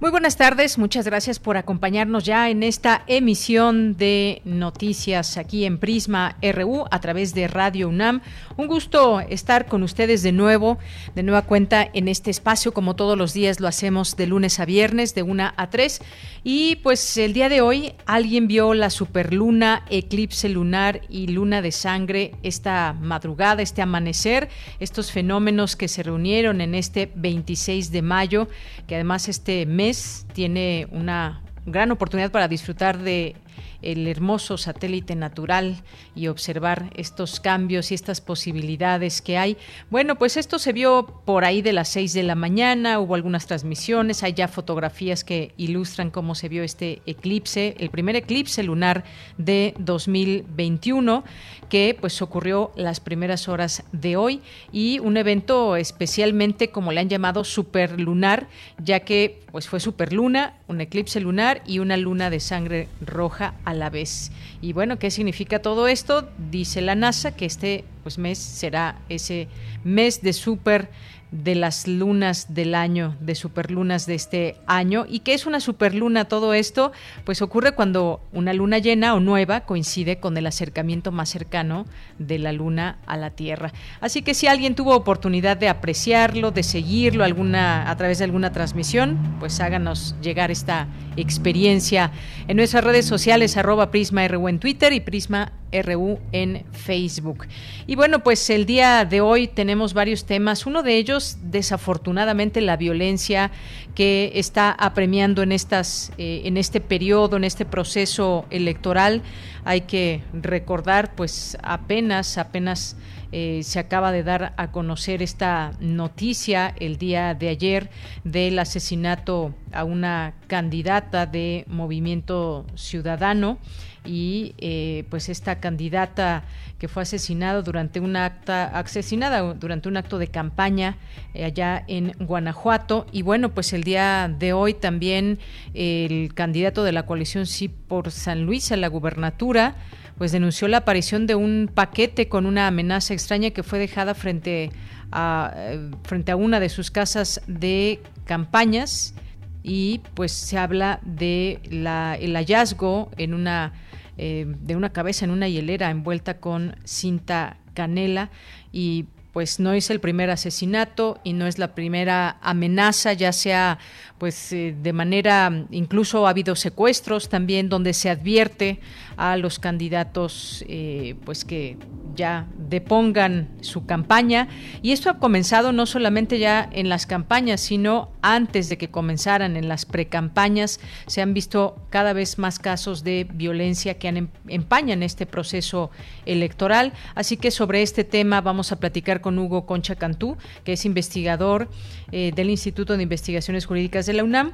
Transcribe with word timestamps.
Muy 0.00 0.12
buenas 0.12 0.36
tardes, 0.36 0.78
muchas 0.78 1.06
gracias 1.06 1.40
por 1.40 1.56
acompañarnos 1.56 2.22
ya 2.22 2.50
en 2.50 2.62
esta 2.62 3.02
emisión 3.08 3.96
de 3.96 4.42
noticias 4.44 5.36
aquí 5.36 5.64
en 5.64 5.78
Prisma 5.78 6.36
RU 6.40 6.84
a 6.88 7.00
través 7.00 7.34
de 7.34 7.48
Radio 7.48 7.88
UNAM. 7.88 8.20
Un 8.56 8.68
gusto 8.68 9.18
estar 9.18 9.66
con 9.66 9.82
ustedes 9.82 10.22
de 10.22 10.30
nuevo, 10.30 10.78
de 11.16 11.24
nueva 11.24 11.42
cuenta 11.42 11.84
en 11.94 12.06
este 12.06 12.30
espacio, 12.30 12.72
como 12.72 12.94
todos 12.94 13.18
los 13.18 13.34
días 13.34 13.58
lo 13.58 13.66
hacemos 13.66 14.14
de 14.14 14.28
lunes 14.28 14.60
a 14.60 14.66
viernes, 14.66 15.16
de 15.16 15.24
una 15.24 15.52
a 15.56 15.68
3. 15.68 16.00
Y 16.44 16.76
pues 16.76 17.16
el 17.16 17.32
día 17.32 17.48
de 17.48 17.60
hoy 17.60 17.94
alguien 18.06 18.46
vio 18.46 18.74
la 18.74 18.90
superluna, 18.90 19.84
eclipse 19.90 20.48
lunar 20.48 21.00
y 21.08 21.26
luna 21.26 21.60
de 21.60 21.72
sangre 21.72 22.36
esta 22.44 22.92
madrugada, 22.92 23.62
este 23.62 23.82
amanecer, 23.82 24.48
estos 24.78 25.10
fenómenos 25.10 25.74
que 25.74 25.88
se 25.88 26.04
reunieron 26.04 26.60
en 26.60 26.76
este 26.76 27.10
26 27.16 27.90
de 27.90 28.02
mayo, 28.02 28.46
que 28.86 28.94
además 28.94 29.28
este 29.28 29.66
mes 29.66 29.87
tiene 30.32 30.86
una 30.90 31.42
gran 31.66 31.90
oportunidad 31.90 32.30
para 32.30 32.48
disfrutar 32.48 32.98
de 32.98 33.36
el 33.82 34.06
hermoso 34.06 34.58
satélite 34.58 35.14
natural 35.14 35.82
y 36.14 36.28
observar 36.28 36.90
estos 36.96 37.40
cambios 37.40 37.90
y 37.90 37.94
estas 37.94 38.20
posibilidades 38.20 39.22
que 39.22 39.38
hay. 39.38 39.56
Bueno, 39.90 40.16
pues 40.16 40.36
esto 40.36 40.58
se 40.58 40.72
vio 40.72 41.22
por 41.24 41.44
ahí 41.44 41.62
de 41.62 41.72
las 41.72 41.88
6 41.88 42.12
de 42.12 42.22
la 42.22 42.34
mañana, 42.34 43.00
hubo 43.00 43.14
algunas 43.14 43.46
transmisiones, 43.46 44.22
hay 44.22 44.32
ya 44.32 44.48
fotografías 44.48 45.24
que 45.24 45.52
ilustran 45.56 46.10
cómo 46.10 46.34
se 46.34 46.48
vio 46.48 46.62
este 46.62 47.02
eclipse, 47.06 47.76
el 47.78 47.90
primer 47.90 48.16
eclipse 48.16 48.62
lunar 48.62 49.04
de 49.36 49.74
2021 49.78 51.24
que 51.68 51.96
pues 52.00 52.22
ocurrió 52.22 52.72
las 52.76 53.00
primeras 53.00 53.48
horas 53.48 53.84
de 53.92 54.16
hoy 54.16 54.40
y 54.72 54.98
un 55.00 55.16
evento 55.16 55.76
especialmente 55.76 56.70
como 56.70 56.92
le 56.92 57.00
han 57.00 57.08
llamado 57.08 57.44
superlunar, 57.44 58.48
ya 58.82 59.00
que 59.00 59.42
pues 59.52 59.68
fue 59.68 59.80
superluna, 59.80 60.54
un 60.66 60.80
eclipse 60.80 61.20
lunar 61.20 61.62
y 61.66 61.78
una 61.78 61.96
luna 61.96 62.30
de 62.30 62.40
sangre 62.40 62.88
roja 63.00 63.47
a 63.64 63.74
la 63.74 63.90
vez. 63.90 64.30
Y 64.60 64.72
bueno, 64.72 64.98
¿qué 64.98 65.10
significa 65.10 65.60
todo 65.60 65.88
esto? 65.88 66.28
Dice 66.50 66.80
la 66.80 66.94
NASA 66.94 67.34
que 67.34 67.46
este 67.46 67.84
pues 68.02 68.18
mes 68.18 68.38
será 68.38 69.00
ese 69.08 69.48
mes 69.84 70.22
de 70.22 70.32
super 70.32 70.90
de 71.30 71.54
las 71.54 71.86
lunas 71.86 72.54
del 72.54 72.74
año, 72.74 73.16
de 73.20 73.34
superlunas 73.34 74.06
de 74.06 74.14
este 74.14 74.56
año. 74.66 75.04
¿Y 75.08 75.20
qué 75.20 75.34
es 75.34 75.46
una 75.46 75.60
superluna? 75.60 76.26
Todo 76.26 76.54
esto, 76.54 76.92
pues 77.24 77.42
ocurre 77.42 77.72
cuando 77.72 78.20
una 78.32 78.52
luna 78.52 78.78
llena 78.78 79.14
o 79.14 79.20
nueva 79.20 79.60
coincide 79.60 80.20
con 80.20 80.36
el 80.36 80.46
acercamiento 80.46 81.12
más 81.12 81.28
cercano 81.28 81.86
de 82.18 82.38
la 82.38 82.52
luna 82.52 82.98
a 83.06 83.16
la 83.16 83.30
Tierra. 83.30 83.72
Así 84.00 84.22
que 84.22 84.34
si 84.34 84.46
alguien 84.46 84.74
tuvo 84.74 84.94
oportunidad 84.94 85.56
de 85.56 85.68
apreciarlo, 85.68 86.50
de 86.50 86.62
seguirlo 86.62 87.24
alguna, 87.24 87.90
a 87.90 87.96
través 87.96 88.18
de 88.18 88.24
alguna 88.24 88.52
transmisión, 88.52 89.18
pues 89.38 89.60
háganos 89.60 90.14
llegar 90.22 90.50
esta 90.50 90.88
experiencia 91.16 92.10
en 92.46 92.56
nuestras 92.56 92.84
redes 92.84 93.06
sociales, 93.06 93.56
arroba 93.56 93.90
Prisma 93.90 94.26
RU 94.28 94.48
en 94.48 94.58
Twitter 94.58 94.92
y 94.92 95.00
Prisma 95.00 95.52
RU 95.72 96.18
en 96.32 96.64
Facebook. 96.72 97.46
Y 97.86 97.96
bueno, 97.96 98.22
pues 98.22 98.50
el 98.50 98.66
día 98.66 99.04
de 99.04 99.20
hoy 99.20 99.48
tenemos 99.48 99.94
varios 99.94 100.24
temas. 100.24 100.66
Uno 100.66 100.82
de 100.82 100.96
ellos, 100.96 101.38
desafortunadamente, 101.42 102.60
la 102.60 102.76
violencia 102.76 103.50
que 103.94 104.32
está 104.34 104.70
apremiando 104.70 105.42
en 105.42 105.52
estas, 105.52 106.12
eh, 106.18 106.42
en 106.44 106.56
este 106.56 106.80
periodo, 106.80 107.36
en 107.36 107.44
este 107.44 107.64
proceso 107.64 108.46
electoral. 108.50 109.22
Hay 109.64 109.82
que 109.82 110.22
recordar, 110.32 111.14
pues 111.14 111.58
apenas, 111.62 112.38
apenas 112.38 112.96
eh, 113.30 113.60
se 113.62 113.78
acaba 113.78 114.10
de 114.10 114.22
dar 114.22 114.54
a 114.56 114.72
conocer 114.72 115.22
esta 115.22 115.72
noticia 115.80 116.74
el 116.80 116.96
día 116.96 117.34
de 117.34 117.50
ayer 117.50 117.90
del 118.24 118.58
asesinato 118.58 119.54
a 119.70 119.84
una 119.84 120.32
candidata 120.46 121.26
de 121.26 121.64
Movimiento 121.68 122.64
Ciudadano 122.74 123.58
y 124.08 124.54
eh, 124.56 125.04
pues 125.10 125.28
esta 125.28 125.60
candidata 125.60 126.44
que 126.78 126.88
fue 126.88 127.02
asesinada 127.02 127.60
durante 127.60 128.00
un 128.00 128.16
acta 128.16 128.64
asesinada 128.64 129.52
durante 129.52 129.88
un 129.88 129.98
acto 129.98 130.18
de 130.18 130.28
campaña 130.28 130.96
eh, 131.34 131.44
allá 131.44 131.84
en 131.88 132.12
Guanajuato. 132.18 133.06
Y 133.12 133.20
bueno 133.20 133.50
pues 133.50 133.74
el 133.74 133.84
día 133.84 134.34
de 134.38 134.54
hoy 134.54 134.72
también 134.72 135.38
el 135.74 136.32
candidato 136.32 136.84
de 136.84 136.92
la 136.92 137.04
coalición 137.04 137.44
sí 137.44 137.68
por 137.68 138.10
San 138.10 138.46
Luis 138.46 138.72
a 138.72 138.76
la 138.76 138.88
gubernatura 138.88 139.76
pues 140.16 140.32
denunció 140.32 140.66
la 140.68 140.78
aparición 140.78 141.26
de 141.26 141.34
un 141.34 141.70
paquete 141.72 142.28
con 142.28 142.46
una 142.46 142.66
amenaza 142.66 143.12
extraña 143.12 143.50
que 143.50 143.62
fue 143.62 143.78
dejada 143.78 144.14
frente 144.14 144.70
a, 145.12 145.52
eh, 145.54 145.90
frente 146.02 146.32
a 146.32 146.36
una 146.36 146.60
de 146.60 146.70
sus 146.70 146.90
casas 146.90 147.40
de 147.46 148.00
campañas. 148.24 149.14
Y 149.62 150.00
pues 150.14 150.32
se 150.32 150.56
habla 150.56 150.98
de 151.02 151.60
la, 151.70 152.16
el 152.18 152.34
hallazgo 152.34 153.10
en 153.18 153.34
una 153.34 153.74
eh, 154.18 154.46
de 154.46 154.76
una 154.76 154.90
cabeza 154.90 155.24
en 155.24 155.30
una 155.30 155.48
hielera 155.48 155.90
envuelta 155.90 156.38
con 156.40 156.76
cinta 156.84 157.56
canela 157.74 158.30
y 158.72 159.06
pues 159.32 159.60
no 159.60 159.72
es 159.72 159.90
el 159.90 160.00
primer 160.00 160.30
asesinato 160.30 161.20
y 161.22 161.32
no 161.32 161.46
es 161.46 161.58
la 161.58 161.74
primera 161.74 162.38
amenaza, 162.42 163.12
ya 163.12 163.32
sea 163.32 163.78
pues 164.18 164.52
eh, 164.52 164.74
de 164.82 164.92
manera 164.92 165.66
incluso 165.70 166.26
ha 166.26 166.30
habido 166.30 166.56
secuestros 166.56 167.28
también 167.28 167.68
donde 167.68 167.94
se 167.94 168.10
advierte 168.10 168.80
a 169.16 169.36
los 169.36 169.60
candidatos 169.60 170.64
eh, 170.66 171.14
pues 171.24 171.44
que 171.44 171.76
ya 172.18 172.46
depongan 172.68 173.48
su 173.62 173.86
campaña. 173.86 174.48
Y 174.82 174.92
esto 174.92 175.08
ha 175.08 175.18
comenzado 175.18 175.72
no 175.72 175.86
solamente 175.86 176.38
ya 176.38 176.68
en 176.70 176.90
las 176.90 177.06
campañas 177.06 177.62
sino 177.62 178.10
antes 178.20 178.68
de 178.68 178.76
que 178.76 178.90
comenzaran 178.90 179.56
en 179.56 179.68
las 179.68 179.86
precampañas. 179.86 180.80
Se 181.06 181.22
han 181.22 181.32
visto 181.32 181.80
cada 181.88 182.12
vez 182.12 182.38
más 182.38 182.58
casos 182.58 183.04
de 183.04 183.26
violencia 183.32 183.98
que 183.98 184.08
em, 184.08 184.28
empañan 184.48 185.02
este 185.02 185.24
proceso 185.24 185.90
electoral. 186.26 186.92
Así 187.14 187.38
que 187.38 187.50
sobre 187.50 187.80
este 187.80 188.04
tema 188.04 188.42
vamos 188.42 188.72
a 188.72 188.76
platicar 188.76 189.22
con 189.22 189.38
Hugo 189.38 189.64
Concha 189.64 189.94
Cantú 189.94 190.36
que 190.64 190.74
es 190.74 190.84
investigador 190.84 191.68
eh, 192.12 192.32
del 192.34 192.50
Instituto 192.50 192.96
de 192.96 193.02
Investigaciones 193.04 193.64
Jurídicas 193.64 194.04
de 194.06 194.12
la 194.12 194.24
UNAM 194.24 194.52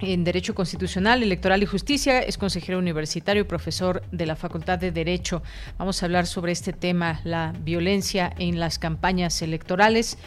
en 0.00 0.24
Derecho 0.24 0.54
Constitucional, 0.54 1.22
Electoral 1.22 1.62
y 1.62 1.66
Justicia, 1.66 2.20
es 2.20 2.38
consejero 2.38 2.78
universitario 2.78 3.42
y 3.42 3.46
profesor 3.46 4.02
de 4.12 4.26
la 4.26 4.36
Facultad 4.36 4.78
de 4.78 4.92
Derecho. 4.92 5.42
Vamos 5.78 6.02
a 6.02 6.06
hablar 6.06 6.26
sobre 6.26 6.52
este 6.52 6.72
tema, 6.72 7.20
la 7.24 7.52
violencia 7.60 8.32
en 8.38 8.60
las 8.60 8.78
campañas 8.78 9.40
electorales 9.42 10.18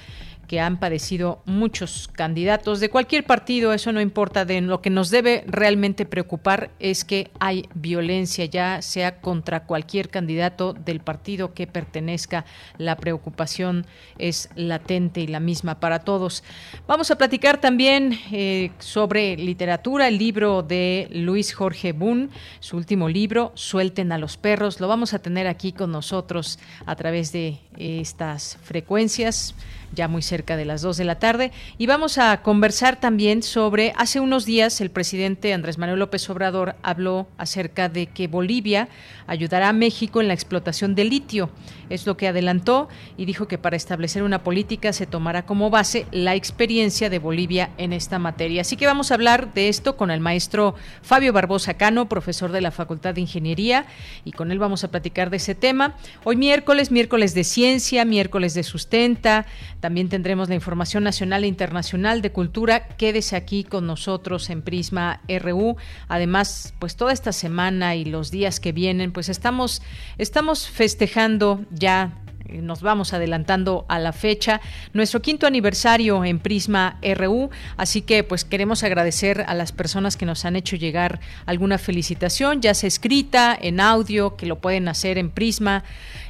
que 0.49 0.59
han 0.59 0.79
padecido 0.79 1.43
muchos 1.45 2.09
candidatos 2.11 2.79
de 2.79 2.89
cualquier 2.89 3.23
partido, 3.23 3.71
eso 3.71 3.91
no 3.91 4.01
importa, 4.01 4.45
de 4.45 4.59
lo 4.61 4.81
que 4.81 4.89
nos 4.89 5.11
debe 5.11 5.43
realmente 5.45 6.07
preocupar 6.07 6.71
es 6.79 7.05
que 7.05 7.29
hay 7.39 7.69
violencia, 7.75 8.45
ya 8.45 8.81
sea 8.81 9.21
contra 9.21 9.65
cualquier 9.65 10.09
candidato 10.09 10.73
del 10.73 11.01
partido 11.01 11.53
que 11.53 11.67
pertenezca, 11.67 12.45
la 12.79 12.97
preocupación 12.97 13.85
es 14.17 14.49
latente 14.55 15.21
y 15.21 15.27
la 15.27 15.39
misma 15.39 15.79
para 15.79 15.99
todos. 15.99 16.43
Vamos 16.87 17.11
a 17.11 17.17
platicar 17.19 17.61
también 17.61 18.17
eh, 18.31 18.71
sobre 18.79 19.37
literatura, 19.37 20.07
el 20.07 20.17
libro 20.17 20.63
de 20.63 21.09
Luis 21.11 21.53
Jorge 21.53 21.91
Boone, 21.91 22.29
su 22.59 22.75
último 22.75 23.07
libro, 23.07 23.51
Suelten 23.53 24.11
a 24.11 24.17
los 24.17 24.37
perros, 24.37 24.79
lo 24.79 24.87
vamos 24.87 25.13
a 25.13 25.19
tener 25.19 25.45
aquí 25.45 25.73
con 25.73 25.91
nosotros 25.91 26.57
a 26.87 26.95
través 26.95 27.31
de 27.31 27.59
estas 27.77 28.57
frecuencias 28.63 29.53
ya 29.93 30.07
muy 30.07 30.21
cerca 30.21 30.57
de 30.57 30.65
las 30.65 30.81
2 30.81 30.97
de 30.97 31.05
la 31.05 31.19
tarde. 31.19 31.51
Y 31.77 31.87
vamos 31.87 32.17
a 32.17 32.41
conversar 32.41 32.99
también 32.99 33.43
sobre, 33.43 33.93
hace 33.97 34.19
unos 34.19 34.45
días 34.45 34.81
el 34.81 34.91
presidente 34.91 35.53
Andrés 35.53 35.77
Manuel 35.77 35.99
López 35.99 36.29
Obrador 36.29 36.75
habló 36.83 37.27
acerca 37.37 37.89
de 37.89 38.07
que 38.07 38.27
Bolivia 38.27 38.89
ayudará 39.29 39.69
a 39.69 39.73
México 39.73 40.21
en 40.21 40.27
la 40.27 40.33
explotación 40.33 40.95
de 40.95 41.05
litio. 41.05 41.49
Es 41.89 42.05
lo 42.05 42.17
que 42.17 42.27
adelantó 42.27 42.89
y 43.15 43.25
dijo 43.25 43.47
que 43.47 43.57
para 43.57 43.75
establecer 43.75 44.23
una 44.23 44.43
política 44.43 44.91
se 44.91 45.05
tomará 45.05 45.45
como 45.45 45.69
base 45.69 46.07
la 46.11 46.35
experiencia 46.35 47.09
de 47.09 47.19
Bolivia 47.19 47.69
en 47.77 47.93
esta 47.93 48.19
materia. 48.19 48.61
Así 48.61 48.75
que 48.75 48.87
vamos 48.87 49.11
a 49.11 49.13
hablar 49.13 49.53
de 49.53 49.69
esto 49.69 49.97
con 49.97 50.09
el 50.09 50.19
maestro 50.19 50.75
Fabio 51.03 51.31
Barbosa 51.31 51.75
Cano, 51.75 52.09
profesor 52.09 52.51
de 52.51 52.61
la 52.61 52.71
Facultad 52.71 53.13
de 53.13 53.21
Ingeniería, 53.21 53.85
y 54.25 54.31
con 54.31 54.51
él 54.51 54.57
vamos 54.57 54.83
a 54.83 54.91
platicar 54.91 55.29
de 55.29 55.37
ese 55.37 55.53
tema. 55.53 55.95
Hoy 56.23 56.35
miércoles, 56.35 56.91
miércoles 56.91 57.35
de 57.35 57.43
ciencia, 57.43 58.05
miércoles 58.05 58.55
de 58.55 58.63
sustenta, 58.63 59.45
también 59.79 60.09
tendremos 60.09 60.49
la 60.49 60.55
información 60.55 61.03
nacional 61.03 61.43
e 61.43 61.47
internacional 61.47 62.21
de 62.21 62.31
cultura. 62.31 62.87
Quédese 62.87 63.35
aquí 63.35 63.63
con 63.63 63.85
nosotros 63.85 64.49
en 64.49 64.63
Prisma 64.63 65.21
RU. 65.27 65.77
Además, 66.07 66.73
pues 66.79 66.95
toda 66.95 67.13
esta 67.13 67.31
semana 67.31 67.95
y 67.95 68.05
los 68.05 68.31
días 68.31 68.59
que 68.59 68.71
vienen, 68.71 69.11
pues 69.11 69.18
estamos, 69.27 69.81
estamos 70.17 70.69
festejando 70.69 71.65
ya 71.71 72.13
nos 72.61 72.81
vamos 72.81 73.13
adelantando 73.13 73.85
a 73.87 73.99
la 73.99 74.13
fecha, 74.13 74.61
nuestro 74.93 75.21
quinto 75.21 75.47
aniversario 75.47 76.23
en 76.25 76.39
Prisma 76.39 76.99
RU, 77.15 77.49
así 77.77 78.01
que 78.01 78.23
pues 78.23 78.45
queremos 78.45 78.83
agradecer 78.83 79.45
a 79.47 79.53
las 79.53 79.71
personas 79.71 80.17
que 80.17 80.25
nos 80.25 80.45
han 80.45 80.55
hecho 80.55 80.75
llegar 80.75 81.19
alguna 81.45 81.77
felicitación, 81.77 82.61
ya 82.61 82.73
sea 82.73 82.87
escrita, 82.87 83.57
en 83.59 83.79
audio, 83.79 84.35
que 84.35 84.45
lo 84.45 84.59
pueden 84.59 84.87
hacer 84.87 85.17
en 85.17 85.29
Prisma 85.29 85.83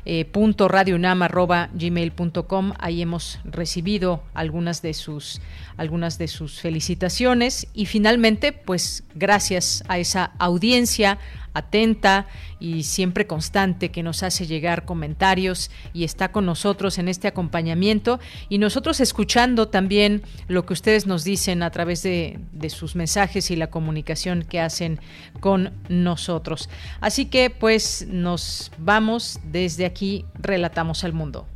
eh, 0.05 0.25
punto 0.25 0.67
gmail.com 0.67 2.73
ahí 2.79 3.01
hemos 3.01 3.39
recibido 3.43 4.23
algunas 4.33 4.81
de 4.81 4.93
sus 4.93 5.41
algunas 5.77 6.17
de 6.17 6.27
sus 6.27 6.59
felicitaciones. 6.59 7.67
Y 7.73 7.85
finalmente 7.85 8.51
pues 8.51 9.03
gracias 9.13 9.83
a 9.87 9.99
esa 9.99 10.31
audiencia 10.39 11.19
atenta 11.53 12.27
y 12.59 12.83
siempre 12.83 13.27
constante 13.27 13.89
que 13.89 14.03
nos 14.03 14.23
hace 14.23 14.45
llegar 14.47 14.85
comentarios 14.85 15.71
y 15.93 16.03
está 16.03 16.31
con 16.31 16.45
nosotros 16.45 16.97
en 16.97 17.07
este 17.07 17.27
acompañamiento 17.27 18.19
y 18.49 18.57
nosotros 18.57 18.99
escuchando 18.99 19.67
también 19.67 20.23
lo 20.47 20.65
que 20.65 20.73
ustedes 20.73 21.07
nos 21.07 21.23
dicen 21.23 21.63
a 21.63 21.71
través 21.71 22.03
de, 22.03 22.39
de 22.51 22.69
sus 22.69 22.95
mensajes 22.95 23.51
y 23.51 23.55
la 23.55 23.67
comunicación 23.67 24.43
que 24.43 24.59
hacen 24.59 24.99
con 25.39 25.73
nosotros. 25.87 26.69
Así 27.01 27.25
que 27.25 27.49
pues 27.49 28.05
nos 28.09 28.71
vamos 28.77 29.39
desde 29.43 29.85
aquí, 29.85 30.25
relatamos 30.35 31.03
al 31.03 31.13
mundo. 31.13 31.47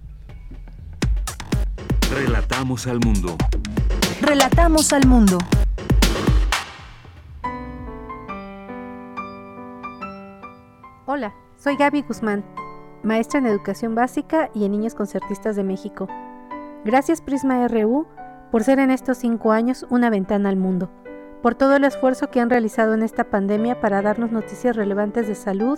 Relatamos 2.12 2.86
al 2.88 3.00
mundo. 3.00 3.38
Relatamos 4.22 4.94
al 4.94 5.08
mundo. 5.08 5.40
Hola, 11.06 11.34
soy 11.58 11.76
Gaby 11.76 12.04
Guzmán, 12.04 12.46
maestra 13.04 13.38
en 13.38 13.46
Educación 13.46 13.94
Básica 13.94 14.50
y 14.54 14.64
en 14.64 14.72
Niños 14.72 14.96
Concertistas 14.96 15.58
de 15.58 15.64
México. 15.66 16.08
Gracias 16.86 17.20
Prisma 17.20 17.68
RU 17.68 18.08
por 18.54 18.64
ser 18.64 18.80
en 18.80 18.90
estos 18.90 19.18
cinco 19.18 19.52
años 19.52 19.86
una 19.90 20.10
ventana 20.10 20.48
al 20.48 20.56
mundo, 20.56 20.90
por 21.42 21.56
todo 21.56 21.76
el 21.76 21.84
esfuerzo 21.84 22.32
que 22.32 22.40
han 22.40 22.50
realizado 22.50 22.94
en 22.94 23.04
esta 23.04 23.26
pandemia 23.26 23.82
para 23.82 24.02
darnos 24.02 24.32
noticias 24.32 24.78
relevantes 24.78 25.28
de 25.28 25.36
salud, 25.36 25.78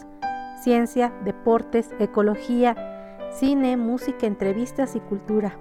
ciencia, 0.62 1.12
deportes, 1.24 1.90
ecología, 1.98 2.76
cine, 3.32 3.78
música, 3.78 4.28
entrevistas 4.28 4.96
y 4.96 5.00
cultura. 5.00 5.58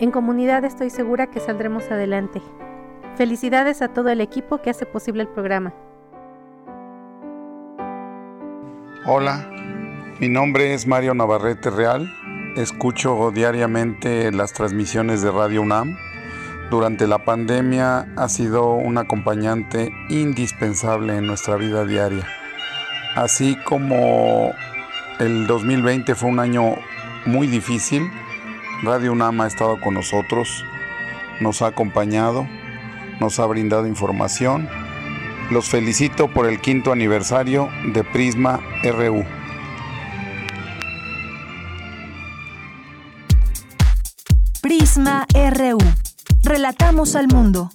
En 0.00 0.10
comunidad 0.10 0.64
estoy 0.64 0.90
segura 0.90 1.28
que 1.28 1.38
saldremos 1.38 1.92
adelante. 1.92 2.42
Felicidades 3.14 3.82
a 3.82 3.92
todo 3.92 4.08
el 4.08 4.20
equipo 4.20 4.58
que 4.58 4.70
hace 4.70 4.84
posible 4.84 5.22
el 5.22 5.28
programa. 5.28 5.72
Hola, 9.06 9.46
mi 10.18 10.30
nombre 10.30 10.72
es 10.72 10.86
Mario 10.86 11.12
Navarrete 11.12 11.68
Real. 11.68 12.10
Escucho 12.56 13.32
diariamente 13.32 14.32
las 14.32 14.54
transmisiones 14.54 15.20
de 15.20 15.30
Radio 15.30 15.60
UNAM. 15.60 15.98
Durante 16.70 17.06
la 17.06 17.22
pandemia 17.22 18.08
ha 18.16 18.28
sido 18.30 18.72
un 18.72 18.96
acompañante 18.96 19.92
indispensable 20.08 21.18
en 21.18 21.26
nuestra 21.26 21.56
vida 21.56 21.84
diaria. 21.84 22.26
Así 23.14 23.58
como 23.66 24.54
el 25.20 25.46
2020 25.48 26.14
fue 26.14 26.30
un 26.30 26.40
año 26.40 26.74
muy 27.26 27.46
difícil, 27.46 28.10
Radio 28.84 29.12
UNAM 29.12 29.38
ha 29.42 29.46
estado 29.46 29.78
con 29.82 29.92
nosotros, 29.92 30.64
nos 31.40 31.60
ha 31.60 31.66
acompañado, 31.66 32.48
nos 33.20 33.38
ha 33.38 33.44
brindado 33.44 33.86
información 33.86 34.66
los 35.54 35.66
felicito 35.66 36.26
por 36.26 36.48
el 36.48 36.60
quinto 36.60 36.90
aniversario 36.90 37.68
de 37.92 38.02
Prisma 38.02 38.60
RU. 38.82 39.24
Prisma 44.60 45.24
RU. 45.32 45.78
Relatamos 46.42 47.14
al 47.14 47.28
mundo. 47.28 47.70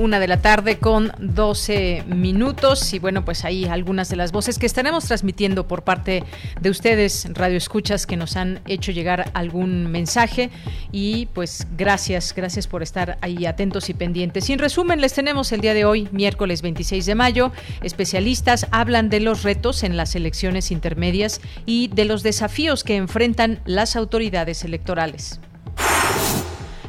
Una 0.00 0.18
de 0.18 0.28
la 0.28 0.40
tarde 0.40 0.78
con 0.78 1.12
12 1.18 2.04
minutos 2.06 2.94
y 2.94 2.98
bueno, 2.98 3.22
pues 3.22 3.44
ahí 3.44 3.66
algunas 3.66 4.08
de 4.08 4.16
las 4.16 4.32
voces 4.32 4.58
que 4.58 4.64
estaremos 4.64 5.04
transmitiendo 5.04 5.68
por 5.68 5.84
parte 5.84 6.24
de 6.58 6.70
ustedes, 6.70 7.28
Radio 7.34 7.58
Escuchas, 7.58 8.06
que 8.06 8.16
nos 8.16 8.34
han 8.38 8.60
hecho 8.66 8.92
llegar 8.92 9.30
algún 9.34 9.92
mensaje 9.92 10.48
y 10.90 11.26
pues 11.34 11.66
gracias, 11.76 12.32
gracias 12.34 12.66
por 12.66 12.82
estar 12.82 13.18
ahí 13.20 13.44
atentos 13.44 13.90
y 13.90 13.94
pendientes. 13.94 14.48
Y 14.48 14.54
en 14.54 14.60
resumen, 14.60 15.02
les 15.02 15.12
tenemos 15.12 15.52
el 15.52 15.60
día 15.60 15.74
de 15.74 15.84
hoy, 15.84 16.08
miércoles 16.12 16.62
26 16.62 17.04
de 17.04 17.14
mayo, 17.14 17.52
especialistas 17.82 18.68
hablan 18.70 19.10
de 19.10 19.20
los 19.20 19.42
retos 19.42 19.82
en 19.82 19.98
las 19.98 20.16
elecciones 20.16 20.70
intermedias 20.70 21.42
y 21.66 21.88
de 21.88 22.06
los 22.06 22.22
desafíos 22.22 22.84
que 22.84 22.96
enfrentan 22.96 23.60
las 23.66 23.96
autoridades 23.96 24.64
electorales. 24.64 25.40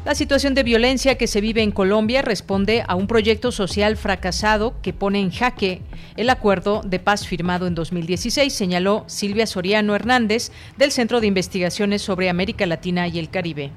La 0.03 0.15
situación 0.15 0.55
de 0.55 0.63
violencia 0.63 1.15
que 1.15 1.27
se 1.27 1.41
vive 1.41 1.61
en 1.61 1.71
Colombia 1.71 2.23
responde 2.23 2.83
a 2.87 2.95
un 2.95 3.05
proyecto 3.05 3.51
social 3.51 3.97
fracasado 3.97 4.73
que 4.81 4.93
pone 4.93 5.19
en 5.19 5.29
jaque 5.29 5.83
el 6.17 6.31
acuerdo 6.31 6.81
de 6.83 6.97
paz 6.97 7.27
firmado 7.27 7.67
en 7.67 7.75
2016, 7.75 8.51
señaló 8.51 9.03
Silvia 9.05 9.45
Soriano 9.45 9.93
Hernández 9.93 10.51
del 10.75 10.91
Centro 10.91 11.21
de 11.21 11.27
Investigaciones 11.27 12.01
sobre 12.01 12.29
América 12.29 12.65
Latina 12.65 13.07
y 13.07 13.19
el 13.19 13.29
Caribe 13.29 13.71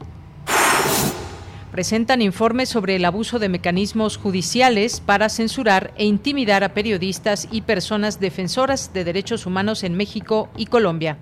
presentan 1.74 2.22
informes 2.22 2.68
sobre 2.68 2.94
el 2.94 3.04
abuso 3.04 3.40
de 3.40 3.48
mecanismos 3.48 4.16
judiciales 4.16 5.00
para 5.00 5.28
censurar 5.28 5.92
e 5.96 6.04
intimidar 6.04 6.62
a 6.62 6.72
periodistas 6.72 7.48
y 7.50 7.62
personas 7.62 8.20
defensoras 8.20 8.92
de 8.92 9.02
derechos 9.02 9.44
humanos 9.44 9.82
en 9.82 9.96
México 9.96 10.50
y 10.56 10.66
Colombia. 10.66 11.18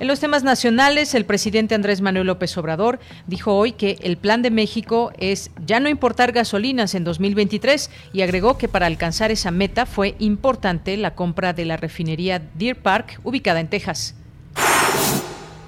En 0.00 0.06
los 0.06 0.18
temas 0.18 0.44
nacionales, 0.44 1.14
el 1.14 1.26
presidente 1.26 1.74
Andrés 1.74 2.00
Manuel 2.00 2.26
López 2.26 2.56
Obrador 2.56 3.00
dijo 3.26 3.54
hoy 3.54 3.72
que 3.72 3.98
el 4.00 4.16
plan 4.16 4.40
de 4.40 4.50
México 4.50 5.12
es 5.18 5.50
ya 5.66 5.78
no 5.78 5.90
importar 5.90 6.32
gasolinas 6.32 6.94
en 6.94 7.04
2023 7.04 7.90
y 8.14 8.22
agregó 8.22 8.56
que 8.56 8.66
para 8.66 8.86
alcanzar 8.86 9.30
esa 9.30 9.50
meta 9.50 9.84
fue 9.84 10.14
importante 10.18 10.96
la 10.96 11.14
compra 11.14 11.52
de 11.52 11.66
la 11.66 11.76
refinería 11.76 12.40
Deer 12.54 12.76
Park 12.76 13.20
ubicada 13.24 13.60
en 13.60 13.68
Texas. 13.68 14.14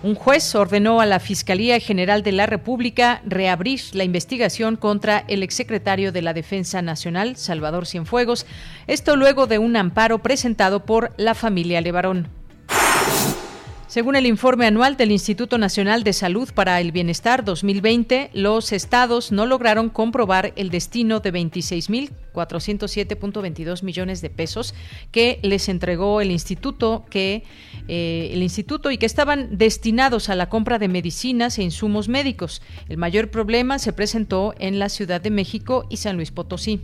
Un 0.02 0.14
juez 0.14 0.54
ordenó 0.54 1.02
a 1.02 1.06
la 1.06 1.20
Fiscalía 1.20 1.78
General 1.78 2.22
de 2.22 2.32
la 2.32 2.46
República 2.46 3.20
reabrir 3.26 3.82
la 3.92 4.04
investigación 4.04 4.76
contra 4.76 5.24
el 5.28 5.42
exsecretario 5.42 6.10
de 6.10 6.22
la 6.22 6.32
Defensa 6.32 6.80
Nacional, 6.80 7.36
Salvador 7.36 7.86
Cienfuegos, 7.86 8.46
esto 8.86 9.14
luego 9.14 9.46
de 9.46 9.58
un 9.58 9.76
amparo 9.76 10.20
presentado 10.20 10.86
por 10.86 11.12
la 11.18 11.34
familia 11.34 11.82
Levarón. 11.82 12.41
Según 13.92 14.16
el 14.16 14.24
informe 14.24 14.64
anual 14.64 14.96
del 14.96 15.12
Instituto 15.12 15.58
Nacional 15.58 16.02
de 16.02 16.14
Salud 16.14 16.48
para 16.54 16.80
el 16.80 16.92
Bienestar 16.92 17.44
2020, 17.44 18.30
los 18.32 18.72
estados 18.72 19.32
no 19.32 19.44
lograron 19.44 19.90
comprobar 19.90 20.54
el 20.56 20.70
destino 20.70 21.20
de 21.20 21.30
26.407.22 21.30 23.82
millones 23.82 24.22
de 24.22 24.30
pesos 24.30 24.74
que 25.10 25.40
les 25.42 25.68
entregó 25.68 26.22
el 26.22 26.30
instituto 26.30 27.04
que 27.10 27.44
eh, 27.86 28.30
el 28.32 28.42
instituto 28.42 28.90
y 28.90 28.96
que 28.96 29.04
estaban 29.04 29.58
destinados 29.58 30.30
a 30.30 30.36
la 30.36 30.48
compra 30.48 30.78
de 30.78 30.88
medicinas 30.88 31.58
e 31.58 31.62
insumos 31.62 32.08
médicos. 32.08 32.62
El 32.88 32.96
mayor 32.96 33.30
problema 33.30 33.78
se 33.78 33.92
presentó 33.92 34.54
en 34.58 34.78
la 34.78 34.88
Ciudad 34.88 35.20
de 35.20 35.28
México 35.28 35.84
y 35.90 35.98
San 35.98 36.16
Luis 36.16 36.30
Potosí. 36.30 36.80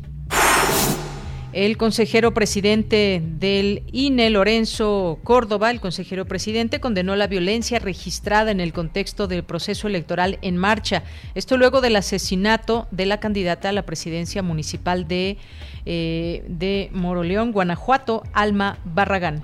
El 1.59 1.77
consejero 1.77 2.35
presidente 2.35 3.21
del 3.21 3.83
INE, 3.91 4.31
Lorenzo 4.31 5.19
Córdoba, 5.25 5.73
el 5.73 5.81
consejero 5.81 6.25
presidente, 6.25 6.79
condenó 6.79 7.17
la 7.17 7.27
violencia 7.27 7.81
registrada 7.81 8.53
en 8.53 8.61
el 8.61 8.73
contexto 8.73 9.27
del 9.27 9.43
proceso 9.43 9.89
electoral 9.89 10.39
en 10.43 10.57
marcha. 10.57 11.03
Esto 11.35 11.57
luego 11.57 11.81
del 11.81 11.97
asesinato 11.97 12.87
de 12.93 13.07
la 13.07 13.19
candidata 13.19 13.71
a 13.71 13.73
la 13.73 13.85
presidencia 13.85 14.41
municipal 14.41 15.09
de, 15.09 15.37
eh, 15.85 16.45
de 16.47 16.91
Moroleón, 16.93 17.51
Guanajuato, 17.51 18.23
Alma 18.33 18.79
Barragán. 18.85 19.43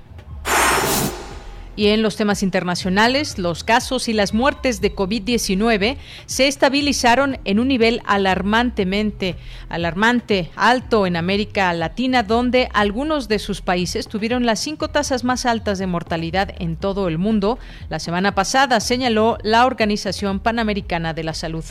Y 1.75 1.87
en 1.87 2.01
los 2.01 2.15
temas 2.15 2.41
internacionales, 2.41 3.37
los 3.37 3.63
casos 3.63 4.07
y 4.07 4.13
las 4.13 4.33
muertes 4.33 4.79
de 4.79 4.95
COVID-19 4.95 5.97
se 6.25 6.47
estabilizaron 6.47 7.37
en 7.43 7.59
un 7.59 7.67
nivel 7.67 8.01
alarmantemente 8.05 9.35
alarmante 9.67 10.51
alto 10.55 11.05
en 11.05 11.17
América 11.17 11.73
Latina, 11.73 12.23
donde 12.23 12.69
algunos 12.73 13.27
de 13.27 13.39
sus 13.39 13.61
países 13.61 14.07
tuvieron 14.07 14.45
las 14.45 14.59
cinco 14.59 14.87
tasas 14.87 15.23
más 15.23 15.45
altas 15.45 15.77
de 15.77 15.87
mortalidad 15.87 16.53
en 16.59 16.77
todo 16.77 17.07
el 17.07 17.17
mundo. 17.17 17.59
La 17.89 17.99
semana 17.99 18.35
pasada 18.35 18.79
señaló 18.79 19.37
la 19.43 19.65
Organización 19.65 20.39
Panamericana 20.39 21.13
de 21.13 21.23
la 21.23 21.33
Salud. 21.33 21.65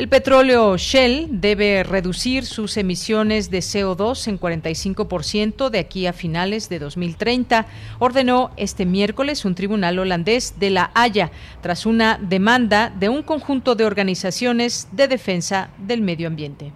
El 0.00 0.08
petróleo 0.08 0.78
Shell 0.78 1.28
debe 1.30 1.82
reducir 1.82 2.46
sus 2.46 2.78
emisiones 2.78 3.50
de 3.50 3.58
CO2 3.58 4.28
en 4.28 4.40
45% 4.40 5.68
de 5.68 5.78
aquí 5.78 6.06
a 6.06 6.14
finales 6.14 6.70
de 6.70 6.78
2030, 6.78 7.66
ordenó 7.98 8.50
este 8.56 8.86
miércoles 8.86 9.44
un 9.44 9.54
tribunal 9.54 9.98
holandés 9.98 10.54
de 10.58 10.70
La 10.70 10.90
Haya 10.94 11.30
tras 11.60 11.84
una 11.84 12.18
demanda 12.18 12.90
de 12.98 13.10
un 13.10 13.22
conjunto 13.22 13.74
de 13.74 13.84
organizaciones 13.84 14.88
de 14.92 15.06
defensa 15.06 15.68
del 15.76 16.00
medio 16.00 16.28
ambiente. 16.28 16.72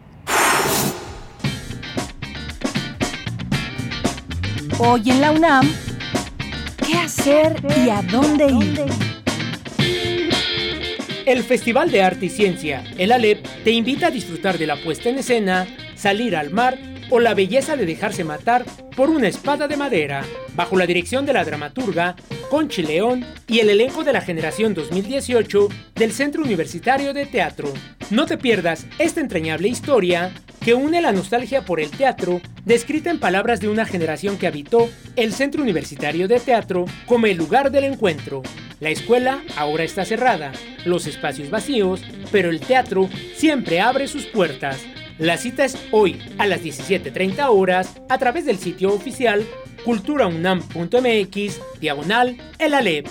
Hoy 4.78 5.02
en 5.06 5.22
la 5.22 5.30
UNAM, 5.30 5.66
¿qué 6.86 6.98
hacer 6.98 7.56
y 7.82 7.88
a 7.88 8.02
dónde 8.02 8.48
ir? 8.48 9.13
El 11.26 11.42
Festival 11.42 11.90
de 11.90 12.02
Arte 12.02 12.26
y 12.26 12.28
Ciencia, 12.28 12.84
el 12.98 13.10
ALEP, 13.10 13.46
te 13.64 13.70
invita 13.70 14.08
a 14.08 14.10
disfrutar 14.10 14.58
de 14.58 14.66
la 14.66 14.76
puesta 14.76 15.08
en 15.08 15.16
escena, 15.16 15.66
salir 15.94 16.36
al 16.36 16.50
mar 16.50 16.78
o 17.08 17.18
la 17.18 17.32
belleza 17.32 17.76
de 17.76 17.86
dejarse 17.86 18.24
matar 18.24 18.66
por 18.94 19.08
una 19.08 19.28
espada 19.28 19.66
de 19.66 19.78
madera, 19.78 20.22
bajo 20.54 20.76
la 20.76 20.86
dirección 20.86 21.24
de 21.24 21.32
la 21.32 21.42
dramaturga 21.42 22.14
Conchi 22.50 22.82
León 22.82 23.24
y 23.46 23.60
el 23.60 23.70
elenco 23.70 24.04
de 24.04 24.12
la 24.12 24.20
generación 24.20 24.74
2018 24.74 25.68
del 25.94 26.12
Centro 26.12 26.42
Universitario 26.42 27.14
de 27.14 27.24
Teatro. 27.24 27.72
No 28.10 28.26
te 28.26 28.36
pierdas 28.36 28.86
esta 28.98 29.22
entrañable 29.22 29.68
historia 29.68 30.30
que 30.60 30.74
une 30.74 31.00
la 31.00 31.12
nostalgia 31.12 31.62
por 31.62 31.80
el 31.80 31.90
teatro, 31.90 32.42
descrita 32.66 33.10
en 33.10 33.18
palabras 33.18 33.60
de 33.60 33.68
una 33.68 33.86
generación 33.86 34.36
que 34.36 34.46
habitó 34.46 34.90
el 35.16 35.32
Centro 35.32 35.62
Universitario 35.62 36.28
de 36.28 36.40
Teatro 36.40 36.84
como 37.06 37.26
el 37.26 37.36
lugar 37.38 37.70
del 37.70 37.84
encuentro. 37.84 38.42
La 38.84 38.90
escuela 38.90 39.42
ahora 39.56 39.82
está 39.82 40.04
cerrada, 40.04 40.52
los 40.84 41.06
espacios 41.06 41.48
vacíos, 41.48 42.02
pero 42.30 42.50
el 42.50 42.60
teatro 42.60 43.08
siempre 43.34 43.80
abre 43.80 44.06
sus 44.06 44.26
puertas. 44.26 44.84
La 45.18 45.38
cita 45.38 45.64
es 45.64 45.78
hoy 45.90 46.20
a 46.36 46.46
las 46.46 46.62
17.30 46.62 47.46
horas 47.48 47.98
a 48.10 48.18
través 48.18 48.44
del 48.44 48.58
sitio 48.58 48.92
oficial 48.92 49.42
culturaunam.mx 49.86 51.60
diagonal 51.80 52.36
el 52.58 52.74
Alep. 52.74 53.08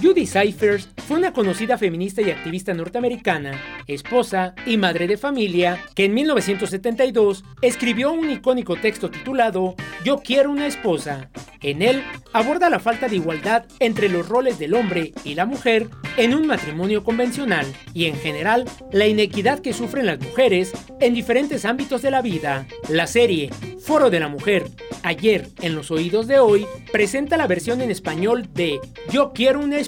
Judy 0.00 0.26
Cyphers 0.26 0.88
fue 1.08 1.16
una 1.16 1.32
conocida 1.32 1.76
feminista 1.76 2.22
y 2.22 2.30
activista 2.30 2.72
norteamericana, 2.72 3.60
esposa 3.88 4.54
y 4.64 4.76
madre 4.76 5.08
de 5.08 5.16
familia, 5.16 5.82
que 5.96 6.04
en 6.04 6.14
1972 6.14 7.42
escribió 7.62 8.12
un 8.12 8.30
icónico 8.30 8.76
texto 8.76 9.10
titulado 9.10 9.74
Yo 10.04 10.18
quiero 10.18 10.52
una 10.52 10.68
esposa. 10.68 11.30
En 11.60 11.82
él 11.82 12.04
aborda 12.32 12.70
la 12.70 12.78
falta 12.78 13.08
de 13.08 13.16
igualdad 13.16 13.64
entre 13.80 14.08
los 14.08 14.28
roles 14.28 14.60
del 14.60 14.74
hombre 14.74 15.12
y 15.24 15.34
la 15.34 15.46
mujer 15.46 15.88
en 16.16 16.34
un 16.34 16.46
matrimonio 16.46 17.02
convencional 17.02 17.66
y 17.92 18.04
en 18.06 18.16
general 18.16 18.66
la 18.92 19.06
inequidad 19.06 19.58
que 19.58 19.72
sufren 19.72 20.06
las 20.06 20.20
mujeres 20.20 20.72
en 21.00 21.14
diferentes 21.14 21.64
ámbitos 21.64 22.02
de 22.02 22.12
la 22.12 22.22
vida. 22.22 22.66
La 22.88 23.08
serie 23.08 23.50
Foro 23.80 24.10
de 24.10 24.20
la 24.20 24.28
Mujer, 24.28 24.66
ayer 25.02 25.48
en 25.62 25.74
los 25.74 25.90
oídos 25.90 26.26
de 26.26 26.38
hoy, 26.38 26.66
presenta 26.92 27.36
la 27.36 27.46
versión 27.46 27.80
en 27.80 27.90
español 27.90 28.48
de 28.52 28.80
Yo 29.10 29.32
quiero 29.32 29.60
una 29.60 29.78
esposa, 29.78 29.87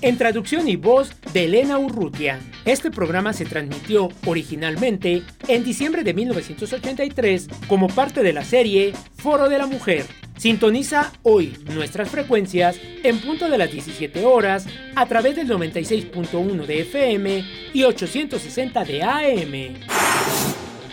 en 0.00 0.18
traducción 0.18 0.68
y 0.68 0.76
voz 0.76 1.12
de 1.32 1.44
Elena 1.44 1.78
Urrutia. 1.78 2.40
Este 2.64 2.90
programa 2.90 3.32
se 3.32 3.44
transmitió 3.44 4.08
originalmente 4.26 5.22
en 5.46 5.64
diciembre 5.64 6.02
de 6.02 6.14
1983 6.14 7.48
como 7.68 7.88
parte 7.88 8.22
de 8.22 8.32
la 8.32 8.44
serie 8.44 8.92
Foro 9.16 9.48
de 9.48 9.58
la 9.58 9.66
Mujer. 9.66 10.06
Sintoniza 10.36 11.12
hoy 11.22 11.56
nuestras 11.74 12.10
frecuencias 12.10 12.80
en 13.02 13.20
punto 13.20 13.48
de 13.48 13.58
las 13.58 13.70
17 13.70 14.24
horas 14.24 14.66
a 14.94 15.06
través 15.06 15.36
del 15.36 15.48
96.1 15.48 16.66
de 16.66 16.80
FM 16.80 17.44
y 17.72 17.84
860 17.84 18.84
de 18.84 19.02
AM. 19.02 19.74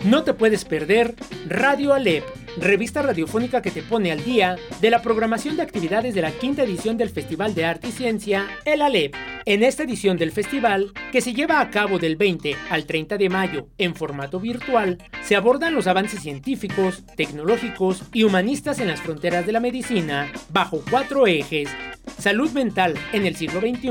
No 0.04 0.22
te 0.24 0.34
puedes 0.34 0.64
perder 0.64 1.14
Radio 1.48 1.92
Alep 1.92 2.24
revista 2.58 3.02
radiofónica 3.02 3.62
que 3.62 3.70
te 3.70 3.82
pone 3.82 4.12
al 4.12 4.24
día 4.24 4.56
de 4.80 4.90
la 4.90 5.02
programación 5.02 5.56
de 5.56 5.62
actividades 5.62 6.14
de 6.14 6.22
la 6.22 6.32
quinta 6.32 6.62
edición 6.62 6.96
del 6.96 7.10
Festival 7.10 7.54
de 7.54 7.64
Arte 7.64 7.88
y 7.88 7.92
Ciencia, 7.92 8.46
el 8.64 8.82
ALEP. 8.82 9.14
En 9.44 9.62
esta 9.62 9.84
edición 9.84 10.16
del 10.16 10.32
festival, 10.32 10.92
que 11.12 11.20
se 11.20 11.32
lleva 11.32 11.60
a 11.60 11.70
cabo 11.70 11.98
del 11.98 12.16
20 12.16 12.56
al 12.70 12.84
30 12.84 13.16
de 13.16 13.28
mayo 13.28 13.68
en 13.78 13.94
formato 13.94 14.40
virtual, 14.40 14.98
se 15.22 15.36
abordan 15.36 15.74
los 15.74 15.86
avances 15.86 16.20
científicos, 16.20 17.04
tecnológicos 17.16 18.02
y 18.12 18.24
humanistas 18.24 18.80
en 18.80 18.88
las 18.88 19.00
fronteras 19.00 19.46
de 19.46 19.52
la 19.52 19.60
medicina 19.60 20.32
bajo 20.50 20.82
cuatro 20.90 21.26
ejes 21.26 21.70
salud 22.18 22.50
mental 22.52 22.94
en 23.12 23.26
el 23.26 23.36
siglo 23.36 23.60
XXI, 23.60 23.90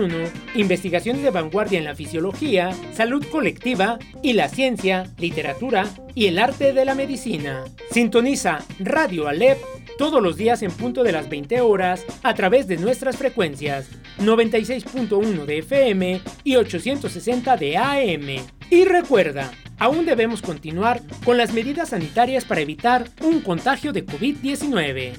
investigaciones 0.55 1.23
de 1.23 1.29
vanguardia 1.29 1.79
en 1.79 1.85
la 1.85 1.95
fisiología, 1.95 2.71
salud 2.93 3.25
colectiva 3.31 3.99
y 4.21 4.33
la 4.33 4.49
ciencia, 4.49 5.11
literatura 5.17 5.85
y 6.13 6.27
el 6.27 6.39
arte 6.39 6.73
de 6.73 6.85
la 6.85 6.95
medicina. 6.95 7.63
Sintoniza 7.91 8.54
Radio 8.79 9.27
Alep 9.27 9.57
todos 9.97 10.21
los 10.21 10.35
días 10.37 10.61
en 10.61 10.71
punto 10.71 11.03
de 11.03 11.11
las 11.11 11.29
20 11.29 11.61
horas 11.61 12.05
a 12.23 12.33
través 12.33 12.67
de 12.67 12.77
nuestras 12.77 13.17
frecuencias 13.17 13.87
96.1 14.19 15.45
de 15.45 15.57
FM 15.59 16.21
y 16.43 16.55
860 16.55 17.57
de 17.57 17.77
AM. 17.77 18.45
Y 18.69 18.85
recuerda, 18.85 19.51
aún 19.79 20.05
debemos 20.05 20.41
continuar 20.41 21.01
con 21.23 21.37
las 21.37 21.53
medidas 21.53 21.89
sanitarias 21.89 22.45
para 22.45 22.61
evitar 22.61 23.09
un 23.21 23.41
contagio 23.41 23.93
de 23.93 24.05
COVID-19. 24.05 25.13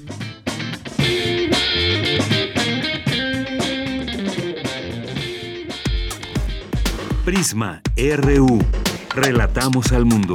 Prisma 7.25 7.83
RU. 7.97 8.61
Relatamos 9.15 9.91
al 9.91 10.05
mundo. 10.05 10.35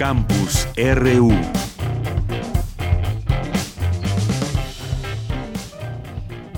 Campus 0.00 0.66
RU. 0.78 1.28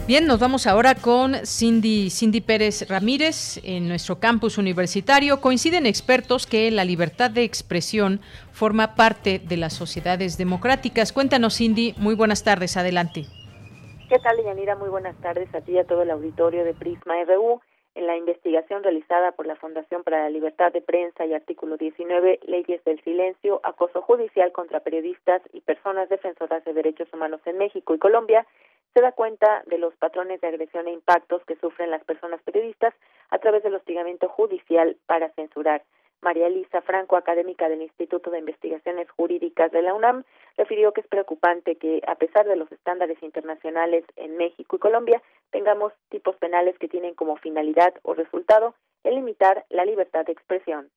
Bien, 0.07 0.29
nos 0.29 0.39
vamos 0.39 0.69
ahora 0.69 0.95
con 0.95 1.35
Cindy, 1.45 2.11
Cindy 2.11 2.41
Pérez 2.41 2.89
Ramírez 2.89 3.59
en 3.65 3.89
nuestro 3.89 4.21
campus 4.21 4.59
universitario. 4.59 5.41
Coinciden 5.41 5.87
expertos 5.87 6.47
que 6.47 6.71
la 6.71 6.85
libertad 6.85 7.33
de 7.33 7.43
expresión 7.43 8.21
forma 8.53 8.95
parte 8.95 9.41
de 9.41 9.57
las 9.57 9.73
sociedades 9.73 10.39
democráticas. 10.39 11.13
Cuéntanos, 11.13 11.57
Cindy. 11.57 11.97
Muy 11.99 12.15
buenas 12.15 12.45
tardes. 12.45 12.77
Adelante. 12.77 13.25
¿Qué 14.09 14.21
tal, 14.21 14.37
Yanira? 14.45 14.77
Muy 14.77 14.89
buenas 14.89 15.17
tardes 15.17 15.53
a 15.53 15.63
ti 15.63 15.73
y 15.73 15.79
a 15.79 15.85
todo 15.85 16.03
el 16.03 16.13
auditorio 16.13 16.63
de 16.63 16.75
Prisma 16.75 17.15
RU 17.27 17.61
en 17.95 18.07
la 18.07 18.17
investigación 18.17 18.83
realizada 18.83 19.33
por 19.33 19.47
la 19.47 19.57
Fundación 19.57 20.03
para 20.03 20.23
la 20.23 20.31
Libertad 20.31 20.73
de 20.73 20.81
Prensa 20.81 21.27
y 21.27 21.35
artículo 21.35 21.77
19, 21.77 22.41
Leyes 22.45 22.83
del 22.85 23.03
Silencio, 23.03 23.61
acoso 23.63 24.03
judicial 24.03 24.53
contra 24.53 24.81
periodistas 24.81 25.43
y 25.53 25.61
personas 25.61 26.09
defensoras 26.09 26.65
de 26.65 26.73
derechos 26.73 27.13
humanos 27.13 27.41
en 27.45 27.59
México 27.59 27.95
y 27.95 27.99
Colombia, 27.99 28.47
se 28.95 29.01
da 29.01 29.13
cuenta 29.13 29.63
de 29.67 29.79
los 29.79 29.95
patrones 29.97 30.41
de 30.41 30.49
agresión 30.49 30.87
e 30.87 30.93
impactos 30.93 31.45
que 31.45 31.57
sufren 31.57 31.91
las 31.91 32.05
personas 32.05 32.43
periodistas 32.43 32.95
a 33.31 33.39
través 33.39 33.63
del 33.63 33.75
hostigamiento 33.75 34.29
judicial 34.29 34.97
para 35.07 35.31
censurar. 35.31 35.83
María 36.23 36.47
Elisa 36.47 36.81
Franco, 36.83 37.17
académica 37.17 37.69
del 37.69 37.83
Instituto 37.83 38.31
de 38.31 38.39
Investigaciones 38.39 39.11
Jurídicas 39.11 39.71
de 39.73 39.83
la 39.83 39.93
UNAM, 39.93 40.25
refirió 40.57 40.93
que 40.93 41.03
es 41.03 41.07
preocupante 41.09 41.77
que, 41.77 42.01
a 42.07 42.15
pesar 42.15 42.47
de 42.47 42.57
los 42.57 42.71
estándares 42.71 43.23
internacionales 43.23 44.05
en 44.17 44.37
México 44.37 44.77
y 44.77 44.79
Colombia, 44.79 45.21
tengamos 45.51 45.93
tipos 46.09 46.37
penales 46.37 46.79
que 46.79 46.89
tienen 46.89 47.15
como 47.15 47.37
finalidad 47.37 47.95
o 48.03 48.15
resultado 48.15 48.75
el 49.05 49.17
limitar 49.17 49.67
la 49.69 49.85
libertad 49.85 50.25
de 50.25 50.33
expresión 50.33 50.89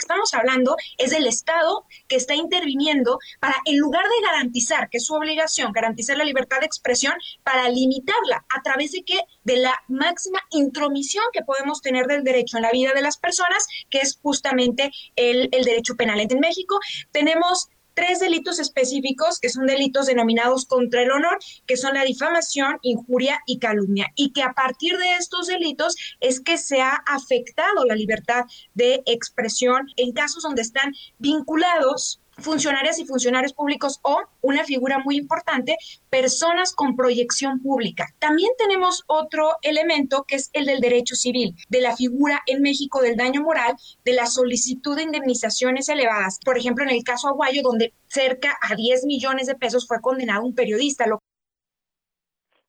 estamos 0.00 0.34
hablando 0.34 0.76
es 0.98 1.10
del 1.10 1.26
Estado 1.26 1.84
que 2.08 2.16
está 2.16 2.34
interviniendo 2.34 3.18
para, 3.40 3.56
en 3.64 3.78
lugar 3.78 4.04
de 4.04 4.26
garantizar, 4.26 4.88
que 4.88 4.98
es 4.98 5.04
su 5.04 5.14
obligación, 5.14 5.72
garantizar 5.72 6.16
la 6.16 6.24
libertad 6.24 6.60
de 6.60 6.66
expresión, 6.66 7.14
para 7.44 7.68
limitarla 7.68 8.44
a 8.56 8.62
través 8.62 8.92
de 8.92 9.02
que 9.02 9.18
de 9.44 9.58
la 9.58 9.74
máxima 9.88 10.40
intromisión 10.50 11.24
que 11.32 11.42
podemos 11.42 11.80
tener 11.80 12.06
del 12.06 12.24
derecho 12.24 12.56
en 12.56 12.62
la 12.62 12.70
vida 12.70 12.92
de 12.92 13.02
las 13.02 13.18
personas, 13.18 13.66
que 13.90 13.98
es 13.98 14.18
justamente 14.22 14.90
el, 15.16 15.48
el 15.52 15.64
derecho 15.64 15.94
penal. 15.96 16.20
En 16.20 16.40
México 16.40 16.78
tenemos 17.12 17.68
tres 18.00 18.18
delitos 18.18 18.58
específicos 18.58 19.38
que 19.38 19.50
son 19.50 19.66
delitos 19.66 20.06
denominados 20.06 20.64
contra 20.64 21.02
el 21.02 21.10
honor, 21.10 21.38
que 21.66 21.76
son 21.76 21.92
la 21.92 22.02
difamación, 22.02 22.78
injuria 22.80 23.40
y 23.44 23.58
calumnia, 23.58 24.06
y 24.16 24.32
que 24.32 24.42
a 24.42 24.54
partir 24.54 24.96
de 24.96 25.16
estos 25.16 25.48
delitos 25.48 25.96
es 26.18 26.40
que 26.40 26.56
se 26.56 26.80
ha 26.80 26.94
afectado 27.06 27.84
la 27.84 27.94
libertad 27.94 28.46
de 28.72 29.02
expresión 29.04 29.86
en 29.96 30.12
casos 30.12 30.44
donde 30.44 30.62
están 30.62 30.94
vinculados 31.18 32.19
funcionarias 32.40 32.98
y 32.98 33.06
funcionarios 33.06 33.52
públicos 33.52 34.00
o 34.02 34.22
una 34.40 34.64
figura 34.64 34.98
muy 34.98 35.16
importante, 35.16 35.76
personas 36.08 36.74
con 36.74 36.96
proyección 36.96 37.60
pública. 37.60 38.06
También 38.18 38.50
tenemos 38.58 39.04
otro 39.06 39.52
elemento 39.62 40.24
que 40.26 40.36
es 40.36 40.50
el 40.52 40.66
del 40.66 40.80
derecho 40.80 41.14
civil, 41.14 41.54
de 41.68 41.80
la 41.80 41.96
figura 41.96 42.40
en 42.46 42.62
México 42.62 43.00
del 43.00 43.16
daño 43.16 43.42
moral, 43.42 43.74
de 44.04 44.12
la 44.12 44.26
solicitud 44.26 44.96
de 44.96 45.02
indemnizaciones 45.02 45.88
elevadas. 45.88 46.38
Por 46.44 46.58
ejemplo, 46.58 46.84
en 46.84 46.90
el 46.90 47.04
caso 47.04 47.28
Aguayo, 47.28 47.62
donde 47.62 47.92
cerca 48.06 48.58
a 48.62 48.74
10 48.74 49.04
millones 49.04 49.46
de 49.46 49.54
pesos 49.54 49.86
fue 49.86 50.00
condenado 50.00 50.44
un 50.44 50.54
periodista. 50.54 51.06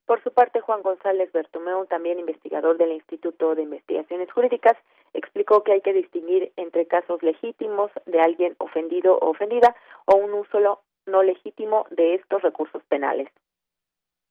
Por 0.05 0.21
su 0.23 0.33
parte, 0.33 0.59
Juan 0.59 0.81
González 0.81 1.31
Bertomeu, 1.31 1.85
también 1.85 2.19
investigador 2.19 2.77
del 2.77 2.91
Instituto 2.91 3.55
de 3.55 3.63
Investigaciones 3.63 4.31
Jurídicas, 4.31 4.75
explicó 5.13 5.63
que 5.63 5.73
hay 5.73 5.81
que 5.81 5.93
distinguir 5.93 6.51
entre 6.55 6.87
casos 6.87 7.21
legítimos 7.21 7.91
de 8.05 8.19
alguien 8.19 8.55
ofendido 8.59 9.17
o 9.17 9.31
ofendida 9.31 9.75
o 10.05 10.15
un 10.15 10.33
uso 10.33 10.59
no 11.05 11.23
legítimo 11.23 11.85
de 11.91 12.15
estos 12.15 12.41
recursos 12.41 12.81
penales. 12.87 13.27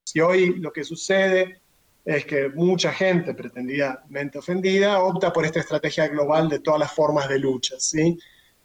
Si 0.05 0.19
hoy 0.19 0.55
lo 0.59 0.71
que 0.71 0.83
sucede 0.83 1.61
es 2.03 2.25
que 2.25 2.49
mucha 2.49 2.91
gente 2.91 3.33
pretendidamente 3.33 4.39
ofendida 4.39 5.03
opta 5.03 5.31
por 5.31 5.45
esta 5.45 5.59
estrategia 5.59 6.07
global 6.07 6.49
de 6.49 6.59
todas 6.59 6.79
las 6.79 6.93
formas 6.93 7.29
de 7.29 7.39
lucha, 7.39 7.75
¿sí? 7.79 8.17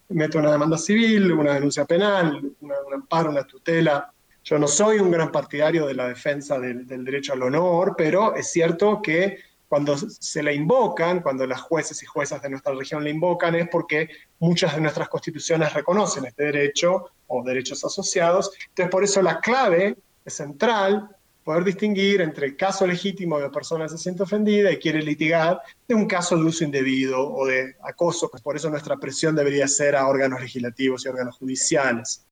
Mete 0.09 0.39
una 0.39 0.53
demanda 0.53 0.79
civil, 0.79 1.33
una 1.33 1.55
denuncia 1.55 1.85
penal, 1.85 2.55
un 2.61 2.73
amparo, 2.95 3.31
una 3.31 3.45
tutela. 3.45 4.13
Yo 4.45 4.59
no 4.59 4.69
soy 4.69 5.01
un 5.01 5.11
gran 5.11 5.33
partidario 5.33 5.87
de 5.87 5.95
la 5.95 6.09
defensa 6.09 6.59
del, 6.59 6.87
del 6.87 7.05
derecho 7.05 7.33
al 7.33 7.43
honor, 7.43 7.95
pero 7.99 8.35
es 8.37 8.51
cierto 8.51 9.03
que 9.03 9.39
cuando 9.69 9.97
se 9.97 10.43
la 10.43 10.53
invocan, 10.53 11.21
cuando 11.21 11.47
las 11.47 11.61
jueces 11.61 12.03
y 12.03 12.07
juezas 12.07 12.41
de 12.43 12.51
nuestra 12.51 12.75
región 12.75 13.03
la 13.03 13.11
invocan, 13.11 13.55
es 13.55 13.69
porque 13.69 14.09
muchas 14.39 14.75
de 14.75 14.81
nuestras 14.81 15.09
constituciones 15.09 15.73
reconocen 15.73 16.25
este 16.27 16.45
derecho 16.45 17.11
o 17.27 17.43
derechos 17.43 17.85
asociados. 17.85 18.53
Entonces, 18.69 18.91
por 18.91 19.05
eso 19.05 19.23
la 19.23 19.41
clave 19.41 19.97
es 20.25 20.35
central 20.35 21.11
poder 21.47 21.63
distinguir 21.63 22.21
entre 22.23 22.47
el 22.47 22.57
caso 22.57 22.87
legítimo 22.87 23.39
de 23.39 23.51
persona 23.51 23.85
que 23.85 23.91
se 23.91 23.99
siente 23.99 24.25
ofendida 24.25 24.73
y 24.73 24.79
quiere 24.79 25.01
litigar 25.01 25.61
de 25.87 25.95
un 25.95 26.09
caso 26.09 26.37
de 26.37 26.43
uso 26.43 26.65
indebido 26.65 27.33
o 27.33 27.47
de 27.47 27.77
acoso, 27.83 28.29
pues 28.29 28.43
por 28.43 28.57
eso 28.57 28.69
nuestra 28.69 28.97
presión 28.97 29.37
debería 29.37 29.69
ser 29.69 29.95
a 29.95 30.09
órganos 30.09 30.41
legislativos 30.41 31.07
y 31.07 31.09
órganos 31.09 31.39
judiciales. 31.39 32.27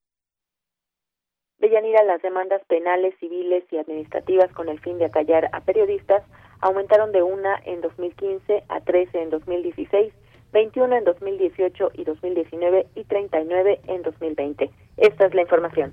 Deyanira, 1.58 2.02
las 2.02 2.20
demandas 2.22 2.60
penales, 2.66 3.14
civiles 3.20 3.62
y 3.70 3.78
administrativas 3.78 4.52
con 4.52 4.68
el 4.68 4.80
fin 4.80 4.98
de 4.98 5.04
acallar 5.04 5.48
a 5.52 5.60
periodistas 5.60 6.24
aumentaron 6.64 7.12
de 7.12 7.22
una 7.22 7.60
en 7.66 7.82
2015 7.82 8.64
a 8.70 8.80
13 8.80 9.22
en 9.22 9.30
2016, 9.30 10.12
21 10.54 10.96
en 10.96 11.04
2018 11.04 11.90
y 11.92 12.04
2019 12.04 12.86
y 12.94 13.04
39 13.04 13.80
en 13.86 14.02
2020. 14.02 14.70
Esta 14.96 15.26
es 15.26 15.34
la 15.34 15.42
información. 15.42 15.92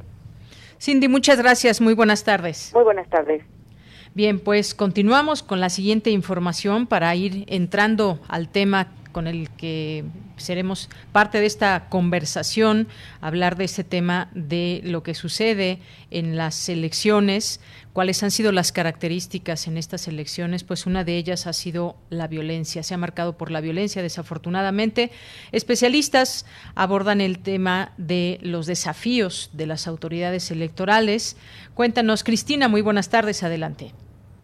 Cindy, 0.79 1.09
muchas 1.09 1.39
gracias. 1.39 1.81
Muy 1.81 1.93
buenas 1.93 2.23
tardes. 2.23 2.71
Muy 2.73 2.85
buenas 2.85 3.09
tardes. 3.09 3.43
Bien, 4.13 4.39
pues 4.39 4.73
continuamos 4.73 5.43
con 5.43 5.59
la 5.59 5.69
siguiente 5.69 6.09
información 6.09 6.87
para 6.87 7.13
ir 7.15 7.43
entrando 7.47 8.19
al 8.29 8.47
tema 8.47 8.93
con 9.11 9.27
el 9.27 9.49
que 9.49 10.05
seremos 10.37 10.89
parte 11.11 11.39
de 11.39 11.45
esta 11.45 11.87
conversación, 11.89 12.87
hablar 13.19 13.55
de 13.55 13.65
este 13.65 13.83
tema 13.83 14.29
de 14.33 14.81
lo 14.83 15.03
que 15.03 15.13
sucede 15.13 15.79
en 16.09 16.35
las 16.35 16.69
elecciones, 16.69 17.61
cuáles 17.93 18.23
han 18.23 18.31
sido 18.31 18.51
las 18.51 18.71
características 18.71 19.67
en 19.67 19.77
estas 19.77 20.07
elecciones, 20.07 20.63
pues 20.63 20.85
una 20.85 21.03
de 21.03 21.17
ellas 21.17 21.47
ha 21.47 21.53
sido 21.53 21.95
la 22.09 22.27
violencia, 22.27 22.83
se 22.83 22.93
ha 22.93 22.97
marcado 22.97 23.37
por 23.37 23.51
la 23.51 23.61
violencia 23.61 24.01
desafortunadamente. 24.01 25.11
Especialistas 25.51 26.45
abordan 26.75 27.21
el 27.21 27.39
tema 27.39 27.93
de 27.97 28.39
los 28.41 28.65
desafíos 28.65 29.49
de 29.53 29.65
las 29.65 29.87
autoridades 29.87 30.51
electorales. 30.51 31.37
Cuéntanos, 31.73 32.23
Cristina, 32.23 32.67
muy 32.67 32.81
buenas 32.81 33.09
tardes, 33.09 33.43
adelante. 33.43 33.91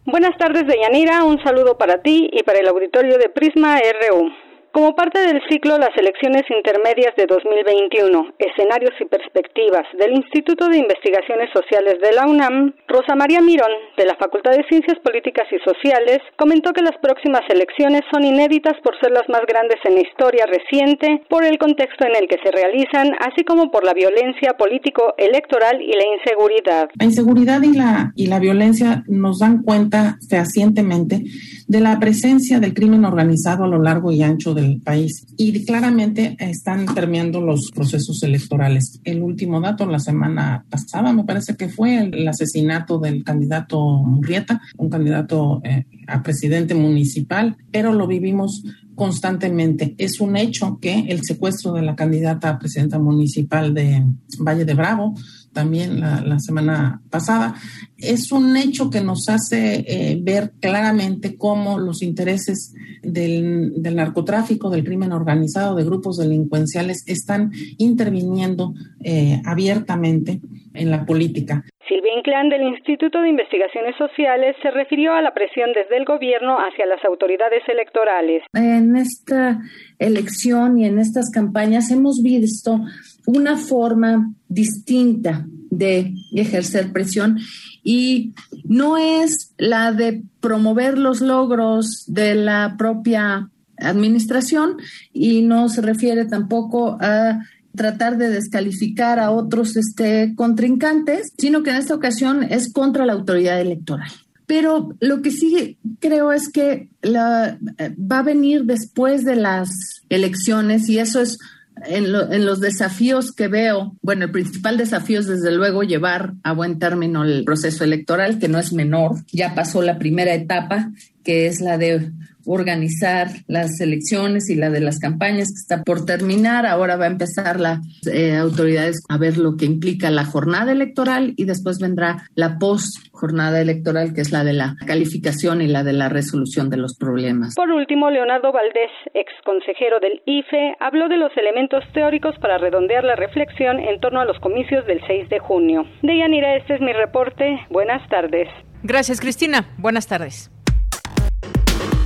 Buenas 0.04 0.36
tardes, 0.38 0.66
Deyanira, 0.66 1.22
un 1.24 1.42
saludo 1.42 1.76
para 1.76 2.00
ti 2.00 2.30
y 2.32 2.42
para 2.42 2.60
el 2.60 2.68
auditorio 2.68 3.18
de 3.18 3.28
Prisma 3.28 3.78
RU. 3.78 4.47
Como 4.78 4.94
parte 4.94 5.18
del 5.18 5.42
ciclo 5.50 5.76
Las 5.76 5.90
elecciones 5.98 6.44
intermedias 6.48 7.10
de 7.16 7.26
2021, 7.26 8.30
escenarios 8.38 8.94
y 9.00 9.06
perspectivas 9.06 9.82
del 9.98 10.14
Instituto 10.14 10.68
de 10.68 10.78
Investigaciones 10.78 11.50
Sociales 11.50 11.98
de 12.00 12.12
la 12.14 12.28
UNAM, 12.28 12.74
Rosa 12.86 13.16
María 13.16 13.40
Mirón, 13.40 13.74
de 13.96 14.06
la 14.06 14.14
Facultad 14.14 14.52
de 14.52 14.62
Ciencias 14.70 14.96
Políticas 15.02 15.50
y 15.50 15.58
Sociales, 15.66 16.20
comentó 16.38 16.70
que 16.72 16.86
las 16.86 16.94
próximas 17.02 17.42
elecciones 17.48 18.02
son 18.12 18.22
inéditas 18.22 18.78
por 18.84 18.94
ser 19.00 19.10
las 19.10 19.28
más 19.28 19.42
grandes 19.50 19.82
en 19.82 19.96
la 19.96 20.06
historia 20.06 20.46
reciente, 20.46 21.26
por 21.28 21.42
el 21.42 21.58
contexto 21.58 22.06
en 22.06 22.14
el 22.14 22.28
que 22.28 22.38
se 22.38 22.54
realizan, 22.54 23.18
así 23.18 23.42
como 23.42 23.72
por 23.72 23.82
la 23.82 23.94
violencia 23.94 24.54
político-electoral 24.54 25.82
y 25.82 25.90
la 25.90 26.06
inseguridad. 26.06 26.86
La 26.94 27.04
inseguridad 27.04 27.60
y 27.62 27.74
la, 27.74 28.12
y 28.14 28.28
la 28.28 28.38
violencia 28.38 29.02
nos 29.08 29.40
dan 29.40 29.60
cuenta 29.64 30.18
fehacientemente 30.30 31.24
de 31.68 31.80
la 31.80 32.00
presencia 32.00 32.58
del 32.60 32.72
crimen 32.72 33.04
organizado 33.04 33.64
a 33.64 33.68
lo 33.68 33.80
largo 33.80 34.10
y 34.10 34.22
ancho 34.22 34.54
del 34.54 34.80
país. 34.80 35.26
Y 35.36 35.66
claramente 35.66 36.34
están 36.40 36.86
terminando 36.94 37.42
los 37.42 37.70
procesos 37.74 38.22
electorales. 38.22 39.00
El 39.04 39.22
último 39.22 39.60
dato, 39.60 39.84
la 39.86 39.98
semana 39.98 40.64
pasada, 40.70 41.12
me 41.12 41.24
parece 41.24 41.56
que 41.56 41.68
fue 41.68 41.98
el, 41.98 42.26
asesinato 42.26 42.98
del 42.98 43.22
candidato 43.22 43.78
Murrieta, 43.78 44.60
un 44.78 44.88
candidato 44.88 45.60
eh, 45.62 45.84
a 46.06 46.22
presidente 46.22 46.74
municipal, 46.74 47.56
pero 47.70 47.92
lo 47.92 48.06
vivimos 48.06 48.62
constantemente. 48.94 49.94
Es 49.98 50.20
un 50.20 50.36
hecho 50.36 50.78
que 50.80 51.06
el 51.08 51.22
secuestro 51.22 51.72
de 51.72 51.82
la 51.82 51.94
candidata 51.94 52.48
a 52.48 52.58
presidenta 52.58 52.98
municipal 52.98 53.72
de 53.72 54.04
Valle 54.40 54.64
de 54.64 54.74
Bravo, 54.74 55.14
también 55.52 56.00
la, 56.00 56.38
semana 56.38 57.02
pasada, 57.10 57.54
es 57.96 58.32
un 58.32 58.56
hecho 58.56 58.90
que 58.90 59.00
nos 59.00 59.28
hace 59.28 59.84
eh, 59.86 60.18
ver 60.22 60.52
claramente 60.60 61.36
cómo 61.36 61.78
los 61.78 62.02
intereses 62.02 62.72
del, 63.02 63.72
narcotráfico, 63.82 64.70
del 64.70 64.84
crimen 64.84 65.12
organizado, 65.12 65.74
de 65.74 65.84
grupos 65.84 66.16
delincuenciales 66.18 67.02
están 67.06 67.52
interviniendo 67.78 68.74
eh, 69.02 69.40
abiertamente 69.44 70.40
en 70.74 70.90
la 70.90 71.04
política. 71.04 71.64
Silvia 71.88 72.12
Inclán 72.16 72.50
del 72.50 72.62
Instituto 72.62 73.20
de 73.20 73.30
Investigaciones 73.30 73.96
Sociales 73.96 74.54
se 74.62 74.70
refirió 74.70 75.14
a 75.14 75.22
la 75.22 75.32
presión 75.32 75.70
desde 75.74 75.96
el 75.96 76.04
gobierno 76.04 76.58
hacia 76.58 76.86
las 76.86 77.02
autoridades 77.04 77.62
electorales. 77.66 78.42
En 78.52 78.94
esta 78.96 79.58
elección 79.98 80.78
y 80.78 80.84
en 80.84 80.98
estas 80.98 81.30
campañas 81.30 81.90
hemos 81.90 82.20
visto 82.22 82.78
una 83.26 83.56
forma 83.56 84.32
distinta 84.48 85.46
de 85.70 86.12
ejercer 86.34 86.92
presión 86.92 87.38
y 87.82 88.34
no 88.64 88.98
es 88.98 89.54
la 89.56 89.92
de 89.92 90.22
promover 90.40 90.98
los 90.98 91.20
logros 91.20 92.04
de 92.06 92.34
la 92.34 92.74
propia 92.78 93.48
administración 93.78 94.76
y 95.12 95.42
no 95.42 95.68
se 95.68 95.82
refiere 95.82 96.26
tampoco 96.26 96.98
a 97.00 97.40
tratar 97.74 98.18
de 98.18 98.30
descalificar 98.30 99.18
a 99.18 99.30
otros 99.30 99.76
este, 99.76 100.34
contrincantes, 100.34 101.32
sino 101.38 101.62
que 101.62 101.70
en 101.70 101.76
esta 101.76 101.94
ocasión 101.94 102.42
es 102.42 102.72
contra 102.72 103.06
la 103.06 103.12
autoridad 103.12 103.60
electoral. 103.60 104.10
Pero 104.46 104.94
lo 105.00 105.20
que 105.20 105.30
sí 105.30 105.78
creo 106.00 106.32
es 106.32 106.48
que 106.48 106.88
la, 107.02 107.58
va 107.80 108.20
a 108.20 108.22
venir 108.22 108.64
después 108.64 109.24
de 109.24 109.36
las 109.36 109.68
elecciones 110.08 110.88
y 110.88 110.98
eso 110.98 111.20
es 111.20 111.38
en, 111.84 112.06
en, 112.06 112.44
los 112.44 112.58
desafíos 112.60 113.30
que 113.32 113.46
veo, 113.46 113.94
bueno, 114.02 114.24
el 114.24 114.30
principal 114.30 114.76
desafío 114.76 115.20
es 115.20 115.26
desde 115.26 115.52
luego 115.52 115.82
llevar 115.82 116.32
a 116.42 116.52
buen 116.52 116.78
término 116.78 117.24
el 117.24 117.44
proceso 117.44 117.84
electoral, 117.84 118.38
que 118.38 118.48
no 118.48 118.58
es 118.58 118.72
menor. 118.72 119.16
Ya 119.32 119.54
pasó 119.54 119.82
la 119.82 119.98
primera 119.98 120.34
etapa, 120.34 120.90
que 121.22 121.46
es 121.46 121.60
la 121.60 121.78
de 121.78 122.10
organizar 122.46 123.28
las 123.46 123.80
elecciones 123.80 124.48
y 124.50 124.54
la 124.54 124.70
de 124.70 124.80
las 124.80 124.98
campañas 124.98 125.48
que 125.48 125.60
está 125.60 125.84
por 125.84 126.04
terminar. 126.04 126.66
Ahora 126.66 126.96
va 126.96 127.04
a 127.04 127.08
empezar 127.08 127.60
las 127.60 127.80
eh, 128.12 128.36
autoridades 128.36 129.00
a 129.08 129.18
ver 129.18 129.38
lo 129.38 129.56
que 129.56 129.66
implica 129.66 130.10
la 130.10 130.24
jornada 130.24 130.72
electoral 130.72 131.34
y 131.36 131.44
después 131.44 131.78
vendrá 131.78 132.28
la 132.34 132.58
post 132.58 133.08
jornada 133.12 133.60
electoral, 133.60 134.14
que 134.14 134.20
es 134.20 134.32
la 134.32 134.44
de 134.44 134.52
la 134.52 134.76
calificación 134.86 135.60
y 135.60 135.66
la 135.66 135.84
de 135.84 135.92
la 135.92 136.08
resolución 136.08 136.70
de 136.70 136.76
los 136.76 136.96
problemas. 136.96 137.54
Por 137.56 137.70
último, 137.70 138.10
Leonardo 138.10 138.52
Valdés, 138.52 138.90
ex 139.14 139.30
consejero 139.44 140.00
del 140.00 140.22
IFE, 140.24 140.76
habló 140.80 141.08
de 141.08 141.16
los 141.16 141.36
elementos 141.36 141.84
teóricos 141.92 142.36
para 142.40 142.58
redondear 142.58 143.04
la 143.04 143.16
reflexión 143.16 143.78
en 143.80 144.00
torno 144.00 144.20
a 144.20 144.24
los 144.24 144.38
comicios 144.40 144.86
del 144.86 145.00
6 145.06 145.28
de 145.28 145.38
junio. 145.38 145.84
Deyanira, 146.02 146.56
este 146.56 146.74
es 146.74 146.80
mi 146.80 146.92
reporte. 146.92 147.58
Buenas 147.70 148.06
tardes. 148.08 148.48
Gracias, 148.82 149.20
Cristina. 149.20 149.66
Buenas 149.78 150.06
tardes. 150.06 150.50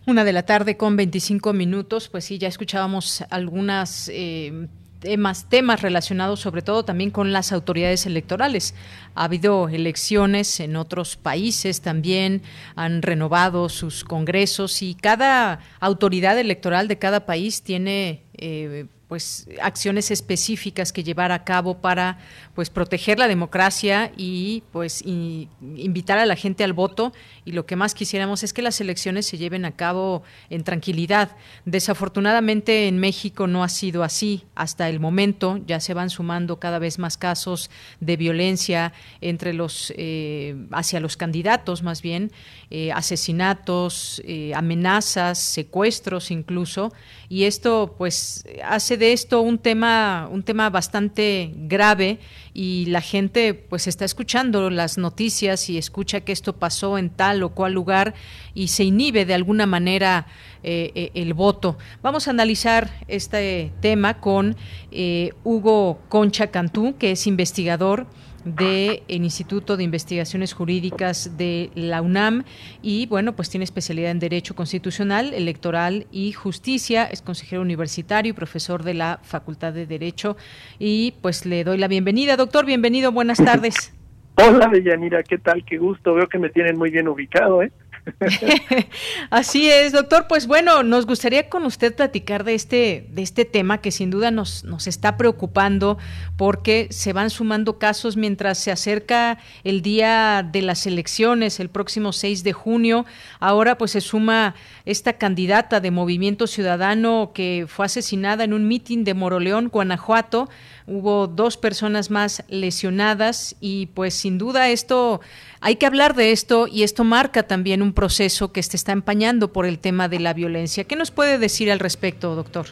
Una 0.07 0.25
de 0.25 0.33
la 0.33 0.45
tarde 0.45 0.79
con 0.79 0.97
25 0.97 1.53
minutos, 1.53 2.09
pues 2.09 2.25
sí, 2.25 2.39
ya 2.39 2.49
escuchábamos 2.49 3.23
algunas 3.29 4.11
eh, 4.11 4.69
temas, 5.07 5.49
temas 5.49 5.83
relacionados 5.83 6.41
sobre 6.41 6.63
todo 6.63 6.85
también 6.85 7.13
con 7.13 7.33
las 7.33 7.53
autoridades 7.53 8.07
electorales. 8.07 8.75
Ha 9.15 9.23
habido 9.23 9.69
elecciones 9.69 10.59
en 10.59 10.75
otros 10.75 11.17
países 11.17 11.81
también, 11.81 12.43
han 12.75 13.03
renovado 13.03 13.69
sus 13.69 14.03
congresos 14.03 14.83
y 14.83 14.97
cada 14.97 15.61
autoridad 15.79 16.37
electoral 16.41 16.89
de 16.89 16.99
cada 16.99 17.25
país 17.25 17.63
tiene 17.63 18.25
eh, 18.35 18.87
pues 19.09 19.49
acciones 19.63 20.11
específicas 20.11 20.93
que 20.93 21.05
llevar 21.05 21.31
a 21.31 21.45
cabo 21.45 21.79
para 21.79 22.19
pues 22.55 22.71
proteger 22.71 23.19
la 23.19 23.29
democracia 23.29 24.11
y 24.17 24.65
pues 24.73 25.03
invitar 25.03 26.19
a 26.19 26.27
la 26.27 26.35
gente 26.35 26.65
al 26.65 26.73
voto. 26.73 27.13
Y 27.45 27.53
lo 27.53 27.67
que 27.67 27.77
más 27.77 27.95
quisiéramos 27.95 28.43
es 28.43 28.53
que 28.53 28.63
las 28.63 28.81
elecciones 28.81 29.27
se 29.27 29.39
lleven 29.39 29.65
a 29.65 29.77
cabo 29.77 30.25
en 30.51 30.65
tranquilidad. 30.65 31.37
Desafortunadamente 31.65 32.89
en 32.89 32.99
México 32.99 33.47
no 33.47 33.63
ha 33.63 33.69
sido 33.69 34.03
así 34.03 34.45
hasta 34.57 34.89
el 34.89 34.99
momento, 34.99 35.61
ya 35.67 35.79
se 35.79 35.95
van 35.95 36.11
sumando 36.11 36.59
cada 36.59 36.81
vez 36.81 36.99
más 36.99 37.17
casos 37.17 37.71
de 38.01 38.17
violencia 38.17 38.93
entre 39.21 39.53
los 39.53 39.93
eh, 39.97 40.57
hacia 40.73 40.99
los 40.99 41.17
candidatos 41.17 41.83
más 41.83 42.03
bien, 42.03 42.33
eh, 42.71 42.91
asesinatos, 42.91 44.21
eh, 44.25 44.53
amenazas, 44.55 45.39
secuestros 45.39 46.33
incluso. 46.33 46.93
Y 47.29 47.45
esto 47.45 47.95
pues 47.99 48.45
hace 48.65 48.96
de 48.97 49.13
esto 49.13 49.41
un 49.41 49.59
tema 49.59 50.29
un 50.31 50.43
tema 50.43 50.71
bastante 50.71 51.53
grave 51.55 52.19
y 52.55 52.87
la 52.87 53.01
gente 53.01 53.55
pues 53.55 53.87
está 53.87 54.05
escuchando 54.05 54.71
las 54.71 54.99
noticias 54.99 55.69
y 55.69 55.79
escucha 55.79 56.23
que 56.23 56.33
esto 56.33 56.55
pasó 56.55 56.99
en 56.99 57.11
tal 57.11 57.43
o 57.43 57.51
cual 57.51 57.73
lugar 57.73 58.15
y 58.55 58.69
se 58.69 58.85
inhibe 58.85 59.25
de 59.25 59.35
alguna 59.35 59.67
manera 59.67 60.27
eh, 60.63 60.91
eh, 60.95 61.11
el 61.15 61.35
voto. 61.35 61.77
Vamos 62.03 62.27
a 62.27 62.31
analizar 62.31 62.91
este 63.09 63.73
tema 63.81 64.21
con 64.21 64.57
eh, 64.91 65.33
Hugo 65.45 66.01
Concha 66.09 66.49
Cantú, 66.49 66.97
que 66.99 67.13
es 67.13 67.27
investigador 67.27 68.07
del 68.47 69.03
Instituto 69.09 69.77
de 69.77 69.83
Investigaciones 69.83 70.53
Jurídicas 70.53 71.37
de 71.37 71.71
la 71.75 72.01
UNAM 72.01 72.45
y 72.81 73.07
bueno, 73.07 73.35
pues 73.35 73.51
tiene 73.51 73.65
especialidad 73.65 74.13
en 74.13 74.21
Derecho 74.21 74.55
Constitucional, 74.55 75.35
Electoral 75.35 76.07
y 76.13 76.33
Justicia, 76.33 77.05
es 77.05 77.23
consejero 77.23 77.61
universitario 77.61 78.31
y 78.31 78.33
profesor 78.33 78.85
de 78.85 78.95
la 78.95 79.19
Facultad 79.23 79.73
de 79.73 79.87
Derecho 79.87 80.37
y 80.79 81.15
pues 81.23 81.45
le 81.45 81.65
doy 81.65 81.79
la 81.79 81.89
bienvenida. 81.89 82.37
Doctor, 82.37 82.65
bienvenido, 82.65 83.11
buenas 83.11 83.39
tardes. 83.39 83.93
Hola, 84.37 84.69
Deyanira, 84.69 85.23
¿qué 85.23 85.39
tal? 85.39 85.65
Qué 85.65 85.79
gusto, 85.79 86.15
veo 86.15 86.29
que 86.29 86.39
me 86.39 86.51
tienen 86.51 86.77
muy 86.77 86.91
bien 86.91 87.09
ubicado, 87.09 87.63
¿eh? 87.63 87.73
Así 89.31 89.69
es, 89.69 89.93
doctor. 89.93 90.27
Pues 90.29 90.47
bueno, 90.47 90.83
nos 90.83 91.07
gustaría 91.07 91.49
con 91.49 91.65
usted 91.65 91.95
platicar 91.95 92.45
de 92.45 92.55
este, 92.55 93.07
de 93.11 93.23
este 93.23 93.45
tema 93.45 93.81
que 93.81 93.91
sin 93.91 94.11
duda 94.11 94.31
nos, 94.31 94.65
nos 94.65 94.87
está 94.87 95.17
preocupando 95.17 95.99
porque 96.37 96.89
se 96.91 97.13
van 97.13 97.31
sumando 97.31 97.79
casos 97.79 98.17
mientras 98.17 98.59
se 98.59 98.71
acerca 98.71 99.39
el 99.65 99.83
día 99.83 100.49
de 100.51 100.63
las 100.63 100.87
elecciones, 100.87 101.61
el 101.61 101.69
próximo 101.69 102.13
6 102.13 102.45
de 102.45 102.53
junio. 102.53 103.07
Ahora 103.41 103.77
pues 103.79 103.93
se 103.93 104.01
suma 104.01 104.55
esta 104.85 105.15
candidata 105.15 105.81
de 105.81 105.91
Movimiento 105.91 106.47
Ciudadano 106.47 107.33
que 107.35 107.67
fue 107.69 107.87
asesinada 107.87 108.45
en 108.45 108.53
un 108.53 108.69
mitin 108.69 109.05
de 109.05 109.15
Moroleón, 109.15 109.69
Guanajuato. 109.69 110.49
Hubo 110.87 111.27
dos 111.27 111.57
personas 111.57 112.11
más 112.11 112.45
lesionadas 112.49 113.57
y 113.61 113.87
pues 113.87 114.15
sin 114.15 114.39
duda 114.39 114.69
esto 114.69 115.21
hay 115.61 115.77
que 115.77 115.87
hablar 115.87 116.15
de 116.15 116.31
esto 116.31 116.69
y 116.69 116.85
esto 116.85 117.03
marca 117.03 117.43
también 117.43 117.83
un 117.83 117.93
proceso 117.93 118.53
que 118.53 118.63
se 118.63 118.77
está 118.77 118.93
empañando 118.93 119.53
por 119.53 119.67
el 119.67 119.81
tema 119.81 120.09
de 120.09 120.21
la 120.21 120.33
violencia. 120.33 120.85
¿Qué 120.85 120.95
nos 120.95 121.11
puede 121.11 121.39
decir 121.39 121.73
al 121.73 121.81
respecto, 121.81 122.37
doctor? 122.37 122.67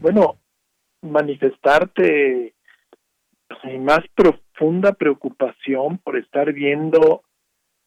Bueno, 0.00 0.36
manifestarte 1.02 2.54
mi 3.62 3.78
más 3.78 4.00
profunda 4.14 4.92
preocupación 4.92 5.98
por 5.98 6.18
estar 6.18 6.52
viendo 6.52 7.22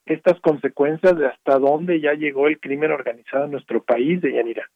estas 0.06 0.40
consecuencias 0.40 1.16
de 1.18 1.26
hasta 1.26 1.58
dónde 1.58 2.00
ya 2.00 2.14
llegó 2.14 2.48
el 2.48 2.58
crimen 2.58 2.90
organizado 2.92 3.44
en 3.44 3.52
nuestro 3.52 3.82
país, 3.82 4.20
de 4.22 4.32
Yanira. 4.32 4.68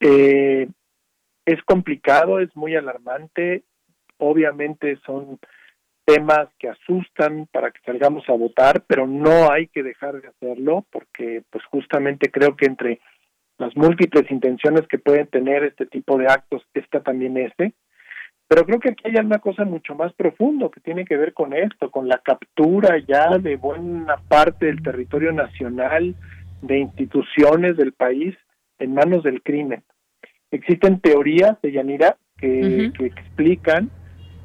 Eh, 0.00 0.68
es 1.44 1.62
complicado, 1.64 2.40
es 2.40 2.54
muy 2.56 2.74
alarmante, 2.74 3.64
obviamente 4.22 4.98
son 5.04 5.38
temas 6.04 6.48
que 6.58 6.68
asustan 6.68 7.46
para 7.52 7.70
que 7.70 7.80
salgamos 7.84 8.28
a 8.28 8.32
votar, 8.32 8.84
pero 8.86 9.06
no 9.06 9.50
hay 9.50 9.68
que 9.68 9.82
dejar 9.82 10.20
de 10.20 10.28
hacerlo 10.28 10.86
porque 10.90 11.42
pues 11.50 11.64
justamente 11.66 12.30
creo 12.30 12.56
que 12.56 12.66
entre 12.66 13.00
las 13.58 13.76
múltiples 13.76 14.30
intenciones 14.30 14.86
que 14.88 14.98
pueden 14.98 15.26
tener 15.28 15.64
este 15.64 15.86
tipo 15.86 16.18
de 16.18 16.26
actos 16.26 16.62
está 16.74 17.00
también 17.00 17.36
este. 17.36 17.74
Pero 18.48 18.64
creo 18.64 18.80
que 18.80 18.90
aquí 18.90 19.04
hay 19.06 19.24
una 19.24 19.38
cosa 19.38 19.64
mucho 19.64 19.94
más 19.94 20.12
profundo 20.14 20.70
que 20.70 20.80
tiene 20.80 21.04
que 21.04 21.16
ver 21.16 21.32
con 21.32 21.54
esto, 21.54 21.90
con 21.90 22.08
la 22.08 22.18
captura 22.18 22.98
ya 23.06 23.38
de 23.38 23.56
buena 23.56 24.16
parte 24.28 24.66
del 24.66 24.82
territorio 24.82 25.32
nacional, 25.32 26.14
de 26.60 26.78
instituciones 26.78 27.76
del 27.76 27.92
país 27.92 28.36
en 28.78 28.94
manos 28.94 29.22
del 29.22 29.42
crimen. 29.42 29.82
Existen 30.50 31.00
teorías 31.00 31.60
de 31.62 31.72
Yanira 31.72 32.16
que, 32.36 32.92
que 32.98 33.06
explican 33.06 33.90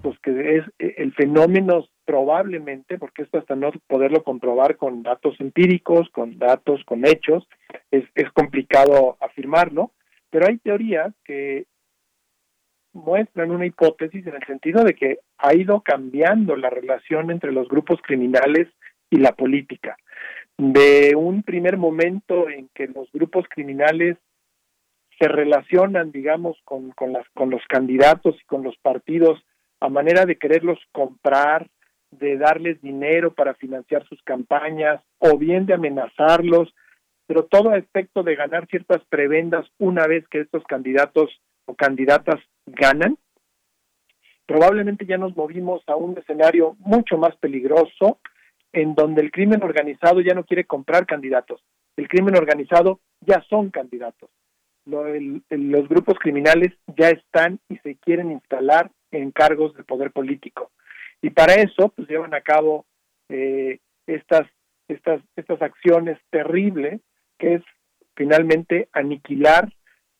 pues 0.02 0.18
que 0.20 0.58
es 0.58 0.66
el 0.80 1.14
fenómeno 1.14 1.86
probablemente, 2.06 2.98
porque 2.98 3.24
esto 3.24 3.38
hasta 3.38 3.56
no 3.56 3.72
poderlo 3.88 4.24
comprobar 4.24 4.78
con 4.78 5.04
datos 5.04 5.36
empíricos, 5.40 6.10
con 6.10 6.38
datos, 6.38 6.84
con 6.86 7.06
hechos, 7.06 7.48
es, 7.92 8.06
es 8.16 8.32
complicado 8.32 9.18
afirmarlo, 9.20 9.92
pero 10.30 10.48
hay 10.48 10.58
teorías 10.58 11.14
que 11.26 11.66
muestran 12.94 13.52
una 13.52 13.66
hipótesis 13.66 14.26
en 14.26 14.36
el 14.36 14.46
sentido 14.46 14.84
de 14.84 14.94
que 14.94 15.20
ha 15.38 15.54
ido 15.54 15.82
cambiando 15.82 16.56
la 16.56 16.70
relación 16.70 17.32
entre 17.32 17.52
los 17.52 17.68
grupos 17.68 18.00
criminales 18.02 18.68
y 19.10 19.18
la 19.18 19.34
política. 19.34 19.98
De 20.58 21.14
un 21.16 21.44
primer 21.44 21.78
momento 21.78 22.50
en 22.50 22.70
que 22.74 22.88
los 22.88 23.12
grupos 23.12 23.46
criminales 23.50 24.18
se 25.20 25.28
relacionan, 25.28 26.12
digamos, 26.12 26.58
con, 26.64 26.92
con, 26.92 27.14
las, 27.14 27.28
con 27.30 27.50
los 27.50 27.62
candidatos 27.68 28.36
y 28.42 28.46
con 28.46 28.64
los 28.64 28.76
partidos 28.78 29.44
a 29.80 29.90
manera 29.90 30.26
de 30.26 30.38
quererlos 30.38 30.80
comprar, 30.92 31.68
de 32.12 32.38
darles 32.38 32.82
dinero 32.82 33.34
para 33.34 33.54
financiar 33.56 34.08
sus 34.08 34.22
campañas 34.24 35.02
o 35.20 35.38
bien 35.38 35.66
de 35.66 35.74
amenazarlos, 35.74 36.74
pero 37.28 37.44
todo 37.44 37.72
a 37.72 37.78
efecto 37.78 38.24
de 38.24 38.36
ganar 38.36 38.68
ciertas 38.68 39.04
prebendas 39.10 39.66
una 39.78 40.08
vez 40.08 40.28
que 40.30 40.40
estos 40.40 40.64
candidatos 40.64 41.30
o 41.66 41.76
candidatas 41.76 42.42
ganan. 42.66 43.18
Probablemente 44.46 45.06
ya 45.06 45.18
nos 45.18 45.36
movimos 45.36 45.84
a 45.88 45.96
un 45.96 46.18
escenario 46.18 46.76
mucho 46.80 47.18
más 47.18 47.36
peligroso 47.36 48.20
en 48.72 48.96
donde 48.96 49.22
el 49.22 49.32
crimen 49.32 49.62
organizado 49.62 50.22
ya 50.22 50.34
no 50.34 50.46
quiere 50.46 50.66
comprar 50.66 51.06
candidatos, 51.06 51.62
el 51.98 52.08
crimen 52.08 52.36
organizado 52.38 53.00
ya 53.22 53.44
son 53.50 53.72
candidatos. 53.72 54.30
Los 54.88 55.88
grupos 55.90 56.18
criminales 56.20 56.74
ya 56.98 57.10
están 57.10 57.60
y 57.70 57.78
se 57.78 57.96
quieren 57.98 58.32
instalar 58.32 58.92
en 59.12 59.32
cargos 59.32 59.76
de 59.76 59.84
poder 59.84 60.12
político. 60.12 60.72
Y 61.22 61.30
para 61.32 61.56
eso, 61.56 61.90
pues 61.96 62.08
llevan 62.08 62.34
a 62.34 62.42
cabo 62.42 62.86
eh, 63.30 63.80
estas, 64.06 64.48
estas, 64.88 65.22
estas 65.36 65.62
acciones 65.62 66.18
terribles, 66.30 67.02
que 67.38 67.56
es 67.56 67.64
finalmente 68.16 68.90
aniquilar 68.94 69.72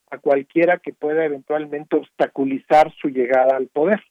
a 0.10 0.18
cualquiera 0.20 0.80
que 0.80 0.94
pueda 0.94 1.26
eventualmente 1.26 1.96
obstaculizar 1.96 2.94
su 3.02 3.10
llegada 3.10 3.58
al 3.58 3.68
poder. 3.68 4.02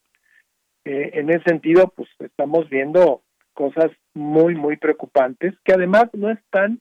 Eh, 0.85 1.11
en 1.15 1.31
ese 1.31 1.43
sentido, 1.45 1.93
pues 1.97 2.09
estamos 2.21 2.69
viendo 2.69 3.23
cosas 3.55 3.91
muy, 4.15 4.55
muy 4.55 4.77
preocupantes, 4.77 5.55
que 5.65 5.73
además 5.73 6.05
no 6.13 6.31
están 6.31 6.81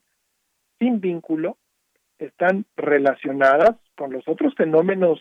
sin 0.80 1.00
vínculo, 1.00 1.58
están 2.20 2.66
relacionadas 2.76 3.76
con 3.98 4.12
los 4.12 4.28
otros 4.28 4.54
fenómenos 4.56 5.20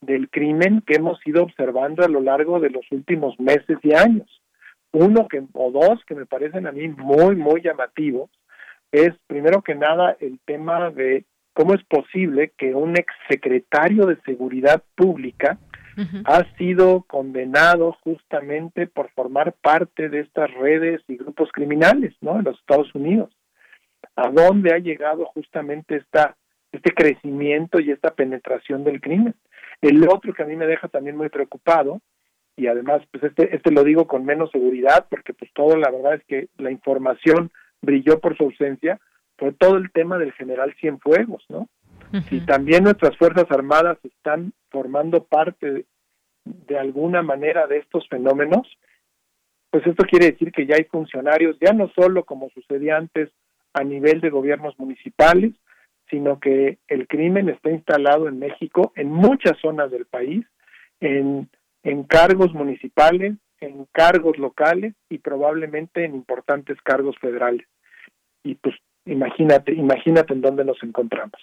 del 0.00 0.30
crimen 0.30 0.82
que 0.86 0.96
hemos 0.96 1.18
ido 1.26 1.42
observando 1.42 2.04
a 2.04 2.08
lo 2.08 2.20
largo 2.20 2.60
de 2.60 2.70
los 2.70 2.84
últimos 2.90 3.38
meses 3.38 3.78
y 3.82 3.94
años. 3.94 4.42
Uno 4.92 5.28
que, 5.28 5.42
o 5.52 5.70
dos 5.70 6.04
que 6.06 6.14
me 6.14 6.26
parecen 6.26 6.66
a 6.66 6.72
mí 6.72 6.88
muy, 6.88 7.36
muy 7.36 7.62
llamativos 7.62 8.30
es, 8.92 9.10
primero 9.26 9.62
que 9.62 9.74
nada, 9.74 10.16
el 10.20 10.40
tema 10.44 10.90
de 10.90 11.24
cómo 11.52 11.74
es 11.74 11.84
posible 11.84 12.52
que 12.56 12.74
un 12.74 12.96
exsecretario 12.96 14.06
de 14.06 14.20
Seguridad 14.22 14.82
Pública 14.96 15.58
ha 16.24 16.44
sido 16.56 17.02
condenado 17.02 17.94
justamente 18.02 18.86
por 18.86 19.10
formar 19.10 19.52
parte 19.60 20.08
de 20.08 20.20
estas 20.20 20.50
redes 20.54 21.02
y 21.08 21.16
grupos 21.16 21.50
criminales, 21.52 22.14
¿no? 22.22 22.38
En 22.38 22.44
los 22.44 22.58
Estados 22.58 22.94
Unidos. 22.94 23.30
¿A 24.20 24.28
dónde 24.28 24.74
ha 24.74 24.78
llegado 24.78 25.24
justamente 25.24 25.96
esta, 25.96 26.36
este 26.72 26.92
crecimiento 26.92 27.80
y 27.80 27.90
esta 27.90 28.10
penetración 28.10 28.84
del 28.84 29.00
crimen? 29.00 29.34
El 29.80 30.06
otro 30.06 30.34
que 30.34 30.42
a 30.42 30.46
mí 30.46 30.56
me 30.56 30.66
deja 30.66 30.88
también 30.88 31.16
muy 31.16 31.30
preocupado, 31.30 32.02
y 32.54 32.66
además, 32.66 33.00
pues 33.10 33.24
este, 33.24 33.56
este 33.56 33.70
lo 33.70 33.82
digo 33.82 34.06
con 34.06 34.26
menos 34.26 34.50
seguridad, 34.50 35.06
porque 35.08 35.32
pues 35.32 35.50
todo 35.54 35.74
la 35.78 35.90
verdad 35.90 36.16
es 36.16 36.24
que 36.24 36.48
la 36.58 36.70
información 36.70 37.50
brilló 37.80 38.20
por 38.20 38.36
su 38.36 38.44
ausencia, 38.44 39.00
fue 39.38 39.52
todo 39.52 39.78
el 39.78 39.90
tema 39.90 40.18
del 40.18 40.32
general 40.32 40.74
Cienfuegos, 40.78 41.42
¿no? 41.48 41.70
Si 42.28 42.44
también 42.44 42.84
nuestras 42.84 43.16
Fuerzas 43.16 43.46
Armadas 43.50 43.96
están 44.04 44.52
formando 44.68 45.24
parte 45.24 45.86
de, 46.44 46.78
alguna 46.78 47.22
manera 47.22 47.66
de 47.68 47.78
estos 47.78 48.06
fenómenos, 48.08 48.68
pues 49.70 49.86
esto 49.86 50.04
quiere 50.04 50.32
decir 50.32 50.52
que 50.52 50.66
ya 50.66 50.74
hay 50.74 50.84
funcionarios, 50.84 51.56
ya 51.60 51.72
no 51.72 51.88
solo 51.94 52.24
como 52.24 52.50
sucedía 52.50 52.96
antes 52.96 53.30
a 53.72 53.84
nivel 53.84 54.20
de 54.20 54.30
gobiernos 54.30 54.78
municipales, 54.78 55.52
sino 56.08 56.40
que 56.40 56.78
el 56.88 57.06
crimen 57.06 57.48
está 57.48 57.70
instalado 57.70 58.28
en 58.28 58.38
México, 58.38 58.92
en 58.96 59.10
muchas 59.10 59.58
zonas 59.60 59.90
del 59.90 60.06
país, 60.06 60.44
en, 61.00 61.48
en 61.82 62.02
cargos 62.04 62.52
municipales, 62.52 63.36
en 63.60 63.86
cargos 63.92 64.38
locales 64.38 64.94
y 65.08 65.18
probablemente 65.18 66.04
en 66.04 66.14
importantes 66.14 66.78
cargos 66.82 67.16
federales. 67.20 67.66
Y 68.42 68.56
pues 68.56 68.74
imagínate, 69.04 69.72
imagínate 69.72 70.32
en 70.32 70.40
dónde 70.40 70.64
nos 70.64 70.82
encontramos. 70.82 71.40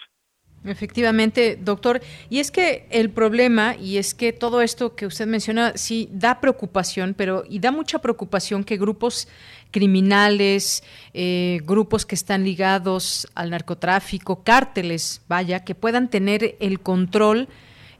Efectivamente, 0.65 1.55
doctor. 1.55 2.01
Y 2.29 2.39
es 2.39 2.51
que 2.51 2.87
el 2.89 3.11
problema, 3.11 3.75
y 3.75 3.97
es 3.97 4.13
que 4.13 4.33
todo 4.33 4.61
esto 4.61 4.95
que 4.95 5.05
usted 5.05 5.27
menciona, 5.27 5.77
sí 5.77 6.09
da 6.11 6.41
preocupación, 6.41 7.13
pero 7.15 7.43
y 7.47 7.59
da 7.59 7.71
mucha 7.71 7.99
preocupación 7.99 8.63
que 8.63 8.77
grupos 8.77 9.27
criminales, 9.71 10.83
eh, 11.13 11.61
grupos 11.65 12.05
que 12.05 12.15
están 12.15 12.43
ligados 12.43 13.27
al 13.35 13.49
narcotráfico, 13.49 14.43
cárteles, 14.43 15.21
vaya, 15.27 15.63
que 15.63 15.75
puedan 15.75 16.09
tener 16.09 16.55
el 16.59 16.79
control 16.79 17.47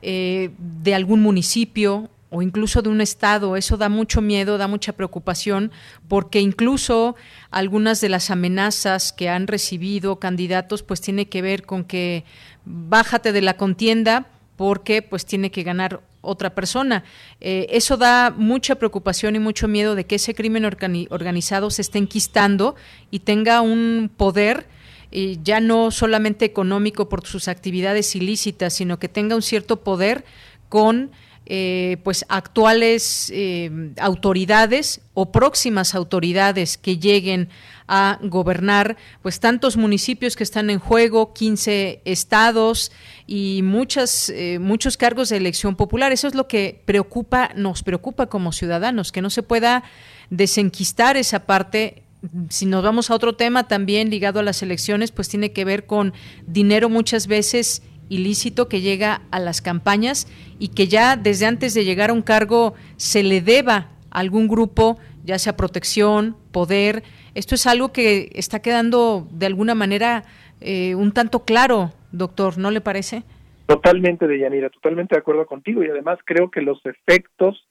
eh, 0.01 0.51
de 0.57 0.95
algún 0.95 1.21
municipio 1.21 2.09
o 2.29 2.41
incluso 2.41 2.81
de 2.81 2.89
un 2.89 3.01
estado. 3.01 3.55
Eso 3.55 3.77
da 3.77 3.89
mucho 3.89 4.21
miedo, 4.21 4.57
da 4.57 4.67
mucha 4.67 4.93
preocupación, 4.93 5.71
porque 6.07 6.41
incluso 6.41 7.15
algunas 7.51 8.01
de 8.01 8.09
las 8.09 8.29
amenazas 8.29 9.13
que 9.13 9.29
han 9.29 9.47
recibido 9.47 10.17
candidatos, 10.17 10.83
pues 10.83 11.01
tiene 11.01 11.27
que 11.27 11.41
ver 11.41 11.65
con 11.65 11.83
que 11.83 12.25
bájate 12.65 13.31
de 13.31 13.41
la 13.41 13.55
contienda 13.55 14.27
porque 14.55 15.01
pues 15.01 15.25
tiene 15.25 15.51
que 15.51 15.63
ganar 15.63 16.01
otra 16.27 16.53
persona. 16.53 17.03
Eh, 17.41 17.67
eso 17.69 17.97
da 17.97 18.33
mucha 18.35 18.75
preocupación 18.75 19.35
y 19.35 19.39
mucho 19.39 19.67
miedo 19.67 19.95
de 19.95 20.05
que 20.05 20.15
ese 20.15 20.35
crimen 20.35 20.65
organizado 20.65 21.69
se 21.71 21.81
esté 21.81 21.97
enquistando 21.97 22.75
y 23.11 23.19
tenga 23.19 23.61
un 23.61 24.11
poder 24.15 24.67
eh, 25.11 25.37
ya 25.41 25.61
no 25.61 25.89
solamente 25.91 26.43
económico 26.45 27.07
por 27.07 27.25
sus 27.25 27.47
actividades 27.47 28.15
ilícitas, 28.15 28.73
sino 28.73 28.99
que 28.99 29.07
tenga 29.07 29.35
un 29.35 29.41
cierto 29.41 29.77
poder 29.77 30.25
con 30.67 31.11
eh, 31.49 31.97
pues 32.03 32.25
actuales 32.27 33.31
eh, 33.33 33.93
autoridades 33.99 34.99
o 35.13 35.31
próximas 35.31 35.95
autoridades 35.95 36.77
que 36.77 36.97
lleguen 36.97 37.47
a 37.87 38.19
gobernar 38.21 38.97
pues 39.21 39.39
tantos 39.39 39.77
municipios 39.77 40.35
que 40.35 40.43
están 40.43 40.69
en 40.69 40.79
juego, 40.79 41.33
15 41.33 42.01
estados 42.03 42.91
y 43.25 43.61
muchas 43.63 44.29
eh, 44.29 44.59
muchos 44.59 44.97
cargos 44.97 45.29
de 45.29 45.37
elección 45.37 45.77
popular. 45.77 46.11
Eso 46.11 46.27
es 46.27 46.35
lo 46.35 46.49
que 46.49 46.81
preocupa, 46.83 47.51
nos 47.55 47.81
preocupa 47.81 48.27
como 48.27 48.51
ciudadanos, 48.51 49.13
que 49.13 49.21
no 49.21 49.29
se 49.29 49.41
pueda 49.41 49.83
desenquistar 50.29 51.15
esa 51.15 51.45
parte 51.45 52.03
si 52.49 52.65
nos 52.65 52.83
vamos 52.83 53.09
a 53.09 53.15
otro 53.15 53.35
tema 53.35 53.67
también 53.67 54.09
ligado 54.09 54.39
a 54.39 54.43
las 54.43 54.61
elecciones, 54.61 55.11
pues 55.11 55.29
tiene 55.29 55.53
que 55.53 55.65
ver 55.65 55.85
con 55.85 56.13
dinero 56.45 56.89
muchas 56.89 57.27
veces 57.27 57.83
ilícito 58.09 58.67
que 58.67 58.81
llega 58.81 59.21
a 59.31 59.39
las 59.39 59.61
campañas 59.61 60.27
y 60.59 60.69
que 60.69 60.87
ya 60.87 61.15
desde 61.15 61.45
antes 61.45 61.73
de 61.73 61.85
llegar 61.85 62.09
a 62.09 62.13
un 62.13 62.21
cargo 62.21 62.73
se 62.95 63.23
le 63.23 63.41
deba 63.41 63.89
a 64.11 64.19
algún 64.19 64.47
grupo, 64.47 64.97
ya 65.23 65.39
sea 65.39 65.57
protección, 65.57 66.35
poder. 66.51 67.03
Esto 67.35 67.55
es 67.55 67.67
algo 67.67 67.91
que 67.91 68.29
está 68.33 68.61
quedando 68.61 69.27
de 69.31 69.45
alguna 69.45 69.75
manera 69.75 70.23
eh, 70.61 70.95
un 70.95 71.11
tanto 71.11 71.45
claro, 71.45 71.91
doctor, 72.11 72.57
¿no 72.57 72.71
le 72.71 72.81
parece? 72.81 73.23
Totalmente, 73.67 74.27
Deyanira, 74.27 74.69
totalmente 74.69 75.15
de 75.15 75.19
acuerdo 75.19 75.45
contigo 75.45 75.83
y 75.83 75.89
además 75.89 76.19
creo 76.25 76.49
que 76.49 76.61
los 76.61 76.79
efectos 76.85 77.67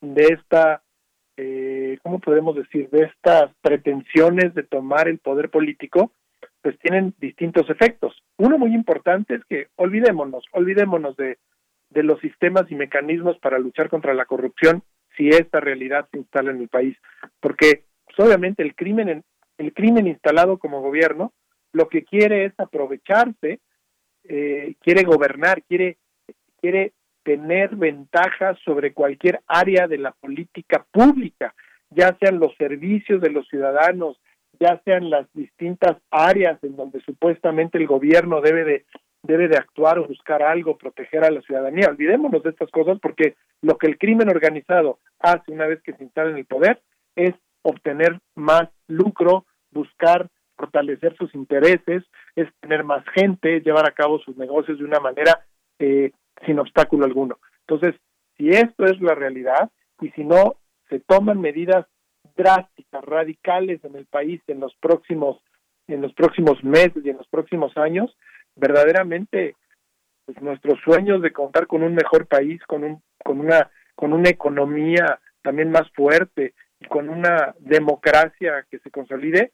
de 0.00 0.24
esta, 0.28 0.82
eh, 1.36 1.98
¿cómo 2.02 2.18
podemos 2.18 2.56
decir?, 2.56 2.88
de 2.90 3.04
estas 3.04 3.50
pretensiones 3.60 4.54
de 4.54 4.62
tomar 4.62 5.06
el 5.06 5.18
poder 5.18 5.50
político, 5.50 6.12
pues 6.64 6.78
tienen 6.78 7.12
distintos 7.20 7.68
efectos. 7.68 8.22
Uno 8.38 8.56
muy 8.56 8.74
importante 8.74 9.34
es 9.34 9.44
que 9.44 9.68
olvidémonos, 9.76 10.46
olvidémonos 10.52 11.14
de, 11.14 11.36
de 11.90 12.02
los 12.02 12.18
sistemas 12.20 12.64
y 12.70 12.74
mecanismos 12.74 13.38
para 13.38 13.58
luchar 13.58 13.90
contra 13.90 14.14
la 14.14 14.24
corrupción 14.24 14.82
si 15.14 15.28
esta 15.28 15.60
realidad 15.60 16.08
se 16.10 16.16
instala 16.20 16.52
en 16.52 16.62
el 16.62 16.68
país, 16.68 16.96
porque 17.40 17.84
pues, 18.06 18.18
obviamente 18.18 18.62
el 18.62 18.74
crimen 18.74 19.22
el 19.58 19.74
crimen 19.74 20.06
instalado 20.06 20.56
como 20.56 20.80
gobierno 20.80 21.34
lo 21.72 21.88
que 21.88 22.02
quiere 22.02 22.46
es 22.46 22.54
aprovecharse, 22.56 23.60
eh, 24.24 24.74
quiere 24.80 25.02
gobernar, 25.02 25.62
quiere 25.64 25.98
quiere 26.62 26.94
tener 27.24 27.76
ventajas 27.76 28.58
sobre 28.64 28.94
cualquier 28.94 29.40
área 29.46 29.86
de 29.86 29.98
la 29.98 30.12
política 30.12 30.86
pública, 30.90 31.54
ya 31.90 32.16
sean 32.18 32.38
los 32.38 32.56
servicios 32.56 33.20
de 33.20 33.30
los 33.30 33.46
ciudadanos, 33.48 34.18
ya 34.60 34.80
sean 34.84 35.10
las 35.10 35.26
distintas 35.32 35.96
áreas 36.10 36.62
en 36.62 36.76
donde 36.76 37.00
supuestamente 37.00 37.78
el 37.78 37.86
gobierno 37.86 38.40
debe 38.40 38.64
de 38.64 38.86
debe 39.24 39.48
de 39.48 39.56
actuar 39.56 39.98
o 39.98 40.06
buscar 40.06 40.42
algo, 40.42 40.76
proteger 40.76 41.24
a 41.24 41.30
la 41.30 41.40
ciudadanía. 41.40 41.88
Olvidémonos 41.88 42.42
de 42.42 42.50
estas 42.50 42.70
cosas 42.70 42.98
porque 43.00 43.36
lo 43.62 43.78
que 43.78 43.86
el 43.86 43.98
crimen 43.98 44.28
organizado 44.28 44.98
hace 45.18 45.50
una 45.50 45.66
vez 45.66 45.82
que 45.82 45.94
se 45.94 46.04
instala 46.04 46.30
en 46.30 46.36
el 46.36 46.44
poder 46.44 46.82
es 47.16 47.34
obtener 47.62 48.20
más 48.34 48.68
lucro, 48.86 49.46
buscar 49.70 50.28
fortalecer 50.56 51.16
sus 51.16 51.34
intereses, 51.34 52.04
es 52.36 52.48
tener 52.60 52.84
más 52.84 53.04
gente, 53.14 53.60
llevar 53.60 53.88
a 53.88 53.94
cabo 53.94 54.18
sus 54.20 54.36
negocios 54.36 54.78
de 54.78 54.84
una 54.84 55.00
manera 55.00 55.44
eh, 55.78 56.12
sin 56.46 56.58
obstáculo 56.58 57.06
alguno. 57.06 57.38
Entonces, 57.66 57.98
si 58.36 58.50
esto 58.50 58.84
es 58.84 59.00
la 59.00 59.14
realidad 59.14 59.70
y 60.00 60.10
si 60.10 60.22
no 60.22 60.56
se 60.90 61.00
toman 61.00 61.40
medidas 61.40 61.86
drásticas, 62.36 63.04
radicales 63.04 63.84
en 63.84 63.96
el 63.96 64.06
país 64.06 64.40
en 64.46 64.60
los 64.60 64.74
próximos 64.76 65.40
en 65.86 66.00
los 66.00 66.14
próximos 66.14 66.62
meses 66.64 67.04
y 67.04 67.10
en 67.10 67.18
los 67.18 67.28
próximos 67.28 67.76
años, 67.76 68.16
verdaderamente 68.56 69.54
pues, 70.24 70.40
nuestros 70.40 70.80
sueños 70.80 71.20
de 71.20 71.32
contar 71.32 71.66
con 71.66 71.82
un 71.82 71.94
mejor 71.94 72.26
país, 72.26 72.62
con 72.66 72.84
un 72.84 73.02
con 73.22 73.40
una 73.40 73.70
con 73.94 74.12
una 74.12 74.30
economía 74.30 75.20
también 75.42 75.70
más 75.70 75.90
fuerte 75.92 76.54
y 76.80 76.86
con 76.86 77.08
una 77.08 77.54
democracia 77.58 78.66
que 78.70 78.78
se 78.78 78.90
consolide 78.90 79.52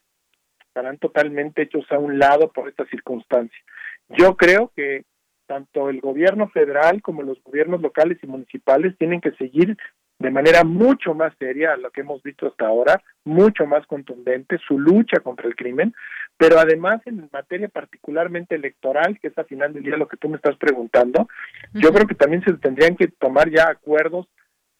estarán 0.67 0.97
totalmente 0.97 1.63
hechos 1.63 1.85
a 1.91 1.99
un 1.99 2.17
lado 2.17 2.49
por 2.51 2.69
esta 2.69 2.85
circunstancia. 2.85 3.59
Yo 4.07 4.37
creo 4.37 4.71
que 4.73 5.03
tanto 5.45 5.89
el 5.89 5.99
gobierno 5.99 6.47
federal 6.47 7.01
como 7.01 7.23
los 7.23 7.43
gobiernos 7.43 7.81
locales 7.81 8.17
y 8.23 8.27
municipales 8.27 8.97
tienen 8.97 9.19
que 9.19 9.31
seguir 9.33 9.77
de 10.21 10.29
manera 10.29 10.63
mucho 10.63 11.15
más 11.15 11.33
seria 11.39 11.73
a 11.73 11.77
lo 11.77 11.89
que 11.89 12.01
hemos 12.01 12.21
visto 12.21 12.45
hasta 12.45 12.67
ahora, 12.67 13.01
mucho 13.25 13.65
más 13.65 13.87
contundente 13.87 14.59
su 14.59 14.77
lucha 14.77 15.19
contra 15.19 15.47
el 15.47 15.55
crimen, 15.55 15.95
pero 16.37 16.59
además 16.59 17.01
en 17.05 17.27
materia 17.33 17.67
particularmente 17.69 18.53
electoral, 18.53 19.17
que 19.19 19.29
es 19.29 19.37
al 19.37 19.45
final 19.45 19.73
del 19.73 19.81
día 19.81 19.97
lo 19.97 20.07
que 20.07 20.17
tú 20.17 20.29
me 20.29 20.35
estás 20.35 20.55
preguntando, 20.57 21.27
yo 21.73 21.91
creo 21.91 22.05
que 22.05 22.13
también 22.13 22.43
se 22.43 22.53
tendrían 22.53 22.95
que 22.95 23.07
tomar 23.07 23.49
ya 23.49 23.67
acuerdos 23.67 24.27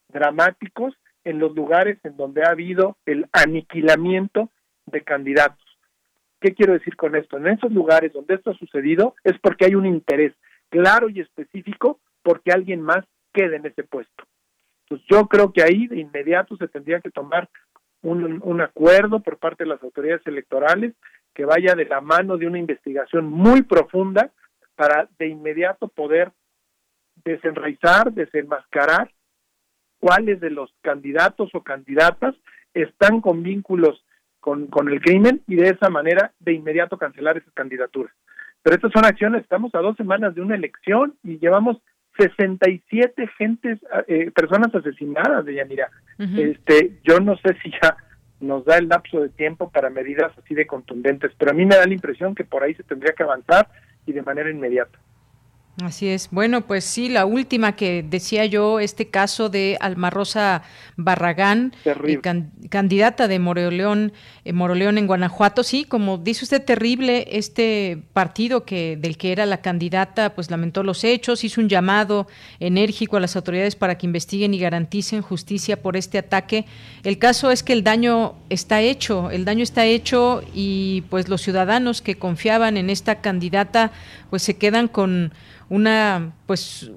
dramáticos 0.09 0.93
en 1.23 1.39
los 1.39 1.55
lugares 1.55 1.97
en 2.03 2.17
donde 2.17 2.43
ha 2.43 2.51
habido 2.51 2.97
el 3.07 3.25
aniquilamiento 3.31 4.51
de 4.85 5.01
candidatos. 5.01 5.65
¿Qué 6.39 6.53
quiero 6.53 6.73
decir 6.73 6.95
con 6.95 7.15
esto? 7.15 7.37
En 7.37 7.47
esos 7.47 7.71
lugares 7.71 8.13
donde 8.13 8.35
esto 8.35 8.51
ha 8.51 8.57
sucedido 8.57 9.15
es 9.23 9.39
porque 9.39 9.65
hay 9.65 9.73
un 9.73 9.87
interés 9.87 10.33
claro 10.69 11.09
y 11.09 11.19
específico 11.19 11.99
porque 12.21 12.51
alguien 12.51 12.81
más 12.81 13.05
quede 13.33 13.55
en 13.55 13.65
ese 13.65 13.83
puesto. 13.83 14.23
Pues 14.91 15.01
yo 15.09 15.25
creo 15.27 15.53
que 15.53 15.63
ahí 15.63 15.87
de 15.87 16.01
inmediato 16.01 16.57
se 16.57 16.67
tendría 16.67 16.99
que 16.99 17.11
tomar 17.11 17.47
un, 18.01 18.41
un 18.43 18.59
acuerdo 18.59 19.21
por 19.21 19.37
parte 19.37 19.63
de 19.63 19.69
las 19.69 19.81
autoridades 19.81 20.27
electorales 20.27 20.93
que 21.33 21.45
vaya 21.45 21.75
de 21.75 21.85
la 21.85 22.01
mano 22.01 22.35
de 22.35 22.45
una 22.45 22.59
investigación 22.59 23.25
muy 23.25 23.61
profunda 23.61 24.31
para 24.75 25.07
de 25.17 25.29
inmediato 25.29 25.87
poder 25.87 26.33
desenraizar, 27.23 28.11
desenmascarar 28.11 29.09
cuáles 30.01 30.41
de 30.41 30.49
los 30.49 30.75
candidatos 30.81 31.51
o 31.53 31.63
candidatas 31.63 32.35
están 32.73 33.21
con 33.21 33.43
vínculos 33.43 34.03
con, 34.41 34.67
con 34.67 34.89
el 34.89 34.99
crimen 34.99 35.41
y 35.47 35.55
de 35.55 35.69
esa 35.69 35.89
manera 35.89 36.33
de 36.41 36.51
inmediato 36.51 36.97
cancelar 36.97 37.37
esas 37.37 37.53
candidaturas. 37.53 38.13
Pero 38.61 38.75
estas 38.75 38.91
son 38.91 39.05
acciones, 39.05 39.43
estamos 39.43 39.73
a 39.73 39.79
dos 39.79 39.95
semanas 39.95 40.35
de 40.35 40.41
una 40.41 40.55
elección 40.55 41.15
y 41.23 41.39
llevamos 41.39 41.77
67 42.17 43.27
gentes, 43.37 43.79
eh, 44.07 44.31
personas 44.31 44.73
asesinadas 44.73 45.45
de 45.45 45.55
Yanira. 45.55 45.89
Este, 46.17 46.99
yo 47.03 47.19
no 47.19 47.35
sé 47.37 47.55
si 47.63 47.71
ya 47.81 47.97
nos 48.39 48.65
da 48.65 48.77
el 48.77 48.89
lapso 48.89 49.21
de 49.21 49.29
tiempo 49.29 49.71
para 49.71 49.89
medidas 49.89 50.31
así 50.37 50.53
de 50.53 50.67
contundentes, 50.67 51.31
pero 51.37 51.51
a 51.51 51.53
mí 51.53 51.65
me 51.65 51.75
da 51.75 51.85
la 51.85 51.93
impresión 51.93 52.35
que 52.35 52.43
por 52.43 52.63
ahí 52.63 52.75
se 52.75 52.83
tendría 52.83 53.13
que 53.13 53.23
avanzar 53.23 53.67
y 54.05 54.13
de 54.13 54.21
manera 54.21 54.49
inmediata. 54.49 54.99
Así 55.79 56.09
es. 56.09 56.27
Bueno, 56.31 56.67
pues 56.67 56.83
sí, 56.83 57.07
la 57.07 57.25
última 57.25 57.75
que 57.75 58.03
decía 58.07 58.45
yo, 58.45 58.79
este 58.79 59.07
caso 59.07 59.49
de 59.49 59.77
Alma 59.79 60.09
Rosa 60.09 60.63
Barragán, 60.97 61.73
eh, 61.85 62.19
candidata 62.69 63.27
de 63.29 63.39
Moroleón, 63.39 64.11
eh, 64.43 64.51
Moroleón 64.51 64.97
en 64.97 65.07
Guanajuato. 65.07 65.63
Sí, 65.63 65.85
como 65.85 66.17
dice 66.17 66.43
usted, 66.43 66.63
terrible 66.63 67.25
este 67.31 68.03
partido 68.13 68.65
que 68.65 68.97
del 68.97 69.17
que 69.17 69.31
era 69.31 69.45
la 69.45 69.61
candidata, 69.61 70.35
pues 70.35 70.51
lamentó 70.51 70.83
los 70.83 71.05
hechos, 71.05 71.45
hizo 71.45 71.61
un 71.61 71.69
llamado 71.69 72.27
enérgico 72.59 73.15
a 73.15 73.21
las 73.21 73.37
autoridades 73.37 73.75
para 73.77 73.97
que 73.97 74.05
investiguen 74.05 74.53
y 74.53 74.59
garanticen 74.59 75.21
justicia 75.21 75.81
por 75.81 75.95
este 75.95 76.17
ataque. 76.17 76.65
El 77.03 77.17
caso 77.17 77.49
es 77.49 77.63
que 77.63 77.73
el 77.73 77.83
daño 77.83 78.35
está 78.49 78.81
hecho, 78.81 79.31
el 79.31 79.45
daño 79.45 79.63
está 79.63 79.85
hecho 79.85 80.43
y 80.53 81.05
pues 81.09 81.29
los 81.29 81.41
ciudadanos 81.41 82.01
que 82.01 82.15
confiaban 82.15 82.75
en 82.75 82.89
esta 82.89 83.21
candidata, 83.21 83.91
pues 84.29 84.43
se 84.43 84.57
quedan 84.57 84.89
con 84.89 85.31
una 85.71 86.33
pues 86.47 86.91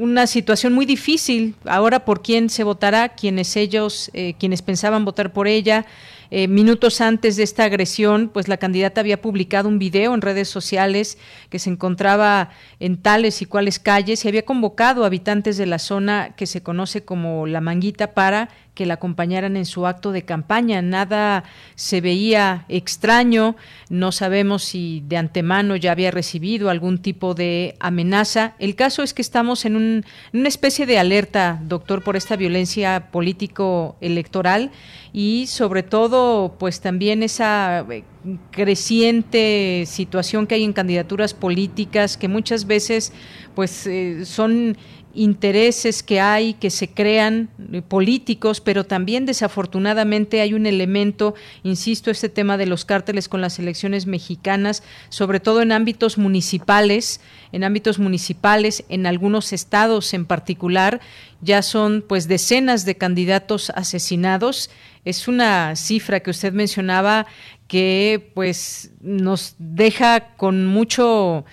una 0.00 0.26
situación 0.26 0.72
muy 0.72 0.86
difícil. 0.86 1.54
Ahora 1.66 2.06
por 2.06 2.22
quién 2.22 2.48
se 2.48 2.64
votará 2.64 3.10
quienes 3.10 3.54
ellos 3.54 4.10
eh, 4.14 4.34
quienes 4.38 4.62
pensaban 4.62 5.04
votar 5.04 5.32
por 5.32 5.46
ella 5.46 5.84
eh, 6.30 6.48
minutos 6.48 7.02
antes 7.02 7.36
de 7.36 7.42
esta 7.42 7.64
agresión, 7.64 8.30
pues 8.32 8.48
la 8.48 8.56
candidata 8.56 9.02
había 9.02 9.20
publicado 9.20 9.68
un 9.68 9.78
video 9.78 10.14
en 10.14 10.22
redes 10.22 10.48
sociales 10.48 11.18
que 11.50 11.58
se 11.58 11.68
encontraba 11.68 12.50
en 12.80 12.96
tales 12.96 13.42
y 13.42 13.46
cuales 13.46 13.78
calles 13.78 14.24
y 14.24 14.28
había 14.28 14.46
convocado 14.46 15.04
a 15.04 15.06
habitantes 15.06 15.58
de 15.58 15.66
la 15.66 15.78
zona 15.78 16.34
que 16.34 16.46
se 16.46 16.62
conoce 16.62 17.04
como 17.04 17.46
La 17.46 17.60
Manguita 17.60 18.14
para 18.14 18.48
que 18.74 18.86
la 18.86 18.94
acompañaran 18.94 19.56
en 19.56 19.64
su 19.64 19.86
acto 19.86 20.12
de 20.12 20.24
campaña. 20.24 20.82
Nada 20.82 21.44
se 21.76 22.00
veía 22.00 22.64
extraño, 22.68 23.56
no 23.88 24.12
sabemos 24.12 24.64
si 24.64 25.02
de 25.06 25.16
antemano 25.16 25.76
ya 25.76 25.92
había 25.92 26.10
recibido 26.10 26.70
algún 26.70 26.98
tipo 26.98 27.34
de 27.34 27.76
amenaza. 27.80 28.54
El 28.58 28.74
caso 28.74 29.02
es 29.02 29.14
que 29.14 29.22
estamos 29.22 29.64
en, 29.64 29.76
un, 29.76 30.04
una 30.32 30.48
especie 30.48 30.86
de 30.86 30.98
alerta, 30.98 31.60
doctor, 31.62 32.02
por 32.02 32.16
esta 32.16 32.36
violencia 32.36 33.08
político-electoral 33.12 34.72
y 35.12 35.46
sobre 35.46 35.84
todo, 35.84 36.56
pues 36.58 36.80
también 36.80 37.22
esa 37.22 37.86
eh, 37.88 38.02
creciente 38.50 39.84
situación 39.86 40.48
que 40.48 40.56
hay 40.56 40.64
en 40.64 40.72
candidaturas 40.72 41.34
políticas 41.34 42.16
que 42.16 42.26
muchas 42.26 42.66
veces 42.66 43.12
pues 43.54 43.86
eh, 43.86 44.24
son 44.24 44.76
intereses 45.14 46.02
que 46.02 46.20
hay, 46.20 46.54
que 46.54 46.70
se 46.70 46.90
crean 46.90 47.48
eh, 47.72 47.82
políticos, 47.82 48.60
pero 48.60 48.84
también 48.84 49.26
desafortunadamente 49.26 50.40
hay 50.40 50.54
un 50.54 50.66
elemento, 50.66 51.34
insisto, 51.62 52.10
este 52.10 52.28
tema 52.28 52.56
de 52.56 52.66
los 52.66 52.84
cárteles 52.84 53.28
con 53.28 53.40
las 53.40 53.58
elecciones 53.58 54.06
mexicanas, 54.06 54.82
sobre 55.08 55.40
todo 55.40 55.62
en 55.62 55.72
ámbitos 55.72 56.18
municipales, 56.18 57.20
en 57.52 57.64
ámbitos 57.64 57.98
municipales, 57.98 58.84
en 58.88 59.06
algunos 59.06 59.52
estados 59.52 60.14
en 60.14 60.26
particular, 60.26 61.00
ya 61.40 61.62
son 61.62 62.04
pues 62.06 62.28
decenas 62.28 62.84
de 62.84 62.96
candidatos 62.96 63.70
asesinados. 63.70 64.70
Es 65.04 65.28
una 65.28 65.76
cifra 65.76 66.20
que 66.20 66.30
usted 66.30 66.52
mencionaba 66.52 67.26
que 67.68 68.30
pues 68.34 68.90
nos 69.00 69.54
deja 69.58 70.34
con 70.36 70.66
mucho 70.66 71.44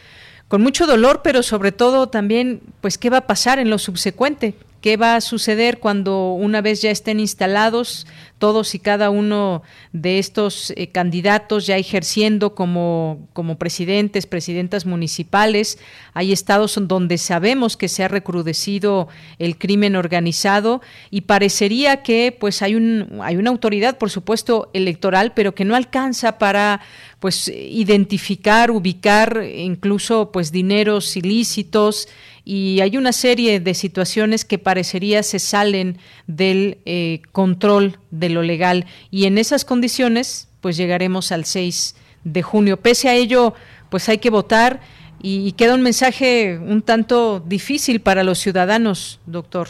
con 0.52 0.62
mucho 0.62 0.86
dolor, 0.86 1.22
pero 1.24 1.44
sobre 1.44 1.72
todo 1.72 2.10
también, 2.10 2.60
pues, 2.82 2.98
¿qué 2.98 3.10
va 3.10 3.20
a 3.20 3.26
pasar 3.26 3.58
en 3.58 3.70
lo 3.70 3.78
subsecuente? 3.78 4.54
¿Qué 4.82 4.98
va 4.98 5.16
a 5.16 5.22
suceder 5.22 5.80
cuando 5.80 6.34
una 6.34 6.62
vez 6.62 6.82
ya 6.82 6.92
estén 6.92 7.20
instalados 7.20 8.08
todos 8.42 8.74
y 8.74 8.80
cada 8.80 9.12
uno 9.12 9.62
de 9.94 10.18
estos 10.18 10.74
eh, 10.76 10.88
candidatos 10.88 11.68
ya 11.68 11.78
ejerciendo 11.78 12.56
como, 12.56 13.30
como 13.34 13.60
presidentes, 13.60 14.26
presidentas 14.26 14.88
municipales. 14.88 15.78
Hay 16.16 16.32
estados 16.34 16.80
donde 16.82 17.20
sabemos 17.20 17.78
que 17.78 17.88
se 17.88 18.04
ha 18.04 18.08
recrudecido 18.08 19.08
el 19.38 19.60
crimen 19.60 19.96
organizado 19.96 20.82
y 21.12 21.22
parecería 21.22 22.02
que 22.02 22.36
pues 22.38 22.64
hay, 22.64 22.74
un, 22.74 23.20
hay 23.22 23.38
una 23.38 23.52
autoridad, 23.52 24.00
por 24.00 24.10
supuesto, 24.10 24.72
electoral, 24.74 25.34
pero 25.36 25.54
que 25.54 25.64
no 25.64 25.76
alcanza 25.76 26.40
para 26.40 26.82
pues 27.20 27.48
identificar, 27.48 28.72
ubicar 28.72 29.46
incluso 29.56 30.32
pues 30.32 30.52
dineros 30.52 31.16
ilícitos, 31.16 32.08
y 32.54 32.82
hay 32.82 32.98
una 32.98 33.14
serie 33.14 33.62
de 33.62 33.74
situaciones 33.74 34.44
que 34.44 34.60
parecería 34.60 35.24
se 35.24 35.40
salen 35.40 36.00
del 36.28 36.80
eh, 36.84 37.22
control 37.32 37.98
de 38.12 38.28
lo 38.28 38.42
legal 38.42 38.88
y 39.10 39.26
en 39.26 39.38
esas 39.38 39.64
condiciones 39.64 40.54
pues 40.60 40.76
llegaremos 40.76 41.32
al 41.32 41.46
6 41.46 41.96
de 42.26 42.42
junio. 42.42 42.76
Pese 42.76 43.08
a 43.08 43.14
ello, 43.14 43.54
pues 43.90 44.10
hay 44.10 44.18
que 44.18 44.30
votar 44.30 44.82
y, 45.22 45.54
queda 45.54 45.76
un 45.76 45.82
mensaje 45.82 46.58
un 46.58 46.82
tanto 46.82 47.40
difícil 47.40 48.02
para 48.02 48.22
los 48.22 48.40
ciudadanos, 48.40 49.22
doctor. 49.26 49.70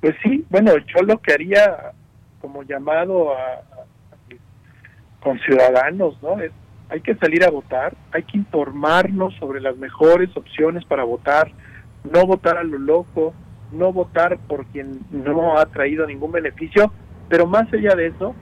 Pues 0.00 0.14
sí, 0.22 0.44
bueno, 0.50 0.70
yo 0.86 1.02
lo 1.02 1.20
que 1.20 1.32
haría 1.32 1.90
como 2.40 2.62
llamado 2.62 3.32
a, 3.32 3.60
con 5.20 5.36
ciudadanos, 5.40 6.14
¿no? 6.22 6.40
Es, 6.40 6.52
hay 6.90 7.00
que 7.00 7.16
salir 7.16 7.42
a 7.42 7.50
votar, 7.50 7.96
hay 8.12 8.22
que 8.22 8.38
informarnos 8.38 9.34
sobre 9.40 9.60
las 9.60 9.76
mejores 9.78 10.30
opciones 10.36 10.84
para 10.84 11.02
votar, 11.02 11.50
no 12.10 12.26
votar 12.26 12.58
a 12.58 12.64
lo 12.64 12.78
loco, 12.78 13.34
no 13.72 13.92
votar 13.92 14.38
por 14.38 14.66
quien 14.66 15.00
no 15.10 15.58
ha 15.58 15.66
traído 15.66 16.06
ningún 16.06 16.32
beneficio, 16.32 16.92
pero 17.28 17.46
más 17.46 17.72
allá 17.72 17.94
de 17.94 18.08
eso, 18.08 18.34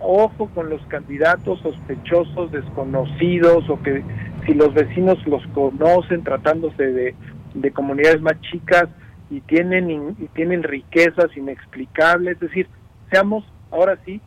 ojo 0.00 0.48
con 0.54 0.70
los 0.70 0.80
candidatos 0.86 1.60
sospechosos, 1.60 2.52
desconocidos 2.52 3.68
o 3.68 3.82
que 3.82 4.04
si 4.46 4.54
los 4.54 4.72
vecinos 4.72 5.18
los 5.26 5.44
conocen 5.48 6.22
tratándose 6.22 6.92
de, 6.92 7.14
de 7.54 7.70
comunidades 7.72 8.20
más 8.20 8.40
chicas 8.42 8.88
y 9.30 9.40
tienen 9.40 10.16
y 10.18 10.28
tienen 10.28 10.62
riquezas 10.62 11.36
inexplicables, 11.36 12.34
es 12.34 12.40
decir, 12.40 12.68
seamos 13.10 13.44
ahora 13.70 13.98
sí 14.04 14.20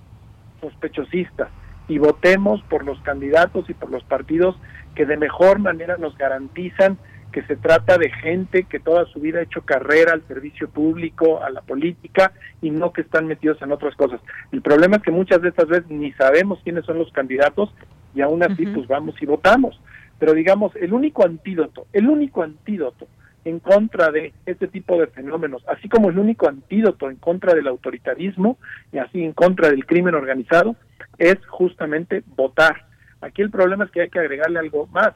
sospechosistas 0.59 1.49
y 1.87 1.97
votemos 1.97 2.61
por 2.63 2.85
los 2.85 2.99
candidatos 3.01 3.69
y 3.69 3.73
por 3.73 3.89
los 3.89 4.03
partidos 4.03 4.55
que 4.95 5.05
de 5.05 5.17
mejor 5.17 5.59
manera 5.59 5.97
nos 5.97 6.17
garantizan 6.17 6.97
que 7.31 7.43
se 7.43 7.55
trata 7.55 7.97
de 7.97 8.09
gente 8.09 8.63
que 8.63 8.79
toda 8.79 9.05
su 9.05 9.19
vida 9.19 9.39
ha 9.39 9.43
hecho 9.43 9.61
carrera 9.61 10.13
al 10.13 10.27
servicio 10.27 10.69
público, 10.69 11.43
a 11.43 11.49
la 11.49 11.61
política 11.61 12.33
y 12.61 12.69
no 12.69 12.91
que 12.93 13.01
están 13.01 13.27
metidos 13.27 13.61
en 13.61 13.71
otras 13.71 13.95
cosas. 13.95 14.19
El 14.51 14.61
problema 14.61 14.97
es 14.97 15.03
que 15.03 15.11
muchas 15.11 15.41
de 15.41 15.49
estas 15.49 15.67
veces 15.67 15.89
ni 15.89 16.11
sabemos 16.13 16.59
quiénes 16.63 16.85
son 16.85 16.99
los 16.99 17.11
candidatos 17.11 17.73
y 18.13 18.21
aún 18.21 18.43
así 18.43 18.65
pues 18.65 18.87
vamos 18.87 19.15
y 19.21 19.25
votamos. 19.25 19.79
Pero 20.19 20.33
digamos, 20.33 20.75
el 20.75 20.93
único 20.93 21.25
antídoto, 21.25 21.87
el 21.93 22.07
único 22.07 22.43
antídoto 22.43 23.07
en 23.43 23.59
contra 23.59 24.11
de 24.11 24.33
este 24.45 24.67
tipo 24.67 24.99
de 24.99 25.07
fenómenos, 25.07 25.63
así 25.67 25.89
como 25.89 26.09
el 26.09 26.19
único 26.19 26.47
antídoto 26.47 27.09
en 27.09 27.15
contra 27.15 27.55
del 27.55 27.67
autoritarismo 27.67 28.59
y 28.91 28.99
así 28.99 29.23
en 29.23 29.33
contra 29.33 29.69
del 29.69 29.85
crimen 29.85 30.13
organizado, 30.13 30.75
es 31.17 31.37
justamente 31.47 32.23
votar. 32.35 32.85
Aquí 33.21 33.41
el 33.41 33.49
problema 33.49 33.85
es 33.85 33.91
que 33.91 34.01
hay 34.01 34.09
que 34.09 34.19
agregarle 34.19 34.59
algo 34.59 34.87
más 34.87 35.13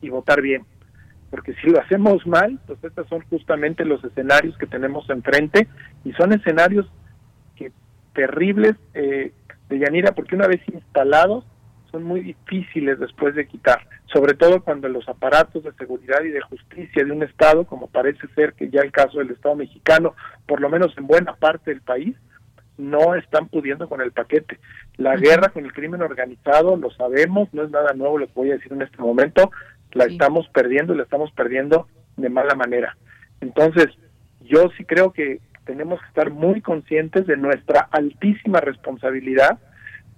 y 0.00 0.08
votar 0.08 0.40
bien 0.40 0.64
porque 1.30 1.54
si 1.54 1.68
lo 1.68 1.80
hacemos 1.80 2.26
mal, 2.26 2.58
pues 2.66 2.82
estos 2.82 3.08
son 3.08 3.22
justamente 3.28 3.84
los 3.84 4.02
escenarios 4.04 4.56
que 4.58 4.66
tenemos 4.66 5.08
enfrente 5.10 5.68
y 6.04 6.12
son 6.12 6.32
escenarios 6.32 6.86
que 7.56 7.72
terribles 8.14 8.76
eh, 8.94 9.32
de 9.68 9.78
Yanira, 9.78 10.12
porque 10.12 10.36
una 10.36 10.46
vez 10.46 10.60
instalados 10.72 11.44
son 11.90 12.04
muy 12.04 12.20
difíciles 12.20 12.98
después 12.98 13.34
de 13.34 13.46
quitar, 13.46 13.86
sobre 14.06 14.34
todo 14.34 14.62
cuando 14.62 14.88
los 14.88 15.08
aparatos 15.08 15.64
de 15.64 15.72
seguridad 15.72 16.22
y 16.22 16.28
de 16.28 16.40
justicia 16.40 17.04
de 17.04 17.12
un 17.12 17.22
Estado, 17.22 17.64
como 17.64 17.88
parece 17.88 18.26
ser 18.34 18.54
que 18.54 18.70
ya 18.70 18.80
el 18.80 18.92
caso 18.92 19.18
del 19.18 19.30
Estado 19.30 19.56
mexicano, 19.56 20.14
por 20.46 20.60
lo 20.60 20.68
menos 20.68 20.96
en 20.96 21.06
buena 21.06 21.34
parte 21.34 21.70
del 21.70 21.80
país, 21.80 22.16
no 22.78 23.14
están 23.14 23.48
pudiendo 23.48 23.88
con 23.88 24.00
el 24.00 24.12
paquete. 24.12 24.58
La 24.96 25.16
guerra 25.16 25.48
con 25.48 25.64
el 25.64 25.72
crimen 25.72 26.02
organizado, 26.02 26.76
lo 26.76 26.90
sabemos, 26.90 27.48
no 27.52 27.62
es 27.62 27.70
nada 27.70 27.94
nuevo 27.94 28.18
lo 28.18 28.26
que 28.26 28.32
voy 28.34 28.50
a 28.50 28.54
decir 28.54 28.72
en 28.72 28.82
este 28.82 28.98
momento, 28.98 29.50
la 29.92 30.04
estamos 30.04 30.48
perdiendo 30.48 30.94
y 30.94 30.96
la 30.98 31.02
estamos 31.04 31.30
perdiendo 31.32 31.88
de 32.16 32.28
mala 32.28 32.54
manera. 32.54 32.96
Entonces, 33.40 33.86
yo 34.40 34.70
sí 34.76 34.84
creo 34.84 35.12
que 35.12 35.40
tenemos 35.64 36.00
que 36.00 36.06
estar 36.06 36.30
muy 36.30 36.60
conscientes 36.60 37.26
de 37.26 37.36
nuestra 37.36 37.80
altísima 37.90 38.60
responsabilidad 38.60 39.58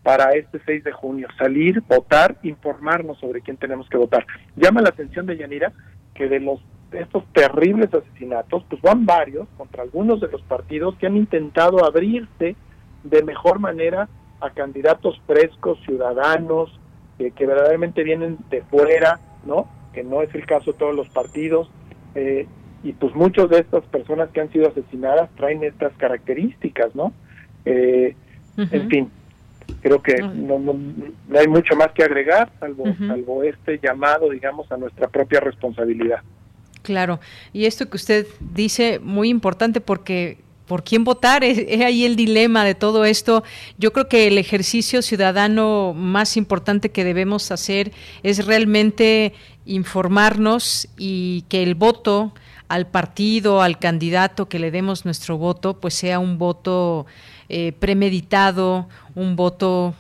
para 0.02 0.32
este 0.32 0.60
6 0.64 0.84
de 0.84 0.92
junio, 0.92 1.28
salir, 1.38 1.82
votar, 1.82 2.36
informarnos 2.42 3.18
sobre 3.18 3.40
quién 3.40 3.56
tenemos 3.56 3.88
que 3.88 3.96
votar. 3.96 4.26
Llama 4.56 4.82
la 4.82 4.90
atención 4.90 5.26
de 5.26 5.36
Yanira 5.36 5.72
que 6.14 6.28
de 6.28 6.40
los 6.40 6.60
estos 6.92 7.24
terribles 7.34 7.92
asesinatos, 7.92 8.64
pues 8.68 8.80
van 8.80 9.04
varios 9.04 9.46
contra 9.58 9.82
algunos 9.82 10.20
de 10.20 10.28
los 10.28 10.40
partidos 10.42 10.96
que 10.96 11.06
han 11.06 11.18
intentado 11.18 11.84
abrirse 11.84 12.56
de 13.04 13.22
mejor 13.22 13.58
manera 13.58 14.08
a 14.40 14.50
candidatos 14.50 15.20
frescos, 15.26 15.78
ciudadanos, 15.84 16.70
que 17.18 17.46
verdaderamente 17.46 18.04
vienen 18.04 18.38
de 18.48 18.62
fuera, 18.62 19.18
¿no? 19.44 19.68
Que 19.92 20.02
no 20.04 20.22
es 20.22 20.34
el 20.34 20.46
caso 20.46 20.72
de 20.72 20.78
todos 20.78 20.94
los 20.94 21.08
partidos. 21.08 21.70
Eh, 22.14 22.46
y 22.82 22.92
pues 22.92 23.14
muchas 23.14 23.50
de 23.50 23.58
estas 23.58 23.84
personas 23.86 24.30
que 24.30 24.40
han 24.40 24.52
sido 24.52 24.68
asesinadas 24.68 25.30
traen 25.36 25.64
estas 25.64 25.92
características, 25.94 26.94
¿no? 26.94 27.12
Eh, 27.64 28.14
en 28.56 28.88
fin, 28.88 29.10
creo 29.82 30.02
que 30.02 30.20
no, 30.20 30.58
no, 30.58 30.76
hay 31.38 31.48
mucho 31.48 31.76
más 31.76 31.92
que 31.92 32.02
agregar, 32.02 32.50
salvo, 32.58 32.84
salvo 32.98 33.42
este 33.42 33.78
llamado, 33.78 34.30
digamos, 34.30 34.70
a 34.72 34.76
nuestra 34.76 35.08
propia 35.08 35.40
responsabilidad. 35.40 36.20
Claro, 36.82 37.20
y 37.52 37.66
esto 37.66 37.88
que 37.88 37.96
usted 37.96 38.26
dice, 38.40 38.98
muy 39.00 39.28
importante 39.28 39.80
porque 39.80 40.38
por 40.68 40.84
quién 40.84 41.02
votar, 41.02 41.42
es, 41.42 41.58
ahí 41.80 42.04
el 42.04 42.14
dilema 42.14 42.62
de 42.64 42.74
todo 42.74 43.04
esto. 43.04 43.42
Yo 43.78 43.92
creo 43.92 44.08
que 44.08 44.28
el 44.28 44.38
ejercicio 44.38 45.02
ciudadano 45.02 45.94
más 45.96 46.36
importante 46.36 46.90
que 46.90 47.04
debemos 47.04 47.50
hacer 47.50 47.92
es 48.22 48.46
realmente 48.46 49.32
informarnos 49.64 50.88
y 50.96 51.44
que 51.48 51.62
el 51.62 51.74
voto 51.74 52.32
al 52.68 52.86
partido, 52.86 53.62
al 53.62 53.78
candidato 53.78 54.48
que 54.48 54.58
le 54.58 54.70
demos 54.70 55.06
nuestro 55.06 55.38
voto, 55.38 55.80
pues 55.80 55.94
sea 55.94 56.18
un 56.18 56.38
voto 56.38 57.06
eh, 57.48 57.72
premeditado, 57.72 58.88
un 59.14 59.36
voto 59.36 59.94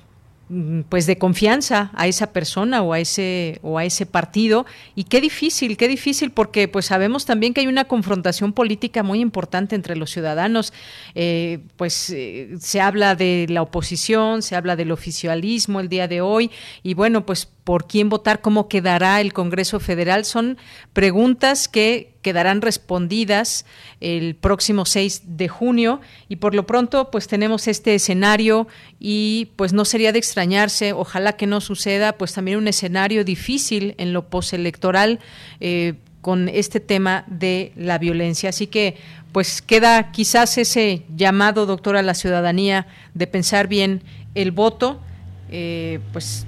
pues 0.88 1.06
de 1.06 1.18
confianza 1.18 1.90
a 1.94 2.06
esa 2.06 2.32
persona 2.32 2.82
o 2.82 2.92
a 2.92 3.00
ese 3.00 3.58
o 3.62 3.78
a 3.78 3.84
ese 3.84 4.06
partido. 4.06 4.66
Y 4.94 5.04
qué 5.04 5.20
difícil 5.20 5.76
qué 5.76 5.88
difícil 5.88 6.30
porque 6.30 6.68
pues 6.68 6.86
sabemos 6.86 7.26
también 7.26 7.54
que 7.54 7.60
hay 7.60 7.66
una 7.66 7.84
confrontación 7.84 8.52
política 8.52 9.02
muy 9.02 9.20
importante 9.20 9.74
entre 9.76 9.96
los 9.96 10.10
ciudadanos. 10.10 10.72
Eh, 11.14 11.60
pues 11.76 12.10
eh, 12.10 12.56
se 12.60 12.80
habla 12.80 13.14
de 13.14 13.46
la 13.48 13.62
oposición 13.62 14.42
se 14.42 14.56
habla 14.56 14.76
del 14.76 14.90
oficialismo 14.90 15.80
el 15.80 15.88
día 15.88 16.08
de 16.08 16.20
hoy. 16.20 16.50
Y 16.82 16.94
bueno 16.94 17.26
pues 17.26 17.48
por 17.68 17.86
quién 17.86 18.08
votar, 18.08 18.40
cómo 18.40 18.66
quedará 18.66 19.20
el 19.20 19.34
Congreso 19.34 19.78
Federal. 19.78 20.24
Son 20.24 20.56
preguntas 20.94 21.68
que 21.68 22.14
quedarán 22.22 22.62
respondidas 22.62 23.66
el 24.00 24.36
próximo 24.36 24.86
6 24.86 25.36
de 25.36 25.48
junio 25.48 26.00
y 26.30 26.36
por 26.36 26.54
lo 26.54 26.64
pronto 26.64 27.10
pues 27.10 27.28
tenemos 27.28 27.68
este 27.68 27.94
escenario 27.94 28.68
y 28.98 29.50
pues 29.56 29.74
no 29.74 29.84
sería 29.84 30.12
de 30.12 30.18
extrañarse, 30.18 30.94
ojalá 30.94 31.34
que 31.34 31.46
no 31.46 31.60
suceda, 31.60 32.12
pues 32.14 32.32
también 32.32 32.56
un 32.56 32.68
escenario 32.68 33.22
difícil 33.22 33.94
en 33.98 34.14
lo 34.14 34.30
postelectoral 34.30 35.20
eh, 35.60 35.92
con 36.22 36.48
este 36.48 36.80
tema 36.80 37.26
de 37.26 37.72
la 37.76 37.98
violencia. 37.98 38.48
Así 38.48 38.66
que 38.66 38.96
pues 39.32 39.60
queda 39.60 40.10
quizás 40.10 40.56
ese 40.56 41.02
llamado, 41.14 41.66
doctor, 41.66 41.98
a 41.98 42.02
la 42.02 42.14
ciudadanía 42.14 42.86
de 43.12 43.26
pensar 43.26 43.68
bien 43.68 44.04
el 44.34 44.52
voto, 44.52 45.02
eh, 45.50 46.00
pues 46.14 46.46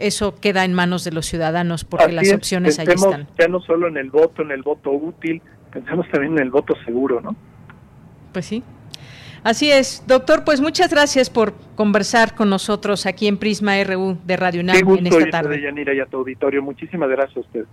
eso 0.00 0.34
queda 0.40 0.64
en 0.64 0.74
manos 0.74 1.04
de 1.04 1.12
los 1.12 1.26
ciudadanos 1.26 1.84
porque 1.84 2.12
las 2.12 2.32
opciones 2.32 2.78
ahí 2.78 2.86
están. 2.88 3.28
Ya 3.38 3.48
no 3.48 3.60
solo 3.60 3.88
en 3.88 3.96
el 3.96 4.10
voto, 4.10 4.42
en 4.42 4.50
el 4.50 4.62
voto 4.62 4.90
útil, 4.90 5.42
pensemos 5.72 6.06
también 6.10 6.34
en 6.34 6.40
el 6.40 6.50
voto 6.50 6.74
seguro, 6.84 7.20
¿no? 7.20 7.36
Pues 8.32 8.46
sí. 8.46 8.62
Así 9.42 9.70
es, 9.70 10.04
doctor, 10.06 10.44
pues 10.44 10.60
muchas 10.60 10.90
gracias 10.90 11.30
por 11.30 11.54
conversar 11.74 12.34
con 12.34 12.50
nosotros 12.50 13.06
aquí 13.06 13.26
en 13.26 13.38
Prisma 13.38 13.82
RU 13.84 14.18
de 14.24 14.36
Radio 14.36 14.60
UNAM 14.60 14.76
en 14.76 15.06
esta 15.06 15.30
tarde. 15.30 15.56
De 15.56 15.62
Yanira 15.62 15.94
y 15.94 16.00
a 16.00 16.06
tu 16.06 16.18
auditorio. 16.18 16.62
Muchísimas 16.62 17.08
gracias 17.08 17.38
a 17.38 17.40
usted. 17.40 17.64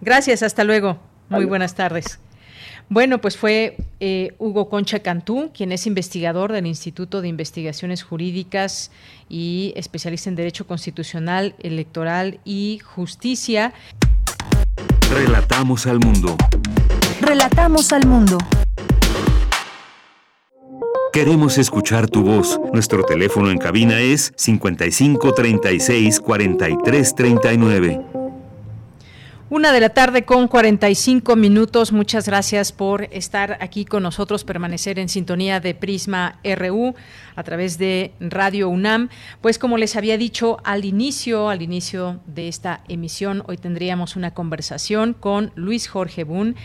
Gracias, 0.00 0.42
hasta 0.42 0.64
luego. 0.64 0.98
Muy 1.28 1.44
buenas 1.44 1.74
tardes. 1.74 2.20
Bueno, 2.92 3.22
pues 3.22 3.38
fue 3.38 3.78
eh, 4.00 4.34
Hugo 4.38 4.68
Concha 4.68 4.98
Cantú, 4.98 5.50
quien 5.54 5.72
es 5.72 5.86
investigador 5.86 6.52
del 6.52 6.66
Instituto 6.66 7.22
de 7.22 7.28
Investigaciones 7.28 8.02
Jurídicas 8.02 8.90
y 9.30 9.72
especialista 9.76 10.28
en 10.28 10.36
Derecho 10.36 10.66
Constitucional, 10.66 11.54
Electoral 11.60 12.38
y 12.44 12.80
Justicia. 12.84 13.72
Relatamos 15.10 15.86
al 15.86 16.00
mundo. 16.00 16.36
Relatamos 17.22 17.94
al 17.94 18.06
mundo. 18.06 18.36
Queremos 21.14 21.56
escuchar 21.56 22.10
tu 22.10 22.22
voz. 22.24 22.60
Nuestro 22.74 23.04
teléfono 23.04 23.50
en 23.50 23.56
cabina 23.56 24.00
es 24.00 24.34
55 24.36 25.32
36 25.32 26.20
43 26.20 27.14
39. 27.14 28.11
Una 29.54 29.70
de 29.70 29.80
la 29.80 29.90
tarde 29.90 30.24
con 30.24 30.48
45 30.48 31.36
minutos. 31.36 31.92
Muchas 31.92 32.26
gracias 32.26 32.72
por 32.72 33.02
estar 33.12 33.58
aquí 33.60 33.84
con 33.84 34.02
nosotros, 34.02 34.44
permanecer 34.44 34.98
en 34.98 35.10
sintonía 35.10 35.60
de 35.60 35.74
Prisma 35.74 36.38
RU 36.42 36.94
a 37.36 37.42
través 37.42 37.76
de 37.76 38.14
Radio 38.18 38.70
UNAM. 38.70 39.10
Pues 39.42 39.58
como 39.58 39.76
les 39.76 39.94
había 39.94 40.16
dicho 40.16 40.56
al 40.64 40.86
inicio, 40.86 41.50
al 41.50 41.60
inicio 41.60 42.20
de 42.24 42.48
esta 42.48 42.80
emisión, 42.88 43.42
hoy 43.46 43.58
tendríamos 43.58 44.16
una 44.16 44.32
conversación 44.32 45.12
con 45.12 45.52
Luis 45.54 45.86
Jorge 45.86 46.24
Bun. 46.24 46.56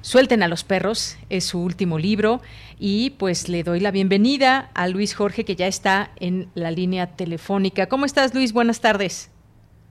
Suelten 0.00 0.42
a 0.42 0.48
los 0.48 0.64
perros 0.64 1.18
es 1.28 1.44
su 1.44 1.62
último 1.62 1.98
libro 1.98 2.40
y 2.78 3.10
pues 3.10 3.50
le 3.50 3.62
doy 3.62 3.78
la 3.78 3.90
bienvenida 3.90 4.70
a 4.72 4.88
Luis 4.88 5.14
Jorge 5.14 5.44
que 5.44 5.54
ya 5.54 5.66
está 5.66 6.12
en 6.16 6.48
la 6.54 6.70
línea 6.70 7.08
telefónica. 7.08 7.88
¿Cómo 7.88 8.06
estás 8.06 8.34
Luis? 8.34 8.54
Buenas 8.54 8.80
tardes. 8.80 9.30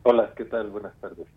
Hola, 0.01 0.33
¿qué 0.35 0.45
tal? 0.45 0.71
Buenas 0.71 0.95
tardes. 0.99 1.27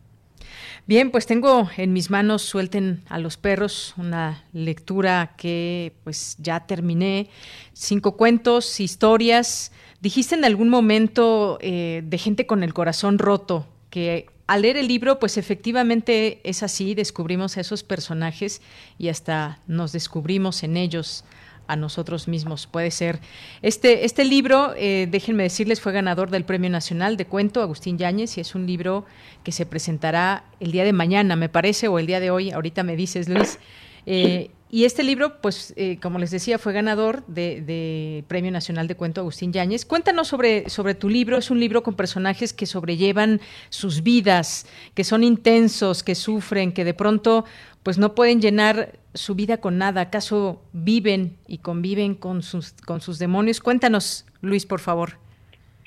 Bien, 0.87 1.11
pues 1.11 1.24
tengo 1.24 1.70
en 1.78 1.95
mis 1.95 2.11
manos 2.11 2.43
Suelten 2.43 3.05
a 3.09 3.18
los 3.18 3.39
perros, 3.39 3.95
una 3.97 4.45
lectura 4.53 5.35
que 5.39 5.95
pues 6.05 6.37
ya 6.39 6.66
terminé. 6.66 7.30
Cinco 7.72 8.18
cuentos, 8.18 8.80
historias. 8.80 9.72
Dijiste 10.03 10.35
en 10.35 10.45
algún 10.45 10.68
momento 10.68 11.57
eh, 11.62 12.03
de 12.05 12.18
gente 12.18 12.47
con 12.47 12.62
el 12.62 12.74
corazón 12.74 13.18
roto, 13.18 13.66
que 13.89 14.26
al 14.47 14.61
leer 14.61 14.76
el 14.76 14.89
libro, 14.89 15.18
pues 15.18 15.39
efectivamente 15.39 16.41
es 16.45 16.62
así, 16.62 16.95
descubrimos 16.95 17.57
a 17.57 17.62
esos 17.62 17.82
personajes 17.82 18.61
y 18.99 19.09
hasta 19.09 19.61
nos 19.66 19.93
descubrimos 19.93 20.62
en 20.64 20.76
ellos 20.76 21.24
a 21.66 21.76
nosotros 21.76 22.28
mismos. 22.28 22.66
Puede 22.66 22.90
ser. 22.90 23.20
Este, 23.62 24.04
este 24.04 24.24
libro, 24.24 24.74
eh, 24.76 25.06
déjenme 25.10 25.42
decirles, 25.42 25.80
fue 25.80 25.92
ganador 25.92 26.30
del 26.30 26.44
Premio 26.44 26.70
Nacional 26.70 27.16
de 27.16 27.26
Cuento 27.26 27.62
Agustín 27.62 27.98
Yáñez 27.98 28.36
y 28.38 28.40
es 28.40 28.54
un 28.54 28.66
libro 28.66 29.04
que 29.42 29.52
se 29.52 29.66
presentará 29.66 30.44
el 30.60 30.72
día 30.72 30.84
de 30.84 30.92
mañana, 30.92 31.36
me 31.36 31.48
parece, 31.48 31.88
o 31.88 31.98
el 31.98 32.06
día 32.06 32.20
de 32.20 32.30
hoy. 32.30 32.50
Ahorita 32.50 32.82
me 32.82 32.96
dices, 32.96 33.28
Luis. 33.28 33.58
Eh, 34.06 34.50
y 34.74 34.86
este 34.86 35.04
libro, 35.04 35.40
pues, 35.40 35.72
eh, 35.76 36.00
como 36.02 36.18
les 36.18 36.32
decía, 36.32 36.58
fue 36.58 36.72
ganador 36.72 37.24
de, 37.28 38.24
Premio 38.26 38.50
Nacional 38.50 38.88
de 38.88 38.96
Cuento 38.96 39.20
Agustín 39.20 39.52
Yáñez. 39.52 39.84
Cuéntanos 39.84 40.26
sobre, 40.26 40.68
sobre 40.68 40.96
tu 40.96 41.08
libro. 41.08 41.36
Es 41.36 41.52
un 41.52 41.60
libro 41.60 41.84
con 41.84 41.94
personajes 41.94 42.52
que 42.52 42.66
sobrellevan 42.66 43.38
sus 43.68 44.02
vidas, 44.02 44.66
que 44.96 45.04
son 45.04 45.22
intensos, 45.22 46.02
que 46.02 46.16
sufren, 46.16 46.72
que 46.72 46.82
de 46.82 46.92
pronto, 46.92 47.44
pues, 47.84 47.98
no 47.98 48.16
pueden 48.16 48.40
llenar 48.40 48.98
su 49.14 49.36
vida 49.36 49.58
con 49.58 49.78
nada. 49.78 50.00
¿Acaso 50.00 50.60
viven 50.72 51.36
y 51.46 51.58
conviven 51.58 52.16
con 52.16 52.42
sus, 52.42 52.72
con 52.72 53.00
sus 53.00 53.20
demonios? 53.20 53.60
Cuéntanos, 53.60 54.26
Luis, 54.40 54.66
por 54.66 54.80
favor. 54.80 55.10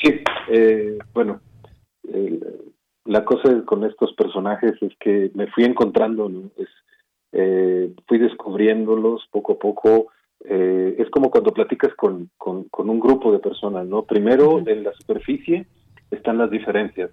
Sí, 0.02 0.22
eh, 0.50 0.98
bueno, 1.14 1.42
la 3.04 3.26
cosa 3.26 3.66
con 3.66 3.84
estos 3.84 4.14
personajes 4.14 4.82
es 4.82 4.94
que 5.02 5.30
me 5.34 5.48
fui 5.48 5.66
encontrando, 5.66 6.30
¿no? 6.30 6.52
Eh, 7.32 7.92
fui 8.08 8.18
descubriéndolos 8.18 9.28
poco 9.32 9.54
a 9.54 9.60
poco. 9.60 10.08
Eh, 10.46 10.96
es 11.00 11.10
como 11.10 11.30
cuando 11.30 11.52
platicas 11.52 11.94
con, 11.96 12.30
con, 12.38 12.68
un 12.90 13.00
grupo 13.00 13.32
de 13.32 13.40
personas, 13.40 13.88
¿no? 13.88 14.04
Primero, 14.04 14.60
en 14.66 14.84
la 14.84 14.94
superficie 14.94 15.66
están 16.12 16.38
las 16.38 16.50
diferencias. 16.52 17.12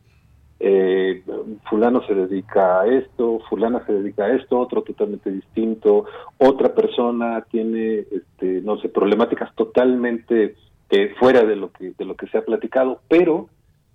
Eh, 0.60 1.22
fulano 1.68 2.06
se 2.06 2.14
dedica 2.14 2.82
a 2.82 2.86
esto, 2.86 3.40
fulana 3.50 3.84
se 3.86 3.92
dedica 3.92 4.24
a 4.24 4.34
esto, 4.34 4.58
otro 4.58 4.82
totalmente 4.82 5.30
distinto, 5.30 6.06
otra 6.38 6.74
persona 6.74 7.44
tiene, 7.50 8.04
este, 8.10 8.60
no 8.62 8.78
sé, 8.78 8.88
problemáticas 8.88 9.54
totalmente 9.56 10.54
fuera 11.18 11.44
de 11.44 11.56
lo 11.56 11.72
que 11.72 11.92
de 11.98 12.04
lo 12.04 12.14
que 12.14 12.28
se 12.28 12.38
ha 12.38 12.44
platicado, 12.44 13.00
pero 13.08 13.48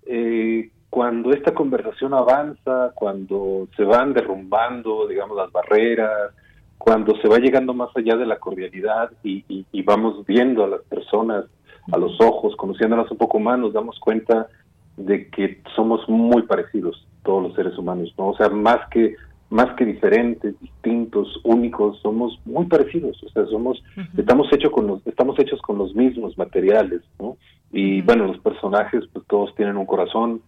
eh, 0.06 0.70
cuando 0.90 1.32
esta 1.32 1.54
conversación 1.54 2.12
avanza, 2.12 2.90
cuando 2.94 3.68
se 3.76 3.84
van 3.84 4.12
derrumbando, 4.12 5.06
digamos, 5.06 5.36
las 5.36 5.52
barreras, 5.52 6.32
cuando 6.76 7.14
se 7.20 7.28
va 7.28 7.38
llegando 7.38 7.72
más 7.72 7.90
allá 7.96 8.16
de 8.16 8.26
la 8.26 8.38
cordialidad 8.38 9.10
y, 9.22 9.64
vamos 9.84 10.24
viendo 10.26 10.64
a 10.64 10.68
las 10.68 10.82
personas 10.82 11.44
a 11.92 11.96
los 11.96 12.20
ojos, 12.20 12.54
conociéndolas 12.56 13.10
un 13.10 13.18
poco 13.18 13.38
más, 13.40 13.58
nos 13.58 13.72
damos 13.72 13.98
cuenta 13.98 14.48
de 14.96 15.28
que 15.30 15.60
somos 15.74 16.08
muy 16.08 16.42
parecidos 16.42 17.06
todos 17.24 17.42
los 17.42 17.54
seres 17.54 17.76
humanos, 17.76 18.12
¿no? 18.16 18.28
O 18.28 18.36
sea, 18.36 18.48
más 18.48 18.78
que 18.90 19.14
más 19.50 19.74
que 19.76 19.84
diferentes, 19.84 20.58
distintos, 20.60 21.40
únicos, 21.42 21.98
somos 22.00 22.38
muy 22.44 22.66
parecidos, 22.66 23.20
o 23.24 23.28
sea, 23.30 23.46
somos 23.46 23.82
estamos 24.16 24.46
hechos 24.52 24.70
con 24.70 24.86
los 24.86 25.04
estamos 25.06 25.38
hechos 25.38 25.60
con 25.62 25.76
los 25.76 25.94
mismos 25.94 26.38
materiales, 26.38 27.02
¿no? 27.18 27.36
Y 27.72 28.00
bueno, 28.02 28.26
los 28.26 28.38
personajes 28.38 29.04
pues 29.12 29.26
todos 29.26 29.54
tienen 29.56 29.76
un 29.76 29.86
corazón, 29.86 30.40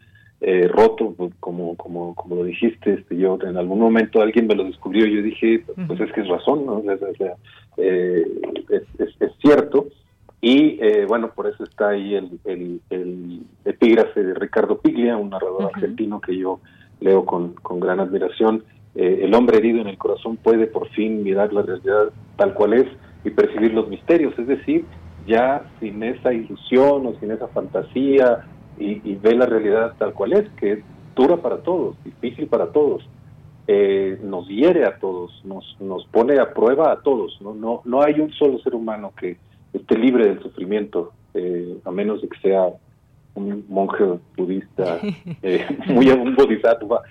eh, 0.44 0.66
roto, 0.66 1.14
pues, 1.16 1.32
como, 1.38 1.76
como, 1.76 2.16
como 2.16 2.34
lo 2.34 2.42
dijiste, 2.42 2.94
este, 2.94 3.16
yo 3.16 3.38
en 3.42 3.56
algún 3.56 3.78
momento 3.78 4.20
alguien 4.20 4.48
me 4.48 4.56
lo 4.56 4.64
descubrió 4.64 5.06
y 5.06 5.14
yo 5.14 5.22
dije, 5.22 5.64
pues 5.86 6.00
es 6.00 6.10
que 6.12 6.22
es 6.22 6.26
razón, 6.26 6.66
¿no? 6.66 6.82
Eh, 7.76 8.24
es, 8.68 9.32
cierto. 9.40 9.86
Y 10.40 10.80
eh, 10.82 11.06
bueno, 11.06 11.30
por 11.32 11.46
eso 11.46 11.62
está 11.62 11.90
ahí 11.90 12.16
el, 12.16 12.80
el, 12.90 13.42
epígrafe 13.64 14.20
de 14.20 14.34
Ricardo 14.34 14.78
Piglia, 14.78 15.16
un 15.16 15.30
narrador 15.30 15.70
argentino 15.72 16.20
que 16.20 16.36
yo 16.36 16.58
leo 16.98 17.24
con, 17.24 17.52
con 17.54 17.78
gran 17.78 18.00
admiración. 18.00 18.64
el 18.96 19.32
hombre 19.34 19.58
herido 19.58 19.80
en 19.80 19.86
el 19.86 19.96
corazón 19.96 20.38
puede 20.38 20.66
por 20.66 20.88
fin 20.88 21.22
mirar 21.22 21.52
la 21.52 21.62
realidad 21.62 22.10
tal 22.36 22.52
cual 22.54 22.72
es 22.72 22.86
y 23.24 23.30
percibir 23.30 23.72
los 23.74 23.88
misterios, 23.88 24.36
es 24.36 24.48
decir, 24.48 24.84
ya 25.24 25.70
sin 25.78 26.02
esa 26.02 26.32
ilusión 26.32 27.06
o 27.06 27.14
sin 27.20 27.30
esa 27.30 27.46
fantasía 27.46 28.44
y, 28.82 29.14
ve 29.16 29.34
la 29.34 29.46
realidad 29.46 29.94
tal 29.98 30.12
cual 30.12 30.32
es, 30.32 30.48
que 30.58 30.72
es 30.72 30.78
dura 31.14 31.36
para 31.36 31.58
todos, 31.58 31.96
difícil 32.04 32.46
para 32.46 32.72
todos, 32.72 33.08
eh, 33.66 34.18
nos 34.22 34.48
hiere 34.48 34.84
a 34.84 34.98
todos, 34.98 35.40
nos, 35.44 35.76
nos 35.80 36.04
pone 36.06 36.38
a 36.40 36.52
prueba 36.52 36.92
a 36.92 37.00
todos. 37.00 37.40
¿no? 37.40 37.54
No, 37.54 37.82
no 37.84 38.02
hay 38.02 38.20
un 38.20 38.32
solo 38.32 38.58
ser 38.58 38.74
humano 38.74 39.12
que 39.18 39.36
esté 39.72 39.96
libre 39.96 40.26
del 40.26 40.42
sufrimiento, 40.42 41.12
eh, 41.34 41.78
a 41.84 41.90
menos 41.90 42.22
de 42.22 42.28
que 42.28 42.40
sea 42.40 42.68
un 43.34 43.64
monje 43.68 44.04
budista, 44.36 44.98
eh, 45.42 45.66
muy 45.86 46.08
un 46.08 46.34
bodhisattva 46.34 47.02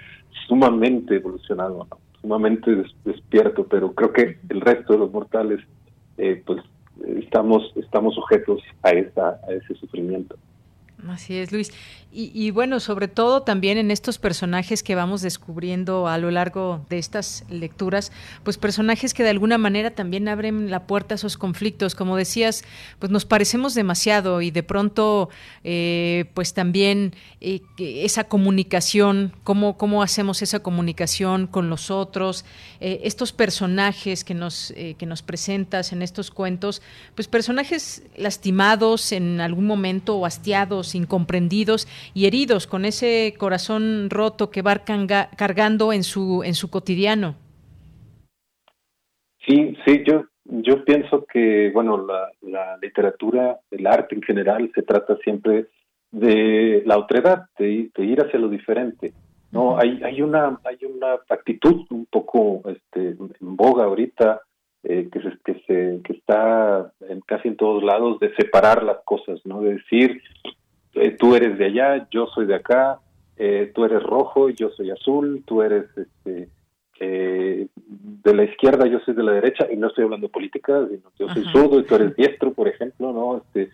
sumamente 0.48 1.16
evolucionado, 1.16 1.88
sumamente 2.22 2.84
despierto, 3.06 3.66
pero 3.66 3.94
creo 3.94 4.12
que 4.12 4.38
el 4.50 4.62
resto 4.62 4.94
de 4.94 5.00
los 5.00 5.12
mortales, 5.12 5.60
pues 6.46 6.62
estamos 7.18 7.74
estamos 7.76 8.14
sujetos 8.14 8.62
a 8.84 8.92
esa 8.92 9.40
a 9.48 9.54
ese 9.54 9.74
sufrimiento. 9.76 10.36
Así 11.10 11.36
es, 11.36 11.52
Luis. 11.52 11.72
Y, 12.14 12.52
bueno, 12.52 12.82
sobre 12.82 13.08
todo 13.08 13.44
también 13.44 13.78
en 13.78 13.90
estos 13.90 14.18
personajes 14.18 14.84
que 14.84 14.96
vamos 14.96 15.22
descubriendo 15.22 16.10
a 16.10 16.18
lo 16.18 16.30
largo 16.30 16.86
de 16.90 16.98
estas 16.98 17.46
lecturas, 17.50 18.12
pues 18.44 18.58
personajes 18.58 19.14
que 19.14 19.24
de 19.24 19.30
alguna 19.30 19.58
manera 19.58 19.92
también 19.92 20.28
abren 20.28 20.70
la 20.70 20.88
puerta 20.88 21.14
a 21.14 21.16
esos 21.16 21.38
conflictos. 21.38 21.96
Como 21.96 22.18
decías, 22.18 22.66
pues 23.00 23.14
nos 23.14 23.24
parecemos 23.24 23.76
demasiado 23.76 24.42
y 24.42 24.52
de 24.52 24.62
pronto, 24.62 25.30
eh, 25.64 26.26
pues 26.34 26.54
también 26.54 27.16
eh, 27.40 27.62
esa 27.78 28.26
comunicación, 28.26 29.34
cómo, 29.46 29.78
cómo 29.78 30.04
hacemos 30.04 30.42
esa 30.42 30.60
comunicación 30.60 31.48
con 31.48 31.70
los 31.70 31.90
otros, 31.90 32.44
eh, 32.82 33.00
estos 33.06 33.32
personajes 33.32 34.26
que 34.26 34.34
nos, 34.34 34.74
que 34.76 35.06
nos 35.06 35.22
presentas 35.22 35.94
en 35.94 36.02
estos 36.02 36.30
cuentos, 36.30 36.82
pues 37.16 37.30
personajes 37.30 38.04
lastimados 38.18 39.14
en 39.14 39.40
algún 39.40 39.66
momento 39.66 40.18
o 40.18 40.26
hastiados, 40.26 40.91
incomprendidos 40.96 41.88
y 42.14 42.26
heridos 42.26 42.68
con 42.68 42.86
ese 42.86 43.34
corazón 43.38 44.10
roto 44.10 44.50
que 44.50 44.62
va 44.62 44.84
cargando 45.38 45.94
en 45.94 46.04
su 46.04 46.44
en 46.44 46.54
su 46.54 46.70
cotidiano. 46.70 47.36
Sí, 49.46 49.76
sí, 49.86 50.04
yo 50.06 50.26
yo 50.46 50.84
pienso 50.84 51.26
que 51.26 51.72
bueno 51.74 52.06
la, 52.06 52.30
la 52.42 52.78
literatura, 52.82 53.60
el 53.72 53.88
arte 53.88 54.16
en 54.16 54.22
general 54.22 54.72
se 54.76 54.84
trata 54.84 55.18
siempre 55.24 55.68
de 56.12 56.84
la 56.86 56.98
otredad, 56.98 57.46
de, 57.58 57.90
de 57.96 58.06
ir 58.06 58.22
hacia 58.22 58.40
lo 58.40 58.50
diferente. 58.50 59.14
No, 59.52 59.78
hay 59.78 60.02
hay 60.04 60.22
una 60.22 60.60
hay 60.64 60.78
una 60.86 61.20
actitud 61.30 61.86
un 61.90 62.06
poco 62.06 62.62
este 62.66 63.16
en 63.42 63.56
boga 63.56 63.84
ahorita 63.86 64.42
eh, 64.84 65.10
que, 65.12 65.22
se, 65.22 65.38
que 65.46 65.54
se 65.68 66.02
que 66.04 66.14
está 66.14 66.92
en 67.08 67.22
casi 67.22 67.50
en 67.50 67.58
todos 67.58 67.84
lados 67.84 68.20
de 68.20 68.34
separar 68.36 68.84
las 68.84 69.00
cosas, 69.06 69.40
¿no? 69.46 69.62
De 69.62 69.76
decir 69.76 70.22
tú 71.20 71.36
eres 71.36 71.58
de 71.58 71.66
allá, 71.66 72.08
yo 72.12 72.28
soy 72.28 72.46
de 72.46 72.56
acá, 72.56 73.00
eh, 73.38 73.72
tú 73.74 73.86
eres 73.86 74.04
rojo, 74.04 74.50
yo 74.50 74.70
soy 74.70 74.92
azul, 74.92 75.44
tú 75.46 75.62
eres 75.62 75.86
este, 75.98 76.50
eh, 77.00 77.68
de 77.76 78.36
la 78.36 78.44
izquierda, 78.44 78.86
yo 78.86 79.00
soy 79.00 79.16
de 79.16 79.24
la 79.24 79.32
derecha, 79.32 79.68
y 79.72 79.78
no 79.78 79.88
estoy 79.88 80.04
hablando 80.04 80.28
de 80.28 80.34
política, 80.34 80.86
sino 80.88 81.12
yo 81.18 81.28
soy 81.30 81.44
zurdo 81.46 81.80
y 81.80 81.84
tú 81.86 81.96
eres 81.96 82.16
diestro, 82.16 82.54
por 82.54 82.68
ejemplo, 82.68 83.12
¿no? 83.12 83.38
Este, 83.38 83.72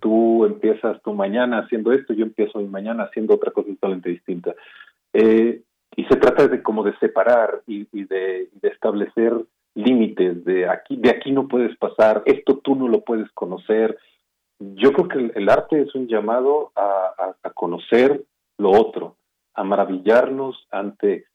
tú 0.00 0.46
empiezas 0.46 1.02
tu 1.02 1.12
mañana 1.12 1.58
haciendo 1.58 1.92
esto, 1.92 2.14
yo 2.14 2.24
empiezo 2.24 2.58
mi 2.60 2.68
mañana 2.68 3.02
haciendo 3.02 3.34
otra 3.34 3.50
cosa 3.50 3.68
totalmente 3.68 4.08
distinta. 4.08 4.54
y 5.12 6.04
se 6.04 6.16
trata 6.16 6.48
de 6.48 6.62
como 6.62 6.82
de 6.84 6.96
separar 6.96 7.60
y, 7.66 7.84
de, 7.92 8.48
de 8.50 8.68
establecer 8.68 9.34
límites 9.74 10.44
de 10.44 10.68
aquí 10.68 10.96
de 10.96 11.10
aquí 11.10 11.32
no 11.32 11.48
puedes 11.48 11.76
pasar 11.78 12.22
esto 12.26 12.58
tú 12.58 12.74
no 12.74 12.88
lo 12.88 13.00
puedes 13.00 13.30
conocer 13.32 13.98
yo 14.74 14.92
creo 14.92 15.08
que 15.08 15.38
el, 15.38 15.48
arte 15.48 15.82
es 15.82 15.94
un 15.94 16.08
llamado 16.08 16.72
a, 16.76 17.34
conocer 17.54 18.24
lo 18.58 18.70
otro, 18.70 19.16
a 19.54 19.62
maravillarnos 19.62 20.66
ante 20.70 21.26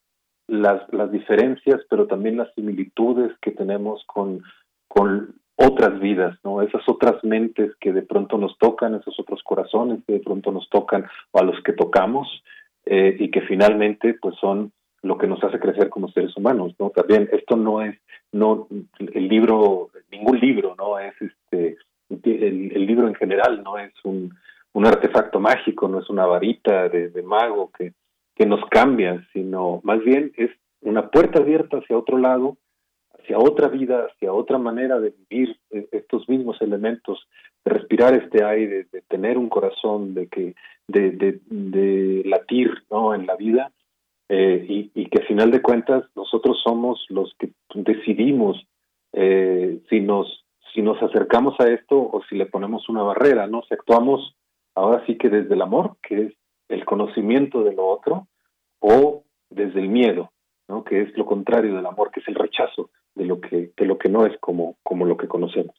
las, 0.48 0.82
las 0.92 1.12
diferencias, 1.12 1.82
pero 1.90 2.08
también 2.08 2.38
las 2.38 2.54
similitudes 2.54 3.32
que 3.42 3.52
tenemos 3.52 4.04
con, 4.06 4.44
con 4.88 5.36
otras 5.56 6.00
vidas, 6.00 6.38
¿no? 6.44 6.62
Esas 6.62 6.88
otras 6.88 7.24
mentes 7.24 7.76
que 7.80 7.92
de 7.92 8.04
pronto 8.04 8.38
nos 8.38 8.58
tocan, 8.58 8.96
esos 8.96 9.20
otros 9.20 9.42
corazones 9.44 10.04
que 10.06 10.14
de 10.14 10.20
pronto 10.20 10.52
nos 10.52 10.70
tocan 10.70 11.06
o 11.32 11.40
a 11.40 11.44
los 11.44 11.62
que 11.64 11.74
tocamos 11.74 12.44
eh, 12.86 13.16
y 13.20 13.32
que 13.32 13.42
finalmente 13.42 14.16
pues 14.22 14.36
son 14.40 14.72
lo 15.02 15.18
que 15.18 15.28
nos 15.28 15.44
hace 15.44 15.60
crecer 15.60 15.90
como 15.90 16.10
seres 16.10 16.36
humanos, 16.38 16.74
¿no? 16.80 16.92
También 16.92 17.30
esto 17.32 17.56
no 17.56 17.82
es, 17.82 17.98
no, 18.32 18.68
el 19.00 19.28
libro, 19.28 19.90
ningún 20.12 20.40
libro, 20.40 20.76
¿no? 20.78 21.00
Es 21.00 21.14
este, 21.22 21.78
el, 22.10 22.86
libro 22.86 23.08
en 23.08 23.16
general 23.16 23.64
no 23.64 23.78
es 23.78 23.94
un, 24.04 24.34
un, 24.74 24.86
artefacto 24.86 25.40
mágico, 25.40 25.88
no 25.88 26.00
es 26.00 26.10
una 26.10 26.26
varita 26.26 26.90
de, 26.90 27.22
mago 27.24 27.72
que, 27.78 27.94
que 28.36 28.46
nos 28.46 28.64
cambia, 28.70 29.26
sino 29.34 29.82
más 29.84 30.04
bien 30.04 30.32
es 30.38 30.52
una 30.82 31.10
puerta 31.10 31.40
abierta 31.40 31.78
hacia 31.78 31.98
otro 31.98 32.18
lado, 32.18 32.58
hacia 33.20 33.38
otra 33.38 33.68
vida, 33.68 34.08
hacia 34.12 34.32
otra 34.32 34.58
manera 34.58 35.00
de 35.00 35.14
vivir 35.30 35.58
e, 35.72 35.88
estos 35.92 36.30
mismos 36.30 36.62
elementos, 36.62 37.28
de 37.66 37.72
respirar 37.74 38.14
este 38.14 38.44
aire, 38.44 38.86
de 38.92 39.02
tener 39.02 39.38
un 39.38 39.50
corazón, 39.50 40.14
de 40.14 40.28
que 40.28 40.56
de, 40.88 41.12
de, 41.12 41.40
de 41.50 42.24
latir 42.26 42.72
¿no? 42.90 43.14
en 43.14 43.26
la 43.26 43.36
vida 43.36 43.72
eh, 44.30 44.92
y, 44.94 45.06
que 45.06 45.20
al 45.20 45.28
final 45.28 45.52
de 45.52 45.62
cuentas 45.62 46.04
nosotros 46.16 46.60
somos 46.62 47.06
los 47.10 47.34
que 47.40 47.50
decidimos 47.76 48.62
eh, 49.14 49.80
si 49.90 50.02
nos 50.02 50.46
si 50.74 50.82
nos 50.82 51.02
acercamos 51.02 51.56
a 51.60 51.70
esto 51.70 51.98
o 51.98 52.22
si 52.30 52.36
le 52.36 52.46
ponemos 52.46 52.88
una 52.90 53.04
barrera, 53.04 53.48
¿no? 53.48 53.64
Si 53.64 53.74
actuamos 53.74 54.36
ahora 54.76 55.04
sí 55.06 55.18
que 55.18 55.30
desde 55.30 55.54
el 55.54 55.62
amor, 55.62 55.98
que 56.02 56.26
es 56.26 56.34
el 56.70 56.86
conocimiento 56.86 57.64
de 57.64 57.74
lo 57.74 57.88
otro, 57.88 58.28
o 58.80 59.24
desde 59.50 59.80
el 59.80 59.90
miedo, 59.90 60.32
¿no? 60.68 60.84
Que 60.84 61.02
es 61.02 61.18
lo 61.18 61.26
contrario 61.26 61.76
del 61.76 61.86
amor, 61.86 62.12
que 62.12 62.20
es 62.20 62.28
el 62.28 62.36
rechazo 62.36 62.90
de 63.16 63.26
lo 63.26 63.42
que 63.42 63.72
de 63.76 63.86
lo 63.86 63.98
que 63.98 64.10
no 64.10 64.26
es 64.26 64.38
como 64.40 64.78
como 64.84 65.06
lo 65.06 65.18
que 65.18 65.28
conocemos. 65.28 65.76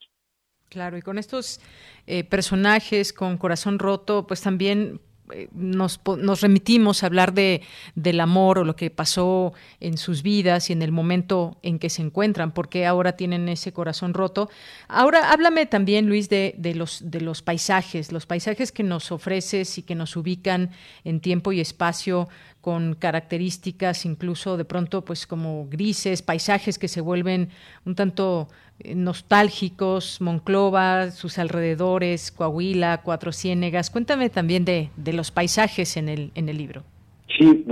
Claro, 0.68 0.98
y 0.98 1.02
con 1.02 1.18
estos 1.18 1.60
eh, 2.06 2.24
personajes 2.24 3.12
con 3.12 3.38
corazón 3.38 3.78
roto, 3.78 4.26
pues 4.26 4.42
también 4.42 5.00
nos, 5.52 6.00
nos, 6.18 6.40
remitimos 6.40 7.02
a 7.02 7.06
hablar 7.06 7.34
de, 7.34 7.62
del 7.94 8.20
amor 8.20 8.58
o 8.58 8.64
lo 8.64 8.76
que 8.76 8.90
pasó 8.90 9.52
en 9.80 9.98
sus 9.98 10.22
vidas 10.22 10.70
y 10.70 10.72
en 10.72 10.82
el 10.82 10.92
momento 10.92 11.58
en 11.62 11.78
que 11.78 11.90
se 11.90 12.02
encuentran, 12.02 12.52
porque 12.52 12.86
ahora 12.86 13.12
tienen 13.12 13.48
ese 13.48 13.72
corazón 13.72 14.14
roto. 14.14 14.50
Ahora 14.88 15.30
háblame 15.30 15.66
también, 15.66 16.06
Luis, 16.06 16.28
de, 16.28 16.54
de, 16.58 16.74
los, 16.74 17.10
de 17.10 17.20
los 17.20 17.42
paisajes, 17.42 18.12
los 18.12 18.26
paisajes 18.26 18.72
que 18.72 18.82
nos 18.82 19.12
ofreces 19.12 19.78
y 19.78 19.82
que 19.82 19.94
nos 19.94 20.16
ubican 20.16 20.70
en 21.04 21.20
tiempo 21.20 21.52
y 21.52 21.60
espacio 21.60 22.28
con 22.60 22.94
características 22.94 24.04
incluso 24.04 24.56
de 24.56 24.64
pronto 24.64 25.04
pues 25.04 25.26
como 25.26 25.66
grises, 25.68 26.22
paisajes 26.22 26.78
que 26.78 26.88
se 26.88 27.00
vuelven 27.00 27.48
un 27.84 27.94
tanto 27.94 28.48
eh, 28.80 28.94
nostálgicos, 28.94 30.20
Monclova, 30.20 31.10
sus 31.10 31.38
alrededores, 31.38 32.30
Coahuila, 32.32 33.02
Cuatro 33.02 33.32
Ciénegas. 33.32 33.90
Cuéntame 33.90 34.30
también 34.30 34.64
de, 34.64 34.90
de 34.96 35.12
los 35.12 35.30
paisajes 35.30 35.96
en 35.96 36.08
el, 36.08 36.30
en 36.34 36.48
el 36.48 36.58
libro. 36.58 36.82
Sí, 37.38 37.64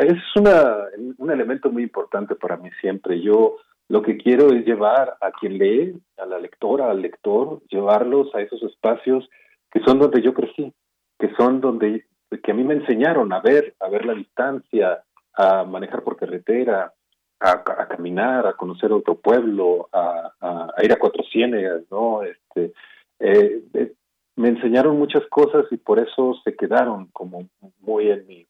es 0.00 0.18
una, 0.36 0.76
un 1.16 1.30
elemento 1.30 1.70
muy 1.70 1.82
importante 1.82 2.34
para 2.36 2.56
mí 2.56 2.70
siempre. 2.80 3.20
Yo 3.20 3.56
lo 3.88 4.02
que 4.02 4.16
quiero 4.16 4.52
es 4.52 4.64
llevar 4.64 5.16
a 5.20 5.30
quien 5.32 5.58
lee, 5.58 5.98
a 6.18 6.26
la 6.26 6.38
lectora, 6.38 6.90
al 6.90 7.02
lector, 7.02 7.60
llevarlos 7.68 8.32
a 8.34 8.42
esos 8.42 8.62
espacios 8.62 9.28
que 9.70 9.80
son 9.80 9.98
donde 9.98 10.22
yo 10.22 10.34
crecí, 10.34 10.72
que 11.18 11.30
son 11.36 11.60
donde 11.60 12.04
que 12.42 12.50
a 12.50 12.54
mí 12.54 12.64
me 12.64 12.74
enseñaron 12.74 13.32
a 13.32 13.40
ver, 13.40 13.74
a 13.80 13.88
ver 13.88 14.04
la 14.04 14.14
distancia, 14.14 15.02
a 15.34 15.64
manejar 15.64 16.02
por 16.02 16.16
carretera, 16.16 16.92
a, 17.40 17.86
caminar, 17.88 18.46
a 18.46 18.54
conocer 18.54 18.92
otro 18.92 19.14
pueblo, 19.14 19.88
a, 19.92 20.72
ir 20.82 20.92
a 20.92 20.98
Cuatro 20.98 21.22
Ciénegas, 21.30 21.82
¿no? 21.90 22.22
Este, 22.22 22.72
eh, 23.20 23.62
eh, 23.74 23.92
me 24.36 24.48
enseñaron 24.48 24.98
muchas 24.98 25.26
cosas 25.28 25.66
y 25.70 25.76
por 25.76 25.98
eso 25.98 26.40
se 26.44 26.54
quedaron 26.54 27.06
como 27.12 27.48
muy 27.80 28.10
en 28.10 28.26
mi, 28.26 28.46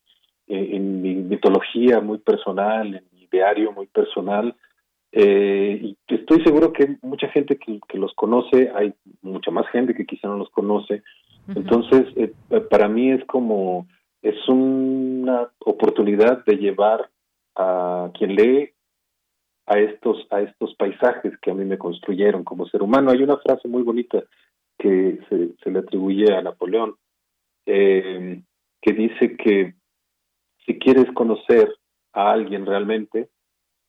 en 0.47 1.03
mi 1.03 1.15
mitología 1.15 2.01
muy 2.01 2.19
personal, 2.19 2.95
en 2.95 3.05
mi 3.13 3.27
diario 3.31 3.73
muy 3.73 3.87
personal. 3.87 4.55
Eh, 5.13 5.81
y 5.83 5.97
estoy 6.15 6.43
seguro 6.43 6.73
que 6.73 6.97
mucha 7.03 7.29
gente 7.29 7.57
que, 7.57 7.81
que, 7.89 7.99
los 7.99 8.15
conoce, 8.15 8.71
hay 8.75 8.93
mucha 9.23 9.51
más 9.51 9.67
gente 9.69 9.95
que 9.95 10.05
quizá 10.05 10.29
no 10.29 10.37
los 10.37 10.51
conoce, 10.51 11.03
entonces, 11.55 12.07
eh, 12.17 12.33
para 12.71 12.89
mí 12.89 13.11
es 13.11 13.25
como, 13.25 13.87
es 14.23 14.37
una 14.49 15.51
oportunidad 15.61 16.45
de 16.45 16.57
llevar 16.57 17.11
a 17.57 18.11
quien 18.15 18.35
lee 18.35 18.71
a 19.67 19.79
estos, 19.79 20.27
a 20.31 20.41
estos 20.41 20.75
paisajes 20.77 21.39
que 21.41 21.51
a 21.51 21.55
mí 21.55 21.65
me 21.65 21.79
construyeron 21.79 22.45
como 22.45 22.67
ser 22.67 22.83
humano. 22.83 23.11
Hay 23.11 23.23
una 23.23 23.39
frase 23.39 23.69
muy 23.69 23.83
bonita 23.83 24.23
que 24.79 25.19
se, 25.29 25.71
le 25.71 25.79
atribuye 25.79 26.33
a 26.33 26.43
Napoleón, 26.43 26.95
eh, 27.67 28.43
que 28.81 28.93
dice 28.93 29.37
que 29.37 29.75
si 30.65 30.79
quieres 30.79 31.07
conocer 31.13 31.75
a 32.13 32.31
alguien 32.31 32.67
realmente, 32.67 33.29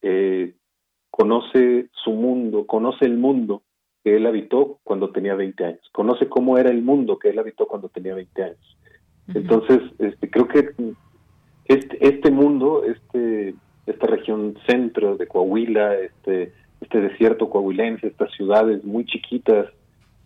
eh, 0.01 0.53
conoce 1.11 1.89
su 2.03 2.11
mundo, 2.11 2.65
conoce 2.65 3.05
el 3.05 3.17
mundo 3.17 3.63
que 4.09 4.15
él 4.15 4.25
habitó 4.25 4.79
cuando 4.83 5.11
tenía 5.11 5.35
20 5.35 5.63
años, 5.63 5.89
conoce 5.91 6.27
cómo 6.27 6.57
era 6.57 6.71
el 6.71 6.81
mundo 6.81 7.19
que 7.19 7.29
él 7.29 7.37
habitó 7.37 7.67
cuando 7.67 7.89
tenía 7.89 8.15
20 8.15 8.43
años. 8.43 8.77
Entonces, 9.35 9.81
este, 9.99 10.31
creo 10.31 10.47
que 10.47 10.71
este, 11.65 12.07
este 12.07 12.31
mundo, 12.31 12.83
este, 12.85 13.53
esta 13.85 14.07
región 14.07 14.57
centro 14.65 15.15
de 15.15 15.27
Coahuila, 15.27 15.93
este, 15.95 16.53
este 16.81 17.01
desierto 17.01 17.51
coahuilense, 17.51 18.07
estas 18.07 18.31
ciudades 18.31 18.83
muy 18.83 19.05
chiquitas, 19.05 19.67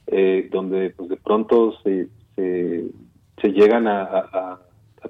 eh, 0.07 0.47
donde 0.49 0.91
pues, 0.91 1.09
de 1.09 1.17
pronto 1.17 1.73
se, 1.83 2.07
se, 2.35 3.51
llegan 3.51 3.87
a, 3.87 4.03
a, 4.03 4.59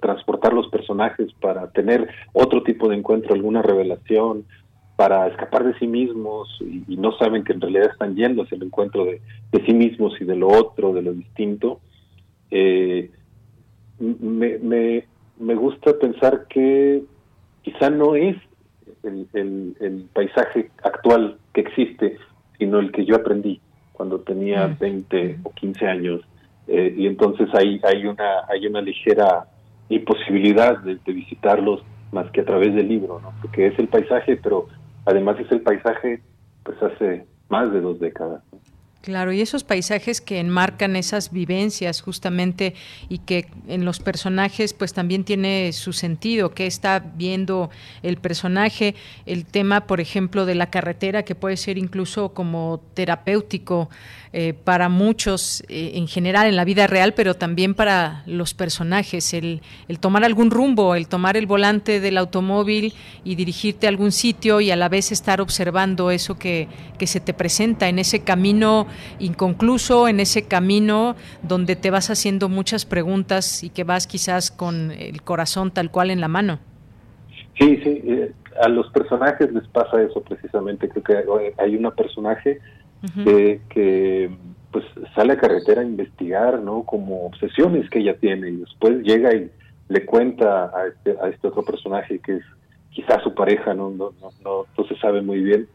transportar 0.01 0.53
los 0.53 0.69
personajes 0.69 1.31
para 1.39 1.69
tener 1.69 2.09
otro 2.33 2.63
tipo 2.63 2.89
de 2.89 2.95
encuentro, 2.95 3.35
alguna 3.35 3.61
revelación, 3.61 4.45
para 4.95 5.27
escapar 5.27 5.63
de 5.63 5.77
sí 5.79 5.87
mismos 5.87 6.47
y, 6.61 6.95
no 6.97 7.11
saben 7.17 7.43
que 7.43 7.53
en 7.53 7.61
realidad 7.61 7.91
están 7.91 8.15
yendo 8.15 8.43
hacia 8.43 8.55
el 8.55 8.63
encuentro 8.63 9.05
de, 9.05 9.21
sí 9.65 9.73
mismos 9.73 10.13
y 10.21 10.25
de 10.25 10.35
lo 10.35 10.47
otro, 10.47 10.93
de 10.93 11.01
lo 11.01 11.13
distinto. 11.13 11.79
Eh, 12.51 13.09
me, 13.99 14.57
me, 14.59 15.05
me, 15.39 15.55
gusta 15.55 15.97
pensar 15.99 16.45
que 16.47 17.03
quizá 17.63 17.89
no 17.89 18.15
es 18.15 18.37
el, 19.03 19.75
el, 19.79 20.05
paisaje 20.13 20.69
actual 20.83 21.37
que 21.53 21.61
existe, 21.61 22.17
sino 22.57 22.79
el 22.79 22.91
que 22.91 23.05
yo 23.05 23.15
aprendí 23.15 23.59
cuando 23.93 24.19
tenía 24.19 24.67
20 24.67 25.39
o 25.43 25.51
15 25.51 25.87
años. 25.87 26.21
Eh, 26.67 26.93
y 26.97 27.07
entonces 27.07 27.49
hay, 27.53 27.81
hay, 27.83 28.05
una, 28.05 28.45
hay 28.47 28.67
una 28.67 28.81
ligera 28.81 29.47
imposibilidad 29.89 30.77
de, 30.79 30.95
de 30.95 31.13
visitarlos 31.13 31.83
más 32.11 32.29
que 32.31 32.41
a 32.41 32.45
través 32.45 32.73
del 32.75 32.87
libro, 32.87 33.19
¿no? 33.19 33.33
porque 33.41 33.67
es 33.67 33.79
el 33.79 33.87
paisaje, 33.87 34.37
pero 34.37 34.67
Además 35.05 35.39
es 35.39 35.51
el 35.51 35.61
paisaje 35.61 36.21
pues 36.63 36.81
hace 36.81 37.27
más 37.49 37.71
de 37.71 37.81
dos 37.81 37.99
décadas. 37.99 38.43
Claro, 39.03 39.33
y 39.33 39.41
esos 39.41 39.65
paisajes 39.65 40.21
que 40.21 40.39
enmarcan 40.39 40.95
esas 40.95 41.33
vivencias 41.33 41.99
justamente 41.99 42.73
y 43.09 43.17
que 43.17 43.49
en 43.67 43.83
los 43.83 43.99
personajes 43.99 44.73
pues 44.73 44.93
también 44.93 45.25
tiene 45.25 45.73
su 45.73 45.91
sentido, 45.91 46.53
que 46.53 46.67
está 46.67 47.03
viendo 47.17 47.69
el 48.01 48.15
personaje, 48.15 48.95
el 49.25 49.43
tema 49.43 49.87
por 49.87 49.99
ejemplo 49.99 50.45
de 50.45 50.55
la 50.55 50.69
carretera 50.69 51.23
que 51.23 51.35
puede 51.35 51.57
ser 51.57 51.77
incluso 51.77 52.33
como 52.33 52.81
terapéutico 52.93 53.89
eh, 54.35 54.53
para 54.53 54.89
muchos 54.89 55.63
eh, 55.67 55.91
en 55.93 56.07
general 56.07 56.47
en 56.47 56.55
la 56.55 56.65
vida 56.65 56.87
real, 56.87 57.13
pero 57.13 57.35
también 57.35 57.75
para 57.75 58.23
los 58.25 58.55
personajes, 58.55 59.31
el, 59.35 59.61
el, 59.87 59.99
tomar 59.99 60.23
algún 60.23 60.49
rumbo, 60.49 60.95
el 60.95 61.07
tomar 61.07 61.37
el 61.37 61.45
volante 61.45 61.99
del 61.99 62.17
automóvil 62.17 62.95
y 63.23 63.35
dirigirte 63.35 63.85
a 63.85 63.89
algún 63.89 64.11
sitio 64.11 64.59
y 64.59 64.71
a 64.71 64.75
la 64.75 64.89
vez 64.89 65.11
estar 65.11 65.39
observando 65.39 66.09
eso 66.09 66.39
que, 66.39 66.67
que 66.97 67.05
se 67.05 67.19
te 67.19 67.35
presenta 67.35 67.89
en 67.89 67.99
ese 67.99 68.21
camino 68.21 68.87
inconcluso, 69.19 70.07
en 70.07 70.19
ese 70.19 70.47
camino 70.47 71.15
donde 71.41 71.75
te 71.75 71.91
vas 71.91 72.09
haciendo 72.09 72.49
muchas 72.49 72.85
preguntas 72.85 73.63
y 73.63 73.69
que 73.69 73.83
vas 73.83 74.07
quizás 74.07 74.51
con 74.51 74.91
el 74.91 75.21
corazón 75.21 75.71
tal 75.71 75.91
cual 75.91 76.11
en 76.11 76.21
la 76.21 76.27
mano. 76.27 76.59
Sí, 77.57 77.79
sí, 77.83 78.01
eh, 78.05 78.31
a 78.61 78.67
los 78.67 78.89
personajes 78.91 79.51
les 79.51 79.67
pasa 79.67 80.01
eso 80.01 80.21
precisamente. 80.21 80.89
Creo 80.89 81.03
que 81.03 81.53
hay 81.57 81.75
una 81.75 81.91
personaje 81.91 82.59
que, 83.69 84.31
pues 84.71 84.85
sale 85.13 85.33
a 85.33 85.37
carretera 85.37 85.81
a 85.81 85.85
investigar, 85.85 86.59
¿no? 86.59 86.83
Como 86.83 87.25
obsesiones 87.25 87.89
que 87.89 87.99
ella 87.99 88.15
tiene 88.17 88.49
y 88.49 88.55
después 88.57 89.03
llega 89.03 89.35
y 89.35 89.51
le 89.89 90.05
cuenta 90.05 90.71
a 90.75 90.87
este, 90.87 91.15
a 91.21 91.29
este 91.29 91.47
otro 91.47 91.63
personaje 91.63 92.19
que 92.19 92.37
es 92.37 92.43
quizás 92.91 93.21
su 93.23 93.33
pareja, 93.33 93.73
¿no? 93.73 93.91
No, 93.91 94.11
no, 94.21 94.65
no, 94.77 94.85
se 94.87 94.95
sabe 94.97 95.21
muy 95.21 95.41
bien. 95.41 95.67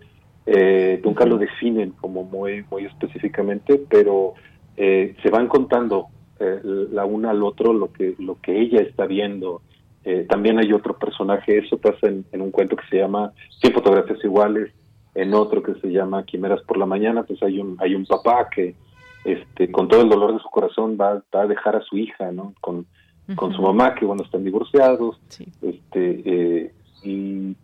Eh, 0.50 1.00
nunca 1.04 1.26
lo 1.26 1.36
definen 1.36 1.90
como 1.90 2.24
muy, 2.24 2.64
muy 2.70 2.86
específicamente, 2.86 3.80
pero 3.88 4.32
eh, 4.76 5.14
se 5.22 5.30
van 5.30 5.46
contando 5.46 6.06
eh, 6.40 6.60
la 6.90 7.04
una 7.04 7.30
al 7.30 7.42
otro 7.42 7.72
lo 7.72 7.92
que, 7.92 8.14
lo 8.18 8.40
que 8.40 8.58
ella 8.58 8.80
está 8.80 9.06
viendo. 9.06 9.60
Eh, 10.04 10.26
también 10.28 10.58
hay 10.58 10.72
otro 10.72 10.96
personaje, 10.96 11.58
eso 11.58 11.76
pasa 11.76 12.08
en, 12.08 12.24
en 12.32 12.40
un 12.40 12.50
cuento 12.50 12.76
que 12.76 12.86
se 12.88 12.96
llama 12.96 13.32
100 13.60 13.74
fotografías 13.74 14.24
iguales, 14.24 14.72
en 15.14 15.34
otro 15.34 15.62
que 15.62 15.74
se 15.80 15.88
llama 15.88 16.24
Quimeras 16.24 16.62
por 16.62 16.78
la 16.78 16.86
mañana, 16.86 17.24
pues 17.24 17.42
hay 17.42 17.58
un 17.58 17.76
hay 17.80 17.94
un 17.94 18.06
papá 18.06 18.48
que 18.48 18.76
este 19.24 19.70
con 19.70 19.88
todo 19.88 20.02
el 20.02 20.08
dolor 20.08 20.32
de 20.32 20.38
su 20.38 20.48
corazón 20.48 20.96
va, 20.98 21.22
a 21.32 21.46
dejar 21.46 21.76
a 21.76 21.82
su 21.82 21.98
hija, 21.98 22.30
¿no? 22.30 22.54
Con, 22.60 22.86
con 23.34 23.52
su 23.52 23.60
mamá 23.60 23.94
que 23.96 24.06
bueno 24.06 24.22
están 24.22 24.44
divorciados, 24.44 25.20
este 25.60 26.22
eh, 26.24 26.72
y, 27.02 27.56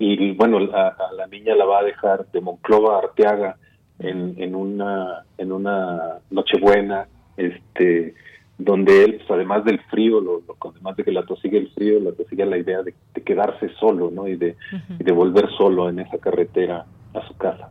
y 0.00 0.32
bueno 0.32 0.58
a, 0.72 0.96
la 1.14 1.26
niña 1.26 1.54
la 1.54 1.66
va 1.66 1.80
a 1.80 1.84
dejar 1.84 2.26
de 2.32 2.40
Monclova 2.40 2.96
a 2.96 2.98
Arteaga 3.00 3.56
en, 3.98 4.34
en 4.38 4.54
una 4.54 5.24
en 5.36 5.52
una 5.52 6.18
Nochebuena, 6.30 7.06
este 7.36 8.14
donde 8.56 9.04
él, 9.04 9.14
pues, 9.16 9.30
además 9.30 9.64
del 9.64 9.80
frío, 9.84 10.20
lo, 10.20 10.42
además 10.70 10.96
de 10.96 11.04
que 11.04 11.12
la 11.12 11.24
tosigue 11.24 11.58
el 11.58 11.70
frío, 11.70 11.98
la 12.00 12.12
tosigue 12.12 12.44
la 12.44 12.58
idea 12.58 12.82
de, 12.82 12.94
quedarse 13.24 13.70
solo, 13.78 14.10
¿no? 14.10 14.26
Y 14.26 14.36
de, 14.36 14.56
de 14.98 15.12
volver 15.12 15.48
solo 15.56 15.88
en 15.88 16.00
esa 16.00 16.18
carretera 16.18 16.84
a 17.14 17.28
su 17.28 17.36
casa. 17.36 17.70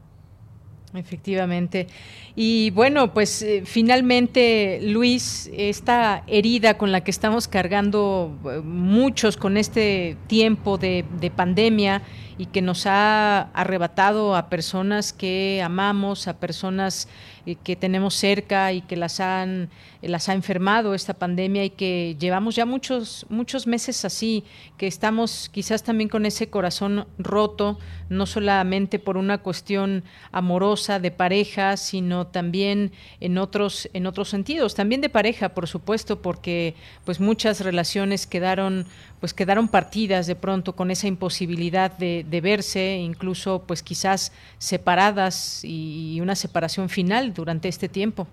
Efectivamente. 0.93 1.87
Y 2.35 2.71
bueno, 2.71 3.13
pues 3.13 3.41
eh, 3.41 3.63
finalmente, 3.65 4.79
Luis, 4.81 5.49
esta 5.53 6.23
herida 6.27 6.77
con 6.77 6.91
la 6.91 7.03
que 7.03 7.11
estamos 7.11 7.47
cargando 7.47 8.35
eh, 8.45 8.61
muchos 8.63 9.37
con 9.37 9.57
este 9.57 10.17
tiempo 10.27 10.77
de, 10.77 11.05
de 11.19 11.29
pandemia 11.29 12.01
y 12.39 12.45
que 12.45 12.61
nos 12.61 12.85
ha 12.85 13.51
arrebatado 13.53 14.33
a 14.33 14.49
personas 14.49 15.11
que 15.11 15.61
amamos, 15.61 16.29
a 16.29 16.39
personas 16.39 17.09
eh, 17.45 17.55
que 17.55 17.75
tenemos 17.75 18.15
cerca 18.15 18.71
y 18.71 18.81
que 18.81 18.95
las 18.95 19.19
han 19.19 19.69
las 20.01 20.29
ha 20.29 20.33
enfermado 20.33 20.93
esta 20.93 21.13
pandemia 21.13 21.65
y 21.65 21.71
que 21.71 22.15
llevamos 22.17 22.55
ya 22.55 22.65
muchos 22.65 23.25
muchos 23.27 23.67
meses 23.67 24.05
así, 24.05 24.45
que 24.77 24.87
estamos 24.87 25.49
quizás 25.51 25.83
también 25.83 26.07
con 26.07 26.25
ese 26.25 26.49
corazón 26.49 27.05
roto, 27.17 27.77
no 28.07 28.25
solamente 28.25 28.99
por 28.99 29.17
una 29.17 29.39
cuestión 29.39 30.05
amorosa 30.31 30.99
de 30.99 31.11
pareja, 31.11 31.75
sino 31.75 32.27
también 32.27 32.93
en 33.19 33.37
otros 33.37 33.89
en 33.93 34.07
otros 34.07 34.29
sentidos, 34.29 34.75
también 34.75 35.01
de 35.01 35.09
pareja, 35.09 35.49
por 35.49 35.67
supuesto, 35.67 36.21
porque 36.21 36.75
pues 37.03 37.19
muchas 37.19 37.59
relaciones 37.59 38.27
quedaron 38.27 38.85
pues 39.20 39.34
quedaron 39.34 39.67
partidas 39.67 40.28
de 40.28 40.36
pronto 40.36 40.76
con 40.76 40.91
esa 40.91 41.07
imposibilidad 41.07 41.97
de, 41.97 42.41
verse, 42.41 42.97
incluso 42.97 43.63
pues 43.67 43.84
quizás 43.84 44.32
separadas 44.57 45.63
y 45.63 46.20
una 46.22 46.36
separación 46.36 46.89
final 46.89 47.34
durante 47.34 47.67
este 47.67 47.89
tiempo. 47.89 48.28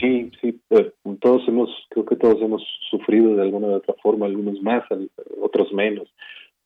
Sí, 0.00 0.30
sí, 0.40 0.60
pues, 0.68 0.92
todos 1.20 1.46
hemos, 1.48 1.70
creo 1.88 2.04
que 2.04 2.16
todos 2.16 2.40
hemos 2.42 2.62
sufrido 2.90 3.34
de 3.34 3.42
alguna 3.42 3.68
u 3.68 3.74
otra 3.74 3.94
forma, 4.02 4.26
algunos 4.26 4.60
más, 4.62 4.84
otros 5.40 5.72
menos, 5.72 6.08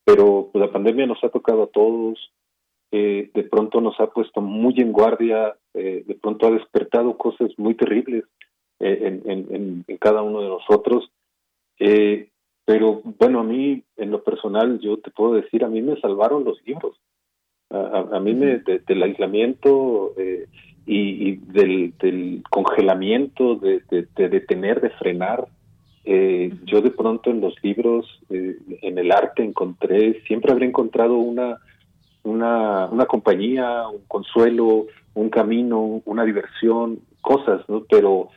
pero 0.04 0.48
pues, 0.52 0.64
la 0.64 0.72
pandemia 0.72 1.06
nos 1.06 1.22
ha 1.22 1.28
tocado 1.28 1.64
a 1.64 1.66
todos, 1.68 2.18
eh, 2.90 3.30
de 3.32 3.42
pronto 3.44 3.80
nos 3.80 3.98
ha 4.00 4.08
puesto 4.08 4.40
muy 4.40 4.74
en 4.78 4.92
guardia, 4.92 5.54
eh, 5.74 6.02
de 6.06 6.14
pronto 6.16 6.48
ha 6.48 6.50
despertado 6.50 7.16
cosas 7.16 7.50
muy 7.56 7.74
terribles 7.74 8.24
eh, 8.80 9.20
en, 9.24 9.84
cada 10.00 10.22
uno 10.22 10.40
de 10.40 10.48
nosotros, 10.48 11.10
pero 12.64 13.02
bueno, 13.18 13.40
a 13.40 13.44
mí, 13.44 13.82
en 13.96 14.10
lo 14.10 14.22
personal, 14.22 14.78
yo 14.80 14.98
te 14.98 15.10
puedo 15.10 15.34
decir, 15.34 15.64
a 15.64 15.68
mí 15.68 15.82
me 15.82 16.00
salvaron 16.00 16.44
los 16.44 16.60
libros, 16.64 16.96
a, 17.70 18.18
mí 18.18 18.34
me, 18.34 18.58
del 18.58 19.02
aislamiento, 19.02 20.12
eh, 20.16 20.46
y, 20.86 21.36
del, 21.36 21.94
del, 21.98 22.42
congelamiento, 22.50 23.56
de, 23.56 23.82
detener, 24.16 24.80
de 24.80 24.90
frenar. 24.90 25.46
Eh, 26.04 26.52
yo 26.64 26.80
de 26.80 26.90
pronto 26.90 27.30
en 27.30 27.40
los 27.40 27.54
libros, 27.62 28.06
eh, 28.30 28.56
en 28.82 28.98
el 28.98 29.12
arte 29.12 29.44
encontré, 29.44 30.20
siempre 30.26 30.50
habría 30.50 30.68
encontrado 30.68 31.16
una, 31.16 31.58
una, 32.24 32.86
una 32.86 33.06
compañía, 33.06 33.86
un 33.88 34.02
consuelo, 34.08 34.86
un 35.14 35.28
camino, 35.30 36.02
una 36.04 36.24
diversión, 36.24 37.00
cosas, 37.20 37.68
¿no? 37.68 37.84
Pero 37.88 38.30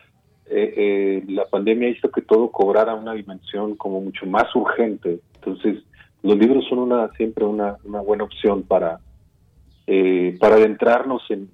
eh, 0.49 1.23
la 1.27 1.45
pandemia 1.45 1.89
hizo 1.89 2.09
que 2.11 2.21
todo 2.21 2.51
cobrara 2.51 2.95
una 2.95 3.13
dimensión 3.13 3.75
como 3.75 4.01
mucho 4.01 4.25
más 4.25 4.53
urgente. 4.55 5.19
Entonces, 5.35 5.83
los 6.21 6.37
libros 6.37 6.65
son 6.69 6.79
una 6.79 7.09
siempre 7.13 7.45
una, 7.45 7.77
una 7.83 8.01
buena 8.01 8.23
opción 8.23 8.63
para, 8.63 8.99
para 10.39 10.55
adentrarnos 10.55 11.21
en, 11.29 11.49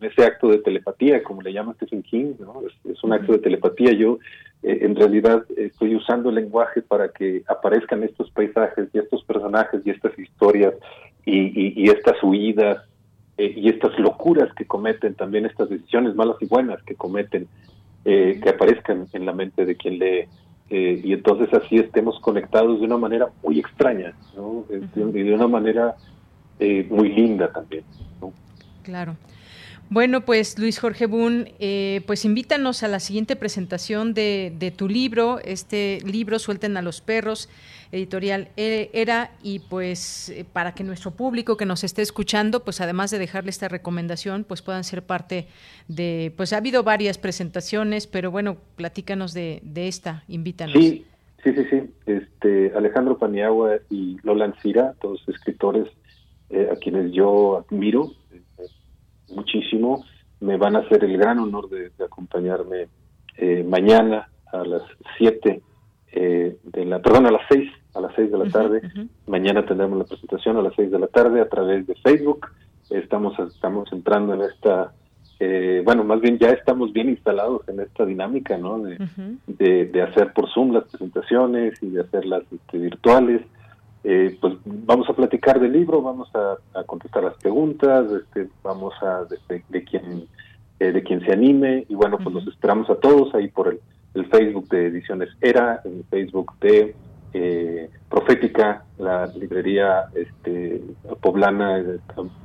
en 0.00 0.10
ese 0.10 0.24
acto 0.24 0.48
de 0.48 0.58
telepatía, 0.58 1.22
como 1.22 1.42
le 1.42 1.52
llama 1.52 1.74
Stephen 1.74 2.02
King, 2.02 2.34
¿no? 2.38 2.62
es, 2.84 3.02
un 3.02 3.12
acto 3.12 3.32
de 3.32 3.38
telepatía. 3.38 3.92
Yo 3.92 4.18
eh, 4.62 4.78
en 4.82 4.96
realidad 4.96 5.44
estoy 5.56 5.94
usando 5.94 6.28
el 6.28 6.36
lenguaje 6.36 6.82
para 6.82 7.08
que 7.08 7.42
aparezcan 7.48 8.02
estos 8.02 8.30
paisajes 8.30 8.88
y 8.92 8.98
estos 8.98 9.24
personajes 9.24 9.80
y 9.84 9.90
estas 9.90 10.18
historias 10.18 10.74
y, 11.24 11.90
estas 11.90 12.22
huidas 12.22 12.78
eh, 13.36 13.52
y 13.56 13.68
estas 13.68 13.98
locuras 13.98 14.52
que 14.54 14.64
cometen, 14.64 15.14
también 15.14 15.46
estas 15.46 15.68
decisiones 15.68 16.14
malas 16.14 16.36
y 16.40 16.46
buenas 16.46 16.82
que 16.82 16.94
cometen, 16.94 17.48
eh, 18.06 18.40
que 18.42 18.48
aparezcan 18.48 19.06
en 19.12 19.26
la 19.26 19.32
mente 19.32 19.66
de 19.66 19.76
quien 19.76 19.98
lee. 19.98 20.28
y 20.70 21.12
entonces 21.12 21.52
así 21.52 21.76
estemos 21.76 22.18
conectados 22.20 22.80
de 22.80 22.86
una 22.86 22.96
manera 22.96 23.28
muy 23.44 23.60
extraña, 23.60 24.14
¿no? 24.36 24.64
y 24.70 25.22
de 25.22 25.34
una 25.34 25.46
manera 25.46 25.94
muy 26.90 27.08
linda 27.12 27.52
también. 27.52 27.84
¿no? 28.20 28.32
Claro. 28.82 29.16
Bueno, 29.88 30.22
pues 30.22 30.58
Luis 30.58 30.80
Jorge 30.80 31.06
Boone, 31.06 31.54
eh, 31.60 32.00
pues 32.06 32.24
invítanos 32.24 32.82
a 32.82 32.88
la 32.88 32.98
siguiente 32.98 33.36
presentación 33.36 34.14
de, 34.14 34.72
tu 34.76 34.88
libro, 34.88 35.38
este 35.44 36.00
libro 36.04 36.40
Suelten 36.40 36.76
a 36.76 36.82
los 36.82 37.00
perros, 37.00 37.48
editorial 37.92 38.48
e, 38.56 38.90
Era, 38.92 39.30
y 39.44 39.60
pues 39.60 40.30
eh, 40.30 40.44
para 40.52 40.74
que 40.74 40.82
nuestro 40.82 41.12
público 41.12 41.56
que 41.56 41.66
nos 41.66 41.84
esté 41.84 42.02
escuchando, 42.02 42.64
pues 42.64 42.80
además 42.80 43.12
de 43.12 43.20
dejarle 43.20 43.50
esta 43.50 43.68
recomendación, 43.68 44.42
pues 44.42 44.60
puedan 44.60 44.82
ser 44.82 45.02
parte 45.02 45.46
de, 45.86 46.32
pues 46.36 46.52
ha 46.52 46.56
habido 46.56 46.82
varias 46.82 47.16
presentaciones, 47.16 48.08
pero 48.08 48.32
bueno, 48.32 48.56
platícanos 48.74 49.34
de, 49.34 49.62
esta, 49.76 50.24
invítanos. 50.26 50.74
Sí, 50.74 51.06
sí, 51.44 51.52
sí. 51.70 51.82
Este, 52.06 52.72
Alejandro 52.74 53.18
Paniagua 53.18 53.76
y 53.88 54.16
Lola 54.24 54.46
Ancira, 54.46 54.94
dos 55.00 55.22
escritores 55.28 55.86
eh, 56.50 56.70
a 56.72 56.76
quienes 56.76 57.12
yo 57.12 57.58
admiro, 57.58 58.10
muchísimo. 59.30 60.04
Me 60.40 60.56
van 60.56 60.76
a 60.76 60.80
hacer 60.80 61.04
el 61.04 61.16
gran 61.16 61.38
honor 61.38 61.68
de, 61.68 61.90
acompañarme 62.04 62.88
eh, 63.36 63.64
mañana 63.64 64.28
a 64.52 64.58
las 64.58 64.82
7 65.18 65.62
eh, 66.12 66.56
de 66.62 66.84
la, 66.84 67.00
perdón, 67.00 67.26
a 67.26 67.30
las 67.30 67.42
6, 67.50 67.70
a 67.94 68.00
las 68.00 68.14
6 68.14 68.30
de 68.30 68.38
la 68.38 68.50
tarde. 68.50 68.82
Mañana 69.26 69.64
tendremos 69.64 69.98
la 69.98 70.04
presentación 70.04 70.56
a 70.56 70.62
las 70.62 70.74
6 70.74 70.90
de 70.90 70.98
la 70.98 71.08
tarde 71.08 71.40
a 71.40 71.48
través 71.48 71.86
de 71.86 71.94
Facebook. 71.96 72.46
Estamos, 72.90 73.38
estamos 73.38 73.92
entrando 73.92 74.34
en 74.34 74.42
esta, 74.42 74.92
eh, 75.40 75.82
bueno, 75.84 76.04
más 76.04 76.20
bien 76.20 76.38
ya 76.38 76.50
estamos 76.50 76.92
bien 76.92 77.08
instalados 77.08 77.68
en 77.68 77.80
esta 77.80 78.06
dinámica, 78.06 78.56
¿no? 78.56 78.78
De, 78.78 79.86
de, 79.86 80.02
hacer 80.02 80.32
por 80.32 80.48
Zoom 80.50 80.72
las 80.72 80.84
presentaciones 80.84 81.82
y 81.82 81.90
de 81.90 82.00
hacerlas 82.00 82.44
este, 82.52 82.78
virtuales. 82.78 83.42
Eh, 84.08 84.38
pues 84.40 84.54
vamos 84.64 85.10
a 85.10 85.14
platicar 85.14 85.58
del 85.58 85.72
libro, 85.72 86.00
vamos 86.00 86.28
a, 86.32 86.84
contestar 86.84 87.24
las 87.24 87.34
preguntas, 87.38 88.06
este, 88.12 88.48
vamos 88.62 88.94
a 89.02 89.24
de, 89.24 89.82
quien 89.82 90.28
eh, 90.78 90.92
de 90.92 91.02
quien 91.02 91.22
se 91.22 91.32
anime 91.32 91.86
y 91.88 91.96
bueno 91.96 92.16
pues 92.16 92.32
los 92.32 92.46
esperamos 92.46 92.88
a 92.88 92.94
todos 92.94 93.34
ahí 93.34 93.48
por 93.48 93.66
el, 94.14 94.26
Facebook 94.26 94.68
de 94.68 94.86
Ediciones 94.86 95.30
Era, 95.40 95.80
en 95.84 95.96
el 95.96 96.04
Facebook 96.04 96.52
de 96.60 96.94
eh, 97.34 97.90
Profética, 98.08 98.84
la 98.96 99.26
librería 99.26 100.04
este, 100.14 100.80
poblana, 101.20 101.82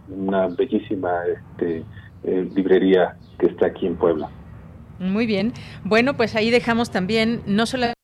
una 0.09 0.47
bellísima 0.47 1.11
este, 1.27 1.83
librería 2.55 3.17
que 3.37 3.45
está 3.45 3.67
aquí 3.67 3.85
en 3.85 3.97
Puebla. 3.97 4.31
Muy 4.97 5.27
bien. 5.27 5.53
Bueno, 5.83 6.17
pues 6.17 6.35
ahí 6.35 6.49
dejamos 6.49 6.89
también 6.89 7.41
no 7.45 7.67
solamente 7.67 8.00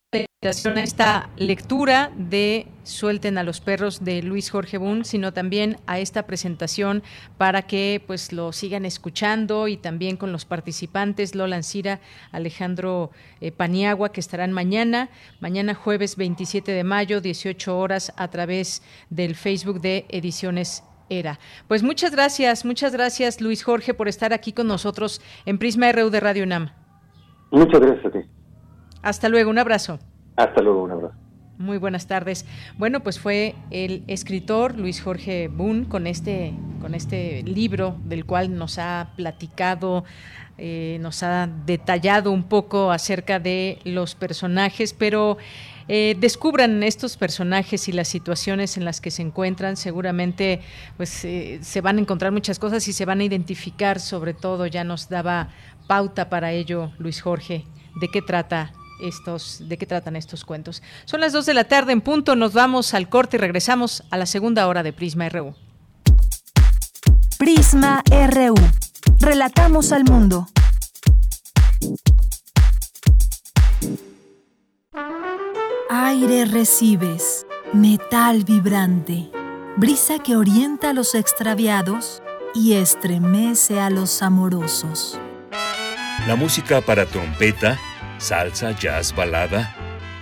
a 0.48 0.80
esta 0.80 1.30
lectura 1.36 2.12
de 2.16 2.68
Suelten 2.84 3.38
a 3.38 3.44
los 3.44 3.60
perros 3.60 4.06
de 4.06 4.22
Luis 4.22 4.50
Jorge 4.50 4.78
Bun, 4.78 5.04
sino 5.04 5.34
también 5.34 5.76
a 5.86 6.00
esta 6.00 6.26
presentación 6.26 7.04
para 7.38 7.64
que 7.64 8.02
pues 8.08 8.32
lo 8.32 8.54
sigan 8.54 8.86
escuchando 8.86 9.68
y 9.68 9.76
también 9.76 10.16
con 10.16 10.32
los 10.32 10.46
participantes 10.46 11.36
Lola 11.36 11.58
Ancira, 11.58 12.00
Alejandro 12.32 13.12
eh, 13.42 13.52
Paniagua 13.52 14.14
que 14.14 14.22
estarán 14.22 14.54
mañana, 14.54 15.10
mañana 15.42 15.74
jueves 15.74 16.16
27 16.16 16.72
de 16.72 16.84
mayo, 16.86 17.20
18 17.20 17.78
horas 17.78 18.14
a 18.16 18.30
través 18.30 18.84
del 19.10 19.36
Facebook 19.36 19.82
de 19.82 20.06
Ediciones 20.08 20.84
era. 21.10 21.40
Pues 21.68 21.84
muchas 21.84 22.12
gracias, 22.12 22.64
muchas 22.64 22.94
gracias 22.94 23.42
Luis 23.42 23.62
Jorge 23.62 23.94
por 23.94 24.08
estar 24.08 24.32
aquí 24.32 24.54
con 24.54 24.68
nosotros 24.68 25.20
en 25.46 25.58
Prisma 25.58 25.92
RU 25.92 26.10
de 26.10 26.20
Radio 26.22 26.44
UNAM. 26.44 26.70
Muchas 27.52 27.82
gracias 27.82 28.06
a 28.06 28.12
ti. 28.12 28.37
Hasta 29.08 29.30
luego, 29.30 29.50
un 29.50 29.58
abrazo. 29.58 30.00
Hasta 30.36 30.62
luego, 30.62 30.84
un 30.84 30.92
abrazo. 30.92 31.16
Muy 31.58 31.78
buenas 31.78 32.08
tardes. 32.08 32.46
Bueno, 32.78 33.00
pues 33.00 33.22
fue 33.22 33.56
el 33.72 34.04
escritor 34.08 34.78
Luis 34.78 35.02
Jorge 35.02 35.48
Boone 35.48 35.88
con 35.88 36.08
este, 36.08 36.54
con 36.82 36.94
este 36.94 37.42
libro 37.44 37.96
del 38.04 38.26
cual 38.26 38.58
nos 38.58 38.78
ha 38.80 39.14
platicado, 39.16 40.04
eh, 40.58 40.98
nos 41.00 41.24
ha 41.24 41.48
detallado 41.66 42.34
un 42.34 42.44
poco 42.44 42.92
acerca 42.92 43.40
de 43.40 43.80
los 43.86 44.14
personajes, 44.14 44.92
pero 44.92 45.38
eh, 45.88 46.18
descubran 46.20 46.84
estos 46.84 47.16
personajes 47.16 47.88
y 47.88 47.94
las 47.94 48.10
situaciones 48.10 48.76
en 48.76 48.84
las 48.84 49.00
que 49.00 49.10
se 49.10 49.22
encuentran, 49.22 49.78
seguramente 49.78 50.60
pues 50.98 51.24
eh, 51.24 51.60
se 51.62 51.80
van 51.80 51.98
a 51.98 52.02
encontrar 52.02 52.34
muchas 52.34 52.60
cosas 52.60 52.86
y 52.90 52.92
se 52.92 53.06
van 53.06 53.22
a 53.22 53.24
identificar 53.24 54.02
sobre 54.02 54.34
todo, 54.34 54.66
ya 54.66 54.84
nos 54.84 55.08
daba 55.08 55.48
pauta 55.88 56.28
para 56.28 56.52
ello 56.52 56.92
Luis 56.98 57.22
Jorge, 57.22 57.64
de 58.02 58.10
qué 58.10 58.22
trata 58.22 58.74
estos, 59.00 59.68
de 59.68 59.78
qué 59.78 59.86
tratan 59.86 60.16
estos 60.16 60.46
cuentos. 60.46 60.82
Son 61.06 61.22
las 61.22 61.34
2 61.34 61.46
de 61.46 61.54
la 61.54 61.66
tarde 61.66 61.94
en 61.94 62.02
punto, 62.02 62.36
nos 62.36 62.54
vamos 62.54 62.94
al 62.94 63.10
corte 63.10 63.38
y 63.38 63.40
regresamos 63.40 64.04
a 64.10 64.18
la 64.18 64.26
segunda 64.26 64.68
hora 64.68 64.84
de 64.84 64.94
Prisma 64.94 65.30
RU. 65.30 65.56
Prisma 67.38 68.04
RU. 68.10 68.56
Relatamos 69.20 69.92
al 69.92 70.04
mundo. 70.04 70.48
Aire 75.90 76.46
recibes, 76.46 77.46
metal 77.74 78.44
vibrante, 78.44 79.30
brisa 79.78 80.20
que 80.20 80.36
orienta 80.36 80.90
a 80.90 80.94
los 80.94 81.16
extraviados 81.16 82.22
y 82.54 82.74
estremece 82.74 83.80
a 83.80 83.90
los 83.90 84.22
amorosos. 84.22 85.20
La 86.28 86.36
música 86.36 86.82
para 86.82 87.06
trompeta, 87.06 87.80
salsa, 88.18 88.72
jazz, 88.72 89.16
balada, 89.16 89.76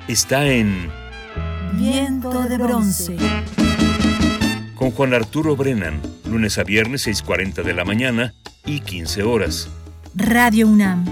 está 0.08 0.46
en 0.48 0.90
Viento 1.74 2.44
de 2.44 2.58
bronce. 2.58 3.18
Con 4.76 4.92
Juan 4.92 5.14
Arturo 5.14 5.56
Brennan, 5.56 6.00
lunes 6.30 6.58
a 6.58 6.64
viernes 6.64 7.08
6.40 7.08 7.64
de 7.64 7.74
la 7.74 7.84
mañana 7.84 8.34
y 8.66 8.80
15 8.80 9.24
horas. 9.24 9.70
Radio 10.16 10.68
UNAM. 10.68 11.06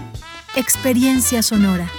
Experiencia 0.56 1.42
sonora. 1.42 1.90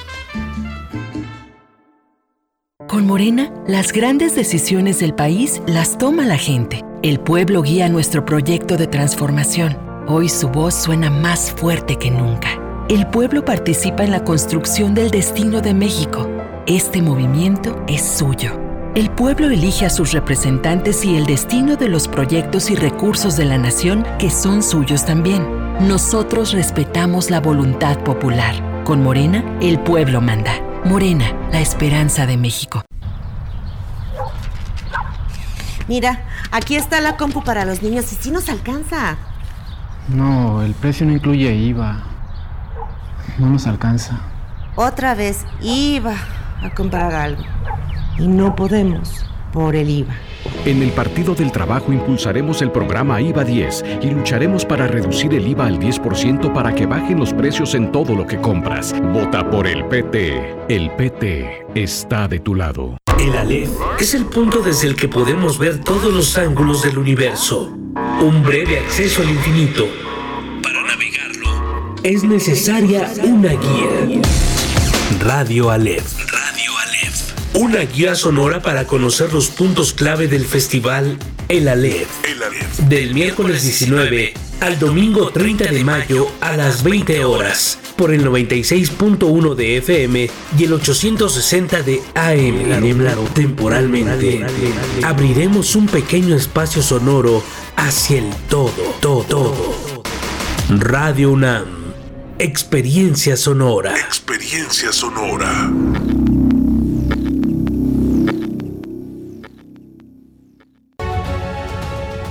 Con 2.88 3.06
Morena, 3.06 3.52
las 3.66 3.92
grandes 3.92 4.34
decisiones 4.34 5.00
del 5.00 5.14
país 5.14 5.60
las 5.66 5.98
toma 5.98 6.24
la 6.24 6.38
gente. 6.38 6.82
El 7.02 7.20
pueblo 7.20 7.62
guía 7.62 7.88
nuestro 7.88 8.24
proyecto 8.24 8.76
de 8.76 8.86
transformación. 8.86 9.76
Hoy 10.06 10.28
su 10.28 10.48
voz 10.48 10.74
suena 10.74 11.10
más 11.10 11.50
fuerte 11.52 11.96
que 11.96 12.10
nunca. 12.10 12.63
El 12.90 13.06
pueblo 13.06 13.46
participa 13.46 14.04
en 14.04 14.10
la 14.10 14.24
construcción 14.24 14.92
del 14.92 15.10
destino 15.10 15.62
de 15.62 15.72
México. 15.72 16.28
Este 16.66 17.00
movimiento 17.00 17.82
es 17.88 18.02
suyo. 18.02 18.60
El 18.94 19.08
pueblo 19.08 19.48
elige 19.48 19.86
a 19.86 19.90
sus 19.90 20.12
representantes 20.12 21.02
y 21.02 21.16
el 21.16 21.24
destino 21.24 21.76
de 21.76 21.88
los 21.88 22.08
proyectos 22.08 22.68
y 22.68 22.74
recursos 22.74 23.38
de 23.38 23.46
la 23.46 23.56
nación 23.56 24.04
que 24.18 24.28
son 24.28 24.62
suyos 24.62 25.06
también. 25.06 25.46
Nosotros 25.80 26.52
respetamos 26.52 27.30
la 27.30 27.40
voluntad 27.40 27.98
popular. 28.00 28.84
Con 28.84 29.02
Morena, 29.02 29.42
el 29.62 29.80
pueblo 29.80 30.20
manda. 30.20 30.52
Morena, 30.84 31.32
la 31.52 31.62
esperanza 31.62 32.26
de 32.26 32.36
México. 32.36 32.84
Mira, 35.88 36.26
aquí 36.50 36.76
está 36.76 37.00
la 37.00 37.16
compu 37.16 37.42
para 37.42 37.64
los 37.64 37.82
niños 37.82 38.12
y 38.12 38.16
sí 38.16 38.30
nos 38.30 38.50
alcanza. 38.50 39.16
No, 40.08 40.62
el 40.62 40.74
precio 40.74 41.06
no 41.06 41.14
incluye 41.14 41.50
IVA. 41.50 42.13
No 43.38 43.50
nos 43.50 43.66
alcanza. 43.66 44.20
Otra 44.76 45.14
vez 45.14 45.44
iba 45.60 46.14
a 46.62 46.70
comprar 46.74 47.14
algo. 47.14 47.42
Y 48.18 48.28
no 48.28 48.54
podemos 48.54 49.24
por 49.52 49.76
el 49.76 49.88
IVA. 49.88 50.14
En 50.64 50.82
el 50.82 50.90
Partido 50.90 51.34
del 51.34 51.52
Trabajo 51.52 51.92
impulsaremos 51.92 52.60
el 52.60 52.70
programa 52.70 53.20
IVA 53.20 53.44
10 53.44 53.84
y 54.02 54.10
lucharemos 54.10 54.64
para 54.64 54.86
reducir 54.86 55.32
el 55.34 55.46
IVA 55.46 55.66
al 55.66 55.78
10% 55.78 56.52
para 56.52 56.74
que 56.74 56.86
bajen 56.86 57.18
los 57.18 57.32
precios 57.32 57.74
en 57.74 57.92
todo 57.92 58.14
lo 58.14 58.26
que 58.26 58.40
compras. 58.40 58.94
Vota 59.12 59.48
por 59.48 59.66
el 59.66 59.84
PT. 59.86 60.56
El 60.68 60.90
PT 60.90 61.66
está 61.74 62.28
de 62.28 62.40
tu 62.40 62.54
lado. 62.54 62.98
El 63.18 63.36
Aleph 63.36 63.70
es 64.00 64.14
el 64.14 64.26
punto 64.26 64.60
desde 64.60 64.88
el 64.88 64.96
que 64.96 65.08
podemos 65.08 65.58
ver 65.58 65.78
todos 65.80 66.12
los 66.12 66.36
ángulos 66.36 66.82
del 66.82 66.98
universo. 66.98 67.70
Un 68.20 68.42
breve 68.42 68.80
acceso 68.80 69.22
al 69.22 69.30
infinito. 69.30 69.86
Es 72.04 72.22
necesaria 72.22 73.10
una 73.22 73.48
guía. 73.48 74.20
Radio 75.20 75.70
Aleph. 75.70 76.04
Radio 76.30 76.70
Aleph. 76.76 77.54
Una 77.54 77.80
guía 77.80 78.14
sonora 78.14 78.60
para 78.60 78.86
conocer 78.86 79.32
los 79.32 79.48
puntos 79.48 79.94
clave 79.94 80.28
del 80.28 80.44
festival 80.44 81.16
El 81.48 81.66
Aleph. 81.66 82.10
El 82.24 82.42
Aleph. 82.42 82.78
Del 82.90 83.14
miércoles 83.14 83.62
19 83.62 84.34
al 84.60 84.78
domingo 84.78 85.30
30 85.30 85.72
de 85.72 85.82
mayo 85.82 86.28
a 86.42 86.58
las 86.58 86.82
20 86.82 87.24
horas 87.24 87.78
por 87.96 88.12
el 88.12 88.22
96.1 88.22 89.54
de 89.54 89.78
FM 89.78 90.30
y 90.58 90.64
el 90.64 90.74
860 90.74 91.82
de 91.84 92.02
AM. 92.16 93.32
Temporalmente 93.32 94.44
abriremos 95.02 95.74
un 95.74 95.86
pequeño 95.86 96.36
espacio 96.36 96.82
sonoro 96.82 97.42
hacia 97.76 98.18
el 98.18 98.28
todo, 98.50 98.94
todo, 99.00 99.22
todo. 99.22 100.02
Radio 100.68 101.30
UNAM. 101.30 101.83
Experiencia 102.40 103.36
sonora. 103.36 103.94
Experiencia 103.96 104.90
sonora. 104.90 105.70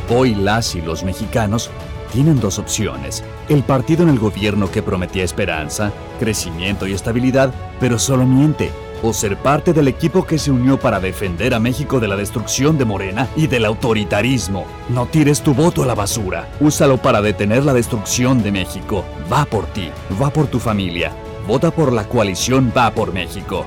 Hoy 0.09 0.35
las 0.35 0.75
y 0.75 0.81
los 0.81 1.05
mexicanos 1.05 1.71
tienen 2.11 2.41
dos 2.41 2.59
opciones. 2.59 3.23
El 3.47 3.63
partido 3.63 4.03
en 4.03 4.09
el 4.09 4.19
gobierno 4.19 4.69
que 4.69 4.83
prometía 4.83 5.23
esperanza, 5.23 5.93
crecimiento 6.19 6.85
y 6.85 6.91
estabilidad, 6.91 7.53
pero 7.79 7.97
solo 7.97 8.25
miente. 8.25 8.71
O 9.03 9.11
ser 9.11 9.35
parte 9.35 9.73
del 9.73 9.89
equipo 9.89 10.25
que 10.25 10.39
se 10.39 10.49
unió 10.49 10.79
para 10.79 11.01
defender 11.01 11.53
a 11.53 11.59
México 11.59 11.99
de 11.99 12.07
la 12.07 12.15
destrucción 12.15 12.77
de 12.77 12.85
Morena 12.85 13.27
y 13.35 13.47
del 13.47 13.65
autoritarismo. 13.65 14.65
No 14.87 15.05
tires 15.07 15.41
tu 15.41 15.53
voto 15.53 15.83
a 15.83 15.85
la 15.85 15.93
basura. 15.93 16.49
Úsalo 16.61 16.97
para 16.97 17.21
detener 17.21 17.65
la 17.65 17.73
destrucción 17.73 18.41
de 18.41 18.53
México. 18.53 19.03
Va 19.31 19.43
por 19.43 19.65
ti, 19.65 19.89
va 20.21 20.29
por 20.31 20.47
tu 20.47 20.57
familia. 20.57 21.11
Vota 21.45 21.69
por 21.69 21.91
la 21.91 22.07
coalición 22.07 22.71
Va 22.75 22.91
por 22.91 23.13
México. 23.13 23.65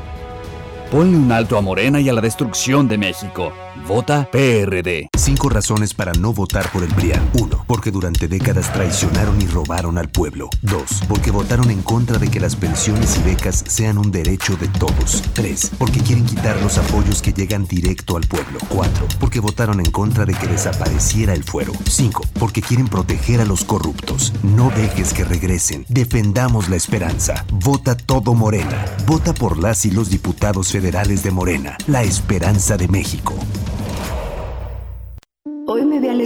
Ponle 0.91 1.19
un 1.19 1.31
alto 1.31 1.59
a 1.59 1.61
Morena 1.61 2.01
y 2.01 2.09
a 2.09 2.15
la 2.15 2.23
destrucción 2.23 2.89
de 2.89 2.97
México. 2.97 3.53
Vota 3.87 4.29
PRD. 4.31 5.09
Cinco 5.17 5.49
razones 5.49 5.95
para 5.95 6.13
no 6.13 6.33
votar 6.33 6.71
por 6.73 6.83
el 6.83 6.93
PRIAN. 6.95 7.31
1. 7.35 7.65
Porque 7.67 7.91
durante 7.91 8.27
décadas 8.27 8.73
traicionaron 8.73 9.41
y 9.41 9.47
robaron 9.47 9.99
al 9.99 10.09
pueblo. 10.09 10.51
2. 10.63 11.05
Porque 11.09 11.31
votaron 11.31 11.71
en 11.71 11.83
contra 11.83 12.19
de 12.19 12.29
que 12.29 12.41
las 12.41 12.57
pensiones 12.57 13.17
y 13.19 13.23
becas 13.23 13.65
sean 13.67 13.99
un 13.99 14.11
derecho 14.11 14.57
de 14.57 14.69
todos. 14.69 15.23
3. 15.35 15.73
Porque 15.79 16.01
quieren 16.01 16.25
quitar 16.25 16.61
los 16.63 16.79
apoyos 16.79 17.23
que 17.23 17.33
llegan 17.33 17.67
directo 17.67 18.17
al 18.17 18.27
pueblo. 18.27 18.59
4. 18.69 19.07
Porque 19.21 19.41
votaron 19.41 19.81
en 19.81 19.91
contra 19.91 20.25
de 20.25 20.35
que 20.35 20.49
desapareciera 20.49 21.33
el 21.33 21.45
fuero. 21.45 21.73
5. 21.89 22.25
Porque 22.41 22.63
quieren 22.63 22.89
proteger 22.89 23.41
a 23.41 23.45
los 23.45 23.65
corruptos. 23.65 24.33
No 24.43 24.71
dejes 24.71 25.13
que 25.13 25.25
regresen. 25.25 25.87
Defendamos 25.89 26.69
la 26.69 26.77
esperanza. 26.77 27.45
Vota 27.53 27.97
todo 27.97 28.35
Morena. 28.35 28.85
Vota 29.07 29.33
por 29.33 29.59
las 29.59 29.87
y 29.87 29.91
los 29.93 30.11
diputados 30.11 30.73
federales 30.73 31.23
de 31.23 31.31
Morena. 31.31 31.77
La 31.87 32.03
esperanza 32.03 32.77
de 32.77 32.89
México. 32.89 33.35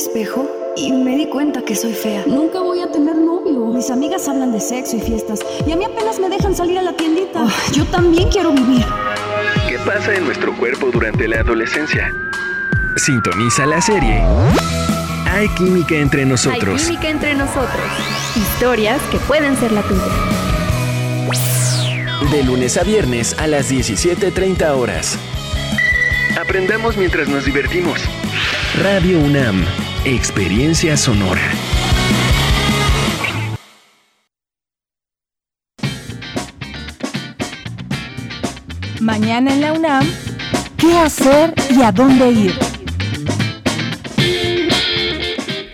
Espejo 0.00 0.48
y 0.76 0.92
me 0.92 1.14
di 1.14 1.26
cuenta 1.26 1.60
que 1.62 1.76
soy 1.76 1.92
fea. 1.92 2.24
Nunca 2.26 2.60
voy 2.60 2.80
a 2.80 2.90
tener 2.90 3.16
novio. 3.16 3.66
Mis 3.66 3.90
amigas 3.90 4.26
hablan 4.28 4.50
de 4.50 4.60
sexo 4.60 4.96
y 4.96 5.00
fiestas 5.00 5.40
y 5.66 5.72
a 5.72 5.76
mí 5.76 5.84
apenas 5.84 6.18
me 6.18 6.30
dejan 6.30 6.54
salir 6.54 6.78
a 6.78 6.82
la 6.82 6.94
tiendita. 6.94 7.46
yo 7.72 7.84
también 7.86 8.30
quiero 8.30 8.50
vivir. 8.52 8.84
¿Qué 9.68 9.78
pasa 9.80 10.14
en 10.14 10.24
nuestro 10.24 10.56
cuerpo 10.56 10.90
durante 10.90 11.28
la 11.28 11.40
adolescencia? 11.40 12.14
Sintoniza 12.96 13.66
la 13.66 13.80
serie. 13.82 14.22
Hay 15.30 15.48
química 15.50 15.94
entre 15.96 16.24
nosotros. 16.24 16.80
Hay 16.80 16.86
química 16.86 17.10
entre 17.10 17.34
nosotros. 17.34 17.84
Historias 18.36 19.02
que 19.10 19.18
pueden 19.18 19.54
ser 19.58 19.72
la 19.72 19.82
tuya. 19.82 20.02
De 22.32 22.42
lunes 22.42 22.78
a 22.78 22.84
viernes 22.84 23.36
a 23.38 23.46
las 23.46 23.70
17.30 23.70 24.74
horas. 24.74 25.18
Aprendamos 26.40 26.96
mientras 26.96 27.28
nos 27.28 27.44
divertimos. 27.44 28.00
Radio 28.82 29.18
UNAM, 29.18 29.64
Experiencia 30.04 30.96
Sonora. 30.96 31.42
Mañana 39.00 39.52
en 39.52 39.60
la 39.60 39.72
UNAM, 39.72 40.06
¿qué 40.76 40.96
hacer 40.98 41.54
y 41.70 41.82
a 41.82 41.92
dónde 41.92 42.30
ir? 42.30 42.54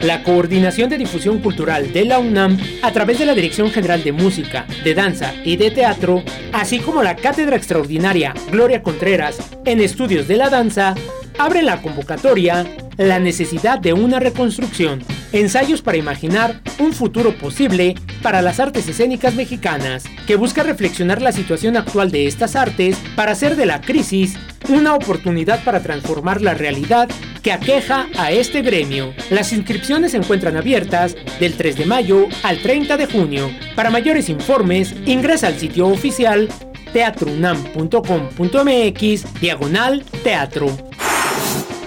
La 0.00 0.22
Coordinación 0.22 0.88
de 0.88 0.98
Difusión 0.98 1.40
Cultural 1.40 1.92
de 1.92 2.04
la 2.04 2.18
UNAM, 2.18 2.58
a 2.82 2.92
través 2.92 3.18
de 3.18 3.26
la 3.26 3.34
Dirección 3.34 3.70
General 3.70 4.04
de 4.04 4.12
Música, 4.12 4.66
de 4.84 4.94
Danza 4.94 5.34
y 5.44 5.56
de 5.56 5.72
Teatro, 5.72 6.22
así 6.52 6.78
como 6.78 7.02
la 7.02 7.16
Cátedra 7.16 7.56
Extraordinaria 7.56 8.32
Gloria 8.52 8.82
Contreras 8.82 9.38
en 9.64 9.80
Estudios 9.80 10.28
de 10.28 10.36
la 10.36 10.48
Danza, 10.48 10.94
abre 11.38 11.62
la 11.62 11.82
convocatoria 11.82 12.66
La 12.96 13.18
necesidad 13.18 13.78
de 13.78 13.92
una 13.92 14.20
reconstrucción, 14.20 15.02
ensayos 15.32 15.82
para 15.82 15.98
imaginar 15.98 16.62
un 16.78 16.94
futuro 16.94 17.36
posible 17.36 17.94
para 18.22 18.40
las 18.40 18.58
artes 18.58 18.88
escénicas 18.88 19.34
mexicanas, 19.34 20.04
que 20.26 20.36
busca 20.36 20.62
reflexionar 20.62 21.20
la 21.20 21.32
situación 21.32 21.76
actual 21.76 22.10
de 22.10 22.26
estas 22.26 22.56
artes 22.56 22.96
para 23.14 23.32
hacer 23.32 23.56
de 23.56 23.66
la 23.66 23.82
crisis 23.82 24.38
una 24.68 24.94
oportunidad 24.94 25.62
para 25.62 25.82
transformar 25.82 26.40
la 26.40 26.54
realidad 26.54 27.10
que 27.42 27.52
aqueja 27.52 28.06
a 28.16 28.32
este 28.32 28.62
gremio. 28.62 29.12
Las 29.30 29.52
inscripciones 29.52 30.12
se 30.12 30.16
encuentran 30.16 30.56
abiertas 30.56 31.14
del 31.38 31.52
3 31.54 31.76
de 31.76 31.84
mayo 31.86 32.26
al 32.42 32.58
30 32.58 32.96
de 32.96 33.06
junio. 33.06 33.50
Para 33.74 33.90
mayores 33.90 34.28
informes, 34.28 34.94
ingresa 35.04 35.48
al 35.48 35.58
sitio 35.58 35.86
oficial 35.86 36.48
teatrunam.com.mx 36.92 39.40
diagonal 39.40 40.04
teatro. 40.24 40.85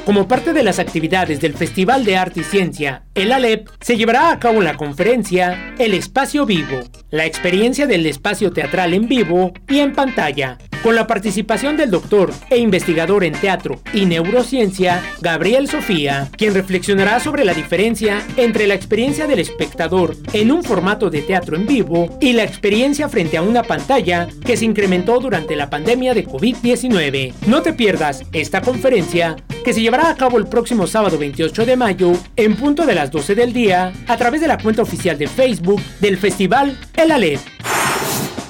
Como 0.10 0.28
parte 0.28 0.54
de 0.54 0.64
las 0.64 0.80
actividades 0.80 1.40
del 1.40 1.54
Festival 1.54 2.04
de 2.04 2.18
Arte 2.18 2.40
y 2.40 2.44
Ciencia, 2.44 3.04
el 3.14 3.32
ALEP, 3.32 3.70
se 3.80 3.96
llevará 3.96 4.32
a 4.32 4.40
cabo 4.40 4.60
la 4.60 4.76
conferencia 4.76 5.76
El 5.78 5.94
Espacio 5.94 6.48
Vivo, 6.48 6.80
la 7.12 7.28
experiencia 7.28 7.86
del 7.86 8.08
espacio 8.08 8.52
teatral 8.52 8.96
en 8.96 9.08
vivo 9.08 9.54
y 9.68 9.78
en 9.78 9.94
pantalla, 9.94 10.58
con 10.82 10.96
la 10.96 11.06
participación 11.06 11.78
del 11.78 11.92
doctor 11.92 12.32
e 12.50 12.58
investigador 12.58 13.24
en 13.24 13.34
teatro 13.34 13.82
y 13.94 14.06
neurociencia, 14.06 15.04
Gabriel 15.22 15.68
Sofía, 15.68 16.30
quien 16.38 16.54
reflexionará 16.54 17.20
sobre 17.20 17.46
la 17.46 17.54
diferencia 17.54 18.26
entre 18.38 18.66
la 18.66 18.76
experiencia 18.76 19.28
del 19.28 19.40
espectador 19.40 20.16
en 20.34 20.52
un 20.52 20.64
formato 20.64 21.10
de 21.10 21.22
teatro 21.22 21.56
en 21.56 21.68
vivo 21.68 22.18
y 22.22 22.34
la 22.34 22.44
experiencia 22.44 23.10
frente 23.10 23.38
a 23.38 23.42
una 23.42 23.64
pantalla 23.64 24.28
que 24.46 24.58
se 24.58 24.66
incrementó 24.66 25.20
durante 25.20 25.56
la 25.56 25.70
pandemia 25.70 26.14
de 26.14 26.26
COVID-19. 26.26 27.34
No 27.48 27.62
te 27.62 27.74
pierdas 27.74 28.24
esta 28.32 28.62
conferencia 28.62 29.36
que 29.64 29.74
se 29.74 29.82
llevará 29.82 29.99
a 30.08 30.16
cabo 30.16 30.38
el 30.38 30.48
próximo 30.48 30.88
sábado 30.88 31.18
28 31.18 31.66
de 31.66 31.76
mayo 31.76 32.14
en 32.36 32.56
punto 32.56 32.86
de 32.86 32.96
las 32.96 33.12
12 33.12 33.36
del 33.36 33.52
día 33.52 33.92
a 34.08 34.18
través 34.18 34.40
de 34.40 34.48
la 34.48 34.58
cuenta 34.58 34.82
oficial 34.82 35.18
de 35.18 35.28
Facebook 35.28 35.82
del 36.00 36.18
Festival 36.18 36.78
El 36.96 37.12
Alep. 37.12 37.40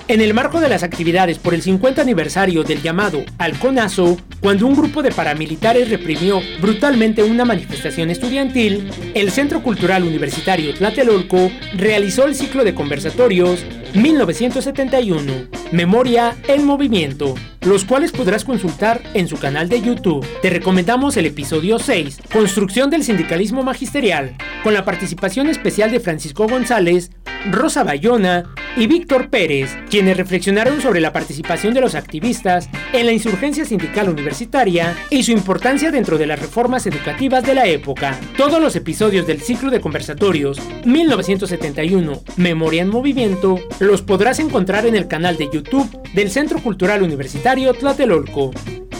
En 0.07 0.21
el 0.21 0.33
marco 0.33 0.59
de 0.59 0.69
las 0.69 0.83
actividades 0.83 1.37
por 1.37 1.53
el 1.53 1.61
50 1.61 2.01
aniversario 2.01 2.63
del 2.63 2.81
llamado 2.81 3.23
Halconazo, 3.37 4.17
cuando 4.39 4.65
un 4.65 4.75
grupo 4.75 5.03
de 5.03 5.11
paramilitares 5.11 5.89
reprimió 5.89 6.41
brutalmente 6.59 7.23
una 7.23 7.45
manifestación 7.45 8.09
estudiantil, 8.09 8.89
el 9.13 9.31
Centro 9.31 9.61
Cultural 9.61 10.03
Universitario 10.03 10.73
Tlatelolco 10.73 11.51
realizó 11.75 12.25
el 12.25 12.35
ciclo 12.35 12.63
de 12.63 12.73
conversatorios 12.73 13.63
1971, 13.93 15.49
Memoria 15.71 16.35
en 16.47 16.65
Movimiento, 16.65 17.35
los 17.61 17.85
cuales 17.85 18.11
podrás 18.11 18.45
consultar 18.45 19.01
en 19.13 19.27
su 19.27 19.37
canal 19.37 19.69
de 19.69 19.81
YouTube. 19.81 20.25
Te 20.41 20.49
recomendamos 20.49 21.17
el 21.17 21.25
episodio 21.25 21.79
6, 21.79 22.19
Construcción 22.31 22.89
del 22.89 23.03
Sindicalismo 23.03 23.63
Magisterial, 23.63 24.35
con 24.63 24.73
la 24.73 24.85
participación 24.85 25.47
especial 25.47 25.91
de 25.91 25.99
Francisco 25.99 26.47
González, 26.47 27.11
Rosa 27.51 27.83
Bayona 27.83 28.43
y 28.75 28.87
Víctor 28.87 29.29
Pérez, 29.29 29.75
quienes 29.89 30.17
reflexionaron 30.17 30.81
sobre 30.81 30.99
la 30.99 31.13
participación 31.13 31.73
de 31.73 31.81
los 31.81 31.95
activistas 31.95 32.69
en 32.93 33.05
la 33.05 33.11
insurgencia 33.11 33.65
sindical 33.65 34.09
universitaria 34.09 34.95
y 35.09 35.23
su 35.23 35.31
importancia 35.31 35.91
dentro 35.91 36.17
de 36.17 36.27
las 36.27 36.39
reformas 36.39 36.85
educativas 36.85 37.43
de 37.43 37.55
la 37.55 37.65
época. 37.67 38.19
Todos 38.37 38.61
los 38.61 38.75
episodios 38.75 39.25
del 39.25 39.41
ciclo 39.41 39.71
de 39.71 39.81
conversatorios 39.81 40.59
1971, 40.85 42.21
Memoria 42.37 42.81
en 42.81 42.89
Movimiento, 42.89 43.59
los 43.79 44.01
podrás 44.01 44.39
encontrar 44.39 44.85
en 44.85 44.95
el 44.95 45.07
canal 45.07 45.37
de 45.37 45.49
YouTube 45.51 45.89
del 46.13 46.29
Centro 46.29 46.61
Cultural 46.61 47.01
Universitario 47.01 47.73
Tlatelolco. 47.73 48.51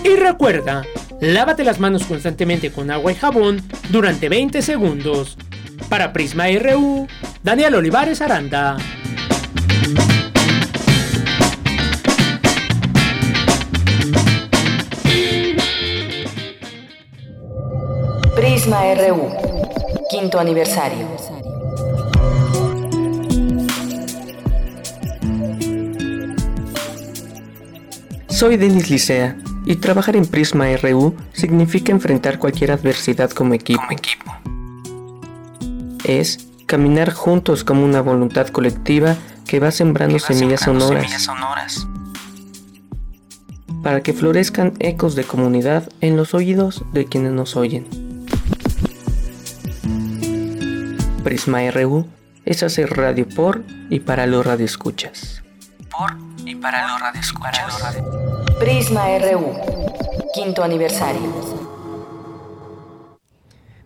Y 0.04 0.16
recuerda, 0.16 0.84
lávate 1.20 1.64
las 1.64 1.80
manos 1.80 2.06
constantemente 2.06 2.72
con 2.72 2.90
agua 2.90 3.12
y 3.12 3.16
jabón 3.16 3.62
durante 3.90 4.30
20 4.30 4.62
segundos. 4.62 5.38
Para 5.90 6.14
Prisma 6.14 6.46
RU, 6.48 7.08
Daniel 7.44 7.76
Olivares 7.76 8.22
Aranda. 8.22 8.78
Prisma 18.36 18.82
RU, 18.96 19.34
quinto 20.10 20.40
aniversario. 20.40 21.19
Soy 28.40 28.56
Denis 28.56 28.90
Licea 28.90 29.36
y 29.66 29.76
trabajar 29.76 30.16
en 30.16 30.26
Prisma 30.26 30.68
RU 30.78 31.14
significa 31.34 31.92
enfrentar 31.92 32.40
cualquier 32.40 32.72
adversidad 32.72 33.30
como 33.32 33.54
equipo. 33.54 33.84
Es 36.06 36.48
caminar 36.66 37.12
juntos 37.12 37.66
como 37.66 37.84
una 37.84 38.00
voluntad 38.00 38.48
colectiva 38.48 39.18
que 39.46 39.60
va 39.60 39.72
sembrando, 39.72 40.20
semillas, 40.20 40.62
sonoras, 40.62 41.86
para 43.84 44.00
que 44.00 44.14
florezcan 44.14 44.72
ecos 44.80 45.16
de 45.16 45.26
comunidad 45.26 45.90
en 46.00 46.16
los 46.16 46.34
oídos 46.34 46.86
de 46.94 47.08
quienes 47.08 47.34
nos 47.34 47.58
oyen. 47.58 47.90
Prisma 51.26 51.70
RU 51.72 52.08
es 52.46 52.64
hacer 52.64 52.90
radio 52.96 53.28
por 53.28 53.66
y 53.90 54.00
para 54.00 54.28
los 54.28 54.46
radioescuchas. 54.46 55.44
Por 55.90 56.16
y 56.46 56.56
para 56.56 56.88
los 56.88 57.02
radioescuchas. 57.02 58.29
Prisma 58.60 59.18
RU, 59.20 59.56
quinto 60.34 60.62
aniversario. 60.64 61.60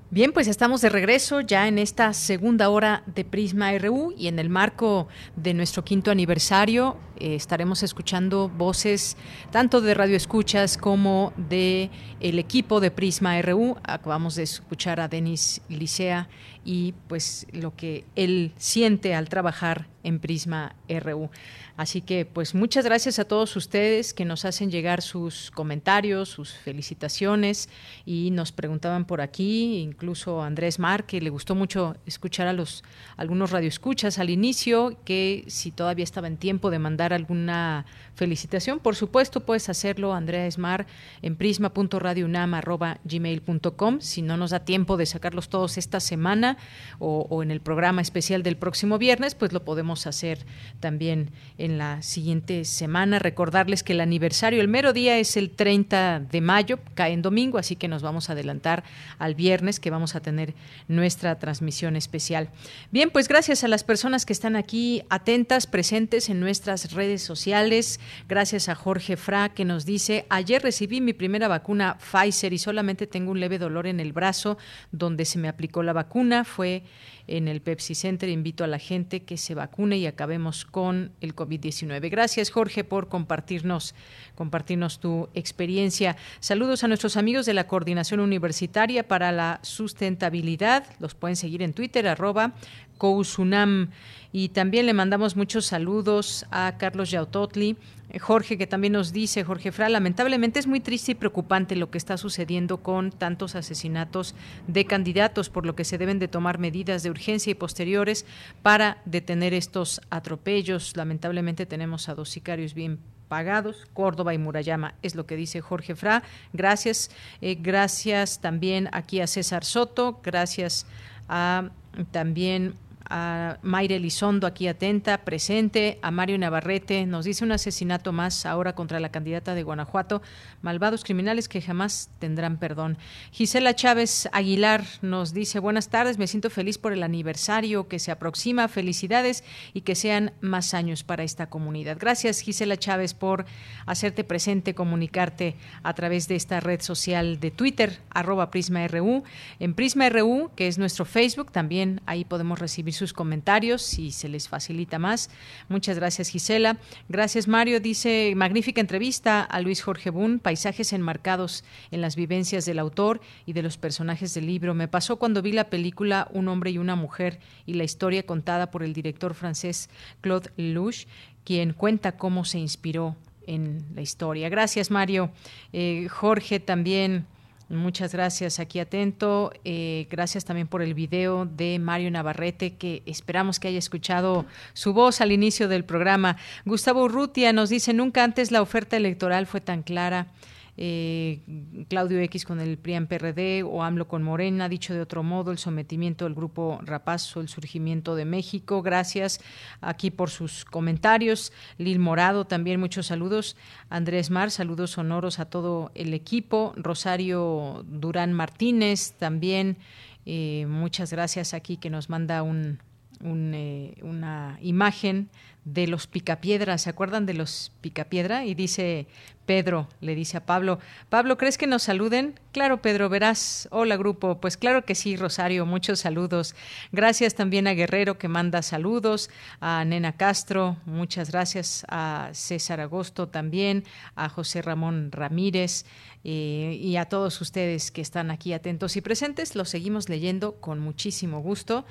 Bien, 0.10 0.32
pues 0.32 0.48
estamos 0.48 0.82
de 0.82 0.90
regreso 0.90 1.42
ya 1.42 1.68
en 1.68 1.78
esta 1.78 2.12
segunda 2.14 2.70
hora 2.70 3.04
de 3.06 3.24
Prisma 3.24 3.78
RU 3.78 4.16
y 4.18 4.28
en 4.28 4.40
el 4.40 4.50
marco 4.50 5.08
de 5.36 5.54
nuestro 5.54 5.84
quinto 5.84 6.10
aniversario 6.10 6.98
eh, 7.18 7.36
estaremos 7.36 7.84
escuchando 7.84 8.50
voces 8.50 9.16
tanto 9.52 9.80
de 9.80 9.94
Radio 9.94 10.16
Escuchas 10.18 10.78
como 10.78 11.34
de 11.38 11.92
el 12.20 12.40
equipo 12.40 12.80
de 12.80 12.90
Prisma 12.90 13.40
RU. 13.42 13.78
Acabamos 13.84 14.36
de 14.36 14.44
escuchar 14.44 15.00
a 15.00 15.08
Denis 15.08 15.62
Licea 15.70 16.30
y 16.66 16.94
pues 17.08 17.48
lo 17.52 17.76
que 17.76 18.06
él 18.16 18.54
siente 18.58 19.16
al 19.16 19.30
trabajar 19.30 19.88
en 20.04 20.20
Prisma 20.20 20.76
RU. 20.88 21.32
Así 21.76 22.02
que 22.02 22.26
pues 22.26 22.54
muchas 22.54 22.86
gracias 22.86 23.18
a 23.18 23.26
todos 23.26 23.56
ustedes 23.56 24.14
que 24.14 24.26
nos 24.26 24.46
hacen 24.46 24.70
llegar 24.70 25.02
sus 25.02 25.50
comentarios, 25.50 26.30
sus 26.30 26.54
felicitaciones. 26.54 27.68
Y 28.06 28.30
nos 28.32 28.52
preguntaban 28.52 29.06
por 29.06 29.22
aquí, 29.22 29.78
incluso 29.78 30.44
Andrés 30.44 30.78
Mar, 30.78 31.06
que 31.06 31.20
le 31.20 31.32
gustó 31.32 31.56
mucho 31.56 31.96
escuchar 32.06 32.46
a 32.48 32.54
los 32.54 32.84
algunos 33.18 33.50
radioescuchas 33.52 34.20
al 34.20 34.30
inicio, 34.30 35.00
que 35.04 35.46
si 35.48 35.72
todavía 35.72 36.04
estaba 36.04 36.28
en 36.28 36.38
tiempo 36.38 36.70
de 36.70 36.78
mandar 36.80 37.14
alguna 37.14 37.86
felicitación, 38.14 38.80
por 38.80 38.96
supuesto 38.96 39.40
puedes 39.40 39.70
hacerlo 39.70 40.14
Andrés 40.14 40.60
Mar 40.60 40.86
en 41.24 41.36
prisma.radiounam@gmail.com, 41.36 44.02
si 44.02 44.22
no 44.22 44.38
nos 44.38 44.52
da 44.52 44.60
tiempo 44.60 44.96
de 44.98 45.08
sacarlos 45.08 45.50
todos 45.50 45.80
esta 45.80 46.00
semana 46.00 46.53
o, 47.00 47.44
en 47.44 47.52
el 47.52 47.60
programa 47.60 48.02
especial 48.02 48.44
del 48.44 48.58
próximo 48.58 48.98
viernes, 48.98 49.36
pues 49.36 49.52
lo 49.52 49.64
podemos 49.64 50.08
hacer 50.08 50.46
también 50.80 51.32
en 51.58 51.78
la 51.78 52.02
siguiente 52.02 52.66
semana. 52.66 53.20
Recordarles 53.20 53.84
que 53.84 53.94
el 53.94 54.02
aniversario, 54.02 54.62
el 54.62 54.68
mero 54.68 54.94
día 54.94 55.18
es 55.18 55.36
el 55.38 55.50
30 55.50 56.20
de 56.20 56.42
mayo, 56.42 56.80
cae 56.96 57.14
en 57.14 57.22
domingo, 57.22 57.58
así 57.58 57.76
que 57.76 57.88
nos 57.88 58.02
vamos 58.02 58.30
a 58.30 58.34
adelantar 58.34 58.84
al 59.20 59.36
viernes 59.36 59.80
que 59.80 59.90
vamos 59.90 60.16
a 60.16 60.22
tener 60.22 60.54
nuestra 60.88 61.40
transmisión 61.40 61.96
especial. 61.96 62.50
Bien, 62.92 63.10
pues 63.10 63.28
gracias 63.28 63.64
a 63.64 63.68
las 63.68 63.84
personas 63.84 64.26
que 64.26 64.34
están 64.34 64.56
aquí 64.56 65.04
atentas, 65.10 65.68
presentes 65.68 66.30
en 66.30 66.40
nuestras 66.40 66.94
redes 66.94 67.22
sociales. 67.22 68.00
Gracias 68.28 68.70
a 68.70 68.76
Jorge 68.76 69.18
Fra 69.18 69.50
que 69.50 69.66
nos 69.66 69.86
dice, 69.86 70.26
ayer 70.30 70.62
recibí 70.62 71.02
mi 71.02 71.14
primera 71.14 71.48
vacuna 71.48 71.98
Pfizer 71.98 72.54
y 72.54 72.58
solamente 72.58 73.08
tengo 73.08 73.32
un 73.32 73.40
leve 73.40 73.58
dolor 73.58 73.88
en 73.88 74.00
el 74.00 74.14
brazo 74.14 74.58
donde 74.92 75.26
se 75.26 75.40
me 75.40 75.48
aplicó 75.48 75.84
la 75.84 75.94
vacuna. 75.94 76.43
Fue 76.44 76.84
en 77.28 77.48
el 77.48 77.62
Pepsi 77.62 77.96
Center. 77.96 78.30
Invito 78.30 78.64
a 78.64 78.68
la 78.68 78.80
gente 78.80 79.24
que 79.24 79.38
se 79.38 79.56
vacune 79.56 79.98
y 79.98 80.06
acabemos 80.06 80.66
con 80.66 81.12
el 81.22 81.36
COVID-19. 81.36 82.10
Gracias, 82.10 82.50
Jorge, 82.50 82.84
por 82.84 83.08
compartirnos, 83.10 83.96
compartirnos 84.36 85.00
tu 85.00 85.30
experiencia. 85.34 86.18
Saludos 86.40 86.84
a 86.84 86.88
nuestros 86.88 87.18
amigos 87.18 87.46
de 87.46 87.54
la 87.54 87.68
Coordinación 87.68 88.20
Universitaria 88.20 89.08
para 89.08 89.32
la 89.32 89.60
Sustentabilidad. 89.64 90.86
Los 91.00 91.16
pueden 91.16 91.36
seguir 91.36 91.62
en 91.62 91.74
Twitter, 91.74 92.08
arroba 92.08 92.54
Cousunam. 92.98 93.90
Y 94.32 94.50
también 94.50 94.86
le 94.86 94.94
mandamos 94.94 95.36
muchos 95.36 95.66
saludos 95.66 96.46
a 96.52 96.76
Carlos 96.78 97.12
Yautotli, 97.12 97.78
Jorge, 98.20 98.58
que 98.58 98.68
también 98.68 98.94
nos 98.94 99.12
dice, 99.12 99.44
Jorge 99.44 99.72
Fra, 99.72 99.90
lamentablemente 99.90 100.60
es 100.60 100.68
muy 100.68 100.80
triste 100.80 101.14
y 101.14 101.16
preocupante 101.16 101.76
lo 101.76 101.90
que 101.90 101.98
está 101.98 102.18
sucediendo 102.18 102.78
con 102.84 103.12
tantos 103.12 103.56
asesinatos 103.56 104.36
de 104.68 104.86
candidatos, 104.86 105.50
por 105.50 105.66
lo 105.66 105.76
que 105.76 105.84
se 105.84 105.98
deben 105.98 106.20
de 106.20 106.28
tomar 106.28 106.60
medidas 106.60 107.02
de 107.02 107.10
urgencia 107.10 107.52
y 107.52 107.56
posteriores 107.56 108.26
para 108.62 109.02
detener 109.06 109.54
estos 109.54 110.02
atropellos. 110.12 110.96
Lamentablemente 110.96 111.66
tenemos 111.66 112.08
a 112.08 112.16
dos 112.16 112.30
sicarios 112.30 112.74
bien 112.76 113.00
pagados, 113.28 113.88
Córdoba 113.94 114.36
y 114.36 114.38
Murayama, 114.38 114.94
es 115.02 115.16
lo 115.16 115.26
que 115.26 115.36
dice 115.36 115.62
Jorge 115.62 115.96
Fra. 115.96 116.22
Gracias, 116.54 117.10
eh, 117.42 117.56
gracias 117.60 118.42
también 118.42 118.90
aquí 118.92 119.22
a 119.22 119.28
César 119.28 119.66
Soto, 119.66 120.20
gracias 120.24 120.86
a 121.28 121.72
también 122.12 122.76
a 123.10 123.58
Mayre 123.62 123.96
Elizondo 123.96 124.48
aquí 124.48 124.68
atenta, 124.68 125.26
presente, 125.26 126.00
a 126.02 126.12
Mario 126.12 126.38
Navarrete, 126.38 127.06
nos 127.06 127.26
dice 127.26 127.44
un 127.44 127.52
asesinato 127.52 128.12
más 128.12 128.46
ahora 128.46 128.74
contra 128.74 129.00
la 129.00 129.10
candidata 129.10 129.56
de 129.56 129.64
Guanajuato, 129.64 130.22
malvados 130.62 131.04
criminales 131.04 131.50
que 131.50 131.62
jamás 131.62 132.10
tendrán 132.20 132.58
perdón. 132.58 132.98
Gisela 133.32 133.76
Chávez 133.76 134.30
Aguilar 134.32 134.84
nos 135.02 135.34
dice 135.34 135.60
buenas 135.60 135.90
tardes, 135.90 136.18
me 136.18 136.28
siento 136.28 136.50
feliz 136.50 136.78
por 136.78 136.94
el 136.94 137.04
aniversario 137.04 137.88
que 137.88 138.00
se 138.00 138.12
aproxima, 138.12 138.68
felicidades 138.68 139.44
y 139.74 139.82
que 139.82 139.96
sean 139.96 140.32
más 140.42 140.74
años 140.74 141.04
para 141.04 141.24
esta 141.24 141.48
comunidad. 141.50 141.98
Gracias 142.00 142.40
Gisela 142.40 142.78
Chávez 142.78 143.14
por 143.14 143.46
hacerte 143.86 144.24
presente, 144.24 144.74
comunicarte 144.74 145.56
a 145.84 145.94
través 145.94 146.28
de 146.28 146.36
esta 146.36 146.60
red 146.60 146.82
social 146.82 147.40
de 147.40 147.52
Twitter, 147.52 148.00
arroba 148.10 148.50
PrismaRU, 148.50 149.24
en 149.60 149.74
PrismaRU, 149.74 150.52
que 150.56 150.68
es 150.68 150.78
nuestro 150.78 151.06
Facebook, 151.06 151.52
también 151.52 152.02
ahí 152.06 152.26
podemos 152.26 152.60
recibir 152.60 152.93
sus 152.94 153.14
comentarios 153.14 153.82
si 153.82 154.12
se 154.12 154.30
les 154.30 154.48
facilita 154.48 155.00
más. 155.00 155.30
Muchas 155.70 155.98
gracias, 155.98 156.30
Gisela. 156.30 156.78
Gracias, 157.10 157.48
Mario. 157.48 157.80
Dice, 157.80 158.34
magnífica 158.36 158.82
entrevista 158.82 159.42
a 159.42 159.62
Luis 159.62 159.82
Jorge 159.82 160.10
Bun, 160.10 160.40
paisajes 160.40 160.94
enmarcados 160.94 161.64
en 161.92 162.02
las 162.02 162.16
vivencias 162.16 162.66
del 162.66 162.80
autor 162.80 163.22
y 163.46 163.54
de 163.54 163.64
los 163.64 163.78
personajes 163.78 164.34
del 164.34 164.48
libro. 164.48 164.74
Me 164.74 164.88
pasó 164.88 165.18
cuando 165.18 165.42
vi 165.42 165.52
la 165.52 165.70
película 165.70 166.28
Un 166.32 166.48
hombre 166.48 166.72
y 166.72 166.78
una 166.78 166.96
mujer 166.96 167.40
y 167.66 167.74
la 167.74 167.84
historia 167.84 168.24
contada 168.24 168.72
por 168.72 168.84
el 168.84 168.94
director 168.94 169.34
francés 169.34 169.90
Claude 170.22 170.52
Lelouch, 170.58 171.06
quien 171.44 171.74
cuenta 171.74 172.14
cómo 172.14 172.46
se 172.46 172.60
inspiró 172.60 173.16
en 173.48 173.84
la 173.96 174.02
historia. 174.02 174.50
Gracias, 174.50 174.92
Mario. 174.92 175.32
Eh, 175.72 176.08
Jorge 176.10 176.60
también 176.60 177.26
Muchas 177.74 178.14
gracias, 178.14 178.60
aquí 178.60 178.80
atento. 178.80 179.52
Eh, 179.66 180.08
gracias 180.10 180.46
también 180.46 180.68
por 180.68 180.82
el 180.82 180.94
video 180.94 181.46
de 181.46 181.80
Mario 181.80 182.12
Navarrete, 182.12 182.76
que 182.76 183.04
esperamos 183.06 183.60
que 183.60 183.68
haya 183.68 183.80
escuchado 183.80 184.46
su 184.74 184.94
voz 184.94 185.22
al 185.22 185.32
inicio 185.32 185.68
del 185.68 185.84
programa. 185.84 186.38
Gustavo 186.66 187.04
Urrutia 187.04 187.52
nos 187.54 187.70
dice, 187.70 187.94
nunca 187.94 188.24
antes 188.24 188.52
la 188.52 188.62
oferta 188.62 188.98
electoral 188.98 189.48
fue 189.48 189.62
tan 189.62 189.82
clara 189.82 190.28
eh, 190.76 191.42
Claudio 191.88 192.20
X 192.22 192.46
con 192.46 192.60
el 192.60 192.78
PRIAN 192.78 193.08
PRD 193.08 193.64
o 193.64 193.84
AMLO 193.84 194.08
con 194.08 194.24
Morena, 194.24 194.70
dicho 194.70 194.94
de 194.94 195.02
otro 195.02 195.22
modo, 195.22 195.52
el 195.52 195.58
sometimiento 195.58 196.26
del 196.26 196.34
grupo 196.34 196.80
Rapazo, 196.84 197.42
el 197.42 197.48
surgimiento 197.48 198.16
de 198.16 198.26
México. 198.26 198.82
Gracias 198.82 199.40
aquí 199.82 200.10
por 200.10 200.30
sus 200.30 200.66
comentarios. 200.66 201.54
Lil 201.78 202.00
Morado, 202.00 202.46
también 202.46 202.80
muchos 202.80 203.08
saludos. 203.08 203.56
Andrés 203.90 204.32
Mar, 204.32 204.50
saludos 204.50 204.92
sonoros 204.92 205.40
a 205.40 205.46
todo 205.46 205.92
el 205.94 206.14
equipo. 206.14 206.74
Rosario 206.76 207.86
Durán 207.88 208.34
Martínez, 208.34 209.14
también 209.14 209.78
eh, 210.26 210.66
muchas 210.68 211.12
gracias 211.12 211.54
aquí 211.54 211.78
que 211.78 211.90
nos 211.90 212.10
manda 212.10 212.44
un, 212.44 212.80
eh, 213.24 213.96
una 214.02 214.58
imagen 214.62 215.30
de 215.66 215.88
los 215.88 216.08
picapiedras. 216.08 216.84
¿Se 216.84 216.90
acuerdan 216.90 217.26
de 217.26 217.34
los 217.34 217.72
picapiedra? 217.82 218.46
Y 218.46 218.54
dice 218.54 219.08
Pedro, 219.46 219.90
le 220.00 220.16
dice 220.16 220.38
a 220.38 220.46
Pablo, 220.46 220.80
Pablo, 221.10 221.38
¿crees 221.38 221.58
que 221.58 221.68
nos 221.68 221.84
saluden? 221.84 222.40
Claro, 222.54 222.82
Pedro, 222.82 223.10
verás. 223.10 223.68
Hola, 223.72 223.98
grupo. 223.98 224.40
Pues 224.40 224.56
claro 224.56 224.86
que 224.86 224.96
sí, 224.96 225.18
Rosario, 225.18 225.66
muchos 225.66 226.00
saludos. 226.00 226.56
Gracias 226.92 227.36
también 227.36 227.68
a 227.68 227.74
Guerrero 227.74 228.18
que 228.18 228.30
manda 228.30 228.62
saludos, 228.62 229.30
a 229.60 229.84
Nena 229.84 230.14
Castro, 230.14 230.78
muchas 230.86 231.32
gracias, 231.32 231.86
a 231.90 232.30
César 232.32 232.80
Agosto 232.80 233.28
también, 233.28 233.84
a 234.16 234.30
José 234.30 234.62
Ramón 234.62 235.12
Ramírez 235.12 235.86
eh, 236.24 236.78
y 236.80 236.96
a 236.96 237.06
todos 237.06 237.42
ustedes 237.42 237.92
que 237.92 238.02
están 238.02 238.32
aquí 238.32 238.54
atentos 238.54 238.96
y 238.96 239.02
presentes. 239.02 239.56
Los 239.56 239.70
seguimos 239.70 240.08
leyendo 240.08 240.56
con 240.56 240.80
muchísimo 240.80 241.42
gusto 241.42 241.86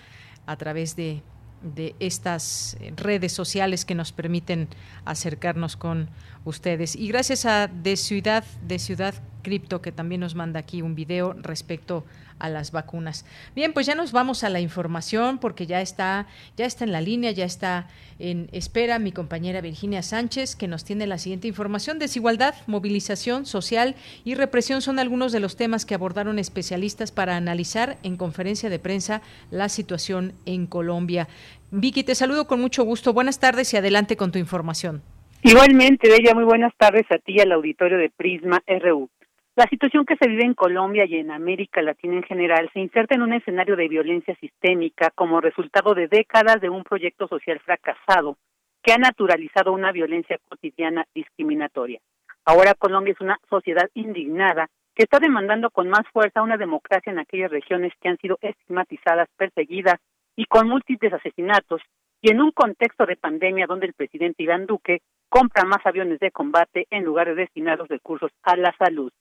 a 0.47 0.57
través 0.57 0.97
de 0.97 1.23
de 1.63 1.95
estas 2.01 2.77
redes 2.97 3.33
sociales 3.33 3.85
que 3.85 3.95
nos 3.95 4.13
permiten 4.13 4.69
acercarnos 5.05 5.77
con 5.77 6.09
ustedes. 6.45 6.97
Y 6.97 7.09
gracias 7.09 7.47
a 7.47 7.69
De 7.69 7.97
Ciudad, 7.97 8.45
de 8.67 8.79
Ciudad 8.79 9.15
Cripto, 9.43 9.83
que 9.83 9.93
también 9.93 10.21
nos 10.21 10.35
manda 10.35 10.61
aquí 10.61 10.83
un 10.83 10.95
video 10.95 11.33
respecto 11.35 12.05
a 12.43 12.49
las 12.49 12.73
vacunas. 12.73 13.25
Bien, 13.55 13.73
pues 13.73 13.87
ya 13.87 13.95
nos 13.95 14.13
vamos 14.13 14.45
a 14.45 14.51
la 14.51 14.61
información 14.61 15.39
porque 15.39 15.67
ya 15.67 15.81
está, 15.81 16.27
ya 16.57 16.67
está 16.67 16.85
en 16.85 16.93
la 16.93 17.01
línea, 17.01 17.31
ya 17.31 17.45
está 17.45 17.87
en 18.19 18.49
espera 18.53 18.99
mi 18.99 19.13
compañera 19.13 19.61
Virginia 19.61 20.03
Sánchez, 20.03 20.57
que 20.57 20.69
nos 20.69 20.85
tiene 20.85 21.07
la 21.07 21.19
siguiente 21.19 21.49
información. 21.49 21.99
Desigualdad, 21.99 22.55
movilización 22.67 23.47
social 23.47 23.95
y 24.25 24.35
represión 24.35 24.83
son 24.83 24.99
algunos 24.99 25.33
de 25.33 25.41
los 25.41 25.57
temas 25.57 25.87
que 25.87 25.95
abordaron 25.95 26.39
especialistas 26.39 27.13
para 27.13 27.37
analizar 27.37 27.97
en 28.03 28.17
conferencia 28.17 28.69
de 28.69 28.79
prensa 28.79 29.23
la 29.51 29.69
situación 29.69 30.35
en 30.45 30.67
Colombia. 30.67 31.29
Vicky, 31.71 32.03
te 32.03 32.15
saludo 32.15 32.47
con 32.47 32.61
mucho 32.61 32.83
gusto. 32.83 33.13
Buenas 33.13 33.39
tardes 33.39 33.73
y 33.73 33.77
adelante 33.77 34.17
con 34.17 34.33
tu 34.33 34.39
información. 34.39 35.01
Igualmente, 35.43 36.09
Bella, 36.09 36.35
muy 36.35 36.45
buenas 36.45 36.73
tardes 36.77 37.05
a 37.11 37.19
ti 37.19 37.35
y 37.37 37.41
al 37.41 37.53
auditorio 37.53 37.99
de 37.99 38.11
Prisma 38.11 38.63
RU. 38.67 39.09
La 39.55 39.67
situación 39.67 40.07
que 40.07 40.17
se 40.17 40.31
vive 40.31 40.45
en 40.45 40.55
Colombia 40.55 41.05
y 41.05 41.17
en 41.17 41.31
América 41.31 41.83
Latina 41.83 42.15
en 42.15 42.23
general 42.23 42.71
se 42.73 42.81
inserta 42.81 43.15
en 43.15 43.21
un 43.21 43.35
escenario 43.35 43.77
de 43.77 43.87
violencia 43.87 44.35
sistémica 44.37 45.11
como 45.15 45.43
resultado 45.43 45.93
de 45.93 46.09
décadas 46.09 46.59
de 46.63 46.71
un 46.71 46.85
proyecto 46.85 47.29
social 47.29 47.61
fracasado 47.61 48.39
que 48.83 48.95
ha 48.95 48.97
naturalizado 48.97 49.75
una 49.75 49.93
violencia 49.93 50.39
cotidiana 50.49 51.05
discriminatoria. 51.15 52.01
Ahora 52.47 52.73
Colombia 52.73 53.13
es 53.13 53.21
una 53.21 53.39
sociedad 53.51 53.91
indignada 53.93 54.71
que 54.95 55.03
está 55.03 55.19
demandando 55.19 55.69
con 55.69 55.87
más 55.91 56.09
fuerza 56.15 56.41
una 56.41 56.57
democracia 56.57 57.13
en 57.13 57.19
aquellas 57.19 57.51
regiones 57.51 57.93
que 58.01 58.09
han 58.09 58.17
sido 58.17 58.39
estigmatizadas, 58.41 59.29
perseguidas 59.37 60.01
y 60.35 60.47
con 60.47 60.67
múltiples 60.67 61.13
asesinatos, 61.13 61.83
y 62.23 62.31
en 62.31 62.41
un 62.41 62.53
contexto 62.53 63.05
de 63.05 63.17
pandemia 63.17 63.67
donde 63.67 63.85
el 63.85 63.93
presidente 63.93 64.45
Iván 64.45 64.65
Duque 64.65 65.03
compra 65.29 65.65
más 65.65 65.85
aviones 65.85 66.21
de 66.21 66.31
combate 66.31 66.87
en 66.89 67.05
lugar 67.05 67.27
de 67.27 67.35
destinar 67.35 67.79
los 67.79 67.89
recursos 67.89 68.31
a 68.45 68.57
la 68.57 68.75
salud. 68.79 69.13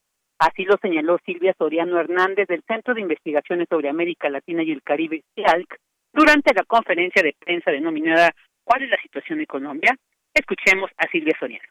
Así 0.42 0.66
lo 0.66 0.76
señaló 0.82 1.20
Silvia 1.24 1.54
Soriano 1.56 2.00
Hernández 2.00 2.48
del 2.48 2.64
Centro 2.68 2.96
de 2.96 3.02
Investigaciones 3.02 3.68
sobre 3.70 3.90
América 3.90 4.28
Latina 4.28 4.64
y 4.64 4.72
el 4.72 4.82
Caribe, 4.82 5.24
CIALC, 5.36 5.78
durante 6.12 6.54
la 6.56 6.64
conferencia 6.64 7.22
de 7.22 7.36
prensa 7.40 7.70
denominada 7.70 8.32
¿Cuál 8.64 8.84
es 8.84 8.90
la 8.90 9.02
situación 9.02 9.40
en 9.40 9.46
Colombia? 9.46 9.98
Escuchemos 10.34 10.90
a 10.98 11.08
Silvia 11.12 11.36
Soriano. 11.40 11.66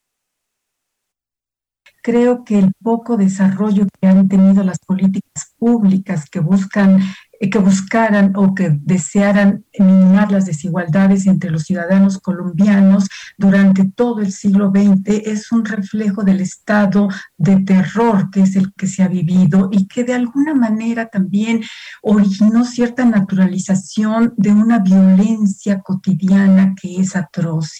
Creo 2.02 2.44
que 2.44 2.58
el 2.58 2.72
poco 2.82 3.16
desarrollo 3.16 3.86
que 4.00 4.06
han 4.06 4.28
tenido 4.28 4.64
las 4.64 4.78
políticas 4.78 5.54
públicas 5.58 6.28
que 6.30 6.40
buscan 6.40 6.98
que 7.48 7.58
buscaran 7.58 8.32
o 8.36 8.54
que 8.54 8.70
desearan 8.82 9.64
eliminar 9.72 10.30
las 10.30 10.44
desigualdades 10.44 11.26
entre 11.26 11.50
los 11.50 11.62
ciudadanos 11.62 12.18
colombianos 12.18 13.08
durante 13.38 13.84
todo 13.84 14.20
el 14.20 14.30
siglo 14.30 14.70
XX 14.70 15.26
es 15.26 15.50
un 15.50 15.64
reflejo 15.64 16.22
del 16.22 16.40
estado 16.40 17.08
de 17.38 17.60
terror 17.60 18.30
que 18.30 18.42
es 18.42 18.56
el 18.56 18.74
que 18.74 18.86
se 18.86 19.02
ha 19.02 19.08
vivido 19.08 19.70
y 19.72 19.86
que 19.86 20.04
de 20.04 20.12
alguna 20.12 20.54
manera 20.54 21.06
también 21.06 21.62
originó 22.02 22.66
cierta 22.66 23.06
naturalización 23.06 24.34
de 24.36 24.50
una 24.50 24.80
violencia 24.80 25.80
cotidiana 25.80 26.74
que 26.80 27.00
es 27.00 27.16
atroz. 27.16 27.70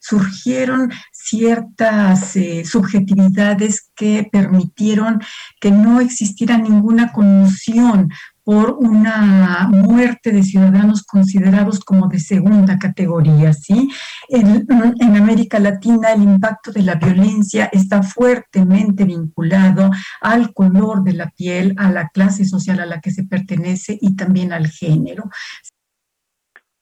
Surgieron 0.00 0.90
ciertas 1.12 2.34
eh, 2.36 2.64
subjetividades 2.64 3.90
que 3.94 4.28
permitieron 4.30 5.20
que 5.60 5.70
no 5.70 6.00
existiera 6.00 6.56
ninguna 6.58 7.12
conmoción 7.12 8.10
por 8.46 8.76
una 8.78 9.68
muerte 9.72 10.30
de 10.30 10.44
ciudadanos 10.44 11.02
considerados 11.02 11.80
como 11.84 12.06
de 12.06 12.20
segunda 12.20 12.78
categoría, 12.78 13.52
¿sí? 13.52 13.90
En, 14.28 14.64
en, 15.00 15.16
América 15.16 15.58
Latina 15.58 16.12
el 16.12 16.22
impacto 16.22 16.70
de 16.70 16.82
la 16.82 16.94
violencia 16.94 17.68
está 17.72 18.04
fuertemente 18.04 19.02
vinculado 19.02 19.90
al 20.20 20.52
color 20.54 21.02
de 21.02 21.14
la 21.14 21.30
piel, 21.30 21.74
a 21.76 21.90
la 21.90 22.08
clase 22.10 22.44
social 22.44 22.78
a 22.78 22.86
la 22.86 23.00
que 23.00 23.10
se 23.10 23.24
pertenece 23.24 23.98
y 24.00 24.14
también 24.14 24.52
al 24.52 24.68
género. 24.68 25.24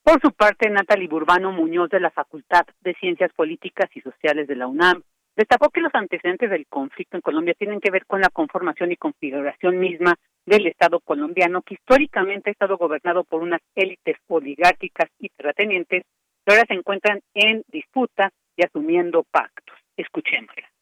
Por 0.02 0.20
su 0.20 0.32
parte, 0.32 0.68
Natalie 0.68 1.08
Burbano 1.08 1.50
Muñoz 1.50 1.88
de 1.88 2.00
la 2.00 2.10
Facultad 2.10 2.66
de 2.82 2.92
Ciencias 3.00 3.32
Políticas 3.34 3.88
y 3.94 4.02
Sociales 4.02 4.46
de 4.46 4.56
la 4.56 4.66
UNAM 4.66 5.00
Destacó 5.36 5.68
que 5.70 5.80
los 5.80 5.94
antecedentes 5.94 6.48
del 6.48 6.66
conflicto 6.68 7.16
en 7.16 7.20
Colombia 7.20 7.54
tienen 7.58 7.80
que 7.80 7.90
ver 7.90 8.06
con 8.06 8.20
la 8.20 8.28
conformación 8.28 8.92
y 8.92 8.96
configuración 8.96 9.78
misma 9.78 10.14
del 10.46 10.66
Estado 10.66 11.00
colombiano, 11.00 11.62
que 11.62 11.74
históricamente 11.74 12.50
ha 12.50 12.52
estado 12.52 12.76
gobernado 12.76 13.24
por 13.24 13.42
unas 13.42 13.60
élites 13.74 14.16
oligárquicas 14.28 15.10
y 15.18 15.28
terratenientes 15.30 16.04
que 16.44 16.52
ahora 16.52 16.64
se 16.68 16.74
encuentran 16.74 17.20
en 17.34 17.62
disputa 17.68 18.30
y 18.56 18.64
asumiendo 18.64 19.24
pactos. 19.30 19.76
Escuchémosla 19.96 20.73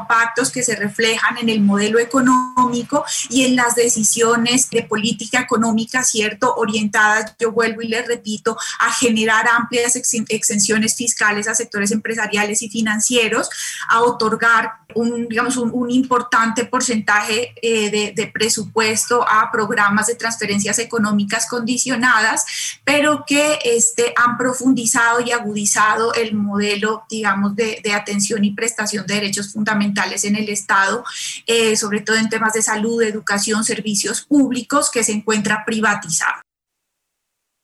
impactos 0.00 0.50
que 0.50 0.64
se 0.64 0.74
reflejan 0.74 1.38
en 1.38 1.48
el 1.48 1.60
modelo 1.60 2.00
económico 2.00 3.04
y 3.30 3.44
en 3.44 3.54
las 3.54 3.76
decisiones 3.76 4.68
de 4.70 4.82
política 4.82 5.40
económica, 5.40 6.02
¿cierto? 6.02 6.52
Orientadas, 6.56 7.34
yo 7.38 7.52
vuelvo 7.52 7.80
y 7.80 7.86
les 7.86 8.06
repito, 8.08 8.56
a 8.80 8.92
generar 8.92 9.46
amplias 9.46 9.94
exenciones 9.94 10.96
fiscales 10.96 11.46
a 11.46 11.54
sectores 11.54 11.92
empresariales 11.92 12.62
y 12.62 12.68
financieros, 12.68 13.48
a 13.88 14.02
otorgar 14.02 14.72
un, 14.96 15.28
digamos, 15.28 15.56
un, 15.56 15.90
importante 15.90 16.64
porcentaje 16.64 17.54
eh, 17.62 18.12
de, 18.14 18.26
presupuesto 18.32 19.24
a 19.28 19.50
programas 19.52 20.06
de 20.06 20.14
transferencias 20.14 20.78
económicas 20.78 21.46
condicionadas, 21.48 22.44
pero 22.84 23.24
que 23.26 23.58
este, 23.64 24.12
han 24.16 24.36
profundizado 24.36 25.20
y 25.20 25.30
agudizado 25.30 26.14
el 26.14 26.34
modelo, 26.34 27.04
digamos, 27.08 27.54
de 27.54 27.92
atención 27.92 28.44
y 28.44 28.52
prestación 28.52 29.06
de 29.06 29.14
derechos 29.14 29.52
fundamentales 29.52 29.84
en 30.24 30.36
el 30.36 30.48
Estado, 30.48 31.04
eh, 31.46 31.76
sobre 31.76 32.00
todo 32.00 32.16
en 32.16 32.28
temas 32.28 32.52
de 32.52 32.62
salud, 32.62 33.02
educación, 33.02 33.64
servicios 33.64 34.24
públicos, 34.26 34.90
que 34.90 35.02
se 35.02 35.12
encuentra 35.12 35.64
privatizado. 35.64 36.42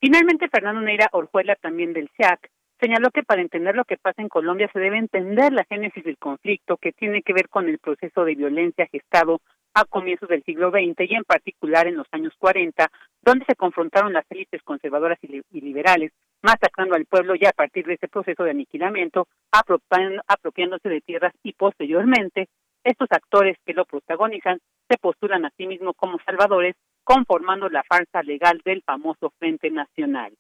Finalmente, 0.01 0.49
Fernando 0.49 0.81
Neira 0.81 1.09
Orjuela, 1.13 1.57
también 1.57 1.93
del 1.93 2.11
SEAC, 2.17 2.51
señaló 2.81 3.11
que 3.11 3.23
para 3.23 3.43
entender 3.43 3.75
lo 3.75 3.85
que 3.85 3.99
pasa 3.99 4.23
en 4.23 4.29
Colombia 4.29 4.71
se 4.73 4.81
debe 4.81 4.97
entender 4.97 5.53
la 5.53 5.65
génesis 5.65 6.03
del 6.03 6.17
conflicto 6.17 6.79
que 6.79 6.93
tiene 6.93 7.23
que 7.23 7.35
ver 7.35 7.49
con 7.49 7.69
el 7.69 7.79
proceso 7.79 8.25
de 8.25 8.35
violencia 8.35 8.89
gestado 8.91 9.43
a 9.75 9.85
comienzos 9.85 10.29
del 10.29 10.43
siglo 10.45 10.71
XX 10.71 11.11
y 11.11 11.15
en 11.15 11.25
particular 11.25 11.87
en 11.87 11.97
los 11.97 12.07
años 12.13 12.33
40, 12.39 12.91
donde 13.23 13.45
se 13.45 13.55
confrontaron 13.55 14.13
las 14.13 14.25
élites 14.31 14.63
conservadoras 14.63 15.19
y 15.23 15.61
liberales, 15.61 16.13
masacrando 16.43 16.95
al 16.95 17.07
pueblo 17.07 17.35
y 17.35 17.45
a 17.47 17.53
partir 17.53 17.87
de 17.87 17.95
ese 17.95 18.09
proceso 18.09 18.45
de 18.45 18.51
aniquilamiento, 18.51 19.29
apropiándose 19.51 20.89
de 20.89 21.01
tierras 21.01 21.35
y 21.43 21.53
posteriormente 21.53 22.49
estos 22.85 23.09
actores 23.11 23.57
que 23.67 23.75
lo 23.75 23.85
protagonizan 23.85 24.59
se 24.89 24.97
postulan 24.99 25.45
a 25.45 25.53
sí 25.57 25.67
mismos 25.67 25.95
como 25.97 26.19
salvadores, 26.25 26.75
conformando 27.05 27.69
la 27.69 27.83
farsa 27.83 28.23
legal 28.23 28.61
del 28.65 28.83
famoso 28.83 29.33
Frente 29.39 29.71
Nacional 29.71 30.33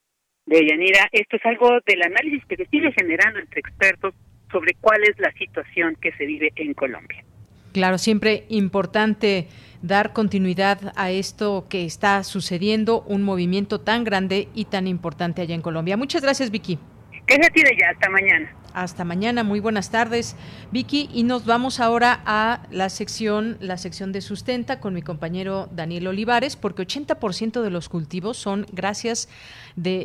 de 0.46 0.66
Yanira. 0.66 1.08
Esto 1.12 1.36
es 1.36 1.46
algo 1.46 1.78
del 1.86 2.02
análisis 2.02 2.44
que 2.46 2.56
se 2.56 2.66
sigue 2.66 2.92
generando 2.92 3.38
entre 3.38 3.60
expertos 3.60 4.14
sobre 4.50 4.74
cuál 4.80 5.02
es 5.04 5.18
la 5.18 5.32
situación 5.32 5.96
que 6.00 6.12
se 6.12 6.26
vive 6.26 6.50
en 6.56 6.74
Colombia. 6.74 7.24
Claro, 7.72 7.98
siempre 7.98 8.46
importante 8.48 9.48
dar 9.82 10.12
continuidad 10.12 10.92
a 10.96 11.10
esto 11.10 11.66
que 11.68 11.84
está 11.84 12.22
sucediendo, 12.24 13.02
un 13.02 13.22
movimiento 13.22 13.80
tan 13.80 14.04
grande 14.04 14.48
y 14.54 14.64
tan 14.66 14.86
importante 14.86 15.42
allá 15.42 15.54
en 15.54 15.62
Colombia. 15.62 15.96
Muchas 15.96 16.22
gracias, 16.22 16.50
Vicky. 16.50 16.78
Que 17.26 17.34
se 17.34 17.50
tire 17.50 17.76
ya, 17.78 17.90
hasta 17.90 18.10
mañana. 18.10 18.52
Hasta 18.72 19.04
mañana, 19.04 19.42
muy 19.42 19.58
buenas 19.58 19.90
tardes, 19.90 20.36
Vicky, 20.70 21.08
y 21.12 21.24
nos 21.24 21.44
vamos 21.44 21.80
ahora 21.80 22.22
a 22.24 22.62
la 22.70 22.88
sección, 22.88 23.56
la 23.60 23.78
sección 23.78 24.12
de 24.12 24.20
sustenta 24.20 24.78
con 24.78 24.94
mi 24.94 25.02
compañero 25.02 25.68
Daniel 25.72 26.06
Olivares, 26.06 26.54
porque 26.54 26.86
80% 26.86 27.62
de 27.62 27.70
los 27.70 27.88
cultivos 27.88 28.36
son 28.36 28.66
gracias 28.72 29.28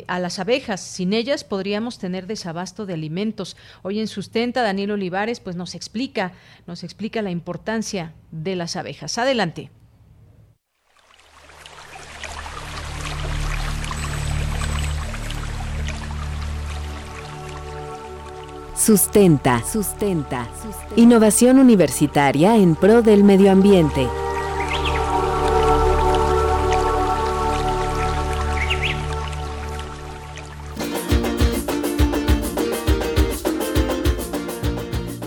a 0.08 0.18
las 0.18 0.38
abejas. 0.38 0.80
Sin 0.80 1.12
ellas 1.12 1.44
podríamos 1.44 1.98
tener 1.98 2.26
desabasto 2.26 2.86
de 2.86 2.94
alimentos. 2.94 3.56
Hoy 3.82 4.00
en 4.00 4.08
sustenta 4.08 4.62
Daniel 4.62 4.90
Olivares 4.90 5.40
pues 5.40 5.54
nos 5.54 5.74
explica, 5.74 6.32
nos 6.66 6.82
explica 6.82 7.22
la 7.22 7.30
importancia 7.30 8.14
de 8.32 8.56
las 8.56 8.76
abejas. 8.76 9.18
Adelante. 9.18 9.70
Sustenta. 18.76 19.62
Sustenta. 19.64 20.46
Innovación 20.96 21.58
universitaria 21.58 22.56
en 22.56 22.74
pro 22.74 23.00
del 23.00 23.24
medio 23.24 23.50
ambiente. 23.50 24.06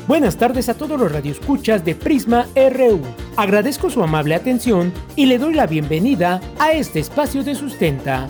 Buenas 0.07 0.38
tardes 0.38 0.69
a 0.69 0.76
todos 0.76 0.99
los 0.99 1.11
radioescuchas 1.11 1.84
de 1.84 1.95
Prisma 1.95 2.45
RU. 2.55 3.01
Agradezco 3.35 3.89
su 3.89 4.03
amable 4.03 4.35
atención 4.35 4.93
y 5.15 5.26
le 5.26 5.39
doy 5.39 5.55
la 5.55 5.65
bienvenida 5.65 6.39
a 6.59 6.71
este 6.71 6.99
espacio 6.99 7.43
de 7.43 7.55
sustenta. 7.55 8.27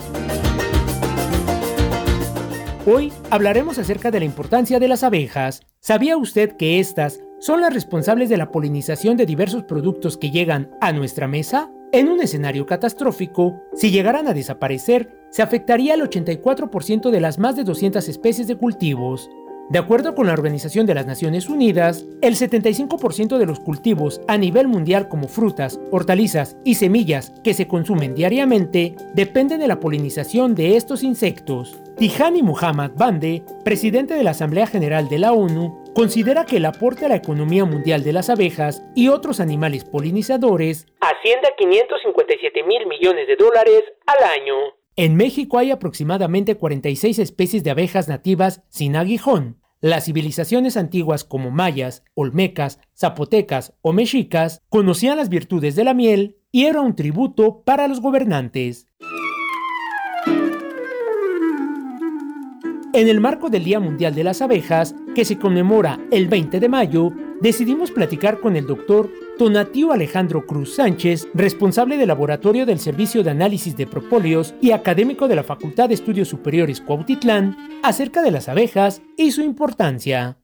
Hoy 2.86 3.12
hablaremos 3.28 3.78
acerca 3.78 4.10
de 4.10 4.20
la 4.20 4.24
importancia 4.24 4.78
de 4.80 4.88
las 4.88 5.02
abejas. 5.02 5.60
¿Sabía 5.80 6.16
usted 6.16 6.56
que 6.56 6.80
estas 6.80 7.20
son 7.38 7.60
las 7.60 7.74
responsables 7.74 8.30
de 8.30 8.38
la 8.38 8.50
polinización 8.50 9.18
de 9.18 9.26
diversos 9.26 9.64
productos 9.64 10.16
que 10.16 10.30
llegan 10.30 10.70
a 10.80 10.90
nuestra 10.92 11.28
mesa? 11.28 11.70
En 11.92 12.08
un 12.08 12.22
escenario 12.22 12.64
catastrófico, 12.64 13.60
si 13.74 13.90
llegaran 13.90 14.28
a 14.28 14.32
desaparecer, 14.32 15.10
se 15.30 15.42
afectaría 15.42 15.92
al 15.92 16.00
84% 16.00 17.10
de 17.10 17.20
las 17.20 17.38
más 17.38 17.54
de 17.54 17.64
200 17.64 18.08
especies 18.08 18.46
de 18.46 18.56
cultivos. 18.56 19.28
De 19.70 19.78
acuerdo 19.78 20.16
con 20.16 20.26
la 20.26 20.32
Organización 20.32 20.84
de 20.84 20.96
las 20.96 21.06
Naciones 21.06 21.48
Unidas, 21.48 22.04
el 22.22 22.34
75% 22.34 23.38
de 23.38 23.46
los 23.46 23.60
cultivos 23.60 24.20
a 24.26 24.36
nivel 24.36 24.66
mundial 24.66 25.08
como 25.08 25.28
frutas, 25.28 25.78
hortalizas 25.92 26.56
y 26.64 26.74
semillas 26.74 27.32
que 27.44 27.54
se 27.54 27.68
consumen 27.68 28.16
diariamente 28.16 28.96
dependen 29.14 29.60
de 29.60 29.68
la 29.68 29.78
polinización 29.78 30.56
de 30.56 30.76
estos 30.76 31.04
insectos. 31.04 31.78
Tihani 31.98 32.42
Muhammad 32.42 32.90
Bande, 32.96 33.44
presidente 33.64 34.14
de 34.14 34.24
la 34.24 34.32
Asamblea 34.32 34.66
General 34.66 35.08
de 35.08 35.20
la 35.20 35.32
ONU, 35.32 35.84
considera 35.94 36.46
que 36.46 36.56
el 36.56 36.64
aporte 36.64 37.06
a 37.06 37.08
la 37.08 37.14
economía 37.14 37.64
mundial 37.64 38.02
de 38.02 38.12
las 38.12 38.28
abejas 38.28 38.82
y 38.96 39.06
otros 39.06 39.38
animales 39.38 39.84
polinizadores 39.84 40.88
asciende 41.00 41.46
a 41.46 41.54
557 41.56 42.64
mil 42.64 42.88
millones 42.88 43.28
de 43.28 43.36
dólares 43.36 43.84
al 44.06 44.24
año. 44.24 44.54
En 44.96 45.14
México 45.14 45.58
hay 45.58 45.70
aproximadamente 45.70 46.56
46 46.56 47.20
especies 47.20 47.62
de 47.62 47.70
abejas 47.70 48.08
nativas 48.08 48.62
sin 48.68 48.96
aguijón, 48.96 49.59
las 49.80 50.04
civilizaciones 50.04 50.76
antiguas 50.76 51.24
como 51.24 51.50
mayas, 51.50 52.04
olmecas, 52.14 52.80
zapotecas 52.96 53.72
o 53.80 53.92
mexicas 53.92 54.62
conocían 54.68 55.16
las 55.16 55.30
virtudes 55.30 55.74
de 55.74 55.84
la 55.84 55.94
miel 55.94 56.36
y 56.52 56.64
era 56.64 56.80
un 56.80 56.94
tributo 56.94 57.62
para 57.64 57.88
los 57.88 58.00
gobernantes. 58.00 58.86
En 62.92 63.08
el 63.08 63.20
marco 63.20 63.48
del 63.48 63.64
Día 63.64 63.80
Mundial 63.80 64.14
de 64.14 64.24
las 64.24 64.42
Abejas, 64.42 64.96
que 65.14 65.24
se 65.24 65.38
conmemora 65.38 66.00
el 66.10 66.28
20 66.28 66.58
de 66.58 66.68
mayo, 66.68 67.12
decidimos 67.40 67.92
platicar 67.92 68.40
con 68.40 68.56
el 68.56 68.66
doctor 68.66 69.10
Tonatiu 69.40 69.90
Alejandro 69.90 70.44
Cruz 70.44 70.74
Sánchez, 70.74 71.26
responsable 71.32 71.96
del 71.96 72.08
Laboratorio 72.08 72.66
del 72.66 72.78
Servicio 72.78 73.22
de 73.22 73.30
Análisis 73.30 73.74
de 73.74 73.86
Propóleos 73.86 74.54
y 74.60 74.72
académico 74.72 75.28
de 75.28 75.34
la 75.34 75.42
Facultad 75.42 75.88
de 75.88 75.94
Estudios 75.94 76.28
Superiores 76.28 76.82
Cuautitlán, 76.82 77.56
acerca 77.82 78.20
de 78.20 78.32
las 78.32 78.50
abejas 78.50 79.00
y 79.16 79.30
su 79.30 79.40
importancia. 79.40 80.36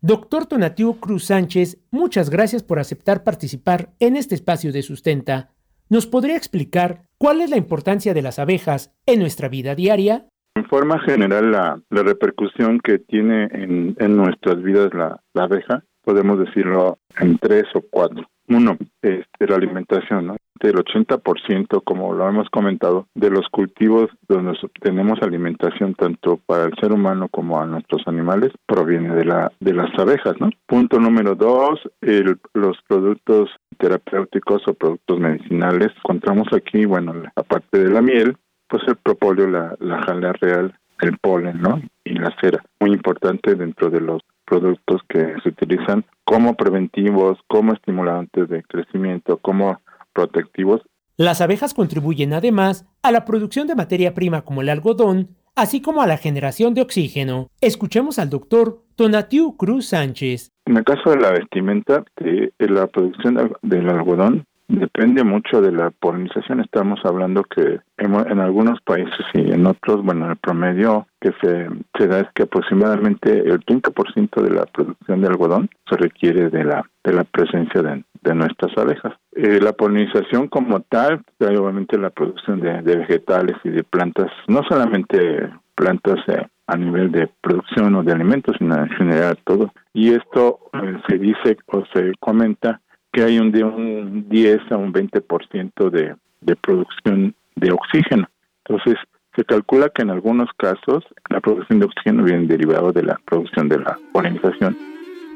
Doctor 0.00 0.46
Tonatiu 0.46 1.00
Cruz 1.00 1.24
Sánchez, 1.24 1.78
muchas 1.90 2.30
gracias 2.30 2.62
por 2.62 2.78
aceptar 2.78 3.24
participar 3.24 3.90
en 3.98 4.14
este 4.14 4.36
espacio 4.36 4.70
de 4.70 4.82
sustenta. 4.82 5.50
¿Nos 5.88 6.06
podría 6.06 6.36
explicar 6.36 7.08
cuál 7.18 7.40
es 7.40 7.50
la 7.50 7.56
importancia 7.56 8.14
de 8.14 8.22
las 8.22 8.38
abejas 8.38 8.94
en 9.06 9.18
nuestra 9.18 9.48
vida 9.48 9.74
diaria? 9.74 10.28
En 10.54 10.66
forma 10.66 11.00
general, 11.00 11.50
la, 11.50 11.82
repercusión 11.90 12.78
que 12.78 13.00
tiene 13.00 13.48
en, 13.52 14.16
nuestras 14.16 14.62
vidas 14.62 14.94
la 14.94 15.20
abeja 15.34 15.82
podemos 16.04 16.38
decirlo 16.38 16.98
en 17.18 17.38
tres 17.38 17.64
o 17.74 17.82
cuatro. 17.90 18.24
Uno, 18.48 18.76
este, 19.00 19.46
la 19.46 19.56
alimentación, 19.56 20.26
¿no? 20.26 20.36
El 20.60 20.76
80%, 20.76 21.82
como 21.84 22.14
lo 22.14 22.28
hemos 22.28 22.48
comentado, 22.50 23.06
de 23.14 23.30
los 23.30 23.48
cultivos 23.50 24.10
donde 24.28 24.56
obtenemos 24.62 25.20
alimentación 25.22 25.94
tanto 25.94 26.38
para 26.46 26.64
el 26.64 26.74
ser 26.80 26.92
humano 26.92 27.28
como 27.28 27.60
a 27.60 27.66
nuestros 27.66 28.06
animales 28.06 28.52
proviene 28.66 29.14
de 29.14 29.24
la 29.24 29.52
de 29.60 29.74
las 29.74 29.98
abejas, 29.98 30.34
¿no? 30.40 30.50
Punto 30.66 30.98
número 30.98 31.34
dos, 31.34 31.80
el, 32.00 32.38
los 32.54 32.78
productos 32.86 33.50
terapéuticos 33.78 34.66
o 34.68 34.74
productos 34.74 35.18
medicinales. 35.18 35.88
Encontramos 35.96 36.48
aquí, 36.52 36.84
bueno, 36.84 37.14
aparte 37.36 37.78
de 37.78 37.90
la 37.90 38.00
miel, 38.00 38.36
pues 38.68 38.82
el 38.86 38.96
propóleo, 38.96 39.48
la, 39.48 39.76
la 39.80 40.02
jalea 40.02 40.32
real, 40.34 40.74
el 41.00 41.18
polen, 41.18 41.60
¿no? 41.60 41.82
Y 42.04 42.14
la 42.14 42.34
cera, 42.40 42.62
muy 42.80 42.92
importante 42.92 43.54
dentro 43.54 43.90
de 43.90 44.00
los 44.00 44.22
productos 44.44 45.02
que 45.08 45.34
se 45.42 45.48
utilizan 45.48 46.04
como 46.24 46.54
preventivos, 46.54 47.38
como 47.48 47.72
estimulantes 47.72 48.48
de 48.48 48.62
crecimiento, 48.62 49.38
como 49.38 49.80
protectivos. 50.12 50.82
Las 51.16 51.40
abejas 51.40 51.74
contribuyen 51.74 52.32
además 52.32 52.86
a 53.02 53.12
la 53.12 53.24
producción 53.24 53.66
de 53.66 53.76
materia 53.76 54.14
prima 54.14 54.42
como 54.42 54.62
el 54.62 54.68
algodón, 54.68 55.28
así 55.54 55.80
como 55.80 56.02
a 56.02 56.06
la 56.06 56.16
generación 56.16 56.74
de 56.74 56.82
oxígeno. 56.82 57.48
Escuchemos 57.60 58.18
al 58.18 58.30
doctor 58.30 58.82
Tonatiu 58.96 59.56
Cruz 59.56 59.86
Sánchez. 59.86 60.50
En 60.66 60.76
el 60.76 60.84
caso 60.84 61.10
de 61.10 61.20
la 61.20 61.30
vestimenta, 61.30 62.04
de 62.16 62.52
la 62.58 62.86
producción 62.86 63.54
del 63.62 63.88
algodón 63.88 64.44
depende 64.74 65.24
mucho 65.24 65.60
de 65.60 65.72
la 65.72 65.90
polinización. 65.90 66.60
Estamos 66.60 67.00
hablando 67.04 67.42
que 67.44 67.80
en, 67.98 68.40
algunos 68.40 68.80
países 68.82 69.24
y 69.34 69.52
en 69.52 69.66
otros, 69.66 70.02
bueno, 70.04 70.30
el 70.30 70.36
promedio 70.36 71.06
que 71.20 71.32
se, 71.42 71.68
se 71.98 72.06
da 72.06 72.20
es 72.20 72.28
que 72.34 72.44
aproximadamente 72.44 73.38
el 73.38 73.60
30% 73.64 74.42
de 74.42 74.50
la 74.50 74.66
producción 74.66 75.20
de 75.20 75.26
algodón 75.26 75.70
se 75.88 75.96
requiere 75.96 76.50
de 76.50 76.64
la, 76.64 76.84
de 77.02 77.12
la 77.12 77.24
presencia 77.24 77.82
de, 77.82 78.04
de 78.24 78.34
nuestras 78.34 78.76
abejas. 78.76 79.12
Eh, 79.32 79.60
la 79.60 79.72
polinización 79.72 80.48
como 80.48 80.80
tal, 80.80 81.22
obviamente 81.40 81.98
la 81.98 82.10
producción 82.10 82.60
de, 82.60 82.80
vegetales 82.82 83.56
y 83.62 83.70
de 83.70 83.84
plantas, 83.84 84.30
no 84.48 84.62
solamente 84.68 85.50
plantas 85.74 86.16
eh, 86.28 86.46
a 86.66 86.76
nivel 86.76 87.12
de 87.12 87.28
producción 87.42 87.94
o 87.94 88.02
de 88.02 88.12
alimentos, 88.12 88.56
sino 88.58 88.76
en 88.76 88.88
general 88.90 89.38
todo. 89.44 89.72
Y 89.92 90.14
esto 90.14 90.60
eh, 90.72 90.96
se 91.08 91.18
dice 91.18 91.58
o 91.66 91.84
se 91.92 92.12
comenta 92.18 92.80
que 93.14 93.22
hay 93.22 93.38
un 93.38 93.52
de 93.52 93.62
un 93.62 94.28
10 94.28 94.72
a 94.72 94.76
un 94.76 94.92
20% 94.92 95.88
de, 95.88 96.16
de 96.40 96.56
producción 96.56 97.34
de 97.54 97.70
oxígeno. 97.70 98.28
Entonces, 98.66 98.96
se 99.36 99.44
calcula 99.44 99.88
que 99.88 100.02
en 100.02 100.10
algunos 100.10 100.50
casos 100.58 101.04
la 101.30 101.40
producción 101.40 101.78
de 101.78 101.86
oxígeno 101.86 102.24
viene 102.24 102.46
derivado 102.46 102.92
de 102.92 103.04
la 103.04 103.18
producción 103.24 103.68
de 103.68 103.78
la 103.78 103.96
polinización 104.12 104.76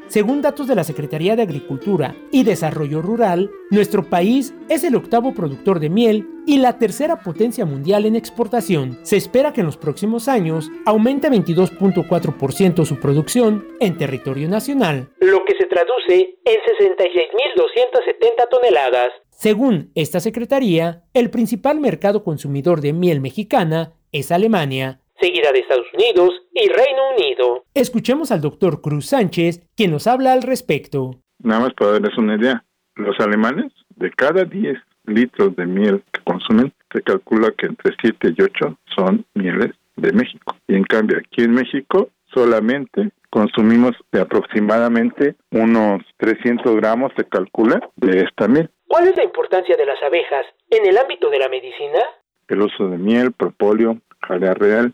según 0.09 0.41
datos 0.41 0.67
de 0.67 0.75
la 0.75 0.83
Secretaría 0.83 1.35
de 1.35 1.43
Agricultura 1.43 2.15
y 2.31 2.43
Desarrollo 2.43 3.01
Rural, 3.01 3.51
nuestro 3.69 4.03
país 4.03 4.53
es 4.67 4.83
el 4.83 4.95
octavo 4.95 5.33
productor 5.33 5.79
de 5.79 5.89
miel 5.89 6.27
y 6.47 6.57
la 6.57 6.79
tercera 6.79 7.21
potencia 7.21 7.65
mundial 7.65 8.05
en 8.05 8.15
exportación. 8.15 8.99
Se 9.03 9.17
espera 9.17 9.53
que 9.53 9.61
en 9.61 9.67
los 9.67 9.77
próximos 9.77 10.27
años 10.27 10.69
aumente 10.85 11.29
22.4% 11.29 12.85
su 12.85 12.99
producción 12.99 13.67
en 13.79 13.97
territorio 13.97 14.49
nacional, 14.49 15.09
lo 15.19 15.45
que 15.45 15.53
se 15.57 15.67
traduce 15.67 16.39
en 16.43 16.57
66.270 16.97 18.49
toneladas. 18.49 19.09
Según 19.29 19.91
esta 19.93 20.19
secretaría, 20.19 21.03
el 21.13 21.29
principal 21.29 21.79
mercado 21.79 22.23
consumidor 22.23 22.81
de 22.81 22.93
miel 22.93 23.21
mexicana 23.21 23.93
es 24.11 24.31
Alemania, 24.31 25.01
seguida 25.19 25.51
de 25.51 25.59
Estados 25.59 25.87
Unidos 25.93 26.41
y 26.53 26.67
Reino 26.67 27.01
Unido. 27.17 27.63
Escuchemos 27.73 28.31
al 28.31 28.41
doctor 28.41 28.81
Cruz 28.81 29.07
Sánchez, 29.07 29.67
quien 29.75 29.91
nos 29.91 30.07
habla 30.07 30.33
al 30.33 30.41
respecto. 30.41 31.11
Nada 31.39 31.61
más 31.61 31.73
para 31.73 31.91
darles 31.93 32.17
una 32.17 32.35
idea, 32.35 32.63
los 32.95 33.19
alemanes, 33.19 33.71
de 33.95 34.11
cada 34.11 34.43
10 34.43 34.77
litros 35.05 35.55
de 35.55 35.65
miel 35.65 36.03
que 36.11 36.21
consumen, 36.23 36.73
se 36.91 37.01
calcula 37.01 37.51
que 37.57 37.67
entre 37.67 37.95
7 38.01 38.33
y 38.37 38.41
8 38.41 38.77
son 38.95 39.25
mieles 39.33 39.71
de 39.95 40.11
México. 40.11 40.55
Y 40.67 40.75
en 40.75 40.83
cambio, 40.83 41.17
aquí 41.17 41.43
en 41.43 41.51
México 41.51 42.09
solamente 42.33 43.11
consumimos 43.29 43.95
de 44.11 44.21
aproximadamente 44.21 45.35
unos 45.51 46.03
300 46.17 46.75
gramos, 46.75 47.11
se 47.15 47.25
calcula, 47.25 47.89
de 47.95 48.21
esta 48.21 48.47
miel. 48.47 48.69
¿Cuál 48.87 49.07
es 49.07 49.15
la 49.15 49.23
importancia 49.23 49.75
de 49.75 49.85
las 49.85 50.01
abejas 50.01 50.45
en 50.69 50.85
el 50.85 50.97
ámbito 50.97 51.29
de 51.29 51.39
la 51.39 51.49
medicina? 51.49 51.99
El 52.47 52.61
uso 52.61 52.89
de 52.89 52.97
miel, 52.97 53.31
propóleo, 53.31 53.97
jalea 54.21 54.53
real 54.53 54.93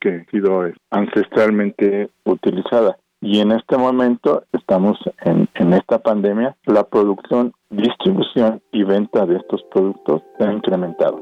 que 0.00 0.08
ha 0.10 0.30
sido 0.30 0.64
ancestralmente 0.90 2.10
utilizada. 2.24 2.98
Y 3.20 3.40
en 3.40 3.52
este 3.52 3.76
momento 3.76 4.44
estamos 4.52 4.98
en, 5.24 5.48
en 5.54 5.72
esta 5.72 5.98
pandemia, 5.98 6.56
la 6.66 6.84
producción, 6.84 7.52
distribución 7.70 8.60
y 8.72 8.82
venta 8.82 9.24
de 9.24 9.36
estos 9.36 9.62
productos 9.72 10.22
se 10.38 10.44
ha 10.44 10.52
incrementado. 10.52 11.20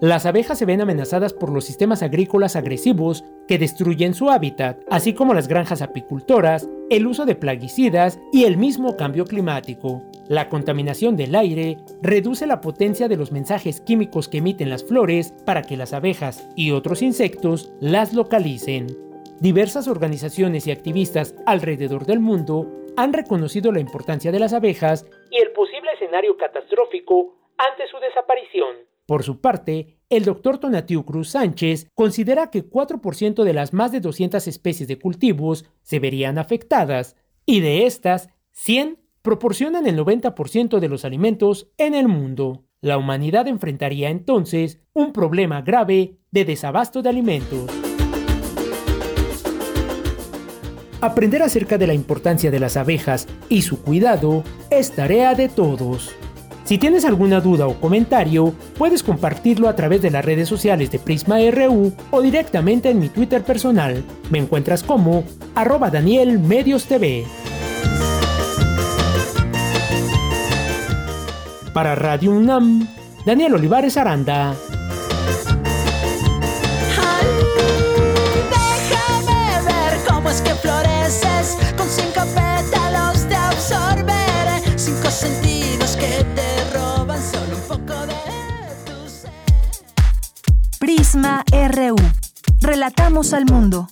Las 0.00 0.26
abejas 0.26 0.58
se 0.58 0.64
ven 0.64 0.80
amenazadas 0.80 1.32
por 1.32 1.50
los 1.50 1.64
sistemas 1.64 2.04
agrícolas 2.04 2.54
agresivos 2.54 3.24
que 3.48 3.58
destruyen 3.58 4.14
su 4.14 4.30
hábitat, 4.30 4.78
así 4.90 5.12
como 5.12 5.34
las 5.34 5.48
granjas 5.48 5.82
apicultoras, 5.82 6.68
el 6.88 7.06
uso 7.08 7.26
de 7.26 7.34
plaguicidas 7.34 8.20
y 8.32 8.44
el 8.44 8.58
mismo 8.58 8.96
cambio 8.96 9.24
climático. 9.24 10.04
La 10.28 10.50
contaminación 10.50 11.16
del 11.16 11.34
aire 11.34 11.78
reduce 12.02 12.46
la 12.46 12.60
potencia 12.60 13.08
de 13.08 13.16
los 13.16 13.32
mensajes 13.32 13.80
químicos 13.80 14.28
que 14.28 14.38
emiten 14.38 14.68
las 14.68 14.84
flores 14.84 15.32
para 15.46 15.62
que 15.62 15.78
las 15.78 15.94
abejas 15.94 16.46
y 16.54 16.72
otros 16.72 17.00
insectos 17.00 17.72
las 17.80 18.12
localicen. 18.12 18.88
Diversas 19.40 19.88
organizaciones 19.88 20.66
y 20.66 20.70
activistas 20.70 21.34
alrededor 21.46 22.04
del 22.04 22.20
mundo 22.20 22.70
han 22.98 23.14
reconocido 23.14 23.72
la 23.72 23.80
importancia 23.80 24.30
de 24.30 24.38
las 24.38 24.52
abejas 24.52 25.06
y 25.30 25.38
el 25.38 25.52
posible 25.52 25.92
escenario 25.94 26.36
catastrófico 26.36 27.34
ante 27.56 27.88
su 27.90 27.98
desaparición. 27.98 28.76
Por 29.06 29.22
su 29.22 29.40
parte, 29.40 29.96
el 30.10 30.26
doctor 30.26 30.58
Tonatiu 30.58 31.06
Cruz 31.06 31.30
Sánchez 31.30 31.88
considera 31.94 32.50
que 32.50 32.68
4% 32.68 33.44
de 33.44 33.52
las 33.54 33.72
más 33.72 33.92
de 33.92 34.00
200 34.00 34.46
especies 34.46 34.88
de 34.88 34.98
cultivos 34.98 35.64
se 35.80 36.00
verían 36.00 36.36
afectadas, 36.36 37.16
y 37.46 37.60
de 37.60 37.86
estas, 37.86 38.28
100 38.52 39.07
proporcionan 39.22 39.86
el 39.86 39.98
90% 39.98 40.78
de 40.78 40.88
los 40.88 41.04
alimentos 41.04 41.68
en 41.76 41.94
el 41.94 42.08
mundo. 42.08 42.64
La 42.80 42.96
humanidad 42.96 43.48
enfrentaría 43.48 44.10
entonces 44.10 44.80
un 44.92 45.12
problema 45.12 45.62
grave 45.62 46.18
de 46.30 46.44
desabasto 46.44 47.02
de 47.02 47.08
alimentos. 47.08 47.70
Aprender 51.00 51.42
acerca 51.42 51.78
de 51.78 51.86
la 51.86 51.94
importancia 51.94 52.50
de 52.50 52.58
las 52.58 52.76
abejas 52.76 53.28
y 53.48 53.62
su 53.62 53.82
cuidado 53.82 54.42
es 54.70 54.92
tarea 54.92 55.34
de 55.34 55.48
todos. 55.48 56.14
Si 56.64 56.76
tienes 56.76 57.04
alguna 57.04 57.40
duda 57.40 57.66
o 57.66 57.80
comentario, 57.80 58.52
puedes 58.76 59.02
compartirlo 59.02 59.68
a 59.68 59.74
través 59.74 60.02
de 60.02 60.10
las 60.10 60.24
redes 60.24 60.48
sociales 60.48 60.90
de 60.90 60.98
Prisma 60.98 61.38
RU 61.50 61.92
o 62.10 62.20
directamente 62.20 62.90
en 62.90 62.98
mi 62.98 63.08
Twitter 63.08 63.42
personal. 63.42 64.04
Me 64.30 64.38
encuentras 64.38 64.82
como 64.82 65.24
arroba 65.54 65.88
Daniel 65.88 66.38
Medios 66.38 66.84
TV. 66.84 67.24
Para 71.78 71.94
Radio 71.94 72.32
UNAM, 72.32 72.88
Daniel 73.24 73.54
Olivares 73.54 73.96
Aranda. 73.96 74.56
déjame 78.50 79.62
ver 79.64 80.00
cómo 80.08 80.28
es 80.28 80.40
que 80.40 80.54
floreces 80.54 81.56
con 81.76 81.88
cinco 81.88 82.26
pétalos 82.34 83.28
de 83.28 83.36
absorber, 83.36 84.60
cinco 84.74 85.08
sentidos 85.08 85.94
que 85.94 86.24
te 86.34 86.48
Prisma 90.80 91.44
RU. 91.52 91.94
Relatamos 92.60 93.32
al 93.32 93.44
mundo. 93.44 93.88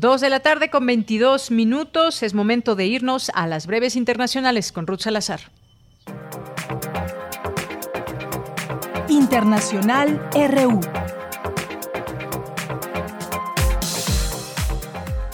Dos 0.00 0.20
de 0.20 0.28
la 0.28 0.40
tarde 0.40 0.70
con 0.70 0.86
22 0.86 1.52
minutos. 1.52 2.24
Es 2.24 2.34
momento 2.34 2.74
de 2.74 2.84
irnos 2.84 3.30
a 3.32 3.46
las 3.46 3.68
breves 3.68 3.94
internacionales 3.94 4.72
con 4.72 4.88
Ruth 4.88 5.00
Salazar. 5.00 5.40
Internacional 9.08 10.20
RU. 10.32 10.80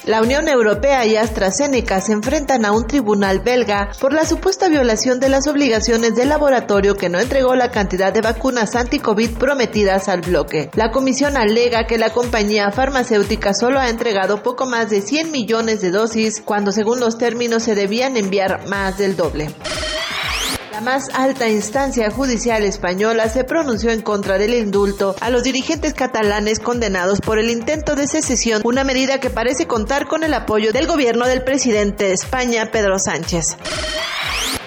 La 0.05 0.23
Unión 0.23 0.49
Europea 0.49 1.05
y 1.05 1.17
AstraZeneca 1.17 2.01
se 2.01 2.13
enfrentan 2.13 2.65
a 2.65 2.73
un 2.73 2.87
tribunal 2.87 3.41
belga 3.41 3.91
por 4.01 4.15
la 4.15 4.25
supuesta 4.25 4.69
violación 4.69 5.21
de 5.21 5.29
las 5.29 5.47
obligaciones 5.47 6.15
del 6.15 6.31
laboratorio 6.31 6.97
que 6.97 7.11
no 7.11 7.21
entregó 7.21 7.55
la 7.55 7.71
cantidad 7.71 8.11
de 8.11 8.23
vacunas 8.23 8.75
anti-COVID 8.77 9.37
prometidas 9.37 10.09
al 10.09 10.23
bloque. 10.23 10.71
La 10.75 10.91
comisión 10.91 11.37
alega 11.37 11.87
que 11.87 11.99
la 11.99 12.15
compañía 12.15 12.71
farmacéutica 12.73 13.53
solo 13.53 13.79
ha 13.79 13.91
entregado 13.91 14.43
poco 14.43 14.65
más 14.65 14.89
de 14.89 15.03
100 15.03 15.31
millones 15.31 15.83
de 15.83 15.91
dosis 15.91 16.41
cuando 16.43 16.73
según 16.73 16.99
los 16.99 17.19
términos 17.19 17.63
se 17.63 17.75
debían 17.75 18.17
enviar 18.17 18.67
más 18.69 18.97
del 18.97 19.17
doble. 19.17 19.51
La 20.73 20.81
más 20.81 21.09
alta 21.15 21.49
instancia 21.49 22.11
judicial 22.11 22.63
española 22.63 23.29
se 23.29 23.43
pronunció 23.43 23.91
en 23.91 24.03
contra 24.03 24.39
del 24.39 24.55
indulto 24.55 25.17
a 25.21 25.29
los 25.29 25.43
dirigentes 25.43 25.95
catalanes 25.95 26.61
condenados 26.61 27.21
por 27.21 27.41
el 27.41 27.51
intento 27.51 27.97
de 27.97 28.07
secesión, 28.07 28.63
una 28.65 28.85
medida 28.85 29.19
que 29.19 29.31
parece 29.31 29.67
contar 29.67 30.07
con 30.07 30.23
el 30.23 30.33
apoyo 30.33 30.73
del 30.73 30.87
gobierno 30.87 31.27
del 31.27 31.43
presidente 31.43 32.05
de 32.05 32.13
España, 32.13 32.71
Pedro 32.71 33.01
Sánchez. 33.01 33.57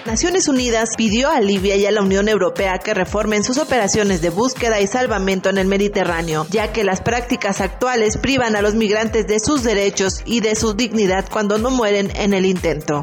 Naciones 0.06 0.50
Unidas 0.50 0.90
pidió 0.98 1.30
a 1.30 1.40
Libia 1.40 1.78
y 1.78 1.86
a 1.86 1.92
la 1.92 2.02
Unión 2.02 2.28
Europea 2.28 2.80
que 2.80 2.94
reformen 2.94 3.46
sus 3.46 3.58
operaciones 3.58 4.22
de 4.22 4.30
búsqueda 4.30 4.82
y 4.82 4.88
salvamento 4.88 5.50
en 5.50 5.58
el 5.58 5.68
Mediterráneo, 5.68 6.46
ya 6.50 6.74
que 6.74 6.84
las 6.84 7.00
prácticas 7.00 7.62
actuales 7.62 8.18
privan 8.18 8.58
a 8.58 8.62
los 8.62 8.76
migrantes 8.76 9.26
de 9.26 9.40
sus 9.40 9.64
derechos 9.64 10.22
y 10.26 10.42
de 10.42 10.58
su 10.58 10.74
dignidad 10.74 11.26
cuando 11.32 11.58
no 11.58 11.70
mueren 11.70 12.12
en 12.18 12.34
el 12.34 12.46
intento. 12.46 13.02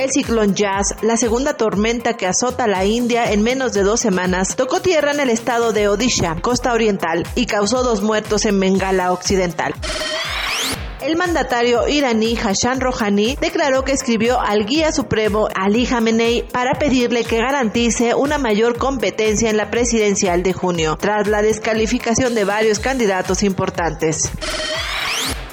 El 0.00 0.10
ciclón 0.10 0.54
Jazz, 0.54 0.94
la 1.02 1.18
segunda 1.18 1.58
tormenta 1.58 2.16
que 2.16 2.26
azota 2.26 2.66
la 2.66 2.86
India 2.86 3.32
en 3.32 3.42
menos 3.42 3.74
de 3.74 3.82
dos 3.82 4.00
semanas, 4.00 4.56
tocó 4.56 4.80
tierra 4.80 5.12
en 5.12 5.20
el 5.20 5.28
estado 5.28 5.74
de 5.74 5.88
Odisha, 5.88 6.36
costa 6.40 6.72
oriental, 6.72 7.26
y 7.34 7.44
causó 7.44 7.82
dos 7.82 8.00
muertos 8.00 8.46
en 8.46 8.58
Bengala 8.58 9.12
Occidental. 9.12 9.74
El 11.02 11.16
mandatario 11.16 11.86
iraní 11.86 12.34
Hassan 12.34 12.80
Rouhani 12.80 13.36
declaró 13.42 13.84
que 13.84 13.92
escribió 13.92 14.40
al 14.40 14.64
guía 14.64 14.90
supremo 14.90 15.48
Ali 15.54 15.86
Khamenei 15.86 16.48
para 16.50 16.78
pedirle 16.78 17.22
que 17.24 17.36
garantice 17.36 18.14
una 18.14 18.38
mayor 18.38 18.78
competencia 18.78 19.50
en 19.50 19.58
la 19.58 19.70
presidencial 19.70 20.42
de 20.42 20.54
junio, 20.54 20.96
tras 20.98 21.28
la 21.28 21.42
descalificación 21.42 22.34
de 22.34 22.44
varios 22.44 22.78
candidatos 22.78 23.42
importantes. 23.42 24.30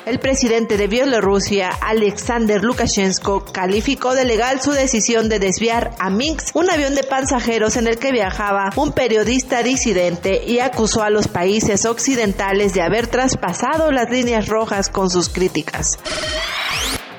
El 0.07 0.19
presidente 0.19 0.77
de 0.77 0.87
Bielorrusia, 0.87 1.69
Alexander 1.81 2.63
Lukashenko, 2.63 3.43
calificó 3.43 4.15
de 4.15 4.23
legal 4.23 4.61
su 4.61 4.71
decisión 4.71 5.27
de 5.27 5.37
desviar 5.37 5.95
a 5.99 6.09
Minsk, 6.09 6.55
un 6.55 6.71
avión 6.71 6.95
de 6.95 7.03
pasajeros 7.03 7.75
en 7.75 7.87
el 7.87 7.99
que 7.99 8.13
viajaba 8.13 8.69
un 8.77 8.93
periodista 8.93 9.63
disidente, 9.63 10.45
y 10.47 10.59
acusó 10.59 11.03
a 11.03 11.09
los 11.09 11.27
países 11.27 11.85
occidentales 11.85 12.73
de 12.73 12.83
haber 12.83 13.07
traspasado 13.07 13.91
las 13.91 14.09
líneas 14.09 14.47
rojas 14.47 14.87
con 14.87 15.09
sus 15.09 15.27
críticas. 15.27 15.99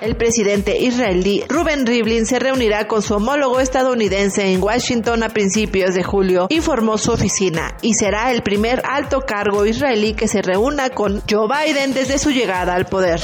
El 0.01 0.15
presidente 0.15 0.79
israelí 0.79 1.43
Ruben 1.49 1.85
Rivlin 1.85 2.25
se 2.25 2.39
reunirá 2.39 2.87
con 2.87 3.03
su 3.03 3.15
homólogo 3.15 3.59
estadounidense 3.59 4.53
en 4.53 4.63
Washington 4.63 5.25
a 5.25 5.29
principios 5.29 5.93
de 5.93 6.05
julio, 6.05 6.47
informó 6.51 6.99
su 6.99 7.11
oficina, 7.11 7.77
y 7.83 7.95
será 7.95 8.31
el 8.31 8.43
primer 8.43 8.81
alto 8.85 9.23
cargo 9.23 9.67
israelí 9.67 10.15
que 10.15 10.29
se 10.29 10.41
reúna 10.41 10.91
con 10.91 11.21
Joe 11.29 11.49
Biden 11.49 11.95
desde 11.95 12.19
su 12.19 12.31
llegada 12.31 12.77
al 12.77 12.87
poder. 12.87 13.21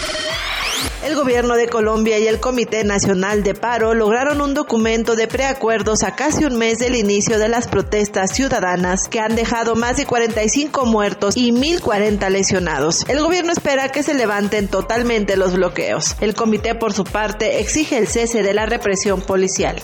El 1.05 1.17
gobierno 1.17 1.55
de 1.55 1.69
Colombia 1.69 2.19
y 2.19 2.27
el 2.27 2.41
Comité 2.41 2.83
Nacional 2.83 3.43
de 3.43 3.55
Paro 3.55 3.95
lograron 3.95 4.41
un 4.41 4.55
documento 4.55 5.17
de 5.17 5.27
preacuerdos 5.27 6.03
a 6.03 6.15
casi 6.17 6.45
un 6.45 6.57
mes 6.57 6.79
del 6.79 6.97
inicio 6.97 7.39
de 7.39 7.49
las 7.49 7.69
protestas 7.69 8.33
ciudadanas 8.33 9.09
que 9.09 9.21
han 9.21 9.37
dejado 9.37 9.75
más 9.75 9.97
de 9.97 10.07
45 10.07 10.87
muertos 10.87 11.37
y 11.37 11.53
1.040 11.53 12.31
lesionados. 12.31 13.05
El 13.09 13.21
gobierno 13.21 13.53
espera 13.53 13.91
que 13.91 14.03
se 14.03 14.15
levanten 14.15 14.69
totalmente 14.69 15.37
los 15.37 15.55
bloqueos. 15.55 16.17
El 16.21 16.35
comité, 16.35 16.75
por 16.75 16.93
su 16.93 17.05
parte, 17.05 17.61
exige 17.61 17.99
el 17.99 18.09
cese 18.09 18.43
de 18.43 18.55
la 18.55 18.67
represión 18.67 19.21
policial. 19.21 19.83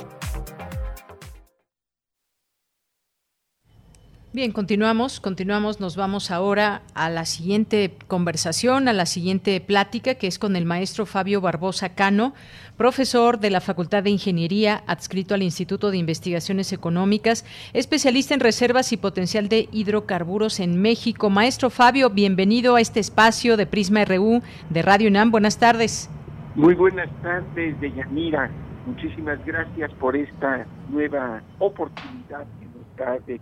Bien, 4.32 4.52
continuamos, 4.52 5.18
continuamos, 5.18 5.80
nos 5.80 5.96
vamos 5.96 6.30
ahora 6.30 6.82
a 6.94 7.10
la 7.10 7.24
siguiente 7.24 7.96
conversación, 8.06 8.86
a 8.86 8.92
la 8.92 9.04
siguiente 9.04 9.60
plática, 9.60 10.14
que 10.14 10.28
es 10.28 10.38
con 10.38 10.54
el 10.54 10.64
maestro 10.66 11.04
Fabio 11.04 11.40
Barbosa 11.40 11.96
Cano, 11.96 12.32
profesor 12.76 13.40
de 13.40 13.50
la 13.50 13.60
Facultad 13.60 14.04
de 14.04 14.10
Ingeniería, 14.10 14.84
adscrito 14.86 15.34
al 15.34 15.42
Instituto 15.42 15.90
de 15.90 15.96
Investigaciones 15.96 16.72
Económicas, 16.72 17.44
especialista 17.72 18.32
en 18.32 18.38
reservas 18.38 18.92
y 18.92 18.98
potencial 18.98 19.48
de 19.48 19.68
hidrocarburos 19.72 20.60
en 20.60 20.80
México. 20.80 21.28
Maestro 21.28 21.68
Fabio, 21.68 22.08
bienvenido 22.08 22.76
a 22.76 22.80
este 22.80 23.00
espacio 23.00 23.56
de 23.56 23.66
Prisma 23.66 24.04
RU 24.04 24.42
de 24.68 24.82
Radio 24.82 25.08
UNAM. 25.08 25.32
Buenas 25.32 25.58
tardes. 25.58 26.08
Muy 26.54 26.76
buenas 26.76 27.10
tardes, 27.20 27.80
Deyanira. 27.80 28.48
Muchísimas 28.86 29.44
gracias 29.44 29.90
por 29.94 30.16
esta 30.16 30.66
nueva 30.88 31.42
oportunidad 31.58 32.46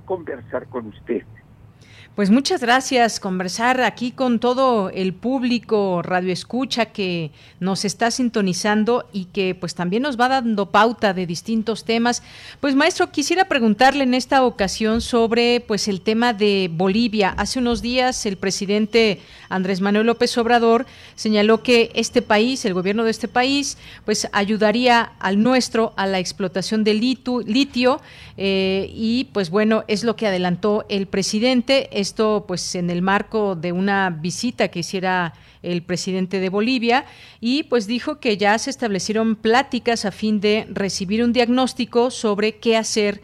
conversar 0.05 0.69
con 0.69 0.87
usted. 0.87 1.25
Pues 2.19 2.31
muchas 2.31 2.63
gracias, 2.63 3.21
conversar 3.21 3.81
aquí 3.81 4.11
con 4.11 4.41
todo 4.41 4.91
el 4.91 5.15
público 5.15 6.03
Radio 6.03 6.33
Escucha 6.33 6.87
que 6.87 7.31
nos 7.61 7.85
está 7.85 8.11
sintonizando 8.11 9.09
y 9.13 9.27
que 9.27 9.55
pues 9.55 9.77
también 9.77 10.03
nos 10.03 10.19
va 10.19 10.27
dando 10.27 10.73
pauta 10.73 11.15
de 11.15 11.27
distintos 11.27 11.85
temas. 11.85 12.25
Pues 12.59 12.75
maestro, 12.75 13.13
quisiera 13.13 13.45
preguntarle 13.45 14.03
en 14.03 14.15
esta 14.15 14.43
ocasión 14.43 15.01
sobre 15.01 15.61
pues 15.61 15.87
el 15.87 16.01
tema 16.01 16.33
de 16.33 16.69
Bolivia. 16.73 17.37
Hace 17.39 17.61
unos 17.61 17.83
días 17.83 18.27
el 18.27 18.37
presidente 18.37 19.21
Andrés 19.49 19.81
Manuel 19.81 20.07
López 20.07 20.37
Obrador 20.39 20.87
señaló 21.15 21.63
que 21.63 21.93
este 21.95 22.21
país, 22.21 22.65
el 22.65 22.75
gobierno 22.75 23.05
de 23.05 23.13
este 23.13 23.29
país, 23.29 23.79
pues 24.05 24.29
ayudaría 24.33 25.13
al 25.21 25.41
nuestro 25.41 25.93
a 25.97 26.09
la 26.09 26.19
explotación 26.19 26.83
de 26.83 26.95
litio 26.95 28.01
eh, 28.37 28.91
y 28.93 29.29
pues 29.33 29.51
bueno, 29.51 29.85
es 29.87 30.03
lo 30.03 30.17
que 30.17 30.27
adelantó 30.27 30.85
el 30.89 31.07
presidente 31.07 31.89
esto 32.09 32.45
pues 32.49 32.75
en 32.75 32.89
el 32.89 33.03
marco 33.03 33.55
de 33.55 33.73
una 33.73 34.09
visita 34.09 34.69
que 34.69 34.81
hiciera 34.81 35.35
el 35.63 35.83
presidente 35.83 36.41
de 36.41 36.49
Bolivia 36.49 37.05
y 37.39 37.65
pues 37.65 37.87
dijo 37.87 38.19
que 38.19 38.39
ya 38.39 38.59
se 38.59 38.71
establecieron 38.71 39.37
pláticas 39.37 40.07
a 40.07 40.11
fin 40.11 40.41
de 40.41 40.67
recibir 40.71 41.23
un 41.23 41.35
diagnóstico 41.35 42.11
sobre 42.11 42.57
qué 42.57 42.79
hacer 42.79 43.21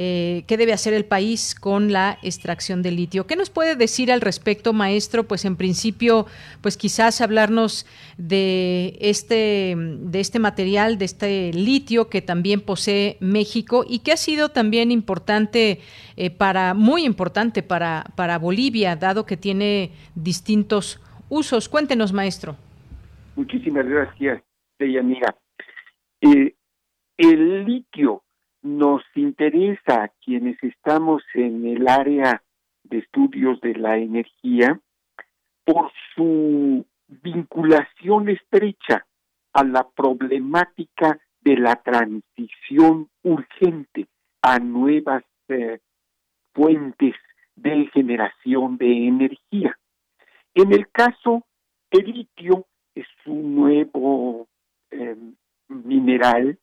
eh, 0.00 0.44
qué 0.46 0.56
debe 0.56 0.72
hacer 0.72 0.94
el 0.94 1.04
país 1.04 1.56
con 1.56 1.90
la 1.92 2.18
extracción 2.22 2.82
de 2.82 2.92
litio. 2.92 3.26
¿Qué 3.26 3.34
nos 3.34 3.50
puede 3.50 3.74
decir 3.74 4.12
al 4.12 4.20
respecto, 4.20 4.72
maestro? 4.72 5.24
Pues 5.24 5.44
en 5.44 5.56
principio, 5.56 6.26
pues 6.60 6.76
quizás 6.76 7.20
hablarnos 7.20 7.84
de 8.16 8.96
este, 9.00 9.74
de 9.76 10.20
este 10.20 10.38
material, 10.38 10.98
de 10.98 11.04
este 11.04 11.52
litio 11.52 12.08
que 12.08 12.22
también 12.22 12.60
posee 12.60 13.16
México 13.18 13.84
y 13.88 13.98
que 13.98 14.12
ha 14.12 14.16
sido 14.16 14.50
también 14.50 14.92
importante 14.92 15.80
eh, 16.16 16.30
para, 16.30 16.74
muy 16.74 17.04
importante 17.04 17.64
para, 17.64 18.04
para 18.14 18.38
Bolivia, 18.38 18.94
dado 18.94 19.26
que 19.26 19.36
tiene 19.36 19.90
distintos 20.14 21.00
usos. 21.28 21.68
Cuéntenos, 21.68 22.12
maestro. 22.12 22.54
Muchísimas 23.34 23.84
gracias, 23.84 24.44
Deyanira. 24.78 25.34
Eh, 26.20 26.54
el 27.16 27.64
litio 27.64 28.22
nos 28.62 29.02
interesa 29.14 30.04
a 30.04 30.08
quienes 30.24 30.62
estamos 30.62 31.22
en 31.34 31.66
el 31.66 31.88
área 31.88 32.42
de 32.84 32.98
estudios 32.98 33.60
de 33.60 33.74
la 33.74 33.98
energía 33.98 34.80
por 35.64 35.92
su 36.14 36.84
vinculación 37.08 38.28
estrecha 38.28 39.06
a 39.52 39.64
la 39.64 39.88
problemática 39.88 41.18
de 41.40 41.56
la 41.56 41.76
transición 41.76 43.08
urgente 43.22 44.06
a 44.42 44.58
nuevas 44.58 45.24
eh, 45.48 45.78
fuentes 46.52 47.14
de 47.56 47.86
generación 47.92 48.76
de 48.76 49.08
energía. 49.08 49.78
En 50.54 50.72
el 50.72 50.88
caso, 50.90 51.44
el 51.90 52.04
litio 52.06 52.66
es 52.94 53.06
un 53.26 53.54
nuevo 53.54 54.48
eh, 54.90 55.16
mineral 55.68 56.58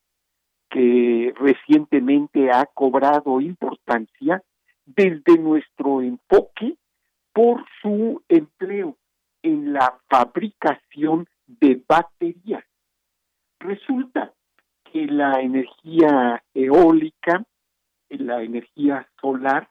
que 0.69 1.33
recientemente 1.37 2.51
ha 2.51 2.65
cobrado 2.65 3.41
importancia 3.41 4.41
desde 4.85 5.37
nuestro 5.37 6.01
enfoque 6.01 6.77
por 7.33 7.65
su 7.81 8.23
empleo 8.29 8.97
en 9.41 9.73
la 9.73 9.99
fabricación 10.09 11.27
de 11.47 11.81
baterías. 11.87 12.63
Resulta 13.59 14.33
que 14.91 15.05
la 15.07 15.41
energía 15.41 16.43
eólica, 16.53 17.43
la 18.09 18.41
energía 18.41 19.07
solar, 19.19 19.69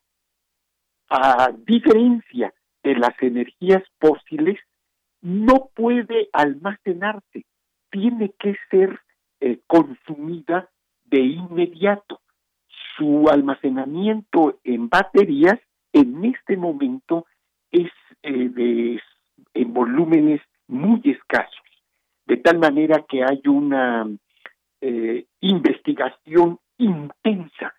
a 1.08 1.52
diferencia 1.66 2.52
de 2.82 2.94
las 2.96 3.14
energías 3.20 3.82
fósiles, 3.98 4.58
no 5.22 5.70
puede 5.74 6.28
almacenarse, 6.32 7.46
tiene 7.90 8.34
que 8.38 8.56
ser 8.70 9.00
eh, 9.40 9.60
consumida 9.66 10.68
de 11.14 11.20
inmediato. 11.20 12.20
Su 12.96 13.28
almacenamiento 13.28 14.58
en 14.64 14.88
baterías 14.88 15.60
en 15.92 16.24
este 16.24 16.56
momento 16.56 17.26
es 17.70 17.90
eh, 18.22 18.48
de, 18.48 19.00
en 19.54 19.72
volúmenes 19.72 20.40
muy 20.66 21.00
escasos, 21.04 21.66
de 22.26 22.36
tal 22.38 22.58
manera 22.58 23.04
que 23.08 23.22
hay 23.22 23.40
una 23.46 24.08
eh, 24.80 25.26
investigación 25.40 26.58
intensa 26.78 27.72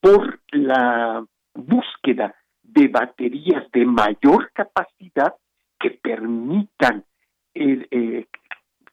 por 0.00 0.40
la 0.52 1.22
búsqueda 1.54 2.34
de 2.62 2.88
baterías 2.88 3.70
de 3.72 3.84
mayor 3.84 4.50
capacidad 4.54 5.34
que 5.78 5.90
permitan 5.90 7.04
eh, 7.52 8.26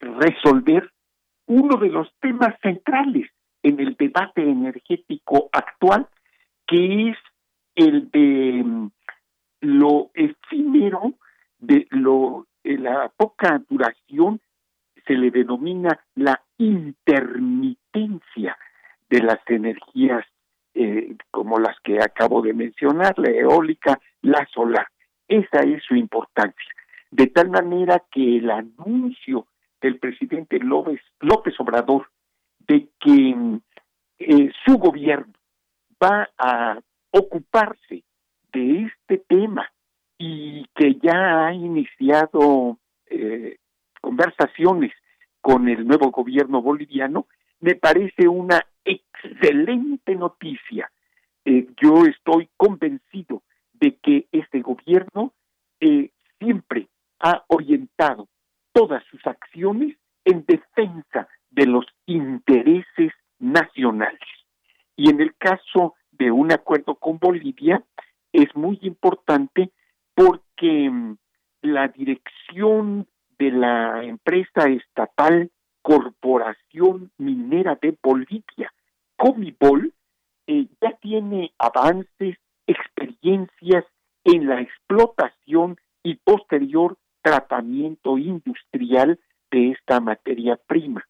resolver 0.01 0.91
uno 1.45 1.77
de 1.77 1.87
los 1.87 2.09
temas 2.19 2.53
centrales 2.61 3.29
en 3.63 3.79
el 3.79 3.95
debate 3.95 4.41
energético 4.41 5.49
actual, 5.51 6.07
que 6.65 7.09
es 7.09 7.17
el 7.75 8.09
de 8.11 8.63
mm, 8.63 8.91
lo 9.61 10.11
efímero, 10.13 11.13
de 11.59 11.87
lo 11.91 12.47
la 12.63 13.09
poca 13.15 13.61
duración, 13.69 14.41
se 15.05 15.13
le 15.13 15.31
denomina 15.31 15.97
la 16.15 16.41
intermitencia 16.57 18.57
de 19.09 19.21
las 19.21 19.39
energías 19.47 20.25
eh, 20.73 21.15
como 21.31 21.59
las 21.59 21.79
que 21.79 21.99
acabo 21.99 22.41
de 22.41 22.53
mencionar, 22.53 23.17
la 23.17 23.31
eólica, 23.31 23.99
la 24.21 24.45
solar. 24.53 24.87
Esa 25.27 25.61
es 25.61 25.83
su 25.83 25.95
importancia. 25.95 26.73
De 27.09 27.27
tal 27.27 27.49
manera 27.49 28.03
que 28.11 28.37
el 28.37 28.51
anuncio 28.51 29.47
del 29.81 29.97
presidente 29.97 30.59
López, 30.59 30.99
López 31.19 31.59
Obrador 31.59 32.09
de 32.67 32.89
que 32.99 33.59
eh, 34.19 34.51
su 34.65 34.77
gobierno 34.77 35.33
va 36.01 36.29
a 36.37 36.79
ocuparse 37.11 38.03
de 38.51 38.83
este 38.83 39.23
tema 39.27 39.71
y 40.17 40.65
que 40.75 40.95
ya 40.95 41.47
ha 41.47 41.53
iniciado 41.53 42.77
eh, 43.05 43.57
conversaciones 44.01 44.91
con 45.41 45.69
el 45.69 45.87
nuevo 45.87 46.11
gobierno 46.11 46.61
boliviano, 46.61 47.27
me 47.59 47.75
parece 47.75 48.27
una 48.27 48.65
excelente 48.83 50.15
noticia. 50.15 50.91
Eh, 51.45 51.67
yo 51.81 52.05
estoy 52.05 52.49
convencido 52.57 53.43
de 53.73 53.95
que 53.97 54.27
este 54.31 54.61
gobierno 54.61 55.33
siempre 56.39 56.87
ha 57.19 57.43
orientado 57.47 58.27
todas 58.73 59.03
de 61.51 61.65
los 61.65 61.85
intereses 62.05 63.11
nacionales. 63.39 64.19
Y 64.95 65.09
en 65.09 65.21
el 65.21 65.35
caso 65.35 65.95
de 66.11 66.31
un 66.31 66.51
acuerdo 66.51 66.95
con 66.95 67.19
Bolivia, 67.19 67.83
es 68.31 68.55
muy 68.55 68.79
importante 68.81 69.71
porque 70.15 70.89
mm, 70.89 71.17
la 71.61 71.87
dirección 71.89 73.07
de 73.37 73.51
la 73.51 74.03
empresa 74.03 74.67
estatal 74.67 75.51
Corporación 75.81 77.11
Minera 77.17 77.77
de 77.81 77.97
Bolivia, 78.03 78.73
Comibol, 79.15 79.93
eh, 80.47 80.67
ya 80.81 80.91
tiene 81.01 81.53
avances, 81.57 82.37
experiencias 82.65 83.85
en 84.25 84.47
la 84.47 84.59
explotación 84.59 85.77
y 86.03 86.15
posterior 86.15 86.97
tratamiento 87.21 88.17
industrial 88.17 89.19
de 89.51 89.71
esta 89.71 90.01
materia 90.01 90.59
prima. 90.67 91.05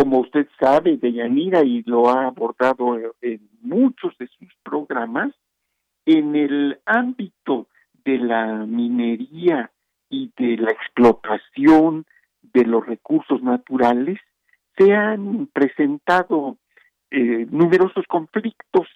Como 0.00 0.20
usted 0.20 0.48
sabe, 0.58 0.96
Deyanira, 0.96 1.62
y 1.62 1.82
lo 1.82 2.08
ha 2.08 2.24
abordado 2.24 2.96
en 3.20 3.50
muchos 3.60 4.16
de 4.16 4.28
sus 4.28 4.48
programas, 4.62 5.30
en 6.06 6.34
el 6.34 6.80
ámbito 6.86 7.66
de 8.02 8.16
la 8.16 8.64
minería 8.64 9.70
y 10.08 10.32
de 10.38 10.56
la 10.56 10.70
explotación 10.70 12.06
de 12.40 12.64
los 12.64 12.86
recursos 12.86 13.42
naturales, 13.42 14.18
se 14.78 14.94
han 14.94 15.48
presentado 15.52 16.56
eh, 17.10 17.46
numerosos 17.50 18.06
conflictos 18.06 18.88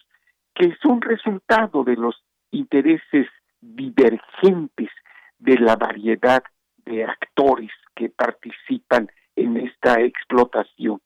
que 0.54 0.74
son 0.82 1.02
resultado 1.02 1.84
de 1.84 1.96
los 1.96 2.24
intereses 2.50 3.26
divergentes 3.60 4.88
de 5.38 5.58
la 5.58 5.76
variedad 5.76 6.42
de 6.86 7.04
actores 7.04 7.72
que 7.94 8.08
participan 8.08 9.10
en 9.36 9.56
esta 9.56 10.00
explotación. 10.00 11.00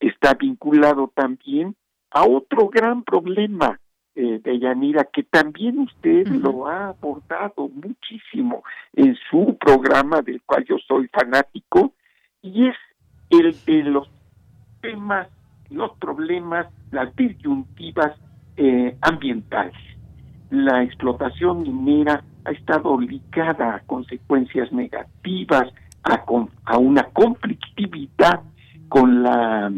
Está 0.00 0.34
vinculado 0.34 1.10
también 1.14 1.74
a 2.10 2.24
otro 2.24 2.68
gran 2.68 3.02
problema 3.02 3.80
eh, 4.14 4.40
de 4.42 4.58
Yanira, 4.58 5.04
que 5.12 5.22
también 5.24 5.78
usted 5.78 6.26
lo 6.28 6.66
ha 6.66 6.88
abordado 6.88 7.68
muchísimo 7.68 8.62
en 8.94 9.14
su 9.30 9.56
programa 9.58 10.22
del 10.22 10.40
cual 10.42 10.64
yo 10.64 10.76
soy 10.86 11.08
fanático, 11.08 11.92
y 12.40 12.68
es 12.68 12.76
el 13.30 13.54
de 13.64 13.82
los 13.90 14.08
temas, 14.80 15.28
los 15.70 15.92
problemas, 15.98 16.66
las 16.90 17.14
disyuntivas 17.16 18.18
eh, 18.56 18.96
ambientales. 19.02 19.76
La 20.50 20.82
explotación 20.82 21.62
minera 21.62 22.22
ha 22.46 22.52
estado 22.52 22.98
ligada 22.98 23.74
a 23.74 23.80
consecuencias 23.80 24.72
negativas, 24.72 25.72
a, 26.06 26.24
a 26.64 26.78
una 26.78 27.04
conflictividad 27.04 28.40
con, 28.88 29.22
la, 29.22 29.70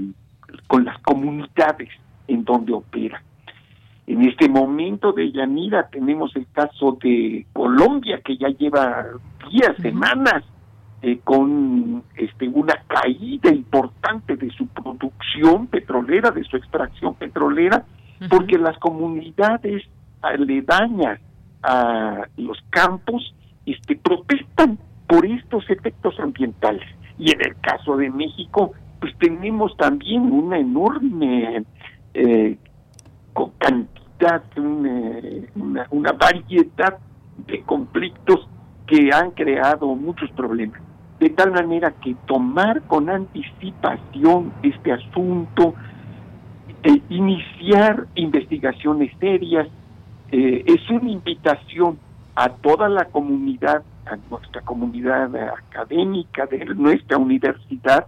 con 0.66 0.84
las 0.84 0.98
comunidades 1.02 1.88
en 2.26 2.44
donde 2.44 2.72
opera. 2.72 3.22
En 4.06 4.26
este 4.26 4.48
momento 4.48 5.12
de 5.12 5.30
Yanira 5.32 5.88
tenemos 5.88 6.34
el 6.36 6.46
caso 6.52 6.98
de 7.02 7.46
Colombia 7.52 8.20
que 8.24 8.36
ya 8.38 8.48
lleva 8.48 9.04
días, 9.50 9.76
semanas 9.82 10.44
eh, 11.02 11.20
con 11.22 12.02
este 12.16 12.48
una 12.48 12.74
caída 12.86 13.52
importante 13.52 14.36
de 14.36 14.50
su 14.50 14.66
producción 14.68 15.66
petrolera, 15.66 16.30
de 16.30 16.42
su 16.44 16.56
extracción 16.56 17.14
petrolera, 17.14 17.84
porque 18.30 18.58
las 18.58 18.78
comunidades 18.78 19.84
aledañas 20.22 21.20
a 21.62 22.26
los 22.36 22.58
campos 22.70 23.34
este, 23.66 23.96
protestan 23.96 24.78
por 25.08 25.26
estos 25.26 25.68
efectos 25.70 26.18
ambientales. 26.20 26.86
Y 27.18 27.32
en 27.32 27.40
el 27.40 27.56
caso 27.60 27.96
de 27.96 28.10
México, 28.10 28.72
pues 29.00 29.16
tenemos 29.18 29.76
también 29.76 30.22
una 30.32 30.58
enorme 30.58 31.64
eh, 32.14 32.56
cantidad, 33.58 34.42
una, 34.56 35.86
una 35.90 36.12
variedad 36.12 36.98
de 37.46 37.62
conflictos 37.62 38.48
que 38.86 39.10
han 39.12 39.32
creado 39.32 39.94
muchos 39.94 40.30
problemas. 40.32 40.80
De 41.18 41.30
tal 41.30 41.50
manera 41.52 41.92
que 42.00 42.14
tomar 42.26 42.82
con 42.82 43.10
anticipación 43.10 44.52
este 44.62 44.92
asunto, 44.92 45.74
e 46.82 47.02
iniciar 47.08 48.06
investigaciones 48.14 49.10
serias, 49.18 49.68
eh, 50.30 50.62
es 50.66 50.88
una 50.90 51.10
invitación 51.10 51.98
a 52.38 52.50
toda 52.50 52.88
la 52.88 53.06
comunidad, 53.06 53.82
a 54.06 54.16
nuestra 54.30 54.60
comunidad 54.60 55.34
académica 55.34 56.46
de 56.46 56.64
nuestra 56.66 57.16
universidad, 57.16 58.06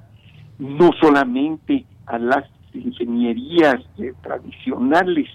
no 0.56 0.92
solamente 1.00 1.84
a 2.06 2.16
las 2.16 2.44
ingenierías 2.72 3.82
eh, 3.98 4.12
tradicionales 4.22 5.28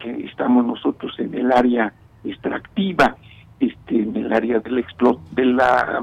que 0.00 0.24
estamos 0.24 0.66
nosotros 0.66 1.12
en 1.18 1.32
el 1.32 1.52
área 1.52 1.92
extractiva, 2.24 3.16
este, 3.60 4.02
en 4.02 4.16
el 4.16 4.32
área 4.32 4.58
del 4.58 4.84
de 5.30 5.44
la 5.44 6.02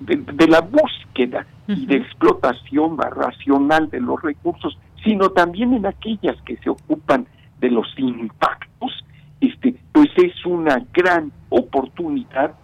de, 0.00 0.48
la 0.48 0.60
búsqueda 0.62 1.46
y 1.68 1.86
de 1.86 1.98
explotación 1.98 2.98
racional 2.98 3.88
de 3.90 4.00
los 4.00 4.20
recursos, 4.20 4.76
sino 5.04 5.30
también 5.30 5.72
en 5.74 5.86
aquellas 5.86 6.36
que 6.42 6.56
se 6.56 6.70
ocupan 6.70 7.28
de 7.60 7.70
los 7.70 7.86
impactos 7.96 9.04
este, 9.40 9.74
pues 9.92 10.08
es 10.16 10.44
una 10.44 10.84
gran 10.92 11.32
oportunidad, 11.50 12.54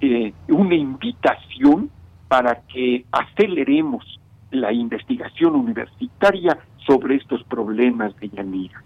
eh, 0.00 0.32
una 0.48 0.74
invitación 0.74 1.90
para 2.28 2.62
que 2.62 3.04
aceleremos 3.12 4.18
la 4.50 4.72
investigación 4.72 5.54
universitaria 5.54 6.58
sobre 6.86 7.16
estos 7.16 7.42
problemas 7.44 8.16
de 8.16 8.28
Yanira. 8.30 8.82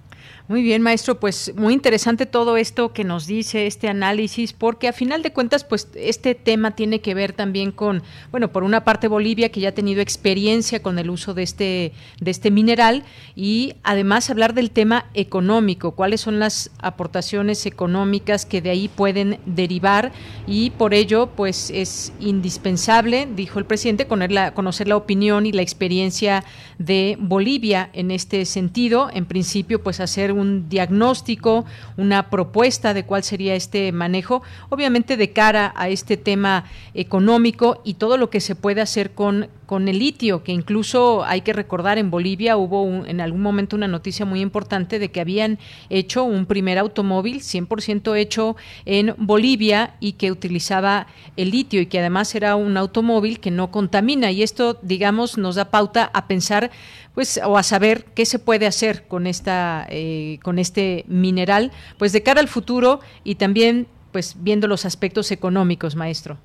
Muy 0.48 0.62
bien, 0.62 0.82
maestro, 0.82 1.20
pues 1.20 1.52
muy 1.56 1.74
interesante 1.74 2.26
todo 2.26 2.56
esto 2.56 2.92
que 2.92 3.04
nos 3.04 3.26
dice 3.26 3.66
este 3.66 3.88
análisis, 3.88 4.52
porque 4.52 4.88
a 4.88 4.92
final 4.92 5.22
de 5.22 5.32
cuentas, 5.32 5.64
pues 5.64 5.88
este 5.94 6.34
tema 6.34 6.74
tiene 6.74 7.00
que 7.00 7.14
ver 7.14 7.32
también 7.32 7.70
con, 7.70 8.02
bueno, 8.30 8.50
por 8.50 8.64
una 8.64 8.84
parte 8.84 9.08
Bolivia 9.08 9.50
que 9.50 9.60
ya 9.60 9.70
ha 9.70 9.72
tenido 9.72 10.00
experiencia 10.00 10.82
con 10.82 10.98
el 10.98 11.10
uso 11.10 11.34
de 11.34 11.42
este 11.42 11.92
de 12.20 12.30
este 12.30 12.50
mineral 12.50 13.04
y 13.36 13.74
además 13.82 14.30
hablar 14.30 14.54
del 14.54 14.70
tema 14.70 15.06
económico, 15.14 15.92
cuáles 15.92 16.20
son 16.20 16.38
las 16.38 16.70
aportaciones 16.78 17.66
económicas 17.66 18.44
que 18.46 18.60
de 18.60 18.70
ahí 18.70 18.88
pueden 18.88 19.38
derivar 19.46 20.12
y 20.46 20.70
por 20.70 20.94
ello, 20.94 21.30
pues 21.36 21.70
es 21.70 22.12
indispensable, 22.20 23.28
dijo 23.34 23.58
el 23.58 23.64
presidente, 23.64 24.06
conocer 24.06 24.32
la, 24.32 24.54
conocer 24.54 24.88
la 24.88 24.96
opinión 24.96 25.46
y 25.46 25.52
la 25.52 25.62
experiencia 25.62 26.44
de 26.78 27.16
Bolivia 27.20 27.90
en 27.92 28.10
este 28.10 28.44
sentido. 28.44 29.10
En 29.12 29.26
principio, 29.26 29.82
pues 29.82 30.00
hacer 30.10 30.32
un 30.32 30.68
diagnóstico, 30.68 31.64
una 31.96 32.30
propuesta 32.30 32.94
de 32.94 33.04
cuál 33.04 33.22
sería 33.22 33.54
este 33.54 33.92
manejo, 33.92 34.42
obviamente 34.68 35.16
de 35.16 35.32
cara 35.32 35.72
a 35.76 35.88
este 35.88 36.16
tema 36.16 36.64
económico 36.94 37.80
y 37.84 37.94
todo 37.94 38.16
lo 38.16 38.28
que 38.28 38.40
se 38.40 38.56
puede 38.56 38.80
hacer 38.80 39.12
con, 39.12 39.48
con 39.70 39.86
el 39.86 40.00
litio, 40.00 40.42
que 40.42 40.50
incluso 40.50 41.22
hay 41.24 41.42
que 41.42 41.52
recordar 41.52 41.96
en 41.96 42.10
Bolivia 42.10 42.56
hubo 42.56 43.06
en 43.06 43.20
algún 43.20 43.40
momento 43.40 43.76
una 43.76 43.86
noticia 43.86 44.26
muy 44.26 44.40
importante 44.40 44.98
de 44.98 45.12
que 45.12 45.20
habían 45.20 45.60
hecho 45.90 46.24
un 46.24 46.46
primer 46.46 46.76
automóvil 46.76 47.38
100% 47.38 48.18
hecho 48.18 48.56
en 48.84 49.14
Bolivia 49.16 49.94
y 50.00 50.14
que 50.14 50.32
utilizaba 50.32 51.06
el 51.36 51.52
litio 51.52 51.80
y 51.80 51.86
que 51.86 52.00
además 52.00 52.34
era 52.34 52.56
un 52.56 52.76
automóvil 52.76 53.38
que 53.38 53.52
no 53.52 53.70
contamina. 53.70 54.32
Y 54.32 54.42
esto 54.42 54.76
digamos 54.82 55.38
nos 55.38 55.54
da 55.54 55.70
pauta 55.70 56.10
a 56.14 56.26
pensar 56.26 56.72
pues 57.14 57.40
o 57.44 57.56
a 57.56 57.62
saber 57.62 58.06
qué 58.16 58.26
se 58.26 58.40
puede 58.40 58.66
hacer 58.66 59.06
con 59.06 59.28
esta 59.28 59.86
eh, 59.88 60.40
con 60.42 60.58
este 60.58 61.04
mineral 61.06 61.70
pues 61.96 62.10
de 62.12 62.24
cara 62.24 62.40
al 62.40 62.48
futuro 62.48 62.98
y 63.22 63.36
también 63.36 63.86
pues 64.10 64.34
viendo 64.40 64.66
los 64.66 64.84
aspectos 64.84 65.30
económicos 65.30 65.94
maestro 65.94 66.38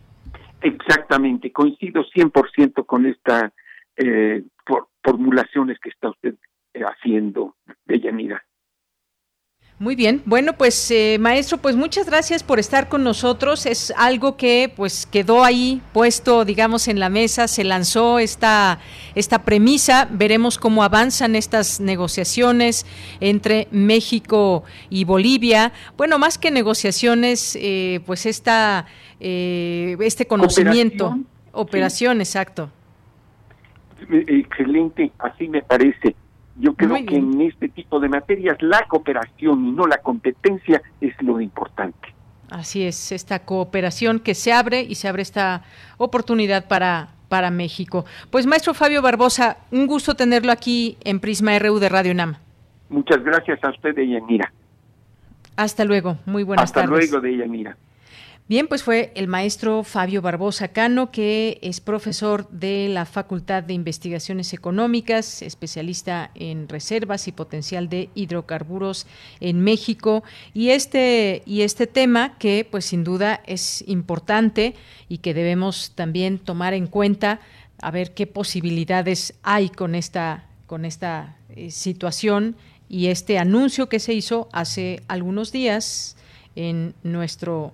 exactamente 0.61 1.51
coincido 1.51 2.03
100% 2.03 2.85
con 2.85 3.05
esta 3.05 3.53
eh, 3.97 4.43
formulaciones 5.03 5.79
que 5.79 5.89
está 5.89 6.09
usted 6.09 6.35
eh, 6.73 6.81
haciendo 6.83 7.55
Deyanira 7.85 8.43
muy 9.77 9.95
bien, 9.97 10.21
bueno 10.25 10.53
pues 10.53 10.89
eh, 10.89 11.17
maestro, 11.19 11.57
pues 11.57 11.75
muchas 11.75 12.05
gracias 12.05 12.43
por 12.43 12.59
estar 12.59 12.87
con 12.87 13.03
nosotros. 13.03 13.65
Es 13.65 13.93
algo 13.97 14.37
que 14.37 14.71
pues 14.73 15.05
quedó 15.05 15.43
ahí 15.43 15.81
puesto, 15.91 16.45
digamos, 16.45 16.87
en 16.87 16.97
la 16.97 17.09
mesa, 17.09 17.49
se 17.49 17.65
lanzó 17.65 18.19
esta 18.19 18.79
esta 19.15 19.43
premisa. 19.43 20.07
Veremos 20.09 20.57
cómo 20.57 20.81
avanzan 20.81 21.35
estas 21.35 21.81
negociaciones 21.81 22.85
entre 23.19 23.67
México 23.71 24.63
y 24.89 25.03
Bolivia. 25.03 25.73
Bueno, 25.97 26.19
más 26.19 26.37
que 26.37 26.51
negociaciones, 26.51 27.57
eh, 27.59 27.99
pues 28.05 28.25
esta 28.25 28.85
eh, 29.19 29.97
este 29.99 30.25
conocimiento, 30.25 31.19
operación, 31.51 32.21
exacto. 32.21 32.69
Excelente, 34.09 35.11
así 35.19 35.49
me 35.49 35.61
parece. 35.61 36.15
Yo 36.57 36.73
creo 36.73 36.95
que 37.05 37.17
en 37.17 37.41
este 37.41 37.67
tipo 37.67 37.99
de 37.99 38.07
materias 38.07 38.57
la 38.61 38.85
cooperación 38.87 39.65
y 39.65 39.71
no 39.71 39.87
la 39.87 39.97
competencia 39.97 40.81
es 41.01 41.13
lo 41.21 41.41
importante. 41.41 42.13
Así 42.49 42.83
es, 42.83 43.11
esta 43.11 43.39
cooperación 43.39 44.19
que 44.19 44.35
se 44.35 44.53
abre 44.53 44.81
y 44.81 44.95
se 44.95 45.07
abre 45.07 45.21
esta 45.21 45.63
oportunidad 45.97 46.67
para, 46.67 47.09
para 47.27 47.49
México. 47.51 48.05
Pues 48.29 48.45
maestro 48.45 48.73
Fabio 48.73 49.01
Barbosa, 49.01 49.57
un 49.71 49.87
gusto 49.87 50.15
tenerlo 50.15 50.51
aquí 50.51 50.97
en 51.03 51.19
Prisma 51.19 51.57
RU 51.59 51.79
de 51.79 51.89
Radio 51.89 52.11
UNAM. 52.11 52.35
Muchas 52.89 53.23
gracias 53.23 53.61
a 53.63 53.71
usted, 53.71 53.95
Yanira. 53.97 54.53
Hasta 55.57 55.83
luego, 55.85 56.17
muy 56.25 56.43
buenas 56.43 56.65
Hasta 56.65 56.81
tardes. 56.81 57.09
luego, 57.11 57.21
de 57.21 57.33
ella, 57.33 57.45
mira. 57.47 57.77
Bien, 58.47 58.67
pues 58.67 58.83
fue 58.83 59.11
el 59.15 59.27
maestro 59.27 59.83
Fabio 59.83 60.21
Barbosa 60.21 60.67
Cano, 60.67 61.09
que 61.09 61.57
es 61.63 61.81
profesor 61.81 62.47
de 62.51 62.87
la 62.89 63.07
Facultad 63.07 63.63
de 63.63 63.73
Investigaciones 63.73 64.53
Económicas, 64.53 65.41
especialista 65.41 66.29
en 66.35 66.69
reservas 66.69 67.27
y 67.27 67.31
potencial 67.31 67.89
de 67.89 68.11
hidrocarburos 68.13 69.07
en 69.39 69.61
México. 69.61 70.23
Y 70.53 70.69
este, 70.69 71.41
y 71.47 71.61
este 71.61 71.87
tema 71.87 72.37
que, 72.37 72.67
pues 72.69 72.85
sin 72.85 73.03
duda, 73.03 73.41
es 73.47 73.83
importante 73.87 74.75
y 75.09 75.17
que 75.17 75.33
debemos 75.33 75.93
también 75.95 76.37
tomar 76.37 76.75
en 76.75 76.85
cuenta, 76.85 77.39
a 77.81 77.89
ver 77.89 78.13
qué 78.13 78.27
posibilidades 78.27 79.33
hay 79.41 79.69
con 79.69 79.95
esta, 79.95 80.45
con 80.67 80.85
esta 80.85 81.35
eh, 81.49 81.71
situación 81.71 82.57
y 82.89 83.07
este 83.07 83.39
anuncio 83.39 83.89
que 83.89 83.99
se 83.99 84.13
hizo 84.13 84.49
hace 84.51 85.01
algunos 85.07 85.51
días 85.51 86.15
en 86.55 86.93
nuestro. 87.01 87.73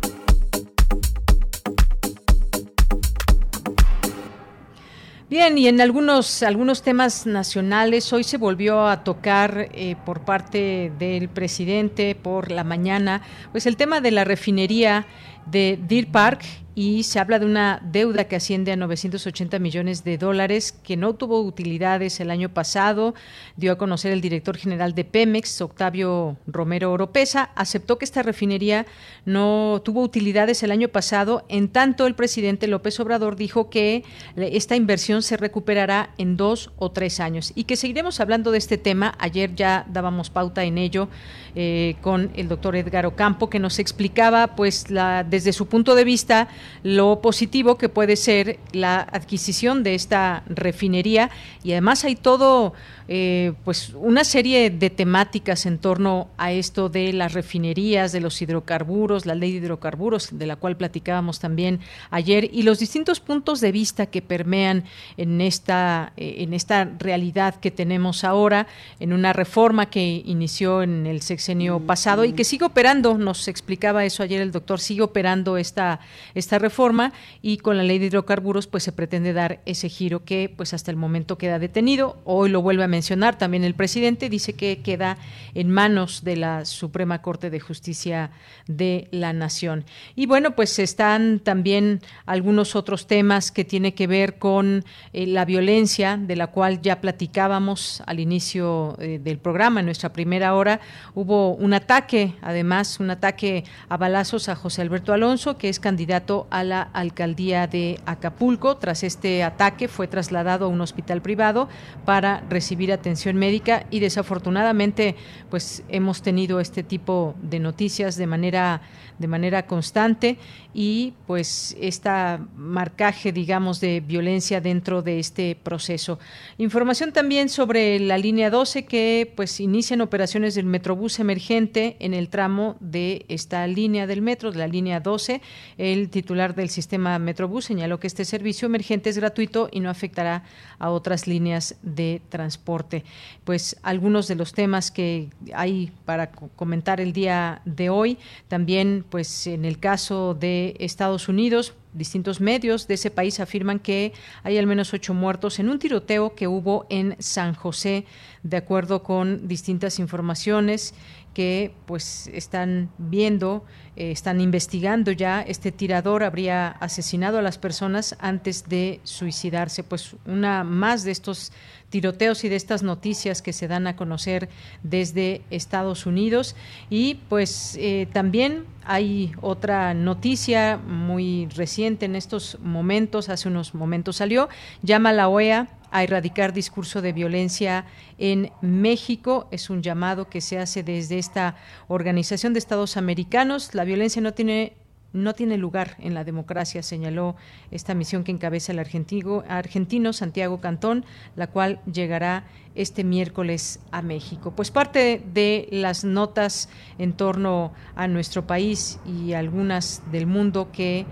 Bien, 5.31 5.57
y 5.57 5.69
en 5.69 5.79
algunos, 5.79 6.43
algunos 6.43 6.81
temas 6.81 7.25
nacionales, 7.25 8.11
hoy 8.11 8.25
se 8.25 8.35
volvió 8.35 8.89
a 8.89 9.05
tocar 9.05 9.69
eh, 9.71 9.95
por 10.05 10.25
parte 10.25 10.91
del 10.99 11.29
presidente 11.29 12.15
por 12.15 12.51
la 12.51 12.65
mañana, 12.65 13.21
pues 13.53 13.65
el 13.65 13.77
tema 13.77 14.01
de 14.01 14.11
la 14.11 14.25
refinería 14.25 15.05
de 15.45 15.79
Deer 15.87 16.07
Park 16.07 16.41
y 16.73 17.03
se 17.03 17.19
habla 17.19 17.39
de 17.39 17.45
una 17.45 17.81
deuda 17.83 18.25
que 18.25 18.35
asciende 18.35 18.71
a 18.71 18.75
980 18.75 19.59
millones 19.59 20.03
de 20.03 20.17
dólares 20.17 20.71
que 20.71 20.95
no 20.95 21.15
tuvo 21.15 21.41
utilidades 21.41 22.19
el 22.19 22.31
año 22.31 22.49
pasado. 22.49 23.13
Dio 23.57 23.73
a 23.73 23.77
conocer 23.77 24.11
el 24.11 24.21
director 24.21 24.57
general 24.57 24.95
de 24.95 25.03
Pemex, 25.03 25.61
Octavio 25.61 26.37
Romero 26.47 26.91
Oropesa, 26.91 27.51
aceptó 27.55 27.97
que 27.97 28.05
esta 28.05 28.23
refinería 28.23 28.85
no 29.25 29.81
tuvo 29.83 30.01
utilidades 30.01 30.63
el 30.63 30.71
año 30.71 30.87
pasado, 30.87 31.45
en 31.49 31.67
tanto 31.67 32.07
el 32.07 32.15
presidente 32.15 32.67
López 32.67 32.99
Obrador 32.99 33.35
dijo 33.35 33.69
que 33.69 34.03
esta 34.35 34.75
inversión 34.75 35.21
se 35.23 35.37
recuperará 35.37 36.11
en 36.17 36.37
dos 36.37 36.71
o 36.77 36.91
tres 36.91 37.19
años 37.19 37.51
y 37.55 37.65
que 37.65 37.75
seguiremos 37.75 38.19
hablando 38.19 38.51
de 38.51 38.57
este 38.57 38.77
tema. 38.77 39.15
Ayer 39.19 39.55
ya 39.55 39.85
dábamos 39.89 40.29
pauta 40.29 40.63
en 40.63 40.77
ello 40.77 41.09
eh, 41.53 41.95
con 42.01 42.31
el 42.35 42.47
doctor 42.47 42.77
Edgar 42.77 43.05
Ocampo, 43.05 43.49
que 43.49 43.59
nos 43.59 43.79
explicaba, 43.79 44.55
pues, 44.55 44.89
la, 44.89 45.25
desde 45.25 45.51
su 45.51 45.67
punto 45.67 45.95
de 45.95 46.05
vista, 46.05 46.47
lo 46.83 47.21
positivo 47.21 47.77
que 47.77 47.89
puede 47.89 48.15
ser 48.15 48.59
la 48.71 49.01
adquisición 49.01 49.83
de 49.83 49.95
esta 49.95 50.43
refinería. 50.47 51.29
Y 51.63 51.71
además 51.71 52.03
hay 52.03 52.15
todo 52.15 52.73
eh, 53.13 53.51
pues 53.65 53.91
una 53.93 54.23
serie 54.23 54.69
de 54.69 54.89
temáticas 54.89 55.65
en 55.65 55.79
torno 55.79 56.29
a 56.37 56.53
esto 56.53 56.87
de 56.87 57.11
las 57.11 57.33
refinerías, 57.33 58.13
de 58.13 58.21
los 58.21 58.41
hidrocarburos, 58.41 59.25
la 59.25 59.35
ley 59.35 59.51
de 59.51 59.57
hidrocarburos, 59.57 60.29
de 60.31 60.45
la 60.45 60.55
cual 60.55 60.77
platicábamos 60.77 61.41
también 61.41 61.81
ayer, 62.09 62.49
y 62.53 62.61
los 62.61 62.79
distintos 62.79 63.19
puntos 63.19 63.59
de 63.59 63.73
vista 63.73 64.05
que 64.05 64.21
permean 64.21 64.85
en 65.17 65.41
esta, 65.41 66.13
eh, 66.15 66.35
en 66.37 66.53
esta 66.53 66.89
realidad 66.99 67.55
que 67.55 67.69
tenemos 67.69 68.23
ahora, 68.23 68.67
en 69.01 69.11
una 69.11 69.33
reforma 69.33 69.89
que 69.89 70.23
inició 70.25 70.81
en 70.81 71.05
el 71.05 71.21
sexenio 71.21 71.81
pasado 71.81 72.23
y 72.23 72.31
que 72.31 72.45
sigue 72.45 72.63
operando, 72.63 73.17
nos 73.17 73.49
explicaba 73.49 74.05
eso 74.05 74.23
ayer 74.23 74.39
el 74.39 74.53
doctor, 74.53 74.79
sigue 74.79 75.01
operando 75.01 75.57
esta, 75.57 75.99
esta 76.33 76.59
reforma 76.59 77.11
y 77.41 77.57
con 77.57 77.75
la 77.75 77.83
ley 77.83 77.99
de 77.99 78.05
hidrocarburos 78.05 78.67
pues 78.67 78.83
se 78.83 78.93
pretende 78.93 79.33
dar 79.33 79.59
ese 79.65 79.89
giro 79.89 80.23
que 80.23 80.49
pues 80.55 80.73
hasta 80.73 80.91
el 80.91 80.95
momento 80.95 81.37
queda 81.37 81.59
detenido, 81.59 82.17
hoy 82.23 82.49
lo 82.49 82.61
vuelve 82.61 82.85
a 82.85 82.87
mencionar 82.87 83.00
también 83.37 83.63
el 83.63 83.73
presidente, 83.73 84.29
dice 84.29 84.53
que 84.53 84.81
queda 84.81 85.17
en 85.53 85.69
manos 85.69 86.23
de 86.23 86.35
la 86.35 86.65
Suprema 86.65 87.21
Corte 87.21 87.49
de 87.49 87.59
Justicia 87.59 88.31
de 88.67 89.07
la 89.11 89.33
Nación. 89.33 89.85
Y 90.15 90.25
bueno, 90.25 90.55
pues 90.55 90.79
están 90.79 91.39
también 91.39 92.01
algunos 92.25 92.75
otros 92.75 93.07
temas 93.07 93.51
que 93.51 93.65
tiene 93.65 93.93
que 93.93 94.07
ver 94.07 94.37
con 94.37 94.83
eh, 95.13 95.27
la 95.27 95.45
violencia, 95.45 96.17
de 96.17 96.35
la 96.35 96.47
cual 96.47 96.81
ya 96.81 97.01
platicábamos 97.01 98.03
al 98.05 98.19
inicio 98.19 98.95
eh, 98.99 99.19
del 99.21 99.39
programa, 99.39 99.79
en 99.79 99.87
nuestra 99.87 100.13
primera 100.13 100.55
hora. 100.55 100.79
Hubo 101.15 101.53
un 101.53 101.73
ataque, 101.73 102.35
además, 102.41 102.99
un 102.99 103.09
ataque 103.09 103.63
a 103.89 103.97
balazos 103.97 104.49
a 104.49 104.55
José 104.55 104.81
Alberto 104.81 105.13
Alonso, 105.13 105.57
que 105.57 105.69
es 105.69 105.79
candidato 105.79 106.47
a 106.49 106.63
la 106.63 106.81
alcaldía 106.81 107.67
de 107.67 107.99
Acapulco. 108.05 108.77
Tras 108.77 109.03
este 109.03 109.43
ataque 109.43 109.87
fue 109.87 110.07
trasladado 110.07 110.65
a 110.65 110.69
un 110.69 110.81
hospital 110.81 111.21
privado 111.21 111.67
para 112.05 112.41
recibir 112.49 112.90
atención 112.93 113.35
médica 113.37 113.85
y 113.89 113.99
desafortunadamente 113.99 115.15
pues 115.49 115.83
hemos 115.89 116.21
tenido 116.21 116.59
este 116.59 116.83
tipo 116.83 117.35
de 117.41 117.59
noticias 117.59 118.15
de 118.15 118.27
manera 118.27 118.81
de 119.21 119.27
manera 119.27 119.65
constante 119.67 120.37
y 120.73 121.13
pues 121.27 121.75
esta 121.79 122.45
marcaje 122.55 123.31
digamos 123.31 123.79
de 123.79 124.01
violencia 124.01 124.61
dentro 124.61 125.01
de 125.01 125.19
este 125.19 125.55
proceso. 125.55 126.19
Información 126.57 127.13
también 127.13 127.49
sobre 127.49 127.99
la 127.99 128.17
línea 128.17 128.49
12 128.49 128.85
que 128.85 129.31
pues 129.35 129.59
inician 129.59 130.01
operaciones 130.01 130.55
del 130.55 130.65
Metrobús 130.65 131.19
emergente 131.19 131.97
en 131.99 132.13
el 132.13 132.29
tramo 132.29 132.75
de 132.79 133.25
esta 133.27 133.65
línea 133.67 134.07
del 134.07 134.21
metro, 134.21 134.51
de 134.51 134.59
la 134.59 134.67
línea 134.67 134.99
12. 134.99 135.41
El 135.77 136.09
titular 136.09 136.55
del 136.55 136.69
sistema 136.69 137.19
Metrobús 137.19 137.65
señaló 137.65 137.99
que 137.99 138.07
este 138.07 138.25
servicio 138.25 138.65
emergente 138.65 139.09
es 139.09 139.17
gratuito 139.17 139.69
y 139.71 139.79
no 139.79 139.89
afectará 139.89 140.43
a 140.79 140.89
otras 140.89 141.27
líneas 141.27 141.75
de 141.81 142.21
transporte. 142.29 143.03
Pues 143.43 143.77
algunos 143.83 144.27
de 144.27 144.35
los 144.35 144.53
temas 144.53 144.91
que 144.91 145.29
hay 145.53 145.91
para 146.05 146.31
comentar 146.31 146.99
el 146.99 147.13
día 147.13 147.61
de 147.65 147.89
hoy, 147.89 148.17
también 148.47 149.05
pues 149.11 149.45
en 149.45 149.65
el 149.65 149.77
caso 149.77 150.33
de 150.33 150.75
Estados 150.79 151.27
Unidos, 151.27 151.73
distintos 151.93 152.39
medios 152.39 152.87
de 152.87 152.93
ese 152.93 153.11
país 153.11 153.41
afirman 153.41 153.77
que 153.77 154.13
hay 154.41 154.57
al 154.57 154.65
menos 154.65 154.93
ocho 154.93 155.13
muertos 155.13 155.59
en 155.59 155.67
un 155.69 155.77
tiroteo 155.77 156.33
que 156.33 156.47
hubo 156.47 156.87
en 156.89 157.17
San 157.19 157.53
José, 157.53 158.05
de 158.41 158.55
acuerdo 158.55 159.03
con 159.03 159.49
distintas 159.49 159.99
informaciones 159.99 160.93
que 161.33 161.73
pues 161.85 162.27
están 162.33 162.89
viendo, 162.97 163.63
eh, 163.95 164.11
están 164.11 164.41
investigando 164.41 165.11
ya. 165.11 165.41
Este 165.41 165.71
tirador 165.71 166.23
habría 166.23 166.67
asesinado 166.67 167.39
a 167.39 167.41
las 167.41 167.57
personas 167.57 168.15
antes 168.19 168.67
de 168.67 168.99
suicidarse. 169.03 169.83
Pues 169.83 170.15
una 170.25 170.63
más 170.63 171.03
de 171.03 171.11
estos 171.11 171.51
tiroteos 171.89 172.43
y 172.43 172.49
de 172.49 172.55
estas 172.55 172.83
noticias 172.83 173.41
que 173.41 173.53
se 173.53 173.67
dan 173.67 173.87
a 173.87 173.95
conocer 173.95 174.49
desde 174.83 175.41
Estados 175.49 176.05
Unidos. 176.05 176.55
Y 176.89 177.15
pues 177.29 177.77
eh, 177.79 178.07
también 178.11 178.65
hay 178.83 179.31
otra 179.41 179.93
noticia 179.93 180.77
muy 180.77 181.47
reciente 181.55 182.05
en 182.05 182.15
estos 182.15 182.57
momentos, 182.61 183.29
hace 183.29 183.47
unos 183.47 183.73
momentos 183.73 184.17
salió, 184.17 184.49
llama 184.81 185.13
la 185.13 185.27
OEA 185.29 185.67
a 185.91 186.03
erradicar 186.03 186.53
discurso 186.53 187.01
de 187.01 187.13
violencia 187.13 187.85
en 188.17 188.51
México. 188.61 189.47
Es 189.51 189.69
un 189.69 189.83
llamado 189.83 190.29
que 190.29 190.41
se 190.41 190.57
hace 190.57 190.83
desde 190.83 191.19
esta 191.19 191.55
Organización 191.87 192.53
de 192.53 192.59
Estados 192.59 192.97
Americanos. 192.97 193.75
La 193.75 193.83
violencia 193.83 194.21
no 194.21 194.33
tiene 194.33 194.73
no 195.13 195.33
tiene 195.33 195.57
lugar 195.57 195.97
en 195.99 196.13
la 196.13 196.23
democracia, 196.23 196.83
señaló 196.83 197.35
esta 197.69 197.93
misión 197.93 198.23
que 198.23 198.31
encabeza 198.31 198.71
el 198.71 198.79
argentino, 198.79 199.43
argentino 199.47 200.13
Santiago 200.13 200.61
Cantón, 200.61 201.05
la 201.35 201.47
cual 201.47 201.81
llegará 201.91 202.45
este 202.75 203.03
miércoles 203.03 203.79
a 203.91 204.01
México. 204.01 204.53
Pues 204.55 204.71
parte 204.71 205.21
de 205.33 205.67
las 205.71 206.05
notas 206.05 206.69
en 206.97 207.13
torno 207.13 207.73
a 207.95 208.07
nuestro 208.07 208.47
país 208.47 208.99
y 209.05 209.33
algunas 209.33 210.01
del 210.11 210.27
mundo 210.27 210.69
que 210.71 211.05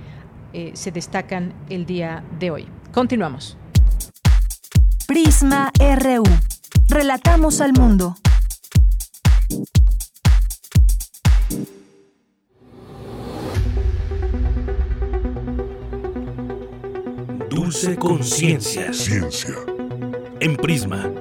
eh, 0.53 0.71
se 0.73 0.91
destacan 0.91 1.53
el 1.69 1.85
día 1.85 2.23
de 2.39 2.51
hoy. 2.51 2.67
Continuamos. 2.93 3.57
Prisma 5.09 5.71
RU. 5.79 6.21
Relatamos 6.87 7.61
al 7.61 7.73
mundo. 7.73 8.15
Dulce 17.49 17.95
Conciencia. 17.95 18.93
Ciencia. 18.93 19.55
En 20.41 20.55
Prisma. 20.55 21.11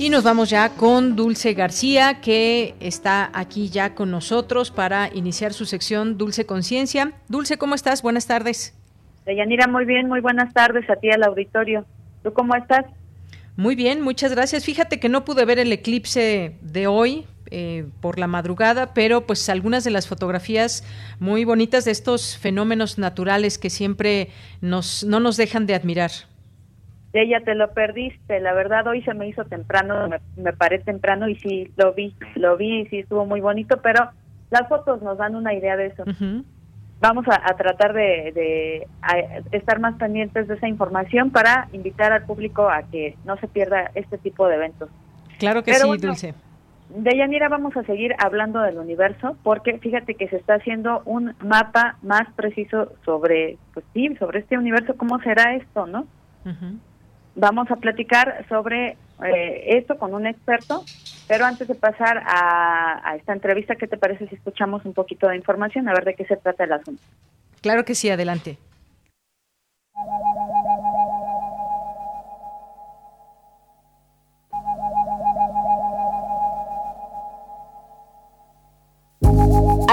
Y 0.00 0.10
nos 0.10 0.22
vamos 0.22 0.48
ya 0.48 0.68
con 0.70 1.16
Dulce 1.16 1.54
García, 1.54 2.20
que 2.20 2.76
está 2.78 3.30
aquí 3.32 3.68
ya 3.68 3.96
con 3.96 4.12
nosotros 4.12 4.70
para 4.70 5.10
iniciar 5.12 5.52
su 5.52 5.66
sección 5.66 6.16
Dulce 6.16 6.46
Conciencia. 6.46 7.14
Dulce, 7.26 7.58
¿cómo 7.58 7.74
estás? 7.74 8.00
Buenas 8.00 8.28
tardes. 8.28 8.78
Deyanira, 9.26 9.66
muy 9.66 9.84
bien, 9.86 10.06
muy 10.06 10.20
buenas 10.20 10.54
tardes 10.54 10.88
a 10.88 10.94
ti 10.94 11.10
al 11.10 11.24
auditorio. 11.24 11.84
¿Tú 12.22 12.32
cómo 12.32 12.54
estás? 12.54 12.86
Muy 13.56 13.74
bien, 13.74 14.00
muchas 14.00 14.30
gracias. 14.30 14.64
Fíjate 14.64 15.00
que 15.00 15.08
no 15.08 15.24
pude 15.24 15.44
ver 15.44 15.58
el 15.58 15.72
eclipse 15.72 16.54
de 16.62 16.86
hoy, 16.86 17.26
eh, 17.50 17.84
por 18.00 18.20
la 18.20 18.28
madrugada, 18.28 18.94
pero 18.94 19.26
pues 19.26 19.48
algunas 19.48 19.82
de 19.82 19.90
las 19.90 20.06
fotografías 20.06 20.84
muy 21.18 21.44
bonitas 21.44 21.84
de 21.84 21.90
estos 21.90 22.38
fenómenos 22.38 22.98
naturales 22.98 23.58
que 23.58 23.68
siempre 23.68 24.28
nos, 24.60 25.02
no 25.02 25.18
nos 25.18 25.36
dejan 25.36 25.66
de 25.66 25.74
admirar. 25.74 26.12
Ella 27.18 27.40
te 27.40 27.54
lo 27.54 27.72
perdiste, 27.72 28.38
la 28.38 28.52
verdad 28.52 28.86
hoy 28.86 29.02
se 29.02 29.12
me 29.12 29.26
hizo 29.26 29.44
temprano, 29.44 30.08
me, 30.36 30.52
paré 30.52 30.78
temprano 30.78 31.28
y 31.28 31.34
sí 31.36 31.72
lo 31.76 31.92
vi, 31.92 32.14
lo 32.36 32.56
vi 32.56 32.82
y 32.82 32.86
sí 32.86 32.98
estuvo 33.00 33.26
muy 33.26 33.40
bonito, 33.40 33.80
pero 33.82 34.10
las 34.50 34.68
fotos 34.68 35.02
nos 35.02 35.18
dan 35.18 35.34
una 35.34 35.52
idea 35.52 35.76
de 35.76 35.86
eso. 35.86 36.04
Vamos 37.00 37.26
a, 37.28 37.54
tratar 37.56 37.92
de, 37.92 38.86
estar 39.52 39.80
más 39.80 39.96
pendientes 39.96 40.46
de 40.46 40.54
esa 40.54 40.68
información 40.68 41.30
para 41.30 41.68
invitar 41.72 42.12
al 42.12 42.24
público 42.24 42.68
a 42.68 42.82
que 42.82 43.16
no 43.24 43.36
se 43.38 43.48
pierda 43.48 43.90
este 43.94 44.18
tipo 44.18 44.46
de 44.46 44.54
eventos. 44.54 44.88
Claro 45.38 45.62
que 45.64 45.74
sí, 45.74 45.98
Dulce. 45.98 46.34
De 46.90 47.16
Yanira 47.16 47.48
vamos 47.48 47.76
a 47.76 47.82
seguir 47.82 48.14
hablando 48.18 48.60
del 48.60 48.78
universo 48.78 49.36
porque 49.42 49.78
fíjate 49.78 50.14
que 50.14 50.28
se 50.28 50.36
está 50.36 50.54
haciendo 50.54 51.02
un 51.04 51.34
mapa 51.44 51.98
más 52.02 52.32
preciso 52.34 52.92
sobre, 53.04 53.58
pues 53.74 53.84
sí, 53.92 54.08
sobre 54.18 54.40
este 54.40 54.56
universo, 54.56 54.96
cómo 54.96 55.18
será 55.20 55.54
esto, 55.54 55.86
¿no? 55.86 56.06
Vamos 57.40 57.70
a 57.70 57.76
platicar 57.76 58.44
sobre 58.48 58.96
eh, 59.24 59.78
esto 59.78 59.96
con 59.96 60.12
un 60.12 60.26
experto, 60.26 60.84
pero 61.28 61.46
antes 61.46 61.68
de 61.68 61.76
pasar 61.76 62.18
a, 62.26 63.00
a 63.08 63.14
esta 63.14 63.32
entrevista, 63.32 63.76
¿qué 63.76 63.86
te 63.86 63.96
parece 63.96 64.26
si 64.26 64.34
escuchamos 64.34 64.84
un 64.84 64.92
poquito 64.92 65.28
de 65.28 65.36
información 65.36 65.88
a 65.88 65.92
ver 65.92 66.04
de 66.04 66.14
qué 66.14 66.24
se 66.24 66.36
trata 66.36 66.64
el 66.64 66.72
asunto? 66.72 67.00
Claro 67.60 67.84
que 67.84 67.94
sí, 67.94 68.10
adelante. 68.10 68.58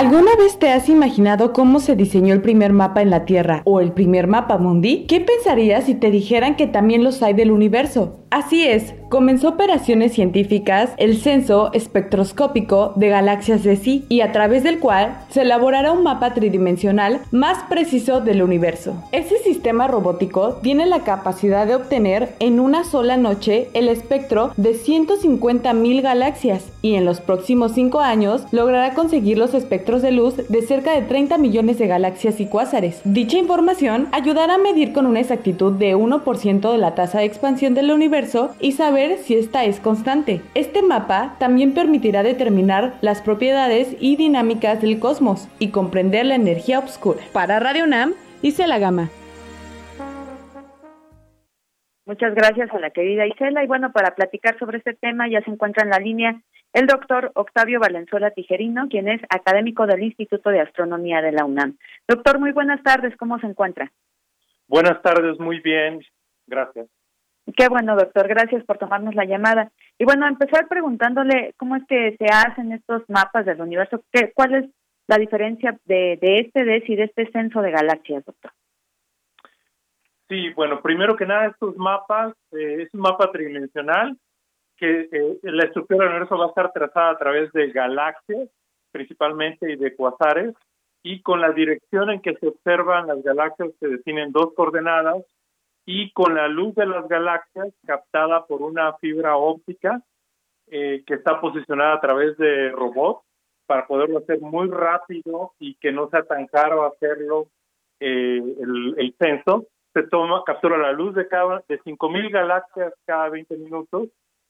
¿Alguna 0.05 0.35
vez 0.35 0.59
te 0.59 0.69
has 0.69 0.87
imaginado 0.87 1.51
cómo 1.51 1.79
se 1.79 1.95
diseñó 1.95 2.35
el 2.35 2.41
primer 2.43 2.71
mapa 2.73 3.01
en 3.01 3.09
la 3.09 3.25
Tierra 3.25 3.63
o 3.65 3.79
el 3.79 3.91
primer 3.91 4.27
mapa 4.27 4.59
mundi? 4.59 5.07
¿Qué 5.07 5.19
pensarías 5.19 5.85
si 5.85 5.95
te 5.95 6.11
dijeran 6.11 6.55
que 6.55 6.67
también 6.67 7.03
los 7.03 7.23
hay 7.23 7.33
del 7.33 7.49
universo? 7.49 8.19
Así 8.29 8.67
es, 8.67 8.93
comenzó 9.09 9.49
operaciones 9.49 10.13
científicas 10.13 10.91
el 10.97 11.17
censo 11.17 11.71
espectroscópico 11.73 12.93
de 12.95 13.09
galaxias 13.09 13.63
de 13.63 13.75
sí 13.75 14.05
y 14.09 14.21
a 14.21 14.31
través 14.31 14.63
del 14.63 14.79
cual 14.79 15.17
se 15.29 15.41
elaborará 15.41 15.91
un 15.91 16.03
mapa 16.03 16.33
tridimensional 16.33 17.21
más 17.31 17.63
preciso 17.69 18.21
del 18.21 18.41
universo. 18.41 18.95
Ese 19.11 19.37
sistema 19.37 19.87
robótico 19.87 20.55
tiene 20.61 20.85
la 20.85 21.01
capacidad 21.01 21.67
de 21.67 21.75
obtener 21.75 22.33
en 22.39 22.59
una 22.59 22.83
sola 22.83 23.17
noche 23.17 23.69
el 23.73 23.89
espectro 23.89 24.51
de 24.57 24.73
150.000 24.73 26.01
galaxias 26.01 26.65
y 26.81 26.95
en 26.95 27.05
los 27.05 27.21
próximos 27.21 27.73
5 27.73 27.99
años 27.99 28.43
logrará 28.51 28.93
conseguir 28.93 29.37
los 29.37 29.53
espectros 29.53 30.01
de 30.01 30.11
luz 30.11 30.35
de 30.49 30.61
cerca 30.61 30.93
de 30.93 31.01
30 31.01 31.37
millones 31.37 31.77
de 31.77 31.87
galaxias 31.87 32.39
y 32.39 32.47
cuásares. 32.47 33.01
Dicha 33.03 33.37
información 33.37 34.07
ayudará 34.11 34.55
a 34.55 34.59
medir 34.59 34.93
con 34.93 35.05
una 35.05 35.19
exactitud 35.19 35.73
de 35.73 35.95
1% 35.95 36.71
de 36.71 36.77
la 36.77 36.95
tasa 36.95 37.19
de 37.19 37.25
expansión 37.25 37.73
del 37.73 37.91
universo 37.91 38.51
y 38.59 38.73
saber 38.73 38.94
si 38.95 39.35
esta 39.35 39.65
es 39.65 39.81
constante. 39.81 40.41
Este 40.53 40.81
mapa 40.81 41.35
también 41.37 41.73
permitirá 41.73 42.23
determinar 42.23 42.93
las 43.01 43.21
propiedades 43.21 43.95
y 43.99 44.15
dinámicas 44.15 44.81
del 44.81 44.99
cosmos 44.99 45.49
y 45.59 45.71
comprender 45.71 46.25
la 46.25 46.35
energía 46.35 46.79
oscura. 46.79 47.19
Para 47.33 47.59
Radio 47.59 47.87
NAM, 47.87 48.13
la 48.67 48.79
Gama. 48.79 49.09
Muchas 52.05 52.35
gracias 52.35 52.71
a 52.71 52.79
la 52.79 52.91
querida 52.91 53.27
Isela. 53.27 53.63
Y 53.63 53.67
bueno, 53.67 53.91
para 53.91 54.15
platicar 54.15 54.57
sobre 54.59 54.77
este 54.77 54.93
tema 54.93 55.27
ya 55.27 55.41
se 55.41 55.51
encuentra 55.51 55.83
en 55.83 55.89
la 55.89 55.99
línea 55.99 56.41
el 56.71 56.87
doctor 56.87 57.31
Octavio 57.35 57.79
Valenzuela 57.79 58.31
Tijerino, 58.31 58.87
quien 58.87 59.09
es 59.09 59.21
académico 59.29 59.87
del 59.87 60.03
Instituto 60.03 60.51
de 60.51 60.61
Astronomía 60.61 61.21
de 61.21 61.33
la 61.33 61.43
UNAM. 61.43 61.77
Doctor, 62.07 62.39
muy 62.39 62.53
buenas 62.53 62.81
tardes. 62.81 63.15
¿Cómo 63.17 63.39
se 63.39 63.47
encuentra? 63.47 63.91
Buenas 64.67 65.01
tardes, 65.01 65.37
muy 65.39 65.59
bien. 65.59 65.99
Gracias. 66.47 66.87
Qué 67.55 67.67
bueno, 67.69 67.95
doctor. 67.95 68.27
Gracias 68.27 68.63
por 68.65 68.77
tomarnos 68.77 69.13
la 69.15 69.25
llamada. 69.25 69.71
Y 69.99 70.05
bueno, 70.05 70.27
empezar 70.27 70.67
preguntándole 70.67 71.53
cómo 71.57 71.75
es 71.75 71.83
que 71.87 72.15
se 72.17 72.25
hacen 72.25 72.71
estos 72.71 73.03
mapas 73.07 73.45
del 73.45 73.61
universo. 73.61 74.03
¿Qué, 74.11 74.31
¿Cuál 74.33 74.55
es 74.55 74.65
la 75.07 75.17
diferencia 75.17 75.77
de, 75.85 76.17
de 76.19 76.39
este 76.39 76.65
DES 76.65 76.89
y 76.89 76.95
de 76.95 77.03
este 77.03 77.31
censo 77.31 77.61
de 77.61 77.71
galaxias, 77.71 78.25
doctor? 78.25 78.51
Sí, 80.27 80.49
bueno, 80.55 80.81
primero 80.81 81.15
que 81.15 81.27
nada, 81.27 81.47
estos 81.47 81.77
mapas, 81.77 82.33
eh, 82.51 82.81
es 82.81 82.93
un 82.93 83.01
mapa 83.01 83.31
tridimensional 83.31 84.17
que 84.75 85.07
eh, 85.11 85.39
la 85.43 85.65
estructura 85.65 86.05
del 86.05 86.09
universo 86.15 86.37
va 86.37 86.45
a 86.45 86.49
estar 86.49 86.71
trazada 86.73 87.11
a 87.11 87.17
través 87.17 87.51
de 87.53 87.71
galaxias, 87.71 88.49
principalmente, 88.91 89.71
y 89.71 89.75
de 89.75 89.95
cuasares, 89.95 90.55
y 91.03 91.21
con 91.21 91.41
la 91.41 91.51
dirección 91.51 92.09
en 92.09 92.21
que 92.21 92.35
se 92.35 92.47
observan 92.47 93.07
las 93.07 93.21
galaxias 93.21 93.69
se 93.79 93.87
definen 93.87 94.31
dos 94.31 94.53
coordenadas, 94.55 95.23
y 95.85 96.11
con 96.11 96.35
la 96.35 96.47
luz 96.47 96.73
de 96.75 96.85
las 96.85 97.07
galaxias 97.07 97.67
captada 97.85 98.45
por 98.45 98.61
una 98.61 98.93
fibra 98.97 99.37
óptica 99.37 100.01
eh, 100.67 101.03
que 101.05 101.13
está 101.13 101.39
posicionada 101.39 101.93
a 101.93 102.01
través 102.01 102.37
de 102.37 102.71
robots 102.71 103.23
para 103.67 103.85
poderlo 103.85 104.19
hacer 104.19 104.41
muy 104.41 104.69
rápido 104.69 105.53
y 105.59 105.75
que 105.75 105.91
no 105.91 106.09
sea 106.09 106.23
tan 106.23 106.47
caro 106.47 106.85
hacerlo 106.85 107.47
eh, 107.99 108.37
el, 108.37 108.95
el, 108.97 109.15
censo. 109.19 109.67
Se 109.93 110.03
toma, 110.03 110.43
captura 110.45 110.77
la 110.77 110.91
luz 110.91 111.15
de 111.15 111.27
cada 111.27 111.63
de 111.67 111.79
5000 111.79 112.29
galaxias 112.29 112.93
cada 113.05 113.29
20 113.29 113.57
minutos. 113.57 114.09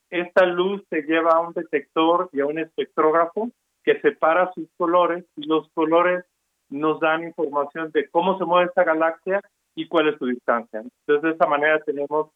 Esta 0.10 0.46
luz 0.46 0.84
se 0.90 1.02
lleva 1.02 1.32
a 1.32 1.42
un 1.42 1.54
detector 1.54 2.30
y 2.32 2.40
a 2.40 2.46
un 2.46 2.60
espectrógrafo 2.60 3.52
que 3.84 4.00
separa 4.00 4.52
sus 4.54 4.68
colores 4.78 5.26
y 5.36 5.46
los 5.46 5.70
colores 5.72 6.26
nos 6.70 7.00
dan 7.00 7.24
información 7.24 7.92
de 7.92 8.10
cómo 8.10 8.38
se 8.38 8.46
mueve 8.46 8.68
esta 8.68 8.84
galaxia 8.84 9.42
y 9.76 9.88
cuál 9.88 10.10
es 10.10 10.18
su 10.18 10.26
distancia. 10.26 10.80
Entonces, 10.80 11.22
de 11.22 11.32
esta 11.32 11.48
manera 11.48 11.80
tenemos 11.82 12.32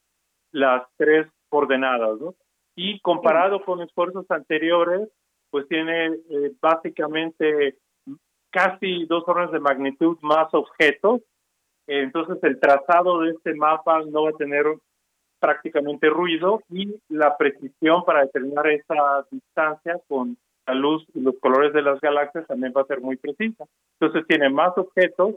las 0.51 0.83
tres 0.97 1.27
coordenadas, 1.49 2.19
¿no? 2.19 2.35
Y 2.75 2.99
comparado 2.99 3.63
con 3.63 3.81
esfuerzos 3.81 4.25
anteriores, 4.29 5.09
pues 5.49 5.67
tiene 5.67 6.07
eh, 6.07 6.51
básicamente 6.61 7.77
casi 8.51 9.05
dos 9.05 9.23
órdenes 9.27 9.51
de 9.51 9.59
magnitud 9.59 10.17
más 10.21 10.53
objetos. 10.53 11.21
entonces, 11.87 12.37
el 12.43 12.59
trazado 12.59 13.21
de 13.21 13.31
este 13.31 13.55
mapa 13.55 14.03
no 14.05 14.23
va 14.23 14.29
a 14.29 14.33
tener 14.33 14.65
prácticamente 15.39 16.09
ruido 16.09 16.61
y 16.69 16.95
la 17.07 17.37
precisión 17.37 18.03
para 18.05 18.21
determinar 18.21 18.67
esa 18.67 19.25
distancia 19.31 19.97
con 20.07 20.37
la 20.67 20.73
luz 20.75 21.05
y 21.13 21.21
los 21.21 21.39
colores 21.39 21.73
de 21.73 21.81
las 21.81 21.99
galaxias 21.99 22.45
también 22.45 22.73
va 22.75 22.81
a 22.81 22.85
ser 22.85 23.01
muy 23.01 23.17
precisa. 23.17 23.65
Entonces 23.99 24.27
tiene 24.27 24.49
más 24.49 24.77
objetos 24.77 25.35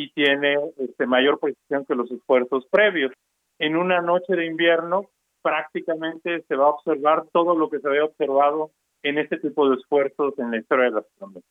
y 0.00 0.10
tiene 0.12 0.56
este, 0.78 1.06
mayor 1.06 1.38
precisión 1.38 1.84
que 1.84 1.94
los 1.94 2.10
esfuerzos 2.10 2.66
previos. 2.70 3.12
En 3.58 3.76
una 3.76 4.00
noche 4.00 4.34
de 4.34 4.46
invierno 4.46 5.10
prácticamente 5.42 6.42
se 6.48 6.56
va 6.56 6.66
a 6.66 6.70
observar 6.70 7.24
todo 7.32 7.54
lo 7.54 7.68
que 7.68 7.80
se 7.80 7.88
había 7.88 8.04
observado 8.04 8.70
en 9.02 9.18
este 9.18 9.38
tipo 9.38 9.68
de 9.68 9.76
esfuerzos 9.76 10.38
en 10.38 10.52
la 10.52 10.56
historia 10.56 10.86
de 10.86 10.90
la 10.92 11.00
astronomía. 11.00 11.42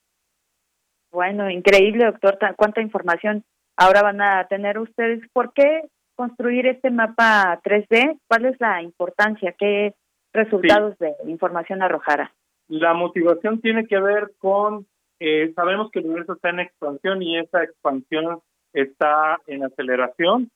Bueno, 1.12 1.48
increíble, 1.48 2.06
doctor. 2.06 2.38
Cuánta 2.56 2.80
información 2.80 3.44
ahora 3.76 4.02
van 4.02 4.20
a 4.20 4.46
tener 4.48 4.78
ustedes. 4.78 5.20
¿Por 5.32 5.52
qué 5.52 5.82
construir 6.16 6.66
este 6.66 6.90
mapa 6.90 7.60
3D? 7.62 8.18
¿Cuál 8.28 8.46
es 8.46 8.60
la 8.60 8.82
importancia? 8.82 9.54
¿Qué 9.56 9.94
resultados 10.32 10.98
de 10.98 11.14
información 11.26 11.82
arrojará? 11.82 12.32
La 12.66 12.94
motivación 12.94 13.60
tiene 13.60 13.86
que 13.86 14.00
ver 14.00 14.32
con 14.38 14.86
eh, 15.20 15.52
sabemos 15.54 15.90
que 15.90 15.98
el 15.98 16.06
universo 16.06 16.32
está 16.32 16.48
en 16.48 16.60
expansión 16.60 17.22
y 17.22 17.38
esa 17.38 17.62
expansión 17.62 18.40
está 18.72 19.38
en 19.46 19.64
aceleración. 19.64 20.50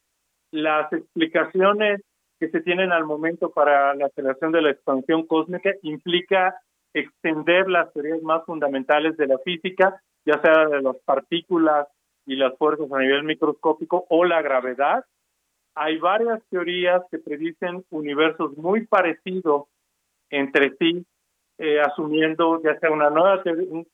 Las 0.51 0.91
explicaciones 0.91 2.01
que 2.41 2.49
se 2.49 2.62
tienen 2.62 2.91
al 2.91 3.05
momento 3.05 3.51
para 3.51 3.95
la 3.95 4.07
aceleración 4.07 4.53
de 4.53 4.62
la 4.62 4.70
expansión 4.70 5.27
cósmica 5.27 5.70
implica 5.82 6.57
extender 6.95 7.69
las 7.69 7.93
teorías 7.93 8.23
más 8.23 8.45
fundamentales 8.47 9.16
de 9.19 9.27
la 9.27 9.39
física, 9.39 10.01
ya 10.24 10.41
sea 10.41 10.66
de 10.69 10.81
las 10.81 10.97
partículas 11.05 11.86
y 12.24 12.36
las 12.36 12.57
fuerzas 12.57 12.91
a 12.91 12.99
nivel 13.01 13.24
microscópico 13.24 14.07
o 14.09 14.24
la 14.24 14.41
gravedad. 14.41 15.05
Hay 15.74 15.99
varias 15.99 16.41
teorías 16.49 17.03
que 17.11 17.19
predicen 17.19 17.85
universos 17.91 18.57
muy 18.57 18.86
parecidos 18.86 19.65
entre 20.31 20.74
sí, 20.77 21.05
eh, 21.59 21.81
asumiendo 21.81 22.62
ya 22.62 22.78
sea 22.78 22.91
una 22.91 23.11
nueva 23.11 23.43
teoría 23.43 23.85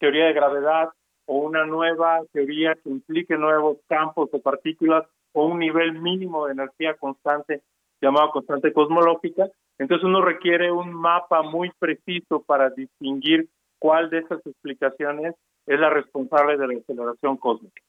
de 0.00 0.32
gravedad 0.32 0.90
o 1.26 1.38
una 1.38 1.64
nueva 1.64 2.20
teoría 2.32 2.74
que 2.74 2.90
implique 2.90 3.36
nuevos 3.36 3.78
campos 3.88 4.30
de 4.30 4.40
partículas 4.40 5.06
o 5.32 5.46
un 5.46 5.58
nivel 5.58 5.92
mínimo 5.94 6.46
de 6.46 6.52
energía 6.52 6.94
constante 6.94 7.62
llamado 8.00 8.30
constante 8.30 8.72
cosmológica. 8.72 9.48
Entonces 9.78 10.04
uno 10.04 10.20
requiere 10.20 10.70
un 10.70 10.92
mapa 10.92 11.42
muy 11.42 11.70
preciso 11.78 12.42
para 12.42 12.70
distinguir 12.70 13.48
cuál 13.78 14.10
de 14.10 14.18
esas 14.18 14.44
explicaciones 14.46 15.34
es 15.66 15.80
la 15.80 15.90
responsable 15.90 16.56
de 16.58 16.68
la 16.68 16.78
aceleración 16.78 17.36
cósmica. 17.38 17.82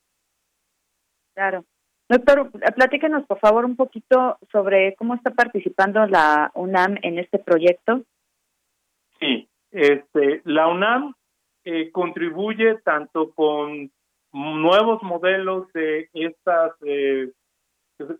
Claro. 1.33 1.65
Doctor, 2.07 2.51
platíquenos 2.75 3.25
por 3.25 3.39
favor 3.39 3.65
un 3.65 3.75
poquito 3.75 4.37
sobre 4.51 4.95
cómo 4.95 5.15
está 5.15 5.31
participando 5.31 6.05
la 6.05 6.51
UNAM 6.53 6.97
en 7.01 7.19
este 7.19 7.39
proyecto. 7.39 8.03
Sí, 9.19 9.49
este, 9.71 10.41
la 10.45 10.67
UNAM 10.67 11.13
eh, 11.65 11.91
contribuye 11.91 12.77
tanto 12.83 13.31
con 13.33 13.91
nuevos 14.31 15.01
modelos 15.03 15.71
de 15.73 16.09
estas 16.13 16.73
eh, 16.85 17.31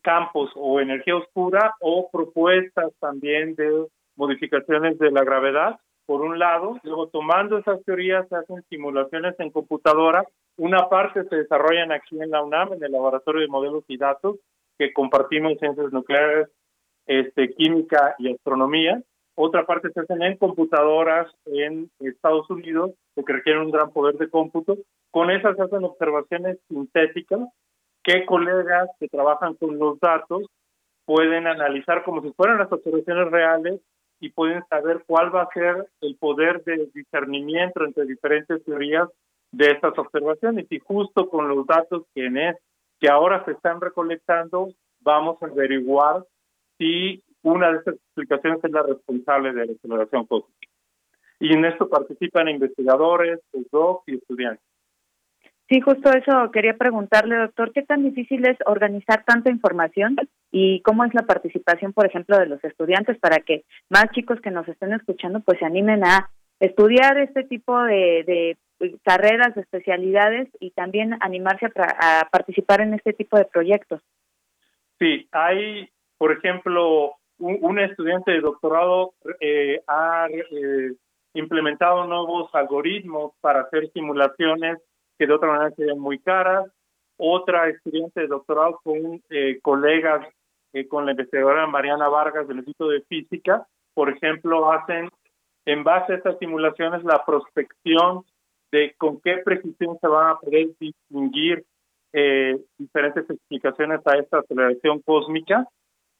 campos 0.01 0.51
o 0.55 0.79
energía 0.79 1.17
oscura 1.17 1.75
o 1.79 2.09
propuestas 2.11 2.91
también 2.99 3.55
de 3.55 3.87
modificaciones 4.15 4.97
de 4.97 5.11
la 5.11 5.23
gravedad, 5.23 5.79
por 6.05 6.21
un 6.21 6.37
lado, 6.37 6.79
luego 6.83 7.07
tomando 7.07 7.57
esas 7.57 7.83
teorías 7.83 8.27
se 8.29 8.35
hacen 8.35 8.63
simulaciones 8.69 9.35
en 9.39 9.49
computadora, 9.49 10.23
una 10.57 10.87
parte 10.87 11.23
se 11.25 11.35
desarrollan 11.35 11.91
aquí 11.91 12.21
en 12.21 12.29
la 12.29 12.43
UNAM, 12.43 12.73
en 12.73 12.83
el 12.83 12.91
Laboratorio 12.91 13.41
de 13.41 13.47
Modelos 13.47 13.83
y 13.87 13.97
Datos, 13.97 14.37
que 14.77 14.93
compartimos 14.93 15.57
ciencias 15.59 15.91
nucleares, 15.91 16.49
este, 17.07 17.53
química 17.53 18.15
y 18.19 18.31
astronomía, 18.31 19.01
otra 19.35 19.65
parte 19.65 19.91
se 19.91 19.99
hacen 19.99 20.23
en 20.23 20.37
computadoras 20.37 21.27
en 21.45 21.89
Estados 21.99 22.49
Unidos, 22.49 22.91
que 23.15 23.33
requieren 23.33 23.63
un 23.63 23.71
gran 23.71 23.91
poder 23.91 24.15
de 24.15 24.29
cómputo. 24.29 24.77
Con 25.11 25.29
esas 25.29 25.57
se 25.57 25.63
hacen 25.63 25.83
observaciones 25.83 26.57
sintéticas 26.69 27.41
que 28.03 28.25
colegas 28.25 28.89
que 28.99 29.07
trabajan 29.07 29.55
con 29.55 29.77
los 29.77 29.99
datos 29.99 30.43
pueden 31.05 31.47
analizar 31.47 32.03
como 32.03 32.21
si 32.21 32.31
fueran 32.33 32.59
las 32.59 32.71
observaciones 32.71 33.29
reales 33.29 33.81
y 34.19 34.29
pueden 34.29 34.63
saber 34.69 35.03
cuál 35.05 35.35
va 35.35 35.43
a 35.43 35.53
ser 35.53 35.87
el 36.01 36.15
poder 36.15 36.63
de 36.63 36.89
discernimiento 36.93 37.83
entre 37.83 38.05
diferentes 38.05 38.63
teorías 38.63 39.09
de 39.51 39.71
estas 39.71 39.97
observaciones 39.97 40.65
y 40.69 40.79
justo 40.79 41.29
con 41.29 41.47
los 41.47 41.65
datos 41.67 42.03
que, 42.13 42.25
en 42.25 42.37
es, 42.37 42.57
que 42.99 43.09
ahora 43.09 43.43
se 43.45 43.51
están 43.51 43.81
recolectando 43.81 44.69
vamos 45.01 45.41
a 45.41 45.45
averiguar 45.47 46.23
si 46.77 47.23
una 47.45 47.71
de 47.71 47.77
estas 47.77 47.95
explicaciones 47.95 48.63
es 48.63 48.71
la 48.71 48.83
responsable 48.83 49.53
de 49.53 49.65
la 49.65 49.73
aceleración 49.73 50.25
cósmica. 50.25 50.67
Y 51.39 51.53
en 51.53 51.65
esto 51.65 51.87
participan 51.87 52.49
investigadores, 52.49 53.39
postdocs 53.51 54.07
y 54.07 54.15
estudiantes. 54.15 54.65
Sí, 55.67 55.81
justo 55.81 56.11
eso 56.11 56.51
quería 56.51 56.75
preguntarle, 56.77 57.37
doctor, 57.37 57.71
¿qué 57.73 57.81
tan 57.81 58.03
difícil 58.03 58.47
es 58.47 58.57
organizar 58.65 59.23
tanta 59.25 59.49
información 59.49 60.15
y 60.51 60.81
cómo 60.81 61.05
es 61.05 61.13
la 61.13 61.23
participación, 61.23 61.91
por 61.91 62.05
ejemplo, 62.05 62.37
de 62.37 62.45
los 62.45 62.63
estudiantes 62.63 63.17
para 63.19 63.37
que 63.39 63.63
más 63.89 64.05
chicos 64.11 64.39
que 64.41 64.51
nos 64.51 64.67
estén 64.67 64.93
escuchando 64.93 65.39
pues 65.39 65.57
se 65.59 65.65
animen 65.65 66.03
a 66.03 66.29
estudiar 66.59 67.17
este 67.17 67.43
tipo 67.43 67.81
de, 67.83 68.57
carreras, 69.03 69.55
de 69.55 69.61
especialidades 69.61 70.49
y 70.59 70.71
también 70.71 71.17
animarse 71.21 71.67
a, 71.75 72.27
participar 72.31 72.81
en 72.81 72.93
este 72.93 73.13
tipo 73.13 73.37
de 73.37 73.45
proyectos? 73.45 74.01
Sí, 74.99 75.27
hay, 75.31 75.89
por 76.17 76.31
ejemplo, 76.31 77.15
un, 77.39 77.79
estudiante 77.79 78.31
de 78.31 78.41
doctorado 78.41 79.13
eh, 79.39 79.81
ha 79.87 80.27
eh, 80.29 80.93
implementado 81.33 82.05
nuevos 82.05 82.49
algoritmos 82.53 83.33
para 83.41 83.61
hacer 83.61 83.91
simulaciones 83.91 84.79
que 85.17 85.27
de 85.27 85.33
otra 85.33 85.49
manera 85.49 85.75
serían 85.75 85.99
muy 85.99 86.19
caras. 86.19 86.65
Otra 87.17 87.69
estudiante 87.69 88.21
de 88.21 88.27
doctorado 88.27 88.79
con 88.83 89.21
eh, 89.29 89.59
colegas, 89.61 90.27
eh, 90.73 90.87
con 90.87 91.05
la 91.05 91.11
investigadora 91.11 91.67
Mariana 91.67 92.09
Vargas 92.09 92.47
del 92.47 92.57
Instituto 92.57 92.89
de 92.89 93.01
Física, 93.01 93.65
por 93.93 94.09
ejemplo, 94.09 94.71
hacen 94.71 95.09
en 95.65 95.83
base 95.83 96.13
a 96.13 96.15
estas 96.17 96.37
simulaciones 96.39 97.03
la 97.03 97.23
prospección 97.25 98.23
de 98.71 98.93
con 98.97 99.21
qué 99.21 99.37
precisión 99.37 99.97
se 99.99 100.07
van 100.07 100.31
a 100.31 100.39
poder 100.39 100.67
distinguir 100.79 101.63
eh, 102.11 102.57
diferentes 102.77 103.29
explicaciones 103.29 104.01
a 104.05 104.17
esta 104.17 104.39
aceleración 104.39 105.01
cósmica. 105.01 105.65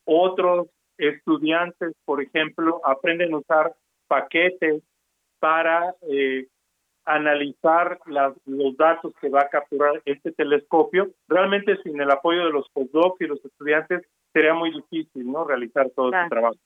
Otros 0.05 0.67
estudiantes, 0.97 1.93
por 2.05 2.21
ejemplo, 2.21 2.81
aprenden 2.85 3.33
a 3.33 3.37
usar 3.37 3.75
paquetes 4.07 4.83
para 5.39 5.95
eh, 6.09 6.47
analizar 7.05 7.99
los 8.45 8.77
datos 8.77 9.13
que 9.21 9.29
va 9.29 9.41
a 9.41 9.49
capturar 9.49 10.01
este 10.05 10.31
telescopio. 10.31 11.11
Realmente 11.27 11.77
sin 11.83 11.99
el 12.01 12.11
apoyo 12.11 12.45
de 12.45 12.51
los 12.51 12.69
postdocs 12.69 13.21
y 13.21 13.27
los 13.27 13.43
estudiantes 13.45 14.01
sería 14.33 14.53
muy 14.53 14.71
difícil 14.71 15.31
no 15.31 15.45
realizar 15.45 15.89
todo 15.95 16.11
este 16.11 16.29
trabajo. 16.29 16.57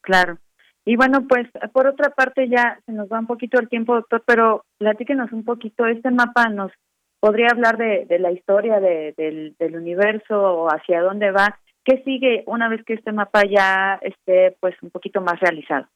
Claro. 0.00 0.38
Y 0.86 0.96
bueno, 0.96 1.26
pues 1.26 1.48
por 1.72 1.86
otra 1.86 2.10
parte 2.10 2.48
ya 2.48 2.78
se 2.84 2.92
nos 2.92 3.08
va 3.08 3.18
un 3.18 3.26
poquito 3.26 3.58
el 3.58 3.68
tiempo, 3.68 3.94
doctor, 3.94 4.22
pero 4.26 4.64
platíquenos 4.78 5.32
un 5.32 5.44
poquito, 5.44 5.86
este 5.86 6.10
mapa 6.10 6.48
nos 6.50 6.72
podría 7.20 7.48
hablar 7.50 7.78
de, 7.78 8.06
la 8.18 8.32
historia 8.32 8.80
del, 8.80 9.54
del 9.58 9.76
universo 9.76 10.38
o 10.38 10.68
hacia 10.68 11.00
dónde 11.00 11.30
va. 11.30 11.58
¿Qué 11.84 12.02
sigue 12.04 12.44
una 12.46 12.68
vez 12.68 12.82
que 12.84 12.94
este 12.94 13.12
mapa 13.12 13.44
ya 13.44 13.98
esté 14.02 14.56
pues 14.60 14.74
un 14.82 14.90
poquito 14.90 15.20
más 15.20 15.38
realizado? 15.38 15.86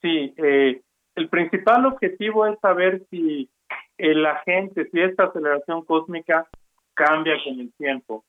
Sí, 0.00 0.32
eh, 0.36 0.80
el 1.16 1.28
principal 1.28 1.86
objetivo 1.86 2.46
es 2.46 2.58
saber 2.60 3.02
si 3.10 3.50
el 3.98 4.24
agente, 4.24 4.88
si 4.90 5.00
esta 5.00 5.24
aceleración 5.24 5.84
cósmica 5.84 6.46
cambia 6.94 7.34
con 7.42 7.60
el 7.60 7.72
tiempo. 7.74 8.24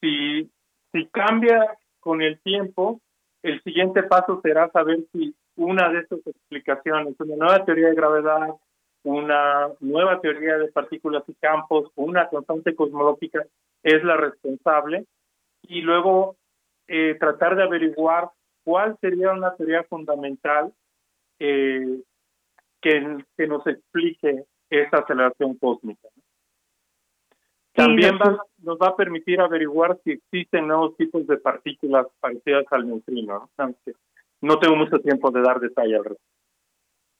Si, 0.00 0.48
si 0.92 1.06
cambia 1.06 1.76
con 1.98 2.22
el 2.22 2.38
tiempo, 2.40 3.00
el 3.42 3.60
siguiente 3.62 4.04
paso 4.04 4.40
será 4.42 4.70
saber 4.70 5.00
si 5.12 5.34
una 5.56 5.88
de 5.88 6.00
estas 6.00 6.20
explicaciones, 6.24 7.16
una 7.18 7.36
nueva 7.36 7.64
teoría 7.64 7.88
de 7.88 7.94
gravedad, 7.96 8.54
una 9.02 9.68
nueva 9.80 10.20
teoría 10.20 10.58
de 10.58 10.70
partículas 10.70 11.24
y 11.26 11.34
campos, 11.34 11.90
una 11.96 12.28
constante 12.28 12.74
cosmológica 12.76 13.44
es 13.82 14.04
la 14.04 14.16
responsable 14.16 15.06
y 15.62 15.80
luego 15.82 16.36
eh, 16.86 17.16
tratar 17.18 17.56
de 17.56 17.62
averiguar 17.62 18.30
cuál 18.64 18.96
sería 19.00 19.32
una 19.32 19.54
teoría 19.54 19.82
fundamental 19.84 20.72
eh, 21.38 22.02
que, 22.80 23.24
que, 23.36 23.46
nos 23.46 23.66
explique 23.66 24.44
esta 24.70 24.98
aceleración 24.98 25.56
cósmica. 25.56 26.08
También 27.72 28.18
nos 28.58 28.78
va 28.78 28.88
a 28.88 28.96
permitir 28.96 29.40
averiguar 29.40 29.98
si 30.02 30.12
existen 30.12 30.66
nuevos 30.66 30.96
tipos 30.96 31.26
de 31.26 31.36
partículas 31.36 32.06
parecidas 32.18 32.64
al 32.72 32.88
neutrino. 32.88 33.48
¿no? 33.56 33.74
no 34.40 34.58
tengo 34.58 34.76
mucho 34.76 34.98
tiempo 34.98 35.30
de 35.30 35.42
dar 35.42 35.60
detalle 35.60 35.96
al 35.96 36.04
respecto. 36.04 36.24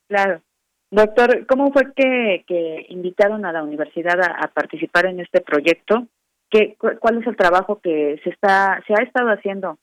Claro. 0.09 0.43
Doctor, 0.91 1.47
¿cómo 1.47 1.71
fue 1.71 1.93
que, 1.95 2.45
que 2.47 2.87
invitaron 2.89 3.45
a 3.45 3.53
la 3.53 3.63
universidad 3.63 4.19
a 4.21 4.49
participar 4.49 5.07
en 5.07 5.21
este 5.21 5.41
proyecto? 5.43 6.09
¿Qué, 6.51 6.77
¿Cuál 6.79 7.19
es 7.19 7.27
el 7.27 7.37
trabajo 7.37 7.81
que 7.81 8.21
se 8.25 8.31
está 8.31 8.83
se 8.87 8.95
ha 8.95 9.03
estado 9.03 9.29
haciendo 9.29 9.79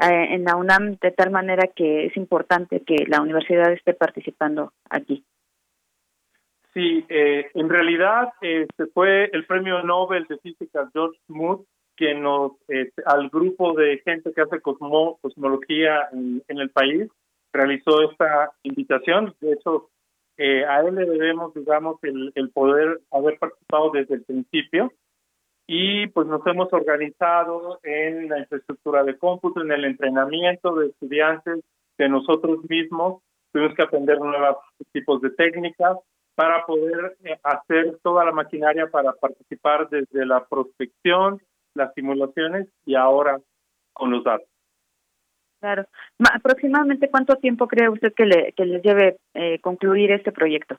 eh, 0.00 0.34
en 0.34 0.44
la 0.44 0.56
UNAM 0.56 0.96
de 1.00 1.12
tal 1.12 1.30
manera 1.30 1.68
que 1.74 2.06
es 2.06 2.16
importante 2.16 2.82
que 2.84 3.06
la 3.06 3.20
universidad 3.20 3.72
esté 3.72 3.94
participando 3.94 4.72
aquí? 4.90 5.24
Sí, 6.74 7.04
eh, 7.08 7.50
en 7.54 7.68
realidad 7.68 8.28
este 8.40 8.86
fue 8.86 9.30
el 9.32 9.46
premio 9.46 9.82
Nobel 9.82 10.26
de 10.28 10.38
Física 10.38 10.88
George 10.92 11.18
Smoot 11.26 11.66
quien 11.98 12.22
nos, 12.22 12.52
este, 12.68 13.02
al 13.04 13.28
grupo 13.28 13.74
de 13.74 14.00
gente 14.04 14.32
que 14.32 14.40
hace 14.40 14.60
cosmo, 14.60 15.18
cosmología 15.20 16.08
en, 16.12 16.58
el 16.58 16.70
país, 16.70 17.10
realizó 17.52 18.08
esta 18.08 18.52
invitación. 18.62 19.34
De 19.40 19.54
hecho, 19.54 19.90
eh, 20.36 20.64
a 20.64 20.80
él 20.82 20.94
le 20.94 21.06
debemos, 21.06 21.52
digamos, 21.54 21.98
el, 22.04 22.30
el 22.36 22.50
poder 22.50 23.00
haber 23.10 23.36
participado 23.40 23.90
desde 23.90 24.14
el 24.14 24.22
principio 24.22 24.92
y 25.70 26.06
pues 26.08 26.26
nos 26.26 26.44
hemos 26.46 26.72
organizado 26.72 27.78
en 27.82 28.30
la 28.30 28.38
infraestructura 28.38 29.04
de 29.04 29.18
cómputo, 29.18 29.60
en 29.60 29.70
el 29.70 29.84
entrenamiento 29.84 30.74
de 30.74 30.86
estudiantes, 30.86 31.62
de 31.98 32.08
nosotros 32.08 32.60
mismos, 32.70 33.22
tuvimos 33.52 33.74
que 33.74 33.82
aprender 33.82 34.18
nuevos 34.18 34.56
tipos 34.92 35.20
de 35.20 35.30
técnicas 35.30 35.98
para 36.34 36.64
poder 36.64 37.18
eh, 37.22 37.38
hacer 37.42 37.98
toda 38.02 38.24
la 38.24 38.32
maquinaria 38.32 38.86
para 38.86 39.12
participar 39.12 39.90
desde 39.90 40.24
la 40.24 40.46
prospección, 40.46 41.38
las 41.74 41.92
simulaciones 41.92 42.68
y 42.86 42.94
ahora 42.94 43.38
con 43.92 44.10
los 44.10 44.24
datos. 44.24 44.48
Claro. 45.60 45.84
¿Aproximadamente 46.32 47.10
cuánto 47.10 47.36
tiempo 47.36 47.68
cree 47.68 47.90
usted 47.90 48.14
que, 48.14 48.24
le, 48.24 48.52
que 48.52 48.64
les 48.64 48.82
lleve 48.82 49.18
eh, 49.34 49.58
concluir 49.60 50.12
este 50.12 50.32
proyecto? 50.32 50.78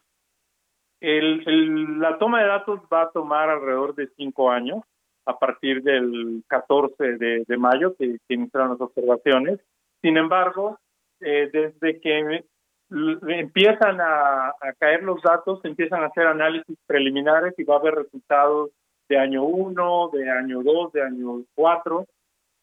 El, 1.01 1.99
la 1.99 2.17
toma 2.17 2.41
de 2.41 2.47
datos 2.47 2.81
va 2.91 3.03
a 3.03 3.11
tomar 3.11 3.49
alrededor 3.49 3.95
de 3.95 4.07
cinco 4.17 4.51
años 4.51 4.83
a 5.25 5.37
partir 5.37 5.83
del 5.83 6.43
14 6.47 7.17
de, 7.17 7.57
mayo 7.57 7.95
que, 7.95 8.17
iniciaron 8.29 8.71
las 8.71 8.81
observaciones. 8.81 9.59
Sin 10.01 10.17
embargo, 10.17 10.77
eh, 11.21 11.49
desde 11.53 12.01
que 12.01 12.43
empiezan 12.89 14.01
a, 14.01 14.53
caer 14.79 15.03
los 15.03 15.21
datos, 15.21 15.63
empiezan 15.63 16.03
a 16.03 16.07
hacer 16.07 16.25
análisis 16.25 16.77
preliminares 16.87 17.53
y 17.57 17.63
va 17.63 17.75
a 17.75 17.79
haber 17.79 17.95
resultados 17.95 18.71
de 19.07 19.17
año 19.17 19.43
1, 19.43 20.09
de 20.13 20.29
año 20.29 20.63
2, 20.63 20.93
de 20.93 21.03
año 21.03 21.43
4, 21.55 22.05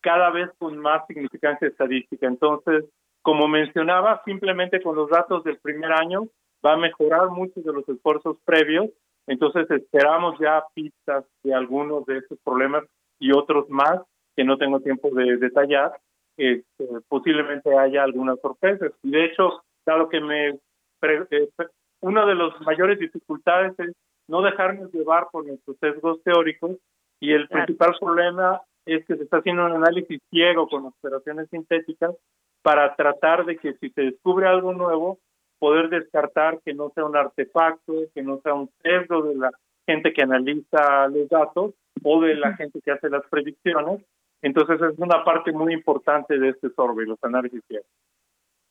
cada 0.01 0.31
vez 0.31 0.51
con 0.59 0.77
más 0.79 1.07
significancia 1.07 1.69
estadística. 1.69 2.27
Entonces, 2.27 2.85
como 3.23 3.49
mencionaba, 3.49 4.23
simplemente 4.25 4.83
con 4.83 4.97
los 4.97 5.11
datos 5.11 5.43
del 5.45 5.59
primer 5.59 5.93
año 5.93 6.27
va 6.65 6.75
a 6.75 6.77
mejorar 6.77 7.31
muchos 7.31 7.65
de 7.65 7.73
los 7.73 7.89
esfuerzos 7.89 8.37
previos. 8.45 8.91
Entonces 9.27 9.71
esperamos 9.71 10.39
ya 10.39 10.65
pistas 10.75 11.25
de 11.43 11.55
algunos 11.55 12.07
de 12.07 12.19
estos 12.19 12.39
problemas 12.45 12.85
y 13.19 13.33
otros 13.33 13.69
más 13.69 14.01
que 14.37 14.45
no 14.45 14.59
tengo 14.59 14.81
tiempo 14.81 15.11
de 15.11 15.39
detallar, 15.39 15.99
este, 16.37 16.87
posiblemente 17.09 17.77
haya 17.77 18.03
algunas 18.03 18.39
sorpresas. 18.41 18.93
Y 19.03 19.11
de 19.11 19.25
hecho, 19.25 19.63
dado 19.87 20.09
que 20.09 20.21
me 20.21 20.59
eh, 21.03 21.49
una 22.01 22.27
de 22.27 22.35
las 22.35 22.61
mayores 22.63 22.99
dificultades 22.99 23.79
es 23.79 23.95
no 24.29 24.43
dejarnos 24.43 24.93
llevar 24.93 25.29
por 25.31 25.47
nuestros 25.47 25.77
sesgos 25.79 26.23
teóricos 26.23 26.73
y 27.21 27.33
el 27.33 27.49
principal 27.49 27.95
problema 27.99 28.61
es 28.85 29.05
que 29.07 29.17
se 29.17 29.25
está 29.25 29.39
haciendo 29.39 29.67
un 29.67 29.73
análisis 29.73 30.21
ciego 30.31 30.69
con 30.69 30.87
operaciones 30.87 31.49
sintéticas 31.51 32.15
para 32.63 32.95
tratar 32.97 33.45
de 33.45 33.57
que 33.57 33.75
si 33.75 33.91
se 33.91 34.03
descubre 34.03 34.47
algo 34.47 34.73
nuevo, 34.73 35.19
poder 35.59 35.89
descartar 35.89 36.61
que 36.65 36.75
no 36.75 36.91
sea 36.95 37.05
un 37.05 37.17
artefacto, 37.17 37.95
que 38.15 38.23
no 38.23 38.41
sea 38.43 38.55
un 38.55 38.71
sesgo 38.83 39.23
de 39.23 39.35
la 39.37 39.51
gente 39.87 40.13
que 40.13 40.23
analiza 40.23 41.09
los 41.09 41.29
datos 41.29 41.75
o 42.03 42.21
de 42.21 42.35
la 42.35 42.55
gente 42.57 42.81
que 42.81 42.91
hace 42.91 43.09
las 43.09 43.25
predicciones. 43.29 44.03
Entonces 44.43 44.81
es 44.81 44.99
una 44.99 45.25
parte 45.25 45.53
muy 45.53 45.73
importante 45.73 46.39
de 46.39 46.51
este 46.51 46.71
survey, 46.71 47.07
los 47.07 47.23
análisis. 47.23 47.63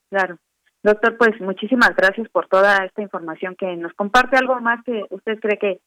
Claro. 0.09 0.37
Doctor, 0.83 1.17
pues 1.17 1.41
muchísimas 1.41 1.95
gracias 1.95 2.29
por 2.29 2.47
toda 2.47 2.85
esta 2.85 3.01
información 3.01 3.55
que 3.55 3.75
nos 3.75 3.93
comparte. 3.93 4.37
¿Algo 4.37 4.59
más 4.61 4.83
que 4.83 5.03
usted 5.09 5.39
cree 5.39 5.57
que 5.57 5.79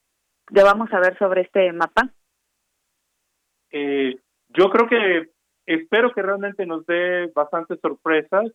debamos 0.50 0.90
saber 0.90 1.16
sobre 1.18 1.42
este 1.42 1.72
mapa? 1.72 2.10
Eh, 3.70 4.16
yo 4.48 4.70
creo 4.70 4.88
que 4.88 5.30
espero 5.66 6.12
que 6.12 6.22
realmente 6.22 6.66
nos 6.66 6.84
dé 6.86 7.30
bastantes 7.34 7.78
sorpresas 7.80 8.50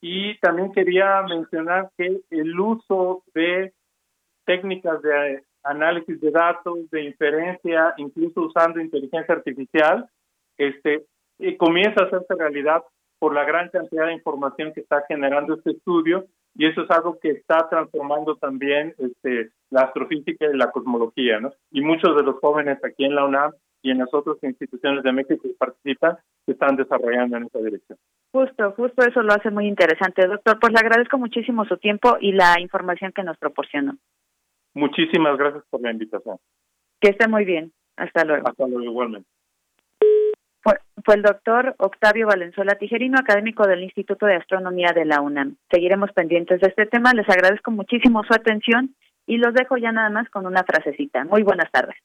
y 0.00 0.38
también 0.38 0.72
quería 0.72 1.22
mencionar 1.22 1.90
que 1.96 2.20
el 2.30 2.58
uso 2.58 3.22
de 3.34 3.72
técnicas 4.44 5.02
de 5.02 5.42
análisis 5.62 6.20
de 6.20 6.30
datos, 6.30 6.90
de 6.90 7.04
inferencia, 7.04 7.94
incluso 7.98 8.42
usando 8.42 8.80
inteligencia 8.80 9.34
artificial, 9.34 10.08
este, 10.56 11.04
comienza 11.58 12.02
a 12.02 12.06
hacerse 12.06 12.34
realidad 12.34 12.82
por 13.18 13.34
la 13.34 13.44
gran 13.44 13.68
cantidad 13.68 14.06
de 14.06 14.14
información 14.14 14.72
que 14.72 14.80
está 14.80 15.04
generando 15.06 15.54
este 15.54 15.72
estudio 15.72 16.26
y 16.54 16.66
eso 16.66 16.82
es 16.82 16.90
algo 16.90 17.18
que 17.20 17.30
está 17.30 17.68
transformando 17.68 18.36
también 18.36 18.94
este, 18.98 19.50
la 19.70 19.82
astrofísica 19.82 20.46
y 20.46 20.56
la 20.56 20.70
cosmología, 20.70 21.38
¿no? 21.38 21.52
Y 21.70 21.82
muchos 21.82 22.16
de 22.16 22.22
los 22.22 22.40
jóvenes 22.40 22.82
aquí 22.82 23.04
en 23.04 23.14
la 23.14 23.24
UNAM 23.24 23.52
y 23.82 23.90
en 23.90 23.98
las 23.98 24.12
otras 24.12 24.36
instituciones 24.42 25.02
de 25.02 25.12
México 25.12 25.42
que 25.42 25.54
participan 25.58 26.18
se 26.46 26.52
están 26.52 26.76
desarrollando 26.76 27.36
en 27.36 27.44
esa 27.44 27.58
dirección. 27.58 27.98
Justo, 28.32 28.72
justo 28.72 29.02
eso 29.02 29.22
lo 29.22 29.32
hace 29.32 29.50
muy 29.50 29.66
interesante, 29.66 30.26
doctor. 30.26 30.58
Pues 30.60 30.72
le 30.72 30.78
agradezco 30.78 31.18
muchísimo 31.18 31.64
su 31.64 31.76
tiempo 31.78 32.16
y 32.20 32.32
la 32.32 32.60
información 32.60 33.12
que 33.12 33.24
nos 33.24 33.36
proporcionó. 33.38 33.96
Muchísimas 34.74 35.36
gracias 35.36 35.64
por 35.68 35.80
la 35.80 35.90
invitación. 35.90 36.38
Que 37.00 37.10
esté 37.10 37.26
muy 37.26 37.44
bien. 37.44 37.72
Hasta 37.96 38.24
luego. 38.24 38.48
Hasta 38.48 38.66
luego, 38.68 38.84
igualmente. 38.84 39.28
Fue, 40.62 40.74
el 41.14 41.22
doctor 41.22 41.74
Octavio 41.78 42.26
Valenzuela 42.26 42.76
Tijerino, 42.76 43.18
académico 43.18 43.66
del 43.66 43.82
Instituto 43.82 44.26
de 44.26 44.36
Astronomía 44.36 44.92
de 44.94 45.06
la 45.06 45.20
UNAM. 45.20 45.56
Seguiremos 45.70 46.12
pendientes 46.12 46.60
de 46.60 46.68
este 46.68 46.86
tema. 46.86 47.12
Les 47.14 47.28
agradezco 47.28 47.70
muchísimo 47.70 48.22
su 48.24 48.34
atención 48.34 48.94
y 49.26 49.38
los 49.38 49.54
dejo 49.54 49.76
ya 49.76 49.90
nada 49.90 50.10
más 50.10 50.28
con 50.28 50.46
una 50.46 50.62
frasecita. 50.62 51.24
Muy 51.24 51.42
buenas 51.42 51.70
tardes. 51.72 51.96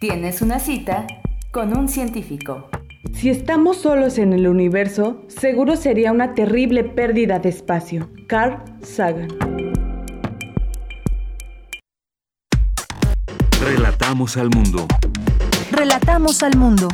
Tienes 0.00 0.42
una 0.42 0.58
cita 0.58 1.06
con 1.52 1.76
un 1.76 1.88
científico. 1.88 2.68
Si 3.10 3.30
estamos 3.30 3.78
solos 3.78 4.16
en 4.18 4.32
el 4.32 4.46
universo, 4.46 5.24
seguro 5.26 5.76
sería 5.76 6.12
una 6.12 6.34
terrible 6.34 6.84
pérdida 6.84 7.40
de 7.40 7.48
espacio. 7.48 8.08
Carl 8.28 8.62
Sagan. 8.80 9.28
Relatamos 13.60 14.36
al 14.36 14.50
mundo. 14.50 14.86
Relatamos 15.72 16.42
al 16.44 16.56
mundo. 16.56 16.88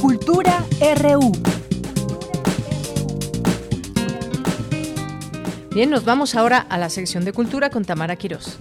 Cultura 0.00 0.64
RU. 1.02 1.32
Bien, 5.74 5.90
nos 5.90 6.04
vamos 6.04 6.36
ahora 6.36 6.58
a 6.58 6.78
la 6.78 6.90
sección 6.90 7.24
de 7.24 7.32
cultura 7.32 7.70
con 7.70 7.84
Tamara 7.84 8.16
Quirós. 8.16 8.58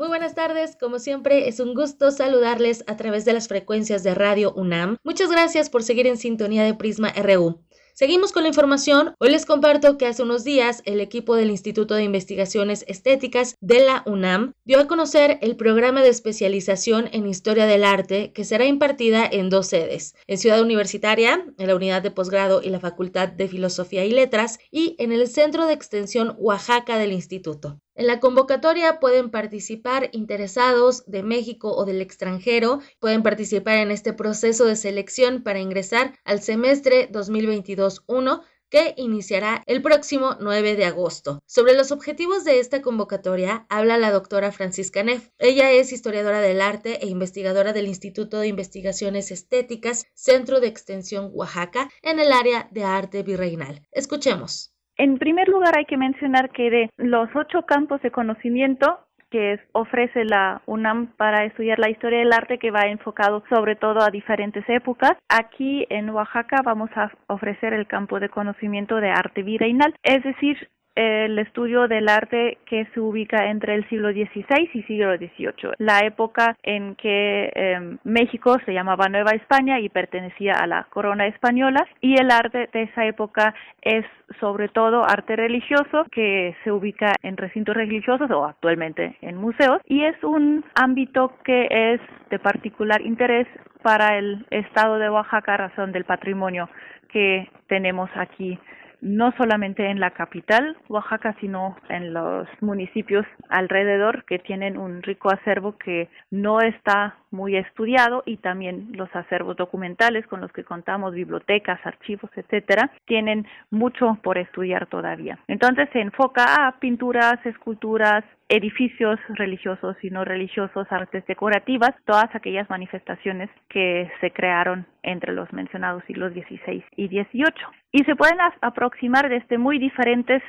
Muy 0.00 0.08
buenas 0.08 0.34
tardes, 0.34 0.76
como 0.80 0.98
siempre 0.98 1.46
es 1.46 1.60
un 1.60 1.74
gusto 1.74 2.10
saludarles 2.10 2.84
a 2.86 2.96
través 2.96 3.26
de 3.26 3.34
las 3.34 3.48
frecuencias 3.48 4.02
de 4.02 4.14
Radio 4.14 4.50
UNAM. 4.54 4.96
Muchas 5.04 5.30
gracias 5.30 5.68
por 5.68 5.82
seguir 5.82 6.06
en 6.06 6.16
sintonía 6.16 6.64
de 6.64 6.72
Prisma 6.72 7.12
RU. 7.12 7.60
Seguimos 7.92 8.32
con 8.32 8.44
la 8.44 8.48
información. 8.48 9.14
Hoy 9.18 9.28
les 9.28 9.44
comparto 9.44 9.98
que 9.98 10.06
hace 10.06 10.22
unos 10.22 10.42
días 10.42 10.80
el 10.86 11.00
equipo 11.00 11.36
del 11.36 11.50
Instituto 11.50 11.96
de 11.96 12.04
Investigaciones 12.04 12.82
Estéticas 12.88 13.56
de 13.60 13.80
la 13.84 14.02
UNAM 14.06 14.54
dio 14.64 14.80
a 14.80 14.86
conocer 14.86 15.38
el 15.42 15.54
programa 15.56 16.02
de 16.02 16.08
especialización 16.08 17.10
en 17.12 17.26
Historia 17.26 17.66
del 17.66 17.84
Arte 17.84 18.32
que 18.32 18.44
será 18.46 18.64
impartida 18.64 19.28
en 19.30 19.50
dos 19.50 19.66
sedes, 19.66 20.14
en 20.26 20.38
Ciudad 20.38 20.62
Universitaria, 20.62 21.44
en 21.58 21.66
la 21.66 21.76
unidad 21.76 22.00
de 22.00 22.10
posgrado 22.10 22.62
y 22.62 22.70
la 22.70 22.80
Facultad 22.80 23.28
de 23.28 23.48
Filosofía 23.48 24.06
y 24.06 24.12
Letras, 24.12 24.60
y 24.70 24.96
en 24.98 25.12
el 25.12 25.28
Centro 25.28 25.66
de 25.66 25.74
Extensión 25.74 26.36
Oaxaca 26.38 26.96
del 26.96 27.12
Instituto. 27.12 27.82
En 27.94 28.06
la 28.06 28.20
convocatoria 28.20 29.00
pueden 29.00 29.30
participar 29.30 30.10
interesados 30.12 31.04
de 31.06 31.22
México 31.22 31.72
o 31.72 31.84
del 31.84 32.00
extranjero, 32.00 32.80
pueden 32.98 33.22
participar 33.22 33.78
en 33.78 33.90
este 33.90 34.12
proceso 34.12 34.64
de 34.64 34.76
selección 34.76 35.42
para 35.42 35.60
ingresar 35.60 36.18
al 36.24 36.40
semestre 36.40 37.10
2022-1 37.10 38.42
que 38.70 38.94
iniciará 38.96 39.62
el 39.66 39.82
próximo 39.82 40.36
9 40.40 40.76
de 40.76 40.84
agosto. 40.84 41.42
Sobre 41.44 41.74
los 41.74 41.90
objetivos 41.90 42.44
de 42.44 42.60
esta 42.60 42.80
convocatoria 42.80 43.66
habla 43.68 43.98
la 43.98 44.12
doctora 44.12 44.52
Francisca 44.52 45.02
Neff. 45.02 45.28
Ella 45.38 45.72
es 45.72 45.92
historiadora 45.92 46.40
del 46.40 46.60
arte 46.60 47.04
e 47.04 47.08
investigadora 47.08 47.72
del 47.72 47.88
Instituto 47.88 48.38
de 48.38 48.46
Investigaciones 48.46 49.30
Estéticas, 49.32 50.06
Centro 50.14 50.60
de 50.60 50.68
Extensión 50.68 51.30
Oaxaca, 51.32 51.90
en 52.02 52.20
el 52.20 52.32
área 52.32 52.68
de 52.70 52.84
arte 52.84 53.22
virreinal. 53.22 53.86
Escuchemos. 53.90 54.72
En 55.00 55.16
primer 55.16 55.48
lugar, 55.48 55.78
hay 55.78 55.86
que 55.86 55.96
mencionar 55.96 56.50
que 56.50 56.68
de 56.70 56.90
los 56.98 57.34
ocho 57.34 57.62
campos 57.62 58.02
de 58.02 58.10
conocimiento 58.10 58.98
que 59.30 59.58
ofrece 59.72 60.26
la 60.26 60.60
UNAM 60.66 61.14
para 61.16 61.46
estudiar 61.46 61.78
la 61.78 61.88
historia 61.88 62.18
del 62.18 62.34
arte 62.34 62.58
que 62.58 62.70
va 62.70 62.82
enfocado 62.82 63.42
sobre 63.48 63.76
todo 63.76 64.02
a 64.02 64.10
diferentes 64.10 64.62
épocas. 64.68 65.12
Aquí 65.30 65.86
en 65.88 66.10
Oaxaca 66.10 66.60
vamos 66.62 66.90
a 66.96 67.10
ofrecer 67.28 67.72
el 67.72 67.86
campo 67.86 68.20
de 68.20 68.28
conocimiento 68.28 68.96
de 68.96 69.08
arte 69.08 69.42
virreinal, 69.42 69.94
es 70.02 70.22
decir, 70.22 70.68
el 71.00 71.38
estudio 71.38 71.88
del 71.88 72.10
arte 72.10 72.58
que 72.66 72.84
se 72.92 73.00
ubica 73.00 73.46
entre 73.46 73.74
el 73.74 73.88
siglo 73.88 74.10
XVI 74.10 74.68
y 74.74 74.82
siglo 74.82 75.16
XVIII, 75.16 75.72
la 75.78 76.00
época 76.00 76.58
en 76.62 76.94
que 76.96 77.50
em, 77.54 77.96
México 78.04 78.58
se 78.66 78.74
llamaba 78.74 79.08
Nueva 79.08 79.30
España 79.30 79.80
y 79.80 79.88
pertenecía 79.88 80.52
a 80.60 80.66
la 80.66 80.84
corona 80.90 81.26
española 81.26 81.86
y 82.02 82.20
el 82.20 82.30
arte 82.30 82.68
de 82.74 82.82
esa 82.82 83.06
época 83.06 83.54
es 83.80 84.04
sobre 84.40 84.68
todo 84.68 85.02
arte 85.02 85.36
religioso 85.36 86.04
que 86.12 86.54
se 86.64 86.70
ubica 86.70 87.14
en 87.22 87.38
recintos 87.38 87.74
religiosos 87.74 88.30
o 88.30 88.44
actualmente 88.44 89.16
en 89.22 89.36
museos 89.36 89.80
y 89.86 90.04
es 90.04 90.22
un 90.22 90.66
ámbito 90.74 91.32
que 91.44 91.66
es 91.70 92.00
de 92.28 92.38
particular 92.38 93.00
interés 93.00 93.46
para 93.82 94.18
el 94.18 94.44
estado 94.50 94.98
de 94.98 95.08
Oaxaca 95.08 95.56
razón 95.56 95.92
del 95.92 96.04
patrimonio 96.04 96.68
que 97.10 97.48
tenemos 97.68 98.10
aquí 98.14 98.58
no 99.00 99.32
solamente 99.36 99.90
en 99.90 100.00
la 100.00 100.10
capital, 100.10 100.76
Oaxaca, 100.88 101.36
sino 101.40 101.76
en 101.88 102.12
los 102.12 102.48
municipios 102.60 103.26
alrededor 103.48 104.24
que 104.24 104.38
tienen 104.38 104.76
un 104.76 105.02
rico 105.02 105.30
acervo 105.30 105.76
que 105.78 106.08
no 106.30 106.60
está 106.60 107.16
muy 107.30 107.56
estudiado 107.56 108.22
y 108.26 108.38
también 108.38 108.88
los 108.92 109.14
acervos 109.14 109.56
documentales 109.56 110.26
con 110.26 110.40
los 110.40 110.52
que 110.52 110.64
contamos, 110.64 111.14
bibliotecas, 111.14 111.78
archivos, 111.84 112.30
etcétera, 112.34 112.90
tienen 113.06 113.46
mucho 113.70 114.18
por 114.22 114.38
estudiar 114.38 114.86
todavía. 114.86 115.38
Entonces 115.48 115.88
se 115.92 116.00
enfoca 116.00 116.66
a 116.66 116.78
pinturas, 116.78 117.44
esculturas, 117.44 118.24
edificios 118.48 119.18
religiosos 119.28 119.96
y 120.02 120.10
no 120.10 120.24
religiosos, 120.24 120.86
artes 120.90 121.24
decorativas, 121.26 121.90
todas 122.04 122.34
aquellas 122.34 122.68
manifestaciones 122.68 123.48
que 123.68 124.10
se 124.20 124.32
crearon 124.32 124.86
entre 125.02 125.32
los 125.32 125.52
mencionados 125.52 126.02
siglos 126.06 126.32
XVI 126.32 126.84
y 126.96 127.08
XVIII. 127.08 127.52
Y 127.92 128.04
se 128.04 128.16
pueden 128.16 128.38
aproximar 128.60 129.28
desde 129.28 129.56
muy 129.56 129.78
diferentes 129.78 130.42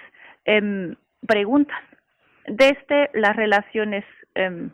em, 0.45 0.95
preguntas, 1.27 1.79
desde 2.47 3.11
las 3.13 3.35
relaciones 3.35 4.03
em, 4.33 4.71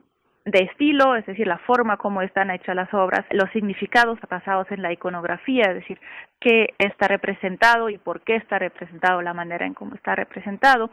de 0.47 0.59
estilo, 0.63 1.17
es 1.17 1.25
decir, 1.25 1.45
la 1.45 1.57
forma 1.57 1.97
como 1.97 2.21
están 2.21 2.49
hechas 2.51 2.73
las 2.73 2.93
obras, 2.93 3.25
los 3.31 3.49
significados 3.51 4.17
basados 4.29 4.65
en 4.71 4.81
la 4.81 4.93
iconografía, 4.93 5.63
es 5.63 5.75
decir, 5.75 5.99
qué 6.39 6.73
está 6.79 7.09
representado 7.09 7.89
y 7.89 7.97
por 7.97 8.21
qué 8.21 8.37
está 8.37 8.57
representado, 8.57 9.21
la 9.21 9.33
manera 9.33 9.65
en 9.65 9.73
cómo 9.73 9.95
está 9.95 10.15
representado, 10.15 10.89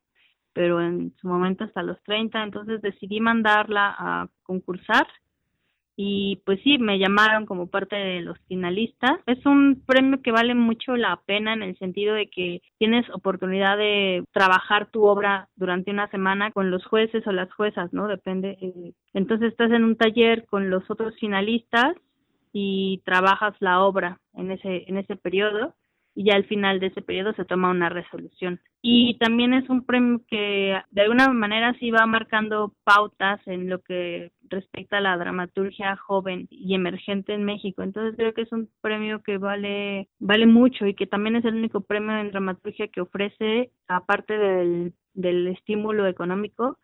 pero 0.58 0.82
en 0.82 1.14
su 1.22 1.28
momento 1.28 1.66
hasta 1.66 1.84
los 1.84 2.02
30, 2.02 2.42
entonces 2.42 2.82
decidí 2.82 3.20
mandarla 3.20 3.96
a 3.96 4.28
concursar 4.42 5.06
y 5.96 6.42
pues 6.46 6.60
sí, 6.64 6.80
me 6.80 6.98
llamaron 6.98 7.46
como 7.46 7.68
parte 7.68 7.96
de 7.96 8.22
los 8.22 8.40
finalistas. 8.48 9.20
Es 9.28 9.46
un 9.46 9.84
premio 9.86 10.20
que 10.24 10.32
vale 10.32 10.56
mucho 10.56 10.96
la 10.96 11.22
pena 11.28 11.54
en 11.54 11.62
el 11.62 11.78
sentido 11.78 12.16
de 12.16 12.28
que 12.28 12.64
tienes 12.80 13.08
oportunidad 13.12 13.78
de 13.78 14.24
trabajar 14.32 14.90
tu 14.90 15.04
obra 15.06 15.48
durante 15.56 15.92
una 15.92 16.10
semana 16.10 16.50
con 16.50 16.72
los 16.72 16.84
jueces 16.88 17.28
o 17.28 17.32
las 17.32 17.54
juezas, 17.54 17.94
¿no? 17.94 18.08
Depende. 18.08 18.58
Eh, 18.60 18.94
entonces 19.14 19.52
estás 19.52 19.70
en 19.72 19.84
un 19.84 19.96
taller 19.96 20.48
con 20.48 20.72
los 20.72 20.90
otros 20.90 21.16
finalistas 21.20 21.96
y 22.52 23.04
trabajas 23.06 23.54
la 23.60 23.82
obra 23.84 24.20
en 24.34 24.50
ese 24.50 24.86
en 24.88 24.98
ese 24.98 25.18
periodo 25.18 25.76
y 26.18 26.24
ya 26.24 26.36
al 26.36 26.46
final 26.46 26.80
de 26.80 26.88
ese 26.88 27.04
periodo 27.04 27.32
se 27.34 27.46
toma 27.46 27.70
una 27.70 27.90
resolución. 27.90 28.60
Y 28.82 29.20
también 29.20 29.54
es 29.54 29.70
un 29.70 29.86
premio 29.86 30.22
que 30.28 30.76
de 30.90 31.02
alguna 31.02 31.30
manera 31.30 31.76
sí 31.80 31.92
va 31.92 32.08
marcando 32.08 32.74
pautas 32.84 33.40
en 33.46 33.70
lo 33.70 33.84
que 33.84 34.32
respecta 34.50 34.98
a 34.98 35.02
la 35.02 35.16
dramaturgia 35.16 35.96
joven 35.96 36.48
y 36.50 36.74
emergente 36.74 37.36
en 37.36 37.44
México. 37.44 37.84
Entonces 37.84 38.16
creo 38.18 38.34
que 38.34 38.42
es 38.42 38.52
un 38.52 38.68
premio 38.82 39.22
que 39.22 39.38
vale 39.38 40.10
vale 40.18 40.48
mucho 40.48 40.88
y 40.88 40.96
que 40.96 41.06
también 41.06 41.36
es 41.36 41.46
el 41.46 41.54
único 41.54 41.82
premio 41.82 42.18
en 42.18 42.32
dramaturgia 42.32 42.88
que 42.88 43.02
ofrece 43.02 43.72
aparte 43.88 44.40
del, 44.40 44.94
del 45.14 45.48
estímulo 45.50 46.08
económico 46.08 46.80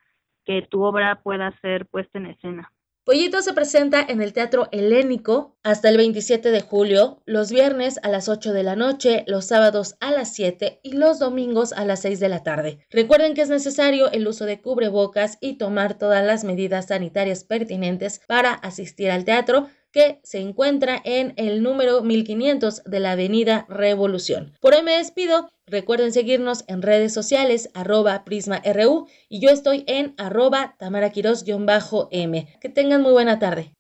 que 0.46 0.62
tu 0.62 0.84
obra 0.84 1.24
pueda 1.24 1.58
ser 1.62 1.88
puesta 1.88 2.20
en 2.20 2.28
escena. 2.28 2.72
Pollito 3.06 3.42
se 3.42 3.52
presenta 3.52 4.02
en 4.08 4.22
el 4.22 4.32
Teatro 4.32 4.70
Helénico 4.72 5.58
hasta 5.62 5.90
el 5.90 5.98
27 5.98 6.52
de 6.52 6.62
julio, 6.62 7.22
los 7.26 7.52
viernes 7.52 8.00
a 8.02 8.08
las 8.08 8.30
8 8.30 8.54
de 8.54 8.64
la 8.64 8.78
noche, 8.78 9.26
los 9.28 9.44
sábados 9.44 9.96
a 10.00 10.12
las 10.12 10.34
7 10.34 10.80
y 10.84 10.94
los 10.94 11.20
domingos 11.20 11.74
a 11.74 11.84
las 11.84 12.00
6 12.00 12.22
de 12.22 12.30
la 12.30 12.44
tarde. 12.44 12.80
Recuerden 12.90 13.34
que 13.34 13.42
es 13.42 13.50
necesario 13.50 14.10
el 14.14 14.26
uso 14.26 14.46
de 14.46 14.62
cubrebocas 14.62 15.38
y 15.42 15.58
tomar 15.58 15.98
todas 15.98 16.26
las 16.26 16.46
medidas 16.46 16.88
sanitarias 16.88 17.44
pertinentes 17.44 18.22
para 18.26 18.54
asistir 18.54 19.12
al 19.12 19.26
teatro 19.26 19.68
que 19.94 20.20
se 20.24 20.40
encuentra 20.40 21.00
en 21.06 21.34
el 21.38 21.64
número 21.64 22.02
1500 22.02 22.84
de 22.84 23.00
la 23.00 23.12
Avenida 23.14 23.66
Revolución. 23.70 24.52
Por 24.60 24.74
hoy 24.74 24.82
me 24.82 24.98
despido. 24.98 25.50
Recuerden 25.66 26.12
seguirnos 26.12 26.66
en 26.68 26.82
redes 26.82 27.14
sociales, 27.14 27.70
arroba 27.74 28.26
PrismaRU, 28.26 29.08
y 29.30 29.40
yo 29.40 29.50
estoy 29.50 29.86
en 29.88 30.14
arroba 30.18 30.76
tamaraquiros-m. 30.78 32.58
Que 32.60 32.70
tengan 32.70 33.02
muy 33.02 33.14
buena 33.14 33.40
tarde. 33.40 33.74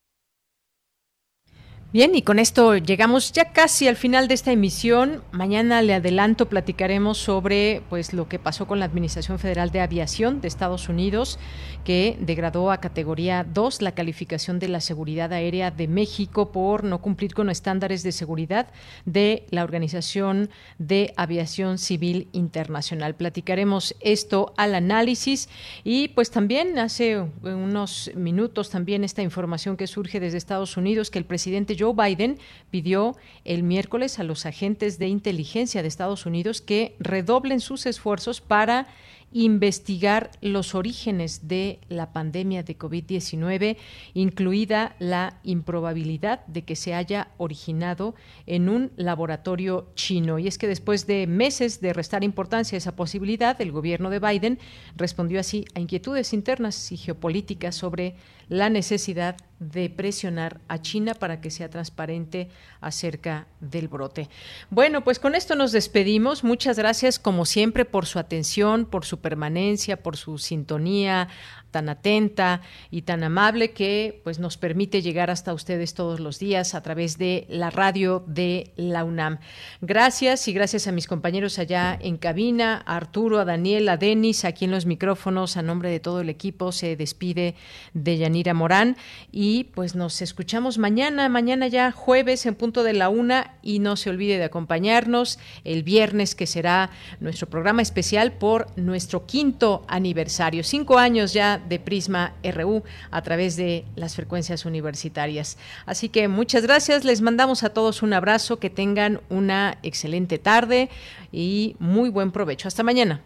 Bien, 1.94 2.16
y 2.16 2.24
con 2.24 2.40
esto 2.40 2.76
llegamos 2.76 3.34
ya 3.34 3.52
casi 3.52 3.88
al 3.88 3.96
final 3.96 4.28
de 4.28 4.34
esta 4.34 4.52
emisión. 4.52 5.22
Mañana 5.32 5.84
le 5.84 5.94
adelanto 5.94 6.50
platicaremos 6.50 7.20
sobre 7.20 7.84
pues 7.88 8.14
lo 8.14 8.28
que 8.28 8.40
pasó 8.40 8.66
con 8.66 8.80
la 8.80 8.86
Administración 8.86 9.38
Federal 9.38 9.70
de 9.70 9.82
Aviación 9.82 10.42
de 10.42 10.48
Estados 10.48 10.90
Unidos, 10.90 11.38
que 11.84 12.18
degradó 12.20 12.72
a 12.72 12.80
categoría 12.80 13.44
2 13.44 13.84
la 13.84 13.92
calificación 13.92 14.58
de 14.58 14.70
la 14.70 14.82
seguridad 14.82 15.32
aérea 15.34 15.70
de 15.70 15.88
México 15.88 16.52
por 16.52 16.84
no 16.84 17.00
cumplir 17.00 17.36
con 17.36 17.52
estándares 17.52 18.02
de 18.02 18.12
seguridad 18.12 18.70
de 19.06 19.46
la 19.52 19.64
Organización 19.64 20.50
de 20.80 21.14
Aviación 21.16 21.78
Civil 21.78 22.28
Internacional. 22.32 23.14
Platicaremos 23.14 23.96
esto 24.00 24.56
al 24.58 24.74
análisis 24.74 25.48
y 25.84 26.08
pues 26.08 26.32
también 26.32 26.80
hace 26.80 27.20
unos 27.44 28.10
minutos 28.16 28.72
también 28.72 29.04
esta 29.04 29.22
información 29.22 29.78
que 29.78 29.86
surge 29.86 30.20
desde 30.20 30.40
Estados 30.40 30.76
Unidos 30.76 31.12
que 31.12 31.20
el 31.20 31.26
presidente 31.26 31.76
Joe 31.84 31.94
Biden 31.94 32.38
pidió 32.70 33.16
el 33.44 33.64
miércoles 33.64 34.20
a 34.20 34.24
los 34.24 34.46
agentes 34.46 35.00
de 35.00 35.08
inteligencia 35.08 35.82
de 35.82 35.88
Estados 35.88 36.26
Unidos 36.26 36.62
que 36.62 36.96
redoblen 37.00 37.60
sus 37.60 37.86
esfuerzos 37.86 38.40
para 38.40 38.88
investigar 39.34 40.30
los 40.42 40.76
orígenes 40.76 41.48
de 41.48 41.80
la 41.90 42.14
pandemia 42.14 42.64
de 42.64 42.78
COVID-19, 42.78 43.78
incluida 44.14 44.96
la 45.00 45.40
improbabilidad 45.44 46.46
de 46.46 46.62
que 46.64 46.76
se 46.76 46.94
haya 46.94 47.30
originado 47.38 48.14
en 48.46 48.70
un 48.70 48.92
laboratorio 48.96 49.88
chino. 49.96 50.38
Y 50.38 50.48
es 50.48 50.58
que 50.58 50.68
después 50.68 51.08
de 51.08 51.26
meses 51.26 51.82
de 51.82 51.94
restar 51.94 52.24
importancia 52.24 52.76
a 52.76 52.78
esa 52.78 52.96
posibilidad, 52.96 53.60
el 53.60 53.72
gobierno 53.72 54.12
de 54.12 54.20
Biden 54.20 54.60
respondió 54.96 55.40
así 55.40 55.66
a 55.74 55.80
inquietudes 55.80 56.32
internas 56.34 56.92
y 56.92 56.98
geopolíticas 56.98 57.76
sobre 57.76 58.16
la 58.54 58.70
necesidad 58.70 59.36
de 59.60 59.90
presionar 59.90 60.62
a 60.68 60.80
China 60.80 61.16
para 61.16 61.42
que 61.42 61.50
sea 61.50 61.72
transparente 61.72 62.50
acerca 62.82 63.48
del 63.62 63.88
brote. 63.88 64.30
Bueno, 64.70 65.04
pues 65.04 65.18
con 65.18 65.34
esto 65.34 65.56
nos 65.56 65.72
despedimos. 65.72 66.44
Muchas 66.44 66.78
gracias 66.78 67.18
como 67.18 67.46
siempre 67.46 67.84
por 67.84 68.06
su 68.06 68.20
atención, 68.20 68.86
por 68.86 69.06
su 69.06 69.22
permanencia, 69.22 70.04
por 70.04 70.18
su 70.18 70.38
sintonía 70.38 71.30
tan 71.74 71.90
atenta 71.90 72.62
y 72.92 73.02
tan 73.02 73.24
amable 73.24 73.72
que 73.72 74.22
pues 74.24 74.40
nos 74.40 74.56
permite 74.58 75.02
llegar 75.02 75.30
hasta 75.30 75.54
ustedes 75.54 75.96
todos 75.96 76.22
los 76.22 76.40
días 76.40 76.76
a 76.76 76.82
través 76.82 77.18
de 77.18 77.46
la 77.50 77.72
radio 77.72 78.24
de 78.28 78.72
la 78.78 79.04
UNAM. 79.04 79.40
Gracias 79.82 80.48
y 80.48 80.54
gracias 80.54 80.88
a 80.88 80.92
mis 80.94 81.08
compañeros 81.08 81.60
allá 81.60 81.98
en 82.00 82.18
cabina, 82.18 82.84
a 82.86 82.96
Arturo, 82.96 83.40
a 83.40 83.46
Daniel, 83.46 83.90
a 83.90 83.98
Denis, 83.98 84.46
aquí 84.46 84.66
en 84.66 84.72
los 84.72 84.86
micrófonos, 84.86 85.58
a 85.58 85.64
nombre 85.64 85.90
de 85.90 86.00
todo 86.00 86.22
el 86.22 86.30
equipo 86.30 86.72
se 86.72 86.96
despide 86.96 87.56
de 87.94 88.18
Yanira 88.18 88.54
Morán 88.54 88.96
y 89.32 89.66
pues 89.66 89.96
nos 89.96 90.22
escuchamos 90.22 90.78
mañana, 90.78 91.28
mañana 91.28 91.68
ya 91.68 91.92
jueves 91.92 92.46
en 92.46 92.54
punto 92.54 92.84
de 92.84 92.94
la 92.94 93.10
una 93.10 93.56
y 93.64 93.80
no 93.80 93.96
se 93.96 94.12
olvide 94.12 94.38
de 94.38 94.44
acompañarnos 94.44 95.40
el 95.64 95.82
viernes 95.82 96.36
que 96.36 96.46
será 96.46 96.92
nuestro 97.20 97.50
programa 97.50 97.82
especial 97.82 98.34
por 98.34 98.68
nuestro 98.78 99.26
quinto 99.26 99.84
aniversario, 99.88 100.64
cinco 100.64 101.00
años 101.00 101.34
ya 101.34 101.63
de 101.68 101.80
Prisma 101.80 102.34
RU 102.44 102.84
a 103.12 103.22
través 103.22 103.56
de 103.56 103.86
las 103.96 104.16
frecuencias 104.16 104.66
universitarias. 104.66 105.58
Así 105.86 106.10
que 106.10 106.28
muchas 106.28 106.64
gracias, 106.64 107.04
les 107.06 107.22
mandamos 107.22 107.64
a 107.64 107.70
todos 107.70 108.02
un 108.02 108.14
abrazo, 108.14 108.60
que 108.60 108.70
tengan 108.70 109.22
una 109.30 109.78
excelente 109.84 110.38
tarde 110.38 110.90
y 111.32 111.76
muy 111.80 112.10
buen 112.10 112.32
provecho. 112.32 112.68
Hasta 112.68 112.84
mañana. 112.84 113.22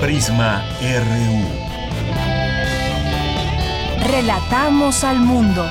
Prisma 0.00 0.64
RU. 0.80 1.62
Relatamos 4.10 5.04
al 5.04 5.20
mundo. 5.20 5.64